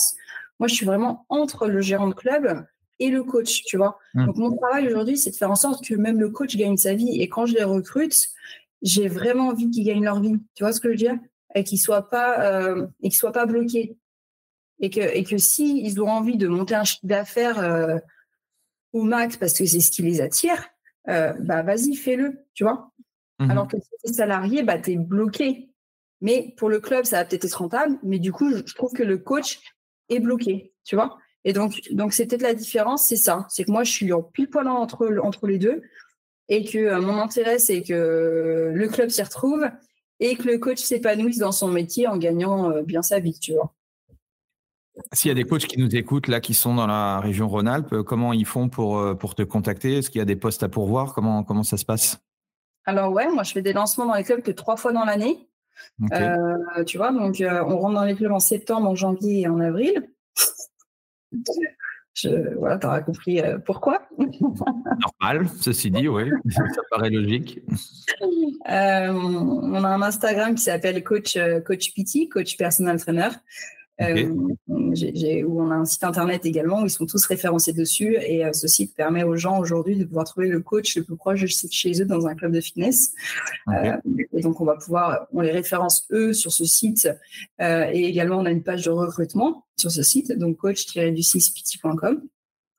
Moi, 0.59 0.67
je 0.67 0.75
suis 0.75 0.85
vraiment 0.85 1.25
entre 1.29 1.67
le 1.67 1.81
gérant 1.81 2.07
de 2.07 2.13
club 2.13 2.65
et 2.99 3.09
le 3.09 3.23
coach, 3.23 3.63
tu 3.63 3.77
vois. 3.77 3.99
Mmh. 4.13 4.25
Donc, 4.25 4.37
mon 4.37 4.55
travail 4.55 4.87
aujourd'hui, 4.87 5.17
c'est 5.17 5.31
de 5.31 5.35
faire 5.35 5.51
en 5.51 5.55
sorte 5.55 5.85
que 5.85 5.95
même 5.95 6.19
le 6.19 6.29
coach 6.29 6.55
gagne 6.55 6.77
sa 6.77 6.93
vie. 6.93 7.21
Et 7.21 7.27
quand 7.27 7.45
je 7.45 7.53
les 7.53 7.63
recrute, 7.63 8.29
j'ai 8.81 9.07
vraiment 9.07 9.47
envie 9.47 9.69
qu'ils 9.69 9.85
gagnent 9.85 10.03
leur 10.03 10.19
vie. 10.21 10.35
Tu 10.53 10.63
vois 10.63 10.73
ce 10.73 10.79
que 10.79 10.87
je 10.89 10.91
veux 10.91 10.97
dire? 10.97 11.17
Et 11.55 11.63
qu'ils 11.63 11.77
ne 11.77 11.83
soient, 11.83 12.09
pas, 12.09 12.39
euh, 12.41 12.87
et 13.01 13.09
soient 13.09 13.31
pas 13.31 13.45
bloqués. 13.45 13.97
Et 14.79 14.89
que, 14.89 14.99
et 14.99 15.23
que 15.23 15.37
s'ils 15.37 16.01
ont 16.01 16.09
envie 16.09 16.37
de 16.37 16.47
monter 16.47 16.75
un 16.75 16.83
chiffre 16.83 17.05
d'affaires 17.05 17.59
euh, 17.59 17.97
au 18.91 19.03
max 19.03 19.37
parce 19.37 19.53
que 19.53 19.65
c'est 19.65 19.79
ce 19.79 19.91
qui 19.91 20.01
les 20.01 20.19
attire, 20.19 20.67
euh, 21.07 21.33
bah 21.39 21.63
vas-y, 21.63 21.95
fais-le, 21.95 22.45
tu 22.53 22.63
vois. 22.63 22.91
Mmh 23.39 23.51
Alors 23.51 23.67
que 23.67 23.77
si 23.77 23.89
tu 24.03 24.11
es 24.11 24.13
salarié, 24.13 24.63
bah, 24.63 24.79
tu 24.79 24.91
es 24.91 24.97
bloqué. 24.97 25.69
Mais 26.21 26.53
pour 26.57 26.69
le 26.69 26.79
club, 26.79 27.05
ça 27.05 27.17
va 27.17 27.25
peut-être 27.25 27.45
être 27.45 27.53
rentable. 27.55 27.97
Mais 28.03 28.19
du 28.19 28.31
coup, 28.31 28.49
je 28.49 28.73
trouve 28.73 28.91
que 28.93 29.03
le 29.03 29.17
coach, 29.17 29.59
est 30.09 30.19
bloqué, 30.19 30.73
tu 30.83 30.95
vois. 30.95 31.17
Et 31.47 31.53
donc, 31.53 31.79
donc 31.91 32.11
c'est 32.11 32.25
peut-être 32.25 32.41
la 32.41 32.55
différence, 32.55 33.07
c'est 33.07 33.15
ça. 33.15 33.45
C'est 33.49 33.63
que 33.63 33.71
moi, 33.71 33.83
je 33.83 33.91
suis 33.91 34.11
en 34.11 34.23
pile 34.23 34.49
poil 34.49 34.67
entre, 34.67 35.19
entre 35.21 35.45
les 35.47 35.59
deux 35.59 35.83
et 36.49 36.65
que 36.65 36.79
euh, 36.79 36.99
mon 36.99 37.17
intérêt, 37.21 37.59
c'est 37.59 37.83
que 37.83 38.71
le 38.73 38.87
club 38.89 39.09
s'y 39.09 39.21
retrouve 39.21 39.69
et 40.19 40.35
que 40.35 40.43
le 40.43 40.57
coach 40.57 40.79
s'épanouisse 40.79 41.37
dans 41.37 41.51
son 41.51 41.67
métier 41.67 42.07
en 42.07 42.17
gagnant 42.17 42.71
euh, 42.71 42.81
bien 42.81 43.03
sa 43.03 43.19
vie, 43.19 43.39
tu 43.39 43.53
vois. 43.53 43.73
S'il 45.13 45.29
y 45.29 45.31
a 45.31 45.35
des 45.35 45.43
coachs 45.43 45.67
qui 45.67 45.79
nous 45.79 45.95
écoutent 45.95 46.27
là, 46.27 46.39
qui 46.39 46.55
sont 46.55 46.73
dans 46.73 46.87
la 46.87 47.19
région 47.19 47.47
Rhône-Alpes, 47.47 47.93
euh, 47.93 48.03
comment 48.03 48.33
ils 48.33 48.45
font 48.45 48.67
pour, 48.67 49.17
pour 49.19 49.35
te 49.35 49.43
contacter? 49.43 49.99
Est-ce 49.99 50.09
qu'il 50.09 50.19
y 50.19 50.21
a 50.23 50.25
des 50.25 50.35
postes 50.35 50.63
à 50.63 50.69
pourvoir? 50.69 51.13
Comment, 51.13 51.43
comment 51.43 51.63
ça 51.63 51.77
se 51.77 51.85
passe? 51.85 52.19
Alors 52.85 53.11
ouais, 53.11 53.29
moi 53.29 53.43
je 53.43 53.51
fais 53.51 53.61
des 53.61 53.73
lancements 53.73 54.05
dans 54.07 54.15
les 54.15 54.23
clubs 54.23 54.41
que 54.41 54.51
trois 54.51 54.77
fois 54.77 54.93
dans 54.93 55.05
l'année. 55.05 55.47
Euh, 56.13 56.83
tu 56.85 56.97
vois, 56.97 57.11
donc 57.11 57.41
on 57.41 57.77
rentre 57.77 57.95
dans 57.95 58.05
les 58.05 58.15
clubs 58.15 58.31
en 58.31 58.39
septembre, 58.39 58.87
en 58.87 58.95
janvier 58.95 59.41
et 59.41 59.47
en 59.47 59.59
avril. 59.59 60.07
Je, 62.13 62.55
voilà, 62.57 62.77
tu 62.77 62.87
auras 62.87 63.01
compris 63.01 63.41
euh, 63.41 63.57
pourquoi. 63.57 64.07
Normal, 64.17 65.49
ceci 65.59 65.91
dit, 65.91 66.07
oui, 66.07 66.29
ça 66.49 66.81
paraît 66.89 67.09
logique. 67.09 67.59
on 68.65 69.83
a 69.83 69.87
un 69.87 70.01
Instagram 70.01 70.55
qui 70.55 70.63
s'appelle 70.63 71.03
Coach, 71.03 71.37
Coach 71.65 71.93
PT, 71.93 72.29
Coach 72.29 72.55
Personal 72.55 73.01
Trainer. 73.01 73.29
Euh, 74.01 74.27
où 74.27 75.61
on 75.61 75.71
a 75.71 75.75
un 75.75 75.85
site 75.85 76.03
internet 76.03 76.45
également 76.45 76.81
où 76.81 76.85
ils 76.85 76.89
sont 76.89 77.05
tous 77.05 77.25
référencés 77.27 77.71
dessus 77.71 78.17
et 78.19 78.43
euh, 78.43 78.51
ce 78.51 78.67
site 78.67 78.93
permet 78.93 79.23
aux 79.23 79.37
gens 79.37 79.57
aujourd'hui 79.57 79.95
de 79.95 80.03
pouvoir 80.03 80.25
trouver 80.25 80.49
le 80.49 80.59
coach 80.59 80.97
le 80.97 81.03
plus 81.03 81.15
proche 81.15 81.41
de 81.41 81.47
chez 81.47 82.01
eux 82.01 82.05
dans 82.05 82.27
un 82.27 82.35
club 82.35 82.51
de 82.51 82.59
fitness. 82.59 83.13
Euh, 83.69 83.95
et 84.33 84.41
donc 84.41 84.59
on 84.59 84.65
va 84.65 84.75
pouvoir, 84.75 85.27
on 85.31 85.39
les 85.39 85.51
référence 85.51 86.07
eux 86.11 86.33
sur 86.33 86.51
ce 86.51 86.65
site 86.65 87.07
et 87.59 88.05
également 88.05 88.39
on 88.39 88.45
a 88.45 88.51
une 88.51 88.63
page 88.63 88.83
de 88.83 88.89
recrutement 88.89 89.65
sur 89.77 89.91
ce 89.91 90.03
site, 90.03 90.31
donc 90.33 90.57
coach-du6pt.com. 90.57 92.21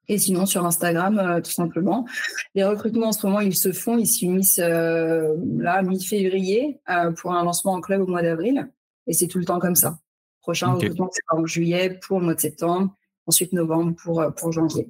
Et 0.08 0.18
sinon 0.18 0.46
sur 0.46 0.64
Instagram, 0.64 1.40
tout 1.42 1.50
simplement. 1.50 2.06
Les 2.54 2.62
recrutements 2.62 3.08
en 3.08 3.12
ce 3.12 3.26
moment, 3.26 3.40
ils 3.40 3.56
se 3.56 3.72
font, 3.72 3.98
ils 3.98 4.06
s'unissent 4.06 4.58
là 4.58 5.82
mi-février 5.82 6.78
pour 7.16 7.32
un 7.32 7.42
lancement 7.42 7.72
en 7.72 7.80
club 7.80 8.02
au 8.02 8.06
mois 8.06 8.22
d'avril. 8.22 8.70
Et 9.06 9.14
c'est 9.14 9.26
tout 9.26 9.38
le 9.38 9.44
temps 9.44 9.58
comme 9.58 9.74
ça. 9.74 9.98
Prochain 10.46 10.74
recrutement, 10.74 11.10
c'est 11.10 11.22
en 11.36 11.44
juillet 11.44 11.98
pour 12.06 12.20
le 12.20 12.26
mois 12.26 12.36
de 12.36 12.40
septembre, 12.40 12.94
ensuite 13.26 13.52
novembre 13.52 13.96
pour, 13.96 14.20
euh, 14.20 14.30
pour 14.30 14.52
janvier. 14.52 14.88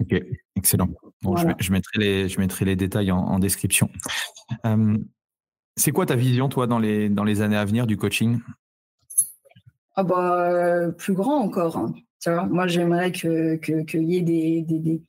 Ok, 0.00 0.22
excellent. 0.54 0.88
je, 1.24 1.72
mettrai 1.72 1.98
les, 1.98 2.28
je 2.28 2.38
mettrai 2.38 2.64
les 2.64 2.76
détails 2.76 3.10
en, 3.10 3.40
description. 3.40 3.90
Euh, 4.64 4.96
c'est 5.74 5.90
quoi 5.90 6.06
ta 6.06 6.14
vision, 6.14 6.48
toi, 6.48 6.68
dans 6.68 6.78
les, 6.78 7.08
dans 7.08 7.24
les 7.24 7.40
années 7.40 7.56
à 7.56 7.64
venir 7.64 7.88
du 7.88 7.96
coaching? 7.96 8.38
Ah 9.96 10.04
bah, 10.04 10.48
euh, 10.48 10.92
Plus 10.92 11.14
grand 11.14 11.40
encore. 11.40 11.76
Hein. 11.76 11.92
Tu 12.22 12.30
vois, 12.30 12.46
moi, 12.46 12.68
j'aimerais 12.68 13.10
qu'il 13.10 13.58
que, 13.60 13.82
que 13.82 13.98
y 13.98 14.18
ait 14.18 14.22
des, 14.22 14.62
des, 14.62 14.78
des... 14.78 15.02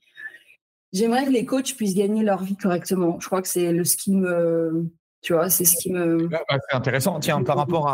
J'aimerais 0.92 1.26
que 1.26 1.30
les 1.30 1.46
coachs 1.46 1.76
puissent 1.76 1.94
gagner 1.94 2.24
leur 2.24 2.42
vie 2.42 2.56
correctement. 2.56 3.20
Je 3.20 3.26
crois 3.26 3.40
que 3.40 3.46
c'est 3.46 3.72
le 3.72 3.84
ce 3.84 3.96
qui 3.96 4.16
me, 4.16 4.90
tu 5.22 5.34
vois, 5.34 5.50
c'est 5.50 5.64
ce 5.64 5.76
qui 5.76 5.92
me. 5.92 6.28
Bah, 6.28 6.42
c'est 6.48 6.76
intéressant. 6.76 7.20
Tiens, 7.20 7.42
par 7.42 7.56
rapport 7.56 7.86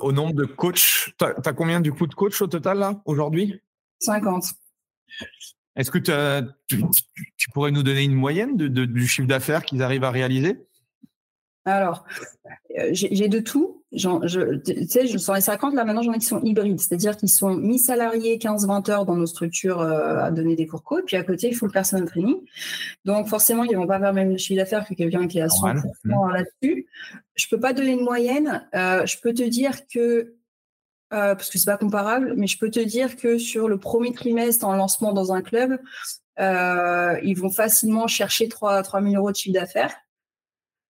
au 0.00 0.12
nombre 0.12 0.34
de 0.34 0.44
coachs, 0.44 1.14
tu 1.18 1.24
as, 1.24 1.52
combien 1.52 1.80
du 1.80 1.92
coup 1.92 2.06
de 2.06 2.14
coachs 2.14 2.40
au 2.42 2.46
total 2.46 2.78
là 2.78 3.00
aujourd'hui? 3.06 3.60
50. 4.00 4.44
Est-ce 5.76 5.90
que 5.90 5.98
tu, 5.98 7.50
pourrais 7.52 7.70
nous 7.70 7.82
donner 7.82 8.04
une 8.04 8.14
moyenne 8.14 8.56
de, 8.56 8.84
du 8.84 9.06
chiffre 9.08 9.26
d'affaires 9.26 9.64
qu'ils 9.64 9.82
arrivent 9.82 10.04
à 10.04 10.10
réaliser? 10.10 10.66
Alors, 11.64 12.04
euh, 12.78 12.90
j'ai 12.92 13.28
de 13.28 13.40
tout 13.40 13.73
je, 13.94 14.56
tu 14.56 14.86
sais, 14.88 15.06
je, 15.06 15.18
sur 15.18 15.34
les 15.34 15.40
50, 15.40 15.74
là, 15.74 15.84
maintenant, 15.84 16.02
j'en 16.02 16.12
ai 16.12 16.18
qui 16.18 16.26
sont 16.26 16.40
hybrides, 16.42 16.80
c'est-à-dire 16.80 17.16
qu'ils 17.16 17.28
sont 17.28 17.54
mi-salariés 17.54 18.38
15-20 18.38 18.90
heures 18.90 19.04
dans 19.04 19.16
nos 19.16 19.26
structures 19.26 19.80
euh, 19.80 20.18
à 20.18 20.30
donner 20.30 20.56
des 20.56 20.66
cours 20.66 20.82
co, 20.82 20.98
et 20.98 21.02
puis 21.02 21.16
à 21.16 21.22
côté, 21.22 21.48
il 21.48 21.54
faut 21.54 21.66
le 21.66 21.72
personal 21.72 22.06
training. 22.06 22.36
Donc, 23.04 23.28
forcément, 23.28 23.64
ils 23.64 23.76
vont 23.76 23.86
pas 23.86 23.98
faire 23.98 24.12
le 24.12 24.14
même 24.14 24.38
chiffre 24.38 24.58
d'affaires 24.58 24.86
que 24.86 24.94
quelqu'un 24.94 25.28
qui 25.28 25.38
est 25.38 25.42
à 25.42 25.46
100% 25.46 25.82
mmh. 26.04 26.32
là-dessus. 26.32 26.86
Je 27.34 27.46
peux 27.48 27.60
pas 27.60 27.72
donner 27.72 27.92
une 27.92 28.04
moyenne. 28.04 28.66
Euh, 28.74 29.06
je 29.06 29.16
peux 29.20 29.32
te 29.32 29.42
dire 29.42 29.86
que, 29.86 30.34
euh, 31.12 31.34
parce 31.34 31.50
que 31.50 31.58
c'est 31.58 31.70
pas 31.70 31.78
comparable, 31.78 32.34
mais 32.36 32.46
je 32.46 32.58
peux 32.58 32.70
te 32.70 32.80
dire 32.80 33.16
que 33.16 33.38
sur 33.38 33.68
le 33.68 33.78
premier 33.78 34.12
trimestre 34.12 34.66
en 34.66 34.74
lancement 34.76 35.12
dans 35.12 35.32
un 35.32 35.42
club, 35.42 35.78
ils 36.38 37.36
vont 37.36 37.50
facilement 37.50 38.08
chercher 38.08 38.48
3, 38.48 38.82
3 38.82 39.02
000 39.02 39.14
euros 39.14 39.30
de 39.30 39.36
chiffre 39.36 39.54
d'affaires 39.54 39.94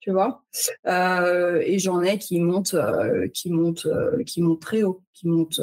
tu 0.02 0.12
vois. 0.12 0.44
Euh, 0.88 1.62
et 1.64 1.80
j'en 1.80 2.02
ai 2.02 2.18
qui 2.18 2.42
montent, 2.42 2.74
euh, 2.74 3.28
qui 3.30 3.52
montent, 3.52 3.86
euh, 3.86 4.24
qui 4.24 4.42
montent 4.42 4.62
très 4.62 4.84
haut, 4.84 5.04
qui 5.14 5.28
montent 5.28 5.62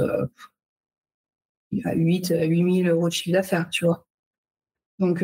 à 1.84 1.94
8, 1.94 2.32
8 2.40 2.82
000 2.84 2.96
euros 2.96 3.08
de 3.08 3.12
chiffre 3.12 3.34
d'affaires, 3.34 3.68
tu 3.68 3.84
vois. 3.84 4.06
Donc, 4.98 5.22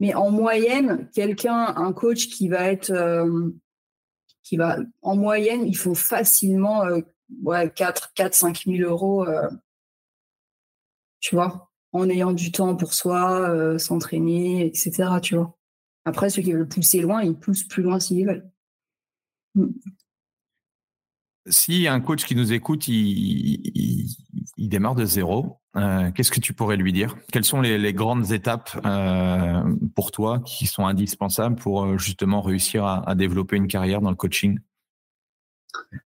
mais 0.00 0.14
en 0.14 0.30
moyenne, 0.30 1.10
quelqu'un, 1.14 1.74
un 1.76 1.92
coach 1.92 2.28
qui 2.28 2.48
va 2.48 2.70
être, 2.70 2.90
qui 4.42 4.56
va, 4.56 4.78
en 5.02 5.14
moyenne, 5.16 5.66
il 5.66 5.76
faut 5.76 5.94
facilement 5.94 6.84
ouais, 7.42 7.70
4, 7.70 8.12
4, 8.14 8.34
5 8.34 8.62
000 8.66 8.88
euros, 8.88 9.26
tu 11.20 11.34
vois, 11.34 11.70
en 11.92 12.08
ayant 12.08 12.32
du 12.32 12.50
temps 12.50 12.74
pour 12.74 12.94
soi, 12.94 13.78
s'entraîner, 13.78 14.64
etc., 14.66 15.18
tu 15.20 15.34
vois. 15.36 15.54
Après, 16.04 16.30
ceux 16.30 16.42
qui 16.42 16.52
veulent 16.52 16.68
pousser 16.68 17.00
loin, 17.00 17.22
ils 17.22 17.36
poussent 17.36 17.64
plus 17.64 17.82
loin 17.82 18.00
s'ils 18.00 18.26
veulent. 18.26 18.50
Mm. 19.54 19.68
Si 21.46 21.88
un 21.88 22.00
coach 22.00 22.24
qui 22.24 22.36
nous 22.36 22.52
écoute, 22.52 22.86
il, 22.86 24.06
démarre 24.56 24.94
de 24.94 25.04
zéro, 25.04 25.58
euh, 25.76 26.12
qu'est-ce 26.12 26.30
que 26.30 26.38
tu 26.38 26.52
pourrais 26.52 26.76
lui 26.76 26.92
dire? 26.92 27.16
Quelles 27.32 27.44
sont 27.44 27.60
les, 27.60 27.92
grandes 27.92 28.30
étapes 28.30 28.80
euh, 28.86 29.62
pour 29.96 30.12
toi 30.12 30.40
qui 30.46 30.66
sont 30.66 30.86
indispensables 30.86 31.56
pour 31.56 31.84
euh, 31.84 31.98
justement 31.98 32.42
réussir 32.42 32.84
à, 32.84 33.14
développer 33.16 33.56
une 33.56 33.66
carrière 33.66 34.00
dans 34.00 34.10
le 34.10 34.16
coaching? 34.16 34.60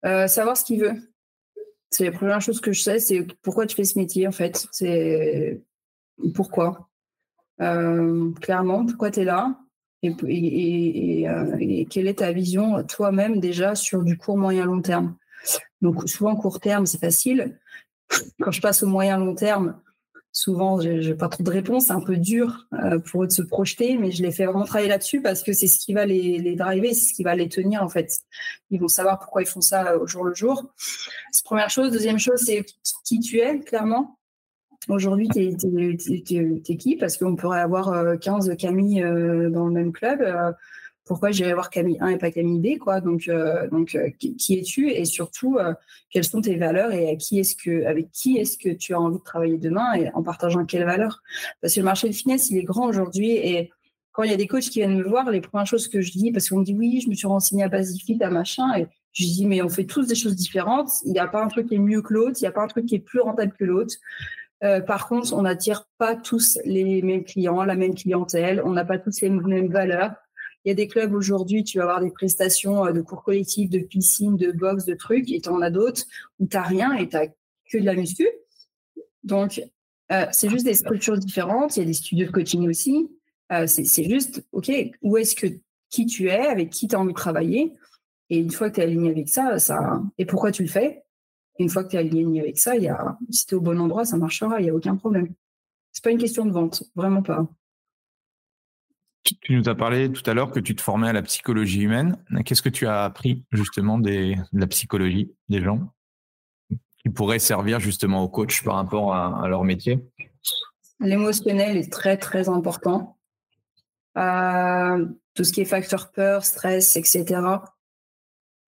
Savoir 0.03 0.57
ce 0.57 0.63
qu'il 0.63 0.81
veut. 0.81 0.95
C'est 1.91 2.05
la 2.05 2.11
première 2.11 2.41
chose 2.41 2.59
que 2.59 2.71
je 2.71 2.81
sais, 2.81 2.99
c'est 2.99 3.27
pourquoi 3.41 3.67
tu 3.67 3.75
fais 3.75 3.83
ce 3.83 3.99
métier 3.99 4.27
en 4.27 4.31
fait. 4.31 4.67
C'est 4.71 5.61
pourquoi? 6.33 6.89
clairement, 7.59 8.85
pourquoi 8.85 9.11
tu 9.11 9.19
es 9.19 9.25
là? 9.25 9.59
Euh, 10.03 11.55
et, 11.59 11.87
quelle 11.89 12.07
est 12.07 12.19
ta 12.19 12.31
vision 12.31 12.83
toi-même 12.83 13.39
déjà 13.39 13.75
sur 13.75 14.03
du 14.03 14.17
court, 14.17 14.37
moyen, 14.37 14.65
long 14.65 14.81
terme? 14.81 15.15
Donc 15.81 16.07
souvent 16.09 16.35
court 16.35 16.59
terme, 16.59 16.85
c'est 16.85 16.99
facile. 16.99 17.57
Quand 18.41 18.51
je 18.51 18.61
passe 18.61 18.83
au 18.83 18.87
moyen, 18.87 19.17
long 19.17 19.35
terme, 19.35 19.79
souvent 20.31 20.79
je 20.79 20.89
n'ai 20.89 21.15
pas 21.15 21.29
trop 21.29 21.43
de 21.43 21.51
réponses, 21.51 21.87
c'est 21.87 21.93
un 21.93 22.01
peu 22.01 22.17
dur 22.17 22.67
euh, 22.73 22.99
pour 22.99 23.23
eux 23.23 23.27
de 23.27 23.31
se 23.31 23.41
projeter, 23.41 23.97
mais 23.97 24.11
je 24.11 24.23
les 24.23 24.31
fais 24.31 24.45
vraiment 24.45 24.65
travailler 24.65 24.89
là-dessus 24.89 25.21
parce 25.21 25.43
que 25.43 25.53
c'est 25.53 25.67
ce 25.67 25.79
qui 25.79 25.93
va 25.93 26.05
les, 26.05 26.37
les 26.39 26.55
driver, 26.55 26.93
c'est 26.93 27.09
ce 27.09 27.13
qui 27.13 27.23
va 27.23 27.35
les 27.35 27.49
tenir 27.49 27.83
en 27.83 27.89
fait. 27.89 28.19
Ils 28.71 28.79
vont 28.79 28.87
savoir 28.87 29.19
pourquoi 29.19 29.41
ils 29.41 29.47
font 29.47 29.61
ça 29.61 29.97
au 29.97 30.07
jour 30.07 30.23
le 30.23 30.33
jour. 30.33 30.71
C'est 31.31 31.45
première 31.45 31.69
chose. 31.69 31.91
Deuxième 31.91 32.19
chose, 32.19 32.41
c'est 32.45 32.65
qui 33.05 33.19
tu 33.19 33.39
es, 33.39 33.59
clairement. 33.59 34.18
Aujourd'hui, 34.87 35.27
tu 35.27 35.39
es, 35.39 36.77
qui? 36.77 36.95
Parce 36.95 37.17
qu'on 37.17 37.35
pourrait 37.35 37.59
avoir 37.59 38.17
15 38.19 38.49
euh, 38.49 38.55
Camille 38.55 39.03
euh, 39.03 39.49
dans 39.49 39.65
le 39.65 39.73
même 39.73 39.91
club. 39.91 40.21
Euh, 40.21 40.51
pourquoi 41.05 41.31
j'irais 41.31 41.53
voir 41.53 41.69
Camille 41.69 41.97
1 41.99 42.07
et 42.09 42.17
pas 42.17 42.31
Camille 42.31 42.59
B, 42.59 42.79
quoi? 42.79 43.01
Donc, 43.01 43.29
donc 43.71 43.97
qui, 44.19 44.59
es-tu? 44.59 44.91
Et 44.91 45.05
surtout 45.05 45.57
quelles 46.11 46.23
sont 46.23 46.39
tes 46.39 46.55
valeurs 46.55 46.91
et 46.91 47.09
à 47.09 47.15
qui 47.15 47.39
est-ce 47.39 47.55
que, 47.55 47.83
avec 47.85 48.11
qui 48.11 48.37
est-ce 48.37 48.59
que 48.59 48.69
tu 48.69 48.93
as 48.93 49.01
envie 49.01 49.17
de 49.17 49.23
travailler 49.23 49.57
demain 49.57 49.95
et 49.95 50.11
en 50.13 50.21
partageant 50.21 50.63
quelles 50.65 50.85
valeurs? 50.85 51.23
Parce 51.61 51.73
que 51.73 51.79
le 51.79 51.85
marché 51.85 52.07
de 52.09 52.13
finesse, 52.13 52.51
il 52.51 52.59
est 52.59 52.63
grand 52.63 52.87
aujourd'hui 52.87 53.31
et 53.31 53.71
quand 54.11 54.21
il 54.21 54.29
y 54.29 54.33
a 54.35 54.37
des 54.37 54.45
coachs 54.45 54.65
qui 54.65 54.79
viennent 54.79 54.97
me 54.97 55.07
voir, 55.07 55.31
les 55.31 55.41
premières 55.41 55.65
choses 55.65 55.87
que 55.87 55.99
je 55.99 56.11
dis, 56.11 56.31
parce 56.31 56.47
qu'on 56.47 56.59
me 56.59 56.63
dit 56.63 56.75
oui, 56.75 57.01
je 57.03 57.09
me 57.09 57.15
suis 57.15 57.25
renseigné 57.25 57.63
à 57.63 57.69
Pacific, 57.69 58.21
à 58.21 58.29
machin, 58.29 58.71
et 58.77 58.85
je 59.13 59.23
dis 59.23 59.47
mais 59.47 59.63
on 59.63 59.69
fait 59.69 59.85
tous 59.85 60.05
des 60.05 60.15
choses 60.15 60.35
différentes. 60.35 60.91
Il 61.05 61.13
n'y 61.13 61.19
a 61.19 61.27
pas 61.27 61.43
un 61.43 61.47
truc 61.47 61.69
qui 61.69 61.75
est 61.75 61.79
mieux 61.79 62.03
que 62.03 62.13
l'autre, 62.13 62.37
il 62.39 62.43
n'y 62.43 62.47
a 62.47 62.51
pas 62.51 62.61
un 62.61 62.67
truc 62.67 62.85
qui 62.85 62.93
est 62.93 62.99
plus 62.99 63.21
rentable 63.21 63.53
que 63.57 63.63
l'autre. 63.63 63.95
Par 64.61 65.07
contre, 65.07 65.33
on 65.33 65.43
n'attire 65.43 65.85
pas 65.97 66.15
tous 66.15 66.59
les 66.65 67.01
mêmes 67.01 67.23
clients, 67.23 67.63
la 67.63 67.75
même 67.75 67.95
clientèle, 67.95 68.61
on 68.65 68.71
n'a 68.71 68.83
pas 68.83 68.97
tous 68.97 69.21
les 69.21 69.29
mêmes 69.29 69.71
valeurs. 69.71 70.11
Il 70.65 70.69
y 70.69 70.71
a 70.71 70.75
des 70.75 70.87
clubs 70.87 71.13
aujourd'hui, 71.13 71.63
tu 71.63 71.77
vas 71.77 71.85
avoir 71.85 72.01
des 72.01 72.11
prestations 72.11 72.85
euh, 72.85 72.91
de 72.91 73.01
cours 73.01 73.23
collectifs, 73.23 73.69
de 73.69 73.79
piscine, 73.79 74.35
de 74.35 74.51
boxe, 74.51 74.85
de 74.85 74.93
trucs, 74.93 75.31
et 75.31 75.39
tu 75.39 75.49
en 75.49 75.61
as 75.61 75.71
d'autres 75.71 76.03
où 76.39 76.47
tu 76.47 76.57
rien 76.57 76.93
et 76.93 77.07
tu 77.07 77.17
que 77.71 77.77
de 77.77 77.85
la 77.85 77.95
muscu. 77.95 78.27
Donc, 79.23 79.61
euh, 80.11 80.25
c'est 80.31 80.49
juste 80.49 80.65
des 80.65 80.73
structures 80.73 81.17
différentes. 81.17 81.77
Il 81.77 81.81
y 81.81 81.83
a 81.83 81.85
des 81.85 81.93
studios 81.93 82.27
de 82.27 82.31
coaching 82.31 82.67
aussi. 82.67 83.09
Euh, 83.51 83.67
c'est 83.67 84.03
juste, 84.03 84.43
OK, 84.51 84.71
où 85.01 85.17
est-ce 85.17 85.35
que 85.35 85.47
qui 85.89 86.05
tu 86.05 86.27
es, 86.29 86.47
avec 86.47 86.71
qui 86.71 86.87
tu 86.87 86.95
as 86.95 86.99
envie 86.99 87.13
de 87.13 87.17
travailler? 87.17 87.73
Et 88.29 88.37
une 88.37 88.51
fois 88.51 88.69
que 88.69 88.75
tu 88.75 88.81
es 88.81 88.83
aligné 88.83 89.11
avec 89.11 89.29
ça, 89.29 89.59
ça, 89.59 90.01
et 90.17 90.25
pourquoi 90.25 90.51
tu 90.51 90.63
le 90.63 90.69
fais? 90.69 91.03
Une 91.59 91.69
fois 91.69 91.83
que 91.83 91.89
tu 91.89 91.95
es 91.97 91.99
aligné 91.99 92.39
avec 92.39 92.57
ça, 92.57 92.75
il 92.75 92.83
y 92.83 92.87
a, 92.87 93.17
si 93.29 93.45
tu 93.45 93.53
es 93.53 93.57
au 93.57 93.61
bon 93.61 93.79
endroit, 93.79 94.05
ça 94.05 94.17
marchera, 94.17 94.59
il 94.59 94.63
n'y 94.63 94.69
a 94.69 94.75
aucun 94.75 94.95
problème. 94.95 95.33
C'est 95.91 96.03
pas 96.03 96.11
une 96.11 96.17
question 96.17 96.45
de 96.45 96.51
vente, 96.51 96.83
vraiment 96.95 97.21
pas. 97.21 97.47
Tu 99.41 99.55
nous 99.55 99.67
as 99.67 99.75
parlé 99.75 100.11
tout 100.11 100.27
à 100.29 100.33
l'heure 100.33 100.51
que 100.51 100.59
tu 100.61 100.75
te 100.75 100.81
formais 100.81 101.09
à 101.09 101.13
la 101.13 101.21
psychologie 101.21 101.81
humaine. 101.81 102.17
Qu'est-ce 102.45 102.61
que 102.61 102.69
tu 102.69 102.87
as 102.87 103.03
appris 103.03 103.43
justement 103.51 103.99
des, 103.99 104.35
de 104.53 104.59
la 104.59 104.67
psychologie 104.67 105.31
des 105.49 105.61
gens 105.61 105.93
qui 106.99 107.09
pourrait 107.09 107.39
servir 107.39 107.79
justement 107.79 108.23
aux 108.23 108.29
coachs 108.29 108.63
par 108.63 108.75
rapport 108.75 109.13
à, 109.13 109.47
leur 109.47 109.63
métier? 109.65 109.99
L'émotionnel 111.01 111.77
est 111.77 111.91
très 111.91 112.17
très 112.17 112.49
important. 112.49 113.17
Euh, 114.17 115.05
tout 115.33 115.43
ce 115.43 115.51
qui 115.51 115.61
est 115.61 115.65
facteur 115.65 116.11
peur, 116.11 116.43
stress, 116.43 116.95
etc. 116.95 117.41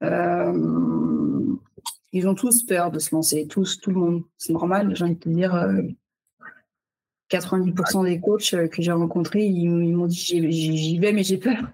Euh, 0.03 0.90
ils 2.13 2.27
ont 2.27 2.35
tous 2.35 2.63
peur 2.63 2.91
de 2.91 2.99
se 2.99 3.15
lancer, 3.15 3.47
tous, 3.47 3.79
tout 3.79 3.91
le 3.91 3.99
monde. 3.99 4.23
C'est 4.37 4.53
normal, 4.53 4.95
j'ai 4.95 5.03
envie 5.03 5.15
de 5.15 5.19
te 5.19 5.29
dire. 5.29 5.55
Euh, 5.55 5.81
90% 7.31 8.03
des 8.03 8.19
coachs 8.19 8.53
euh, 8.53 8.67
que 8.67 8.81
j'ai 8.81 8.91
rencontrés, 8.91 9.45
ils, 9.45 9.69
m'ont 9.69 10.07
dit 10.07 10.51
j'y 10.51 10.99
vais, 10.99 11.13
mais 11.13 11.23
j'ai 11.23 11.37
peur. 11.37 11.57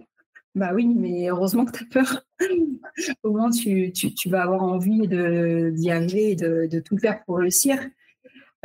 Bah 0.56 0.72
oui, 0.74 0.88
mais 0.88 1.30
heureusement 1.30 1.66
que 1.66 1.78
tu 1.78 1.84
as 1.84 2.04
peur. 2.04 2.24
Au 3.22 3.32
moins, 3.32 3.52
tu, 3.52 3.94
vas 4.26 4.42
avoir 4.42 4.64
envie 4.64 5.08
d'y 5.08 5.92
arriver 5.92 6.32
et 6.32 6.36
de, 6.36 6.80
tout 6.80 6.98
faire 6.98 7.24
pour 7.26 7.38
réussir. 7.38 7.78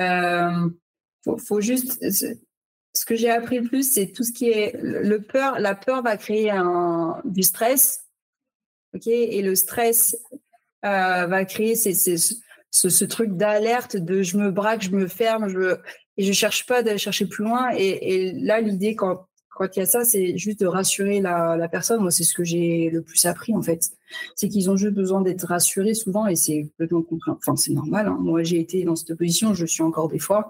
Euh, 0.01 0.71
faut, 1.47 1.61
juste. 1.61 2.03
Ce 2.95 3.05
que 3.05 3.15
j'ai 3.15 3.29
appris 3.29 3.59
le 3.59 3.69
plus, 3.69 3.93
c'est 3.93 4.07
tout 4.07 4.23
ce 4.23 4.33
qui 4.33 4.49
est 4.49 4.75
le 4.83 5.19
peur. 5.19 5.61
La 5.61 5.75
peur 5.75 6.03
va 6.03 6.17
créer 6.17 6.51
du 7.27 7.43
stress. 7.43 8.07
ok 8.95 9.07
et 9.07 9.43
le 9.43 9.55
stress 9.55 10.17
euh, 10.85 11.27
va 11.27 11.45
créer 11.45 11.77
ce, 11.77 13.05
truc 13.05 13.37
d'alerte 13.37 13.97
de 13.97 14.23
je 14.23 14.37
me 14.37 14.51
braque, 14.51 14.83
je 14.83 14.91
me 14.91 15.07
ferme, 15.07 15.49
et 16.17 16.25
je 16.25 16.33
cherche 16.33 16.67
pas 16.67 16.83
d'aller 16.83 16.99
chercher 16.99 17.27
plus 17.27 17.45
loin. 17.45 17.71
Et, 17.77 18.33
là, 18.33 18.61
l'idée 18.61 18.97
quand 18.97 19.27
il 19.61 19.79
y 19.79 19.83
a 19.83 19.87
ça, 19.87 20.05
c'est 20.05 20.37
juste 20.37 20.61
de 20.61 20.67
rassurer 20.67 21.21
la, 21.21 21.69
personne. 21.71 22.01
Moi, 22.01 22.11
c'est 22.11 22.25
ce 22.25 22.35
que 22.35 22.43
j'ai 22.43 22.91
le 22.91 23.03
plus 23.03 23.25
appris 23.27 23.55
en 23.55 23.63
fait. 23.63 23.91
C'est 24.35 24.49
qu'ils 24.49 24.71
ont 24.71 24.77
juste 24.77 24.95
besoin 24.95 25.21
d'être 25.21 25.47
rassurés 25.47 25.95
souvent, 25.95 26.27
et 26.27 26.37
c'est 26.37 26.69
complètement 26.79 27.05
Enfin, 27.29 27.57
c'est 27.57 27.73
normal. 27.73 28.09
Hein. 28.09 28.19
Moi, 28.21 28.43
j'ai 28.43 28.59
été 28.59 28.85
dans 28.85 28.97
cette 28.97 29.17
position, 29.17 29.55
je 29.55 29.67
suis 29.67 29.83
encore 29.83 30.09
des 30.09 30.19
fois. 30.19 30.49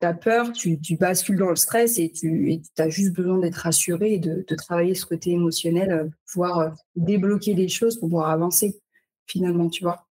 Tu 0.00 0.06
as 0.06 0.14
peur, 0.14 0.52
tu, 0.52 0.78
bascules 0.98 1.38
dans 1.38 1.50
le 1.50 1.56
stress 1.56 1.98
et 1.98 2.10
tu 2.10 2.60
as 2.78 2.88
juste 2.88 3.12
besoin 3.12 3.38
d'être 3.38 3.56
rassuré 3.56 4.14
et 4.14 4.18
de, 4.18 4.44
de, 4.48 4.54
travailler 4.54 4.94
ce 4.94 5.04
côté 5.04 5.30
émotionnel, 5.32 5.92
euh, 5.92 6.08
pouvoir 6.32 6.58
euh, 6.58 6.70
débloquer 6.96 7.52
les 7.52 7.68
choses 7.68 8.00
pour 8.00 8.08
pouvoir 8.08 8.30
avancer 8.30 8.80
finalement, 9.30 9.68
tu 9.68 9.84
vois? 9.84 10.06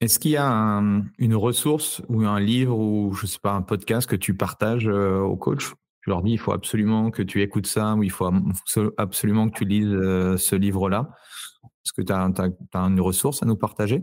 Est-ce 0.00 0.18
qu'il 0.18 0.32
y 0.32 0.36
a 0.36 0.82
une 1.18 1.36
ressource 1.36 2.02
ou 2.08 2.22
un 2.22 2.40
livre 2.40 2.76
ou 2.76 3.14
je 3.14 3.26
sais 3.26 3.38
pas 3.40 3.52
un 3.52 3.62
podcast 3.62 4.10
que 4.10 4.16
tu 4.16 4.36
partages 4.36 4.88
euh, 4.88 5.20
aux 5.20 5.36
coachs 5.36 5.74
Tu 6.02 6.10
leur 6.10 6.22
dis 6.22 6.32
il 6.32 6.38
faut 6.38 6.50
absolument 6.50 7.12
que 7.12 7.22
tu 7.22 7.40
écoutes 7.40 7.68
ça 7.68 7.94
ou 7.94 8.02
il 8.02 8.10
faut 8.10 8.28
absolument 8.96 9.48
que 9.48 9.58
tu 9.58 9.64
lises 9.64 9.86
euh, 9.86 10.36
ce 10.36 10.56
livre-là. 10.56 11.10
Est-ce 11.84 11.92
que 11.92 12.02
tu 12.02 12.12
as, 12.12 12.80
une 12.80 13.00
ressource 13.00 13.44
à 13.44 13.46
nous 13.46 13.54
partager? 13.54 14.02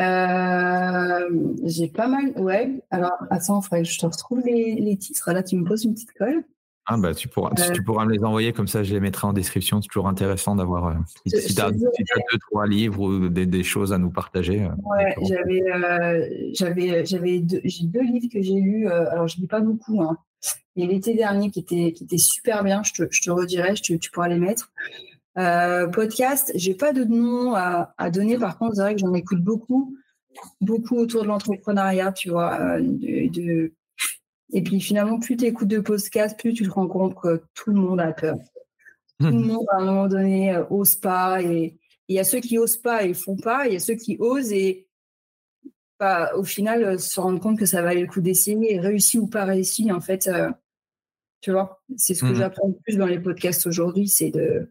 Euh, 0.00 1.54
J'ai 1.64 1.88
pas 1.88 2.06
mal. 2.06 2.32
Ouais. 2.36 2.84
Alors 2.90 3.16
attends, 3.30 3.60
il 3.60 3.64
faudrait 3.64 3.82
que 3.84 3.88
je 3.88 3.98
te 3.98 4.04
retrouve 4.04 4.42
les, 4.44 4.74
les 4.74 4.98
titres. 4.98 5.32
Là, 5.32 5.42
tu 5.42 5.56
me 5.56 5.64
poses 5.64 5.84
une 5.84 5.94
petite 5.94 6.12
colle. 6.12 6.44
Ah 6.88 6.96
bah 6.96 7.14
tu 7.14 7.26
pourras, 7.26 7.50
tu 7.52 7.82
pourras 7.82 8.04
me 8.04 8.12
les 8.12 8.22
envoyer 8.22 8.52
comme 8.52 8.68
ça, 8.68 8.84
je 8.84 8.94
les 8.94 9.00
mettrai 9.00 9.26
en 9.26 9.32
description. 9.32 9.82
C'est 9.82 9.88
toujours 9.88 10.06
intéressant 10.06 10.54
d'avoir. 10.54 10.86
Euh, 10.86 10.94
si 11.26 11.52
tu 11.52 11.60
as, 11.60 11.72
deux, 11.72 11.90
trois 12.48 12.68
livres 12.68 13.00
ou 13.00 13.28
des, 13.28 13.62
choses 13.64 13.92
à 13.92 13.98
nous 13.98 14.10
partager. 14.10 14.62
Euh, 14.62 14.68
ouais, 14.84 15.16
j'avais, 15.22 15.62
euh, 15.62 16.28
j'avais, 16.52 17.04
j'avais 17.04 17.40
deux, 17.40 17.60
j'ai 17.64 17.86
deux 17.86 18.02
livres 18.02 18.28
que 18.32 18.40
j'ai 18.40 18.54
lus. 18.54 18.88
alors 18.88 19.26
je 19.26 19.36
lis 19.38 19.48
pas 19.48 19.60
beaucoup. 19.60 20.00
Hein. 20.00 20.16
Et 20.76 20.86
l'été 20.86 21.14
dernier 21.14 21.50
qui 21.50 21.58
était, 21.58 21.92
qui 21.92 22.04
était 22.04 22.18
super 22.18 22.62
bien. 22.62 22.84
Je 22.84 22.92
te, 22.92 23.08
je 23.10 23.20
te 23.20 23.30
redirai, 23.30 23.74
je 23.74 23.96
tu 23.96 24.10
pourras 24.12 24.28
les 24.28 24.38
mettre. 24.38 24.70
podcast, 25.92 26.52
j'ai 26.54 26.74
pas 26.74 26.92
de 26.92 27.02
nom 27.02 27.52
à, 27.56 27.94
à, 27.98 28.10
donner. 28.10 28.38
Par 28.38 28.58
contre, 28.58 28.76
c'est 28.76 28.82
vrai 28.82 28.94
que 28.94 29.00
j'en 29.00 29.14
écoute 29.14 29.42
beaucoup, 29.42 29.96
beaucoup 30.60 30.98
autour 30.98 31.22
de 31.22 31.28
l'entrepreneuriat, 31.28 32.12
tu 32.12 32.30
vois, 32.30 32.78
de 32.80 33.72
et 34.52 34.62
puis 34.62 34.80
finalement, 34.80 35.18
plus 35.18 35.36
tu 35.36 35.44
écoutes 35.44 35.68
de 35.68 35.80
podcasts, 35.80 36.38
plus 36.38 36.54
tu 36.54 36.64
te 36.64 36.70
rends 36.70 36.86
compte 36.86 37.14
que 37.20 37.42
tout 37.54 37.70
le 37.70 37.76
monde 37.76 38.00
a 38.00 38.12
peur. 38.12 38.38
Tout 39.18 39.26
le 39.26 39.32
monde, 39.32 39.66
à 39.72 39.76
un 39.76 39.84
moment 39.84 40.08
donné, 40.08 40.54
euh, 40.54 40.64
ose 40.70 40.94
pas. 40.96 41.42
Et 41.42 41.78
il 42.08 42.16
y 42.16 42.18
a 42.18 42.24
ceux 42.24 42.40
qui 42.40 42.58
osent 42.58 42.76
pas 42.76 43.04
et 43.04 43.14
font 43.14 43.36
pas. 43.36 43.66
Il 43.66 43.72
y 43.72 43.76
a 43.76 43.80
ceux 43.80 43.94
qui 43.94 44.16
osent 44.20 44.52
et 44.52 44.86
bah, 45.98 46.32
au 46.36 46.44
final 46.44 46.84
euh, 46.84 46.98
se 46.98 47.18
rendent 47.18 47.40
compte 47.40 47.58
que 47.58 47.66
ça 47.66 47.82
valait 47.82 48.02
le 48.02 48.06
coup 48.06 48.20
d'essayer. 48.20 48.78
Réussi 48.78 49.18
ou 49.18 49.26
pas 49.26 49.44
réussi, 49.44 49.90
en 49.90 50.00
fait, 50.00 50.28
euh, 50.28 50.50
tu 51.40 51.50
vois, 51.50 51.82
c'est 51.96 52.14
ce 52.14 52.22
que 52.22 52.30
mmh 52.30 52.36
j'apprends 52.36 52.68
le 52.68 52.74
plus 52.84 52.96
dans 52.96 53.06
les 53.06 53.18
podcasts 53.18 53.66
aujourd'hui. 53.66 54.08
C'est 54.08 54.30
de, 54.30 54.70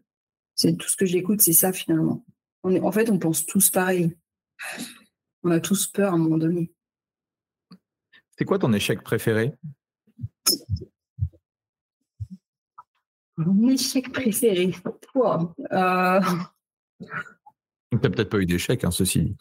c'est 0.54 0.76
tout 0.76 0.88
ce 0.88 0.96
que 0.96 1.06
j'écoute, 1.06 1.42
c'est 1.42 1.52
ça 1.52 1.72
finalement. 1.72 2.24
On 2.62 2.70
est, 2.74 2.80
en 2.80 2.92
fait, 2.92 3.10
on 3.10 3.18
pense 3.18 3.46
tous 3.46 3.70
pareil. 3.70 4.16
On 5.42 5.50
a 5.50 5.60
tous 5.60 5.86
peur 5.86 6.12
à 6.12 6.14
un 6.14 6.18
moment 6.18 6.38
donné. 6.38 6.72
C'est 8.38 8.44
quoi 8.44 8.58
ton 8.58 8.72
échec 8.72 9.02
préféré? 9.02 9.54
Mon 13.38 13.68
échec 13.68 14.12
préféré 14.12 14.72
Toi, 15.12 15.54
euh... 15.72 16.20
Tu 17.00 17.96
n'as 17.96 18.10
peut-être 18.10 18.30
pas 18.30 18.38
eu 18.38 18.46
d'échec, 18.46 18.84
hein, 18.84 18.90
ceci 18.90 19.36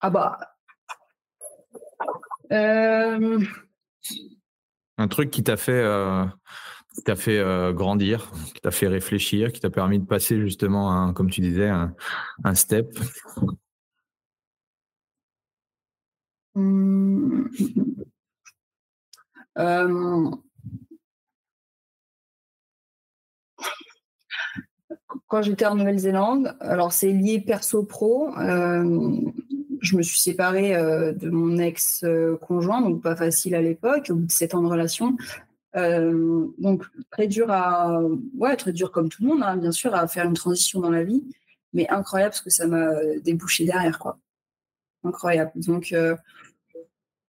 Ah 0.00 0.10
bah. 0.10 0.38
Euh, 2.52 3.40
Un 4.98 5.08
truc 5.08 5.30
qui 5.30 5.42
t'a 5.42 5.56
fait, 5.56 5.72
euh, 5.72 6.26
fait 7.16 7.38
euh, 7.38 7.72
grandir, 7.72 8.30
qui 8.54 8.60
t'a 8.60 8.70
fait 8.70 8.88
réfléchir, 8.88 9.52
qui 9.52 9.60
t'a 9.60 9.70
permis 9.70 9.98
de 9.98 10.06
passer 10.06 10.40
justement, 10.40 11.12
comme 11.12 11.30
tu 11.30 11.40
disais, 11.40 11.68
un, 11.68 11.94
un 12.44 12.54
step? 12.54 12.98
Mmh. 16.54 17.44
Euh, 19.58 20.30
quand 25.26 25.42
j'étais 25.42 25.66
en 25.66 25.74
Nouvelle-Zélande, 25.74 26.56
alors 26.60 26.92
c'est 26.92 27.12
lié 27.12 27.40
perso-pro, 27.40 28.36
euh, 28.38 29.20
je 29.80 29.96
me 29.96 30.02
suis 30.02 30.18
séparée 30.18 30.74
euh, 30.74 31.12
de 31.12 31.30
mon 31.30 31.58
ex-conjoint, 31.58 32.80
donc 32.80 33.02
pas 33.02 33.16
facile 33.16 33.54
à 33.54 33.62
l'époque, 33.62 34.08
au 34.10 34.14
bout 34.14 34.26
de 34.26 34.32
sept 34.32 34.54
ans 34.54 34.62
de 34.62 34.68
relation. 34.68 35.16
donc 35.74 36.84
très 37.10 37.26
dur 37.26 37.50
à, 37.50 38.00
ouais, 38.38 38.56
très 38.56 38.72
dur 38.72 38.90
comme 38.92 39.08
tout 39.08 39.22
le 39.22 39.28
monde, 39.28 39.42
hein, 39.42 39.56
bien 39.56 39.72
sûr, 39.72 39.94
à 39.94 40.06
faire 40.08 40.26
une 40.26 40.34
transition 40.34 40.80
dans 40.80 40.90
la 40.90 41.04
vie, 41.04 41.24
mais 41.72 41.88
incroyable 41.88 42.30
parce 42.30 42.42
que 42.42 42.50
ça 42.50 42.66
m'a 42.66 42.92
débouché 43.22 43.64
derrière, 43.64 43.98
quoi. 43.98 44.18
Incroyable. 45.04 45.52
Donc 45.56 45.94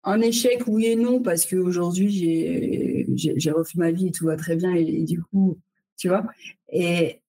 un 0.08 0.20
échec, 0.20 0.62
oui 0.68 0.86
et 0.86 0.96
non, 0.96 1.20
parce 1.20 1.46
qu'aujourd'hui, 1.46 2.10
j'ai 3.16 3.50
refait 3.50 3.78
ma 3.78 3.90
vie 3.90 4.08
et 4.08 4.12
tout 4.12 4.26
va 4.26 4.36
très 4.36 4.54
bien. 4.54 4.72
Et, 4.74 5.02
du 5.02 5.20
coup, 5.20 5.58
tu 5.96 6.08
vois. 6.08 6.24
Et 6.70 7.20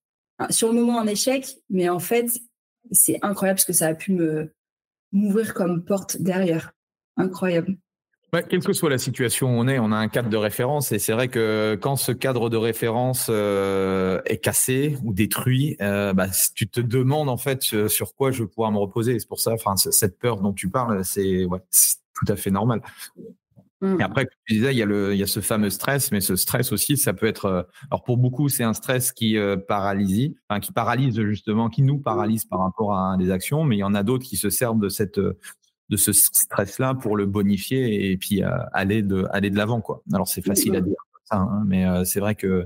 sur 0.52 0.72
le 0.72 0.80
moment, 0.80 1.00
un 1.00 1.08
échec, 1.08 1.58
mais 1.70 1.90
en 1.90 2.00
fait, 2.00 2.40
c'est 2.92 3.18
incroyable 3.24 3.60
ce 3.60 3.66
que 3.66 3.74
ça 3.74 3.88
a 3.88 3.96
pu 3.96 4.16
m'ouvrir 5.12 5.54
comme 5.56 5.84
porte 5.84 6.22
derrière. 6.22 6.74
Incroyable. 7.16 7.78
Bah, 8.34 8.44
quelle 8.44 8.62
que 8.62 8.74
soit 8.74 8.90
la 8.90 8.98
situation 8.98 9.48
où 9.48 9.62
on 9.62 9.70
est, 9.70 9.80
on 9.80 9.94
a 9.94 9.96
un 9.96 10.10
cadre 10.10 10.30
de 10.30 10.36
référence 10.36 10.92
et 10.92 11.00
c'est 11.00 11.14
vrai 11.14 11.30
que 11.30 11.78
quand 11.80 11.96
ce 11.96 12.12
cadre 12.12 12.50
de 12.50 12.58
référence 12.58 13.28
euh, 13.30 14.22
est 14.26 14.40
cassé 14.40 14.98
ou 15.06 15.14
détruit, 15.14 15.78
euh, 15.80 16.12
bah, 16.12 16.28
tu 16.54 16.68
te 16.68 16.82
demandes 16.82 17.30
en 17.30 17.38
fait 17.38 17.64
sur 17.88 18.16
quoi 18.16 18.32
je 18.32 18.44
vais 18.44 18.50
pouvoir 18.50 18.74
me 18.74 18.80
reposer. 18.80 19.18
C'est 19.18 19.30
pour 19.30 19.40
ça, 19.40 19.54
enfin, 19.54 19.78
cette 19.78 20.20
peur 20.20 20.42
dont 20.42 20.52
tu 20.52 20.70
parles, 20.70 21.06
c'est 21.06 21.46
ouais, 21.46 21.60
tout 22.14 22.26
à 22.28 22.36
fait 22.36 22.52
normal. 22.52 22.82
Mmh. 23.80 24.02
Et 24.02 24.04
après, 24.04 24.26
comme 24.26 24.38
tu 24.46 24.56
disais, 24.56 24.74
il 24.74 24.78
y, 24.78 24.82
a 24.82 24.86
le, 24.86 25.14
il 25.14 25.20
y 25.20 25.24
a 25.24 25.28
ce 25.28 25.40
fameux 25.40 25.70
stress, 25.70 26.12
mais 26.12 26.20
ce 26.20 26.36
stress 26.36 26.74
aussi, 26.74 26.98
ça 26.98 27.14
peut 27.14 27.28
être. 27.28 27.46
Euh, 27.46 27.64
alors 27.92 28.04
pour 28.04 28.18
beaucoup, 28.18 28.50
c'est 28.50 28.64
un 28.64 28.74
stress 28.74 29.14
qui 29.14 29.38
paralyse, 29.70 30.34
enfin, 30.50 30.60
qui 30.60 30.74
paralyse 30.74 31.22
justement, 31.22 31.70
qui 31.70 31.82
nous 31.82 32.00
paralyse 32.00 32.44
par 32.44 32.60
rapport 32.60 32.94
à 32.94 33.16
des 33.16 33.32
actions, 33.32 33.64
mais 33.64 33.78
il 33.78 33.80
y 33.80 33.86
en 33.86 33.94
a 33.94 34.04
d'autres 34.04 34.26
qui 34.26 34.36
se 34.36 34.50
servent 34.50 34.80
de 34.80 34.90
cette 34.90 35.22
de 35.90 35.98
ce 35.98 36.12
stress-là 36.12 36.96
pour 36.96 37.16
le 37.16 37.26
bonifier 37.26 38.12
et 38.12 38.18
puis 38.18 38.44
euh, 38.44 38.50
aller 38.74 39.02
de 39.02 39.26
aller 39.32 39.50
de 39.50 39.58
l'avant 39.58 39.82
quoi. 39.82 40.04
Alors 40.14 40.28
c'est 40.28 40.42
facile 40.42 40.76
à 40.76 40.82
dire, 40.82 40.96
hein, 41.32 41.64
mais 41.66 41.86
euh, 41.86 42.04
c'est 42.04 42.20
vrai 42.20 42.36
que 42.36 42.66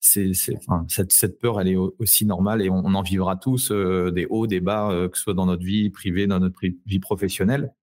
c'est 0.00 0.32
enfin, 0.56 0.86
cette, 0.88 1.12
cette, 1.12 1.38
peur 1.38 1.60
elle 1.60 1.68
est 1.68 1.76
aussi 1.76 2.24
normale 2.24 2.62
et 2.62 2.70
on, 2.70 2.84
en 2.84 3.02
vivra 3.02 3.36
tous 3.36 3.70
euh, 3.70 4.10
des 4.10 4.26
hauts, 4.30 4.46
des 4.46 4.60
bas, 4.60 4.90
que 5.10 5.16
ce 5.16 5.24
soit 5.24 5.34
dans 5.34 5.46
notre 5.46 5.64
vie 5.64 5.90
privée, 5.90 6.26
dans 6.26 6.40
notre 6.40 6.58
vie 6.86 7.00
professionnelle. 7.00 7.74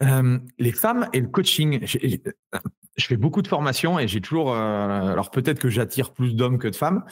les 0.00 0.72
femmes 0.72 1.08
et 1.12 1.20
le 1.20 1.28
coaching. 1.28 1.86
Je 2.98 3.04
fais 3.04 3.18
beaucoup 3.18 3.42
de 3.42 3.48
formations 3.48 3.98
et 3.98 4.08
j'ai 4.08 4.22
toujours. 4.22 4.56
alors 4.56 5.30
peut-être 5.30 5.60
que 5.60 5.68
j'attire 5.68 6.12
plus 6.12 6.34
d'hommes 6.34 6.58
que 6.58 6.68
de 6.68 6.76
femmes. 6.76 7.04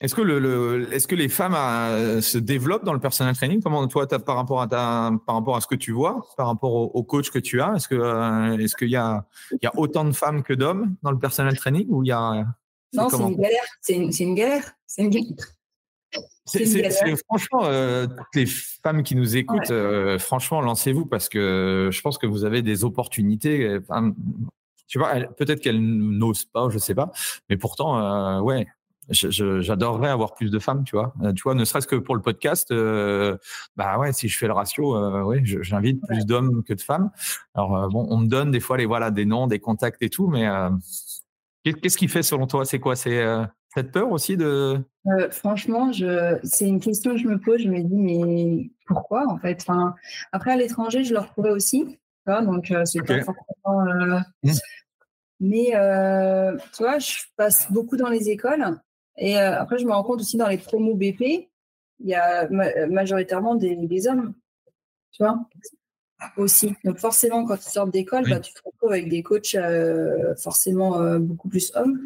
Est-ce 0.00 0.14
que, 0.14 0.22
le, 0.22 0.88
est-ce 0.94 1.06
que 1.06 1.14
les 1.14 1.28
femmes 1.28 1.54
euh, 1.54 2.22
se 2.22 2.38
développent 2.38 2.84
dans 2.84 2.94
le 2.94 3.00
personal 3.00 3.36
training? 3.36 3.60
Comment 3.62 3.86
toi, 3.86 4.06
par 4.06 4.36
rapport 4.36 4.62
à 4.62 4.66
ta, 4.66 5.12
par 5.26 5.34
rapport 5.34 5.56
à 5.56 5.60
ce 5.60 5.66
que 5.66 5.74
tu 5.74 5.92
vois, 5.92 6.26
par 6.38 6.46
rapport 6.46 6.96
au, 6.96 7.02
coach 7.02 7.30
que 7.30 7.38
tu 7.38 7.60
as, 7.60 7.74
est-ce 7.76 7.86
que 7.86 7.96
euh, 7.96 8.56
est-ce 8.56 8.76
qu'il 8.76 8.88
y 8.88 8.96
a, 8.96 9.26
il 9.52 9.58
y 9.62 9.66
a 9.66 9.72
autant 9.76 10.06
de 10.06 10.12
femmes 10.12 10.42
que 10.42 10.54
d'hommes 10.54 10.96
dans 11.02 11.10
le 11.10 11.18
personal 11.18 11.54
training 11.54 11.86
ou 11.90 12.02
il 12.02 12.06
y 12.06 12.12
a 12.12 12.46
Non, 12.94 13.10
c'est 13.10 13.18
une 13.18 13.36
galère. 13.36 13.64
C'est 13.82 13.92
une, 13.92 14.08
galère. 14.34 14.72
C'est 14.86 15.02
une 15.02 15.10
galère. 15.10 15.36
franchement, 17.26 17.64
euh, 17.64 18.06
toutes 18.06 18.36
les 18.36 18.46
femmes 18.46 19.02
qui 19.02 19.14
nous 19.14 19.36
écoutent, 19.36 19.72
franchement, 20.18 20.62
lancez-vous 20.62 21.04
parce 21.04 21.28
que 21.28 21.90
je 21.92 22.00
pense 22.00 22.16
que 22.16 22.26
vous 22.26 22.46
avez 22.46 22.62
des 22.62 22.84
opportunités. 22.84 23.78
tu 24.86 24.98
vois, 24.98 25.10
peut-être 25.36 25.60
qu'elles 25.60 25.82
n'osent 25.82 26.46
pas, 26.46 26.70
je 26.70 26.78
sais 26.78 26.94
pas, 26.94 27.12
mais 27.50 27.58
pourtant, 27.58 28.40
ouais, 28.40 28.66
j'adorerais 29.10 30.08
avoir 30.08 30.34
plus 30.34 30.50
de 30.50 30.58
femmes, 30.58 30.84
tu 30.84 30.96
vois. 30.96 31.12
Euh, 31.22 31.32
tu 31.32 31.42
vois, 31.42 31.54
ne 31.54 31.64
serait-ce 31.64 31.86
que 31.86 31.96
pour 31.96 32.14
le 32.14 32.22
podcast, 32.22 32.70
euh, 32.70 33.36
bah 33.76 33.98
ouais, 33.98 34.12
si 34.12 34.28
je 34.28 34.38
fais 34.38 34.46
le 34.46 34.52
ratio, 34.52 34.96
euh, 34.96 35.22
ouais, 35.22 35.40
j'invite 35.44 36.00
plus 36.06 36.24
d'hommes 36.24 36.62
que 36.62 36.74
de 36.74 36.80
femmes. 36.80 37.10
Alors 37.54 37.88
bon, 37.90 38.06
on 38.10 38.18
me 38.18 38.26
donne 38.26 38.50
des 38.50 38.60
fois 38.60 38.76
les 38.76 38.86
voilà 38.86 39.10
des 39.10 39.24
noms, 39.24 39.46
des 39.46 39.58
contacts 39.58 40.02
et 40.02 40.10
tout, 40.10 40.28
mais 40.28 40.48
qu'est-ce 41.64 41.96
qui 41.96 42.08
fait 42.08 42.22
selon 42.22 42.46
toi 42.46 42.64
C'est 42.64 42.78
quoi? 42.78 42.96
C'est 42.96 43.24
cette 43.74 43.92
peur 43.92 44.10
aussi 44.10 44.36
de 44.36 44.80
Franchement, 45.30 45.92
je... 45.92 46.38
c'est 46.42 46.68
une 46.68 46.80
question 46.80 47.12
que 47.12 47.18
je 47.18 47.26
me 47.26 47.38
pose. 47.38 47.60
Je 47.60 47.68
me 47.68 47.80
dis 47.80 47.96
mais 47.96 48.70
pourquoi 48.86 49.24
en 49.28 49.38
fait? 49.38 49.58
Enfin, 49.62 49.94
Après 50.32 50.52
à 50.52 50.56
l'étranger, 50.56 51.04
je 51.04 51.14
le 51.14 51.20
retrouvais 51.20 51.50
aussi. 51.50 51.98
donc 52.26 52.72
c'est 52.84 53.02
pas 53.02 53.20
forcément. 53.22 54.20
Mmh. 54.42 54.52
Mais 55.40 55.70
tu 56.74 56.82
vois, 56.82 56.98
je 56.98 57.14
passe 57.36 57.70
beaucoup 57.72 57.96
dans 57.96 58.08
les 58.08 58.30
écoles 58.30 58.78
et 59.20 59.38
euh, 59.38 59.60
après, 59.60 59.78
je 59.78 59.84
me 59.84 59.92
rends 59.92 60.02
compte 60.02 60.20
aussi 60.20 60.38
dans 60.38 60.48
les 60.48 60.56
promos 60.56 60.94
BP, 60.94 61.50
il 62.02 62.08
y 62.08 62.14
a 62.14 62.48
majoritairement 62.88 63.54
des, 63.54 64.08
hommes, 64.08 64.32
tu 65.12 65.22
vois, 65.22 65.38
aussi. 66.38 66.74
Donc 66.84 66.98
forcément, 66.98 67.44
quand 67.44 67.58
tu 67.58 67.70
sors 67.70 67.86
d'école, 67.86 68.28
bah, 68.28 68.40
tu 68.40 68.54
te 68.54 68.60
retrouves 68.64 68.92
avec 68.92 69.10
des 69.10 69.22
coachs 69.22 69.54
euh, 69.54 70.34
forcément 70.36 70.98
euh, 71.02 71.18
beaucoup 71.18 71.50
plus 71.50 71.70
hommes. 71.74 72.00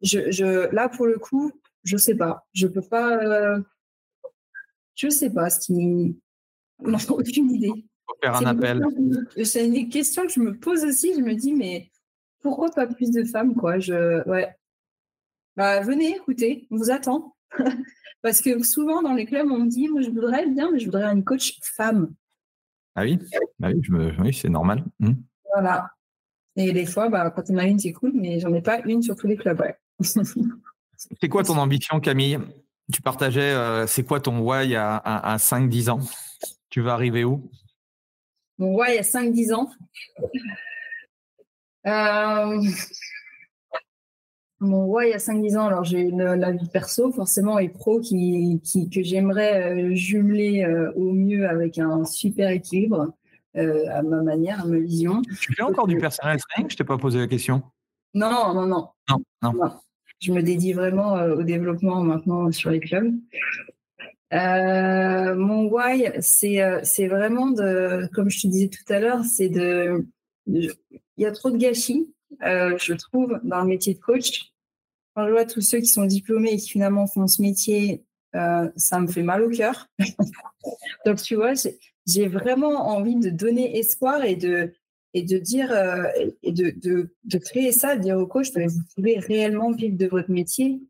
Je, 0.00 0.30
je, 0.30 0.72
là, 0.72 0.88
pour 0.88 1.06
le 1.06 1.18
coup, 1.18 1.50
je 1.82 1.96
sais 1.96 2.14
pas. 2.14 2.46
Je 2.52 2.68
peux 2.68 2.82
pas. 2.82 3.58
je 4.94 5.08
sais 5.08 5.30
pas 5.30 5.50
ce 5.50 5.58
qui. 5.58 6.16
Non, 6.82 6.98
aucune 7.08 7.50
idée. 7.50 7.84
faire 8.22 8.36
un 8.36 8.46
appel. 8.46 8.86
C'est 9.44 9.66
une 9.66 9.88
question 9.88 10.24
que 10.24 10.32
je 10.32 10.40
me 10.40 10.56
pose 10.56 10.84
aussi. 10.84 11.14
Je 11.14 11.20
me 11.20 11.34
dis, 11.34 11.52
mais 11.52 11.90
pourquoi 12.42 12.70
pas 12.70 12.86
plus 12.86 13.10
de 13.10 13.24
femmes, 13.24 13.56
quoi? 13.56 13.80
Je, 13.80 14.22
ouais. 14.28 14.54
Bah, 15.60 15.80
venez, 15.80 16.16
écoutez, 16.16 16.66
on 16.70 16.78
vous 16.78 16.90
attend. 16.90 17.36
Parce 18.22 18.40
que 18.40 18.62
souvent, 18.62 19.02
dans 19.02 19.12
les 19.12 19.26
clubs, 19.26 19.46
on 19.50 19.58
me 19.58 19.68
dit, 19.68 19.88
moi, 19.90 20.00
je 20.00 20.08
voudrais 20.08 20.46
bien, 20.46 20.72
mais 20.72 20.78
je 20.78 20.86
voudrais 20.86 21.04
une 21.04 21.22
coach 21.22 21.58
femme. 21.60 22.14
Ah 22.94 23.02
oui, 23.02 23.18
bah 23.58 23.68
oui, 24.20 24.32
c'est 24.32 24.48
normal. 24.48 24.82
Mmh. 25.00 25.12
Voilà. 25.52 25.90
Et 26.56 26.72
des 26.72 26.86
fois, 26.86 27.10
bah, 27.10 27.30
quand 27.30 27.42
on 27.50 27.58
a 27.58 27.66
une, 27.66 27.78
c'est 27.78 27.92
cool, 27.92 28.12
mais 28.14 28.40
j'en 28.40 28.54
ai 28.54 28.62
pas 28.62 28.80
une 28.86 29.02
sur 29.02 29.14
tous 29.16 29.26
les 29.26 29.36
clubs. 29.36 29.62
c'est 31.20 31.28
quoi 31.28 31.42
ton 31.42 31.58
ambition, 31.58 32.00
Camille? 32.00 32.38
Tu 32.90 33.02
partageais, 33.02 33.52
euh, 33.52 33.86
c'est 33.86 34.04
quoi 34.04 34.18
ton 34.18 34.38
why 34.38 34.74
à, 34.76 34.96
à, 34.96 35.36
5-10 35.36 35.90
ans? 35.90 36.00
Tu 36.70 36.80
vas 36.80 36.94
arriver 36.94 37.24
où? 37.24 37.50
Mon 38.56 38.76
why 38.76 38.96
à 38.96 39.02
5-10 39.02 39.52
ans 39.52 39.70
euh, 41.86 42.62
mon 44.60 44.84
why 44.84 45.08
il 45.08 45.10
y 45.10 45.14
a 45.14 45.18
5-10 45.18 45.58
ans, 45.58 45.66
alors 45.66 45.84
j'ai 45.84 46.10
la 46.10 46.52
vie 46.52 46.68
perso 46.68 47.10
forcément 47.12 47.58
et 47.58 47.70
pro 47.70 48.00
qui, 48.00 48.60
qui 48.62 48.90
que 48.90 49.02
j'aimerais 49.02 49.72
euh, 49.72 49.94
jumeler 49.94 50.64
euh, 50.64 50.92
au 50.96 51.12
mieux 51.12 51.48
avec 51.48 51.78
un 51.78 52.04
super 52.04 52.50
équilibre 52.50 53.14
euh, 53.56 53.84
à 53.90 54.02
ma 54.02 54.22
manière, 54.22 54.60
à 54.60 54.66
ma 54.66 54.78
vision. 54.78 55.22
Tu 55.40 55.54
fais 55.54 55.62
encore 55.62 55.86
du 55.86 55.96
personnel 55.96 56.38
training? 56.38 56.70
Je 56.70 56.76
t'ai 56.76 56.84
pas 56.84 56.98
posé 56.98 57.18
la 57.18 57.26
question. 57.26 57.62
Non, 58.12 58.30
non, 58.30 58.54
non, 58.54 58.66
non. 58.66 59.22
non, 59.42 59.70
Je 60.20 60.32
me 60.32 60.42
dédie 60.42 60.74
vraiment 60.74 61.14
au 61.14 61.42
développement 61.42 62.02
maintenant 62.02 62.52
sur 62.52 62.70
les 62.70 62.80
clubs. 62.80 63.14
mon 64.30 65.68
why, 65.70 66.10
c'est 66.20 66.60
c'est 66.82 67.08
vraiment 67.08 67.50
de, 67.50 68.08
comme 68.12 68.28
je 68.28 68.42
te 68.42 68.46
disais 68.46 68.68
tout 68.68 68.92
à 68.92 69.00
l'heure, 69.00 69.24
c'est 69.24 69.48
de, 69.48 70.06
il 70.46 70.70
y 71.16 71.24
a 71.24 71.32
trop 71.32 71.50
de 71.50 71.56
gâchis 71.56 72.12
euh, 72.42 72.76
je 72.78 72.94
trouve, 72.94 73.38
dans 73.42 73.60
le 73.62 73.68
métier 73.68 73.94
de 73.94 74.00
coach. 74.00 74.52
Quand 75.14 75.26
je 75.26 75.32
vois 75.32 75.44
tous 75.44 75.60
ceux 75.60 75.78
qui 75.78 75.86
sont 75.86 76.06
diplômés 76.06 76.52
et 76.52 76.56
qui 76.56 76.70
finalement 76.70 77.06
font 77.06 77.26
ce 77.26 77.42
métier, 77.42 78.04
euh, 78.34 78.70
ça 78.76 79.00
me 79.00 79.06
fait 79.06 79.22
mal 79.22 79.42
au 79.42 79.50
cœur. 79.50 79.88
Donc, 81.06 81.20
tu 81.22 81.34
vois, 81.34 81.52
j'ai 82.06 82.28
vraiment 82.28 82.88
envie 82.88 83.16
de 83.16 83.30
donner 83.30 83.78
espoir 83.78 84.24
et 84.24 84.36
de, 84.36 84.72
et 85.12 85.22
de 85.22 85.38
dire, 85.38 85.72
euh, 85.72 86.04
et 86.42 86.52
de, 86.52 86.74
de, 87.24 87.38
créer 87.38 87.72
ça, 87.72 87.96
de 87.96 88.02
dire 88.02 88.18
aux 88.18 88.26
coachs, 88.26 88.56
vous 88.56 88.82
pouvez 88.94 89.18
réellement 89.18 89.72
vivre 89.72 89.96
de 89.96 90.06
votre 90.06 90.30
métier 90.30 90.80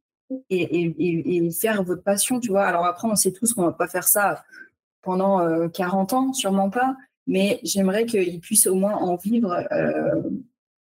et, 0.51 0.95
et, 0.99 1.51
faire 1.51 1.83
votre 1.83 2.03
passion, 2.03 2.39
tu 2.39 2.51
vois. 2.51 2.67
Alors 2.67 2.85
après, 2.85 3.09
on 3.09 3.17
sait 3.17 3.33
tous 3.33 3.55
qu'on 3.55 3.65
va 3.65 3.73
pas 3.73 3.89
faire 3.89 4.07
ça 4.07 4.45
pendant 5.03 5.69
40 5.71 6.13
ans, 6.13 6.33
sûrement 6.35 6.71
pas, 6.71 6.95
mais 7.27 7.59
j'aimerais 7.65 8.05
qu'ils 8.05 8.39
puissent 8.39 8.67
au 8.67 8.75
moins 8.75 8.95
en 8.95 9.17
vivre 9.17 9.67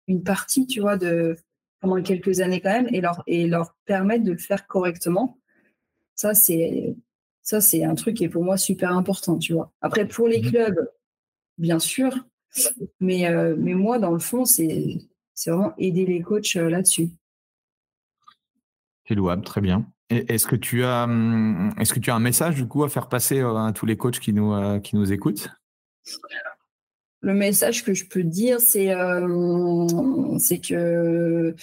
une 0.10 0.24
partie, 0.24 0.66
tu 0.66 0.82
vois, 0.82 0.97
de 0.97 1.38
pendant 1.80 2.01
quelques 2.01 2.41
années 2.41 2.60
quand 2.60 2.72
même, 2.72 2.89
et 2.91 2.99
leur 2.99 3.24
et 3.28 3.47
leur 3.47 3.76
permettre 3.86 4.26
de 4.26 4.34
le 4.34 4.38
faire 4.38 4.68
correctement. 4.68 5.38
Ça 6.16 6.34
c'est 6.34 6.95
ça 7.41 7.62
c'est 7.62 7.86
un 7.86 7.95
truc 7.95 8.18
qui 8.18 8.26
est 8.26 8.30
pour 8.30 8.43
moi 8.43 8.57
super 8.57 8.91
important, 8.91 9.38
tu 9.38 9.53
vois. 9.53 9.72
Après 9.82 10.05
pour 10.05 10.28
les 10.28 10.41
mmh 10.41 10.49
clubs, 10.49 10.89
bien 11.57 11.80
sûr, 11.80 12.14
mais 12.99 13.28
euh, 13.28 13.55
mais 13.57 13.76
moi 13.76 13.99
dans 13.99 14.12
le 14.12 14.20
fond 14.20 14.43
c'est 14.43 14.97
c'est 15.34 15.51
vraiment 15.51 15.74
aider 15.78 16.05
les 16.05 16.22
coachs 16.22 16.57
euh, 16.57 16.70
là-dessus. 16.70 17.12
C'est 19.07 19.16
louable, 19.16 19.43
très 19.43 19.62
bien. 19.62 19.88
Est-ce 20.10 20.47
que 20.47 20.55
tu 20.55 20.84
as 20.84 21.03
hum, 21.03 21.72
est-ce 21.78 21.93
que 21.93 21.99
tu 21.99 22.10
as 22.10 22.16
un 22.16 22.20
message 22.20 22.55
du 22.55 22.68
coup 22.68 22.84
à 22.84 22.89
faire 22.89 23.07
passer 23.07 23.39
euh, 23.39 23.55
à 23.55 23.72
tous 23.74 23.86
les 23.86 23.95
coachs 23.95 24.20
qui 24.20 24.34
nous 24.34 24.82
qui 24.82 24.95
nous 24.95 25.14
écoutent? 25.14 25.49
Le 27.22 27.34
message 27.34 27.84
que 27.84 27.94
je 27.94 28.06
peux 28.06 28.24
dire, 28.24 28.60
c'est 28.60 28.91
euh, 28.91 30.38
que 30.68 31.56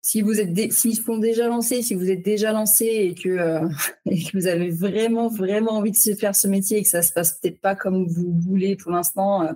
si 0.00 0.20
vous 0.20 0.40
êtes 0.40 0.72
s'ils 0.72 0.96
sont 0.96 1.18
déjà 1.18 1.46
lancés, 1.46 1.82
si 1.82 1.94
vous 1.94 2.10
êtes 2.10 2.24
déjà 2.24 2.52
lancé 2.52 2.86
et 2.86 3.14
que, 3.14 3.28
euh, 3.28 3.68
et 4.06 4.22
que 4.22 4.36
vous 4.36 4.46
avez 4.46 4.70
vraiment 4.70 5.28
vraiment 5.28 5.72
envie 5.72 5.92
de 5.92 6.14
faire 6.14 6.34
ce 6.34 6.48
métier 6.48 6.78
et 6.78 6.82
que 6.82 6.88
ça 6.88 7.02
se 7.02 7.12
passe 7.12 7.38
peut-être 7.38 7.60
pas 7.60 7.76
comme 7.76 8.06
vous 8.08 8.32
voulez 8.40 8.76
pour 8.76 8.90
l'instant, 8.90 9.42
euh, 9.42 9.52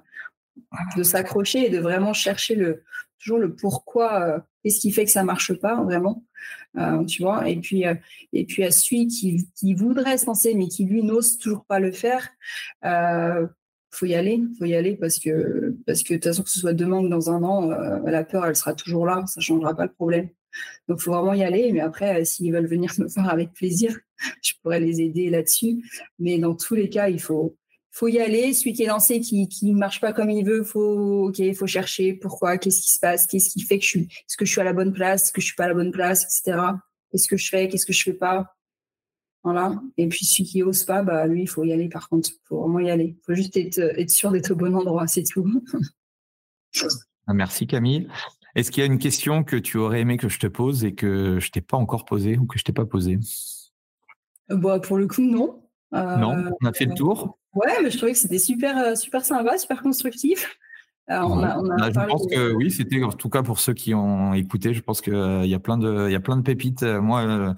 de 0.96 1.02
s'accrocher 1.02 1.66
et 1.66 1.70
de 1.70 1.78
vraiment 1.78 2.12
chercher 2.12 2.54
le 2.54 2.82
toujours 3.18 3.38
le 3.38 3.54
pourquoi, 3.54 4.46
qu'est-ce 4.62 4.78
qui 4.78 4.92
fait 4.92 5.04
que 5.04 5.10
ça 5.10 5.24
marche 5.24 5.52
pas 5.54 5.82
vraiment, 5.82 6.22
tu 7.08 7.22
vois. 7.22 7.48
Et 7.48 7.56
puis 7.56 7.84
et 8.32 8.44
puis 8.44 8.62
à 8.62 8.70
celui 8.70 9.06
qui, 9.08 9.48
qui 9.56 9.74
voudrait 9.74 10.18
se 10.18 10.26
lancer 10.26 10.54
mais 10.54 10.68
qui 10.68 10.84
lui 10.84 11.02
n'ose 11.02 11.38
toujours 11.38 11.64
pas 11.64 11.80
le 11.80 11.92
faire 11.92 12.28
faut 13.96 14.06
y 14.06 14.14
aller, 14.14 14.42
faut 14.58 14.64
y 14.64 14.74
aller 14.74 14.96
parce 14.96 15.18
que 15.18 15.74
parce 15.86 16.02
que 16.02 16.14
de 16.14 16.18
toute 16.18 16.24
façon 16.24 16.42
que 16.42 16.50
ce 16.50 16.60
soit 16.60 16.72
demain 16.72 16.98
ou 16.98 17.08
dans 17.08 17.30
un 17.30 17.42
an, 17.42 17.70
euh, 17.70 17.98
la 18.04 18.24
peur 18.24 18.46
elle 18.46 18.56
sera 18.56 18.74
toujours 18.74 19.06
là, 19.06 19.24
ça 19.26 19.40
changera 19.40 19.74
pas 19.74 19.84
le 19.84 19.92
problème. 19.92 20.28
Donc 20.88 21.00
faut 21.00 21.12
vraiment 21.12 21.34
y 21.34 21.42
aller. 21.44 21.72
Mais 21.72 21.80
après, 21.80 22.20
euh, 22.20 22.24
s'ils 22.24 22.52
veulent 22.52 22.66
venir 22.66 22.92
me 22.98 23.06
voir 23.06 23.30
avec 23.30 23.52
plaisir, 23.52 23.96
je 24.42 24.52
pourrais 24.62 24.80
les 24.80 25.00
aider 25.00 25.30
là-dessus. 25.30 25.82
Mais 26.18 26.38
dans 26.38 26.54
tous 26.54 26.74
les 26.74 26.88
cas, 26.88 27.08
il 27.08 27.20
faut 27.20 27.56
faut 27.92 28.08
y 28.08 28.18
aller. 28.18 28.52
Celui 28.52 28.74
qui 28.74 28.82
est 28.82 28.88
lancé, 28.88 29.20
qui 29.20 29.48
qui 29.48 29.72
marche 29.72 30.00
pas 30.00 30.12
comme 30.12 30.30
il 30.30 30.44
veut, 30.44 30.62
faut 30.62 31.28
ok, 31.28 31.54
faut 31.54 31.66
chercher 31.66 32.14
pourquoi, 32.14 32.58
qu'est-ce 32.58 32.82
qui 32.82 32.92
se 32.92 32.98
passe, 32.98 33.26
qu'est-ce 33.26 33.50
qui 33.50 33.62
fait 33.62 33.78
que 33.78 33.84
je 33.84 33.88
suis, 33.88 34.02
est-ce 34.02 34.36
que 34.36 34.44
je 34.44 34.52
suis 34.52 34.60
à 34.60 34.64
la 34.64 34.74
bonne 34.74 34.92
place, 34.92 35.24
est-ce 35.24 35.32
que 35.32 35.40
je 35.40 35.46
suis 35.46 35.56
pas 35.56 35.64
à 35.64 35.68
la 35.68 35.74
bonne 35.74 35.92
place, 35.92 36.24
etc. 36.24 36.58
Qu'est-ce 37.10 37.28
que 37.28 37.36
je 37.36 37.48
fais, 37.48 37.68
qu'est-ce 37.68 37.86
que 37.86 37.92
je 37.92 38.02
fais 38.02 38.12
pas. 38.12 38.55
Voilà. 39.46 39.80
Et 39.96 40.08
puis 40.08 40.24
celui 40.24 40.42
qui 40.42 40.64
ose 40.64 40.82
pas, 40.82 41.04
bah 41.04 41.24
lui, 41.28 41.42
il 41.42 41.46
faut 41.46 41.62
y 41.62 41.72
aller. 41.72 41.88
Par 41.88 42.08
contre, 42.08 42.30
il 42.32 42.38
faut 42.48 42.62
vraiment 42.62 42.80
y 42.80 42.90
aller. 42.90 43.16
Il 43.16 43.24
faut 43.24 43.32
juste 43.32 43.56
être, 43.56 43.78
être 43.78 44.10
sûr 44.10 44.32
d'être 44.32 44.50
au 44.50 44.56
bon 44.56 44.74
endroit, 44.74 45.06
c'est 45.06 45.22
tout. 45.22 45.62
Ah, 47.28 47.32
merci 47.32 47.68
Camille. 47.68 48.08
Est-ce 48.56 48.72
qu'il 48.72 48.82
y 48.82 48.86
a 48.88 48.90
une 48.90 48.98
question 48.98 49.44
que 49.44 49.54
tu 49.54 49.78
aurais 49.78 50.00
aimé 50.00 50.16
que 50.16 50.28
je 50.28 50.40
te 50.40 50.48
pose 50.48 50.84
et 50.84 50.96
que 50.96 51.38
je 51.38 51.52
t'ai 51.52 51.60
pas 51.60 51.76
encore 51.76 52.06
posée 52.06 52.36
ou 52.36 52.46
que 52.46 52.58
je 52.58 52.64
t'ai 52.64 52.72
pas 52.72 52.86
posée? 52.86 53.20
Bah, 54.48 54.80
pour 54.80 54.96
le 54.96 55.06
coup, 55.06 55.22
non. 55.22 55.62
non, 55.92 56.50
on 56.60 56.66
a 56.66 56.72
fait 56.72 56.86
le 56.86 56.94
tour. 56.94 57.38
Ouais, 57.54 57.80
mais 57.84 57.92
je 57.92 57.98
trouvais 57.98 58.12
que 58.14 58.18
c'était 58.18 58.40
super, 58.40 58.76
euh, 58.76 58.94
super 58.96 59.24
sympa, 59.24 59.58
super 59.58 59.80
constructif. 59.80 60.58
Euh, 61.08 61.20
on 61.20 61.38
a, 61.44 61.56
on 61.56 61.70
a 61.70 61.88
bah, 61.88 62.02
je 62.02 62.10
pense 62.10 62.26
que 62.26 62.52
oui, 62.52 62.72
c'était 62.72 63.00
en 63.04 63.12
tout 63.12 63.28
cas 63.28 63.44
pour 63.44 63.60
ceux 63.60 63.74
qui 63.74 63.94
ont 63.94 64.34
écouté. 64.34 64.74
Je 64.74 64.82
pense 64.82 65.00
qu'il 65.00 65.14
euh, 65.14 65.46
y 65.46 65.54
a 65.54 65.60
plein 65.60 65.78
de, 65.78 66.08
il 66.08 66.12
y 66.12 66.16
a 66.16 66.20
plein 66.20 66.36
de 66.36 66.42
pépites. 66.42 66.82
Moi, 66.82 67.54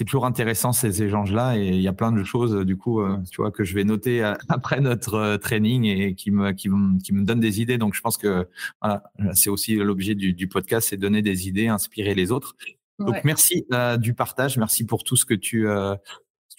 c'est 0.00 0.06
toujours 0.06 0.24
intéressant 0.24 0.72
ces 0.72 1.02
échanges-là 1.02 1.58
et 1.58 1.68
il 1.68 1.82
y 1.82 1.86
a 1.86 1.92
plein 1.92 2.10
de 2.10 2.24
choses 2.24 2.64
du 2.64 2.78
coup, 2.78 3.02
tu 3.30 3.42
vois, 3.42 3.50
que 3.50 3.64
je 3.64 3.74
vais 3.74 3.84
noter 3.84 4.22
après 4.48 4.80
notre 4.80 5.36
training 5.36 5.84
et 5.84 6.14
qui 6.14 6.30
me, 6.30 6.52
qui 6.52 6.70
me, 6.70 6.98
qui 6.98 7.12
me 7.12 7.22
donnent 7.22 7.40
des 7.40 7.60
idées. 7.60 7.76
Donc, 7.76 7.92
je 7.92 8.00
pense 8.00 8.16
que 8.16 8.48
voilà, 8.80 9.02
c'est 9.34 9.50
aussi 9.50 9.76
l'objet 9.76 10.14
du, 10.14 10.32
du, 10.32 10.48
podcast, 10.48 10.88
c'est 10.88 10.96
donner 10.96 11.20
des 11.20 11.48
idées, 11.48 11.68
inspirer 11.68 12.14
les 12.14 12.32
autres. 12.32 12.56
Donc, 12.98 13.24
merci 13.24 13.66
du 13.98 14.14
partage, 14.14 14.56
merci 14.56 14.86
pour 14.86 15.04
tout 15.04 15.16
ce 15.16 15.26
que 15.26 15.34
tu 15.34 15.68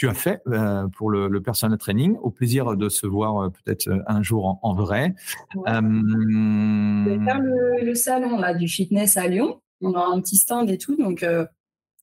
tu 0.02 0.10
as 0.10 0.16
fait 0.16 0.42
euh, 0.48 0.88
pour 0.88 1.12
le, 1.12 1.28
le, 1.28 1.44
personal 1.44 1.78
training. 1.78 2.18
Au 2.24 2.32
plaisir 2.32 2.76
de 2.76 2.90
se 2.90 3.06
voir 3.06 3.38
euh, 3.38 3.50
peut-être 3.50 3.88
euh, 3.88 4.00
un 4.08 4.24
jour 4.24 4.58
en, 4.64 4.74
vrai. 4.74 5.14
Ouais. 5.54 5.72
Je 5.74 7.10
vais 7.10 7.24
faire 7.24 7.40
le, 7.40 7.86
le, 7.86 7.94
salon 7.94 8.40
là, 8.40 8.56
du 8.56 8.68
fitness 8.68 9.16
à 9.16 9.28
Lyon. 9.28 9.62
On 9.80 9.94
a 9.94 10.04
un 10.04 10.20
petit 10.20 10.38
stand 10.38 10.72
et 10.72 10.80
tout, 10.80 10.96
donc 10.96 11.24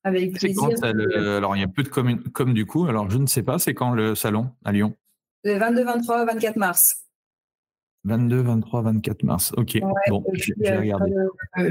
avec 0.09 0.33
plaisir. 0.33 0.61
Quand, 0.61 0.93
le, 0.93 1.37
alors 1.37 1.57
il 1.57 1.61
y 1.61 1.65
a 1.65 1.69
peu 1.69 1.83
de 1.83 1.89
com, 1.89 2.23
comme 2.33 2.55
du 2.55 2.67
coup. 2.67 2.87
Alors 2.87 3.11
je 3.11 3.19
ne 3.19 3.27
sais 3.27 3.43
pas, 3.43 3.59
c'est 3.59 3.75
quand 3.75 3.93
le 3.93 4.15
salon 4.15 4.51
à 4.65 4.73
Lyon? 4.73 4.95
Le 5.45 5.59
22, 5.59 5.85
23, 5.85 6.25
24 6.25 6.57
mars. 6.57 7.05
22, 8.05 8.41
23, 8.41 8.83
24 8.83 9.23
mars. 9.23 9.53
Ok. 9.57 9.75
Ouais, 9.75 9.93
bon, 10.09 10.25
je, 10.33 10.53
vais 10.59 10.77
regarder. 10.77 11.13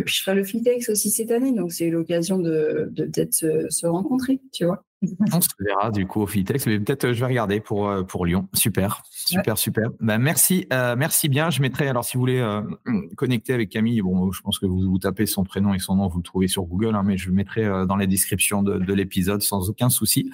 puis 0.05 0.14
je 0.14 0.23
ferai 0.23 0.35
le 0.35 0.43
Fitex 0.43 0.89
aussi 0.89 1.09
cette 1.09 1.31
année, 1.31 1.51
donc 1.51 1.72
c'est 1.72 1.89
l'occasion 1.89 2.38
de, 2.38 2.89
de 2.91 3.05
peut-être 3.05 3.34
se, 3.34 3.69
se 3.69 3.88
rencontrer, 3.88 4.39
tu 4.51 4.65
vois. 4.65 4.84
On 5.33 5.41
se 5.41 5.49
verra 5.59 5.91
du 5.91 6.07
coup 6.07 6.21
au 6.21 6.27
Fitex, 6.27 6.65
mais 6.65 6.79
peut-être 6.79 7.05
euh, 7.05 7.13
je 7.13 7.19
vais 7.19 7.27
regarder 7.27 7.59
pour 7.59 7.87
euh, 7.87 8.03
pour 8.03 8.25
Lyon. 8.25 8.47
Super, 8.53 9.03
super, 9.11 9.53
ouais. 9.53 9.57
super. 9.57 9.89
Ben, 9.99 10.17
merci, 10.17 10.65
euh, 10.73 10.95
merci 10.97 11.29
bien. 11.29 11.51
Je 11.51 11.61
mettrai 11.61 11.87
alors 11.87 12.03
si 12.03 12.17
vous 12.17 12.21
voulez 12.21 12.39
euh, 12.39 12.61
connecter 13.15 13.53
avec 13.53 13.69
Camille, 13.69 14.01
bon, 14.01 14.31
je 14.31 14.41
pense 14.41 14.57
que 14.57 14.65
vous 14.65 14.81
vous 14.81 14.97
tapez 14.97 15.27
son 15.27 15.43
prénom 15.43 15.73
et 15.75 15.79
son 15.79 15.95
nom, 15.95 16.07
vous 16.07 16.17
le 16.17 16.23
trouvez 16.23 16.47
sur 16.47 16.63
Google, 16.63 16.95
hein, 16.95 17.03
mais 17.05 17.17
je 17.17 17.29
le 17.29 17.35
mettrai 17.35 17.63
euh, 17.63 17.85
dans 17.85 17.95
les 17.95 18.07
descriptions 18.07 18.63
de, 18.63 18.79
de 18.79 18.93
l'épisode 18.93 19.41
sans 19.41 19.69
aucun 19.69 19.89
souci. 19.89 20.31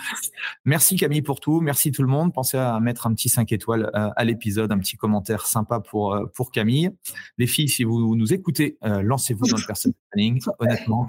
Merci 0.63 0.95
Camille 0.95 1.21
pour 1.21 1.41
tout, 1.41 1.59
merci 1.59 1.91
tout 1.91 2.03
le 2.03 2.09
monde. 2.09 2.33
Pensez 2.33 2.57
à 2.57 2.79
mettre 2.79 3.05
un 3.07 3.13
petit 3.13 3.29
5 3.29 3.51
étoiles 3.51 3.91
à 3.93 4.23
l'épisode, 4.23 4.71
un 4.71 4.79
petit 4.79 4.95
commentaire 4.95 5.45
sympa 5.45 5.79
pour 5.81 6.17
pour 6.33 6.51
Camille. 6.51 6.89
Les 7.37 7.47
filles, 7.47 7.69
si 7.69 7.83
vous 7.83 8.15
nous 8.15 8.33
écoutez, 8.33 8.77
lancez-vous 8.81 9.45
dans 9.47 9.57
le 9.57 9.65
personal 9.65 9.93
Honnêtement, 10.15 11.07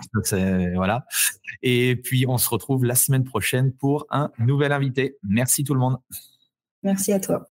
voilà. 0.75 1.05
Et 1.63 1.97
puis 1.97 2.27
on 2.29 2.39
se 2.39 2.49
retrouve 2.49 2.85
la 2.85 2.95
semaine 2.95 3.25
prochaine 3.25 3.73
pour 3.73 4.07
un 4.11 4.31
nouvel 4.39 4.73
invité. 4.73 5.17
Merci 5.23 5.65
tout 5.65 5.75
le 5.75 5.81
monde. 5.81 5.99
Merci 6.83 7.13
à 7.13 7.21
toi. 7.21 7.47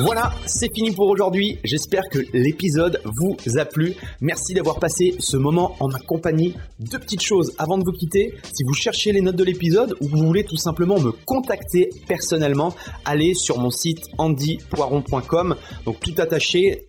Voilà, 0.00 0.32
c'est 0.44 0.74
fini 0.74 0.90
pour 0.90 1.08
aujourd'hui. 1.08 1.58
J'espère 1.62 2.02
que 2.10 2.18
l'épisode 2.32 3.00
vous 3.04 3.36
a 3.58 3.64
plu. 3.64 3.94
Merci 4.20 4.52
d'avoir 4.52 4.80
passé 4.80 5.14
ce 5.20 5.36
moment 5.36 5.76
en 5.78 5.88
ma 5.88 6.00
compagnie. 6.00 6.54
Deux 6.80 6.98
petites 6.98 7.22
choses 7.22 7.54
avant 7.58 7.78
de 7.78 7.84
vous 7.84 7.92
quitter. 7.92 8.34
Si 8.52 8.64
vous 8.64 8.74
cherchez 8.74 9.12
les 9.12 9.20
notes 9.20 9.36
de 9.36 9.44
l'épisode 9.44 9.94
ou 10.00 10.08
vous 10.08 10.18
voulez 10.18 10.44
tout 10.44 10.56
simplement 10.56 10.98
me 10.98 11.12
contacter 11.12 11.90
personnellement, 12.08 12.74
allez 13.04 13.34
sur 13.34 13.58
mon 13.58 13.70
site 13.70 14.00
andypoiron.com. 14.18 15.56
Donc 15.84 16.00
tout 16.00 16.14
attaché 16.18 16.88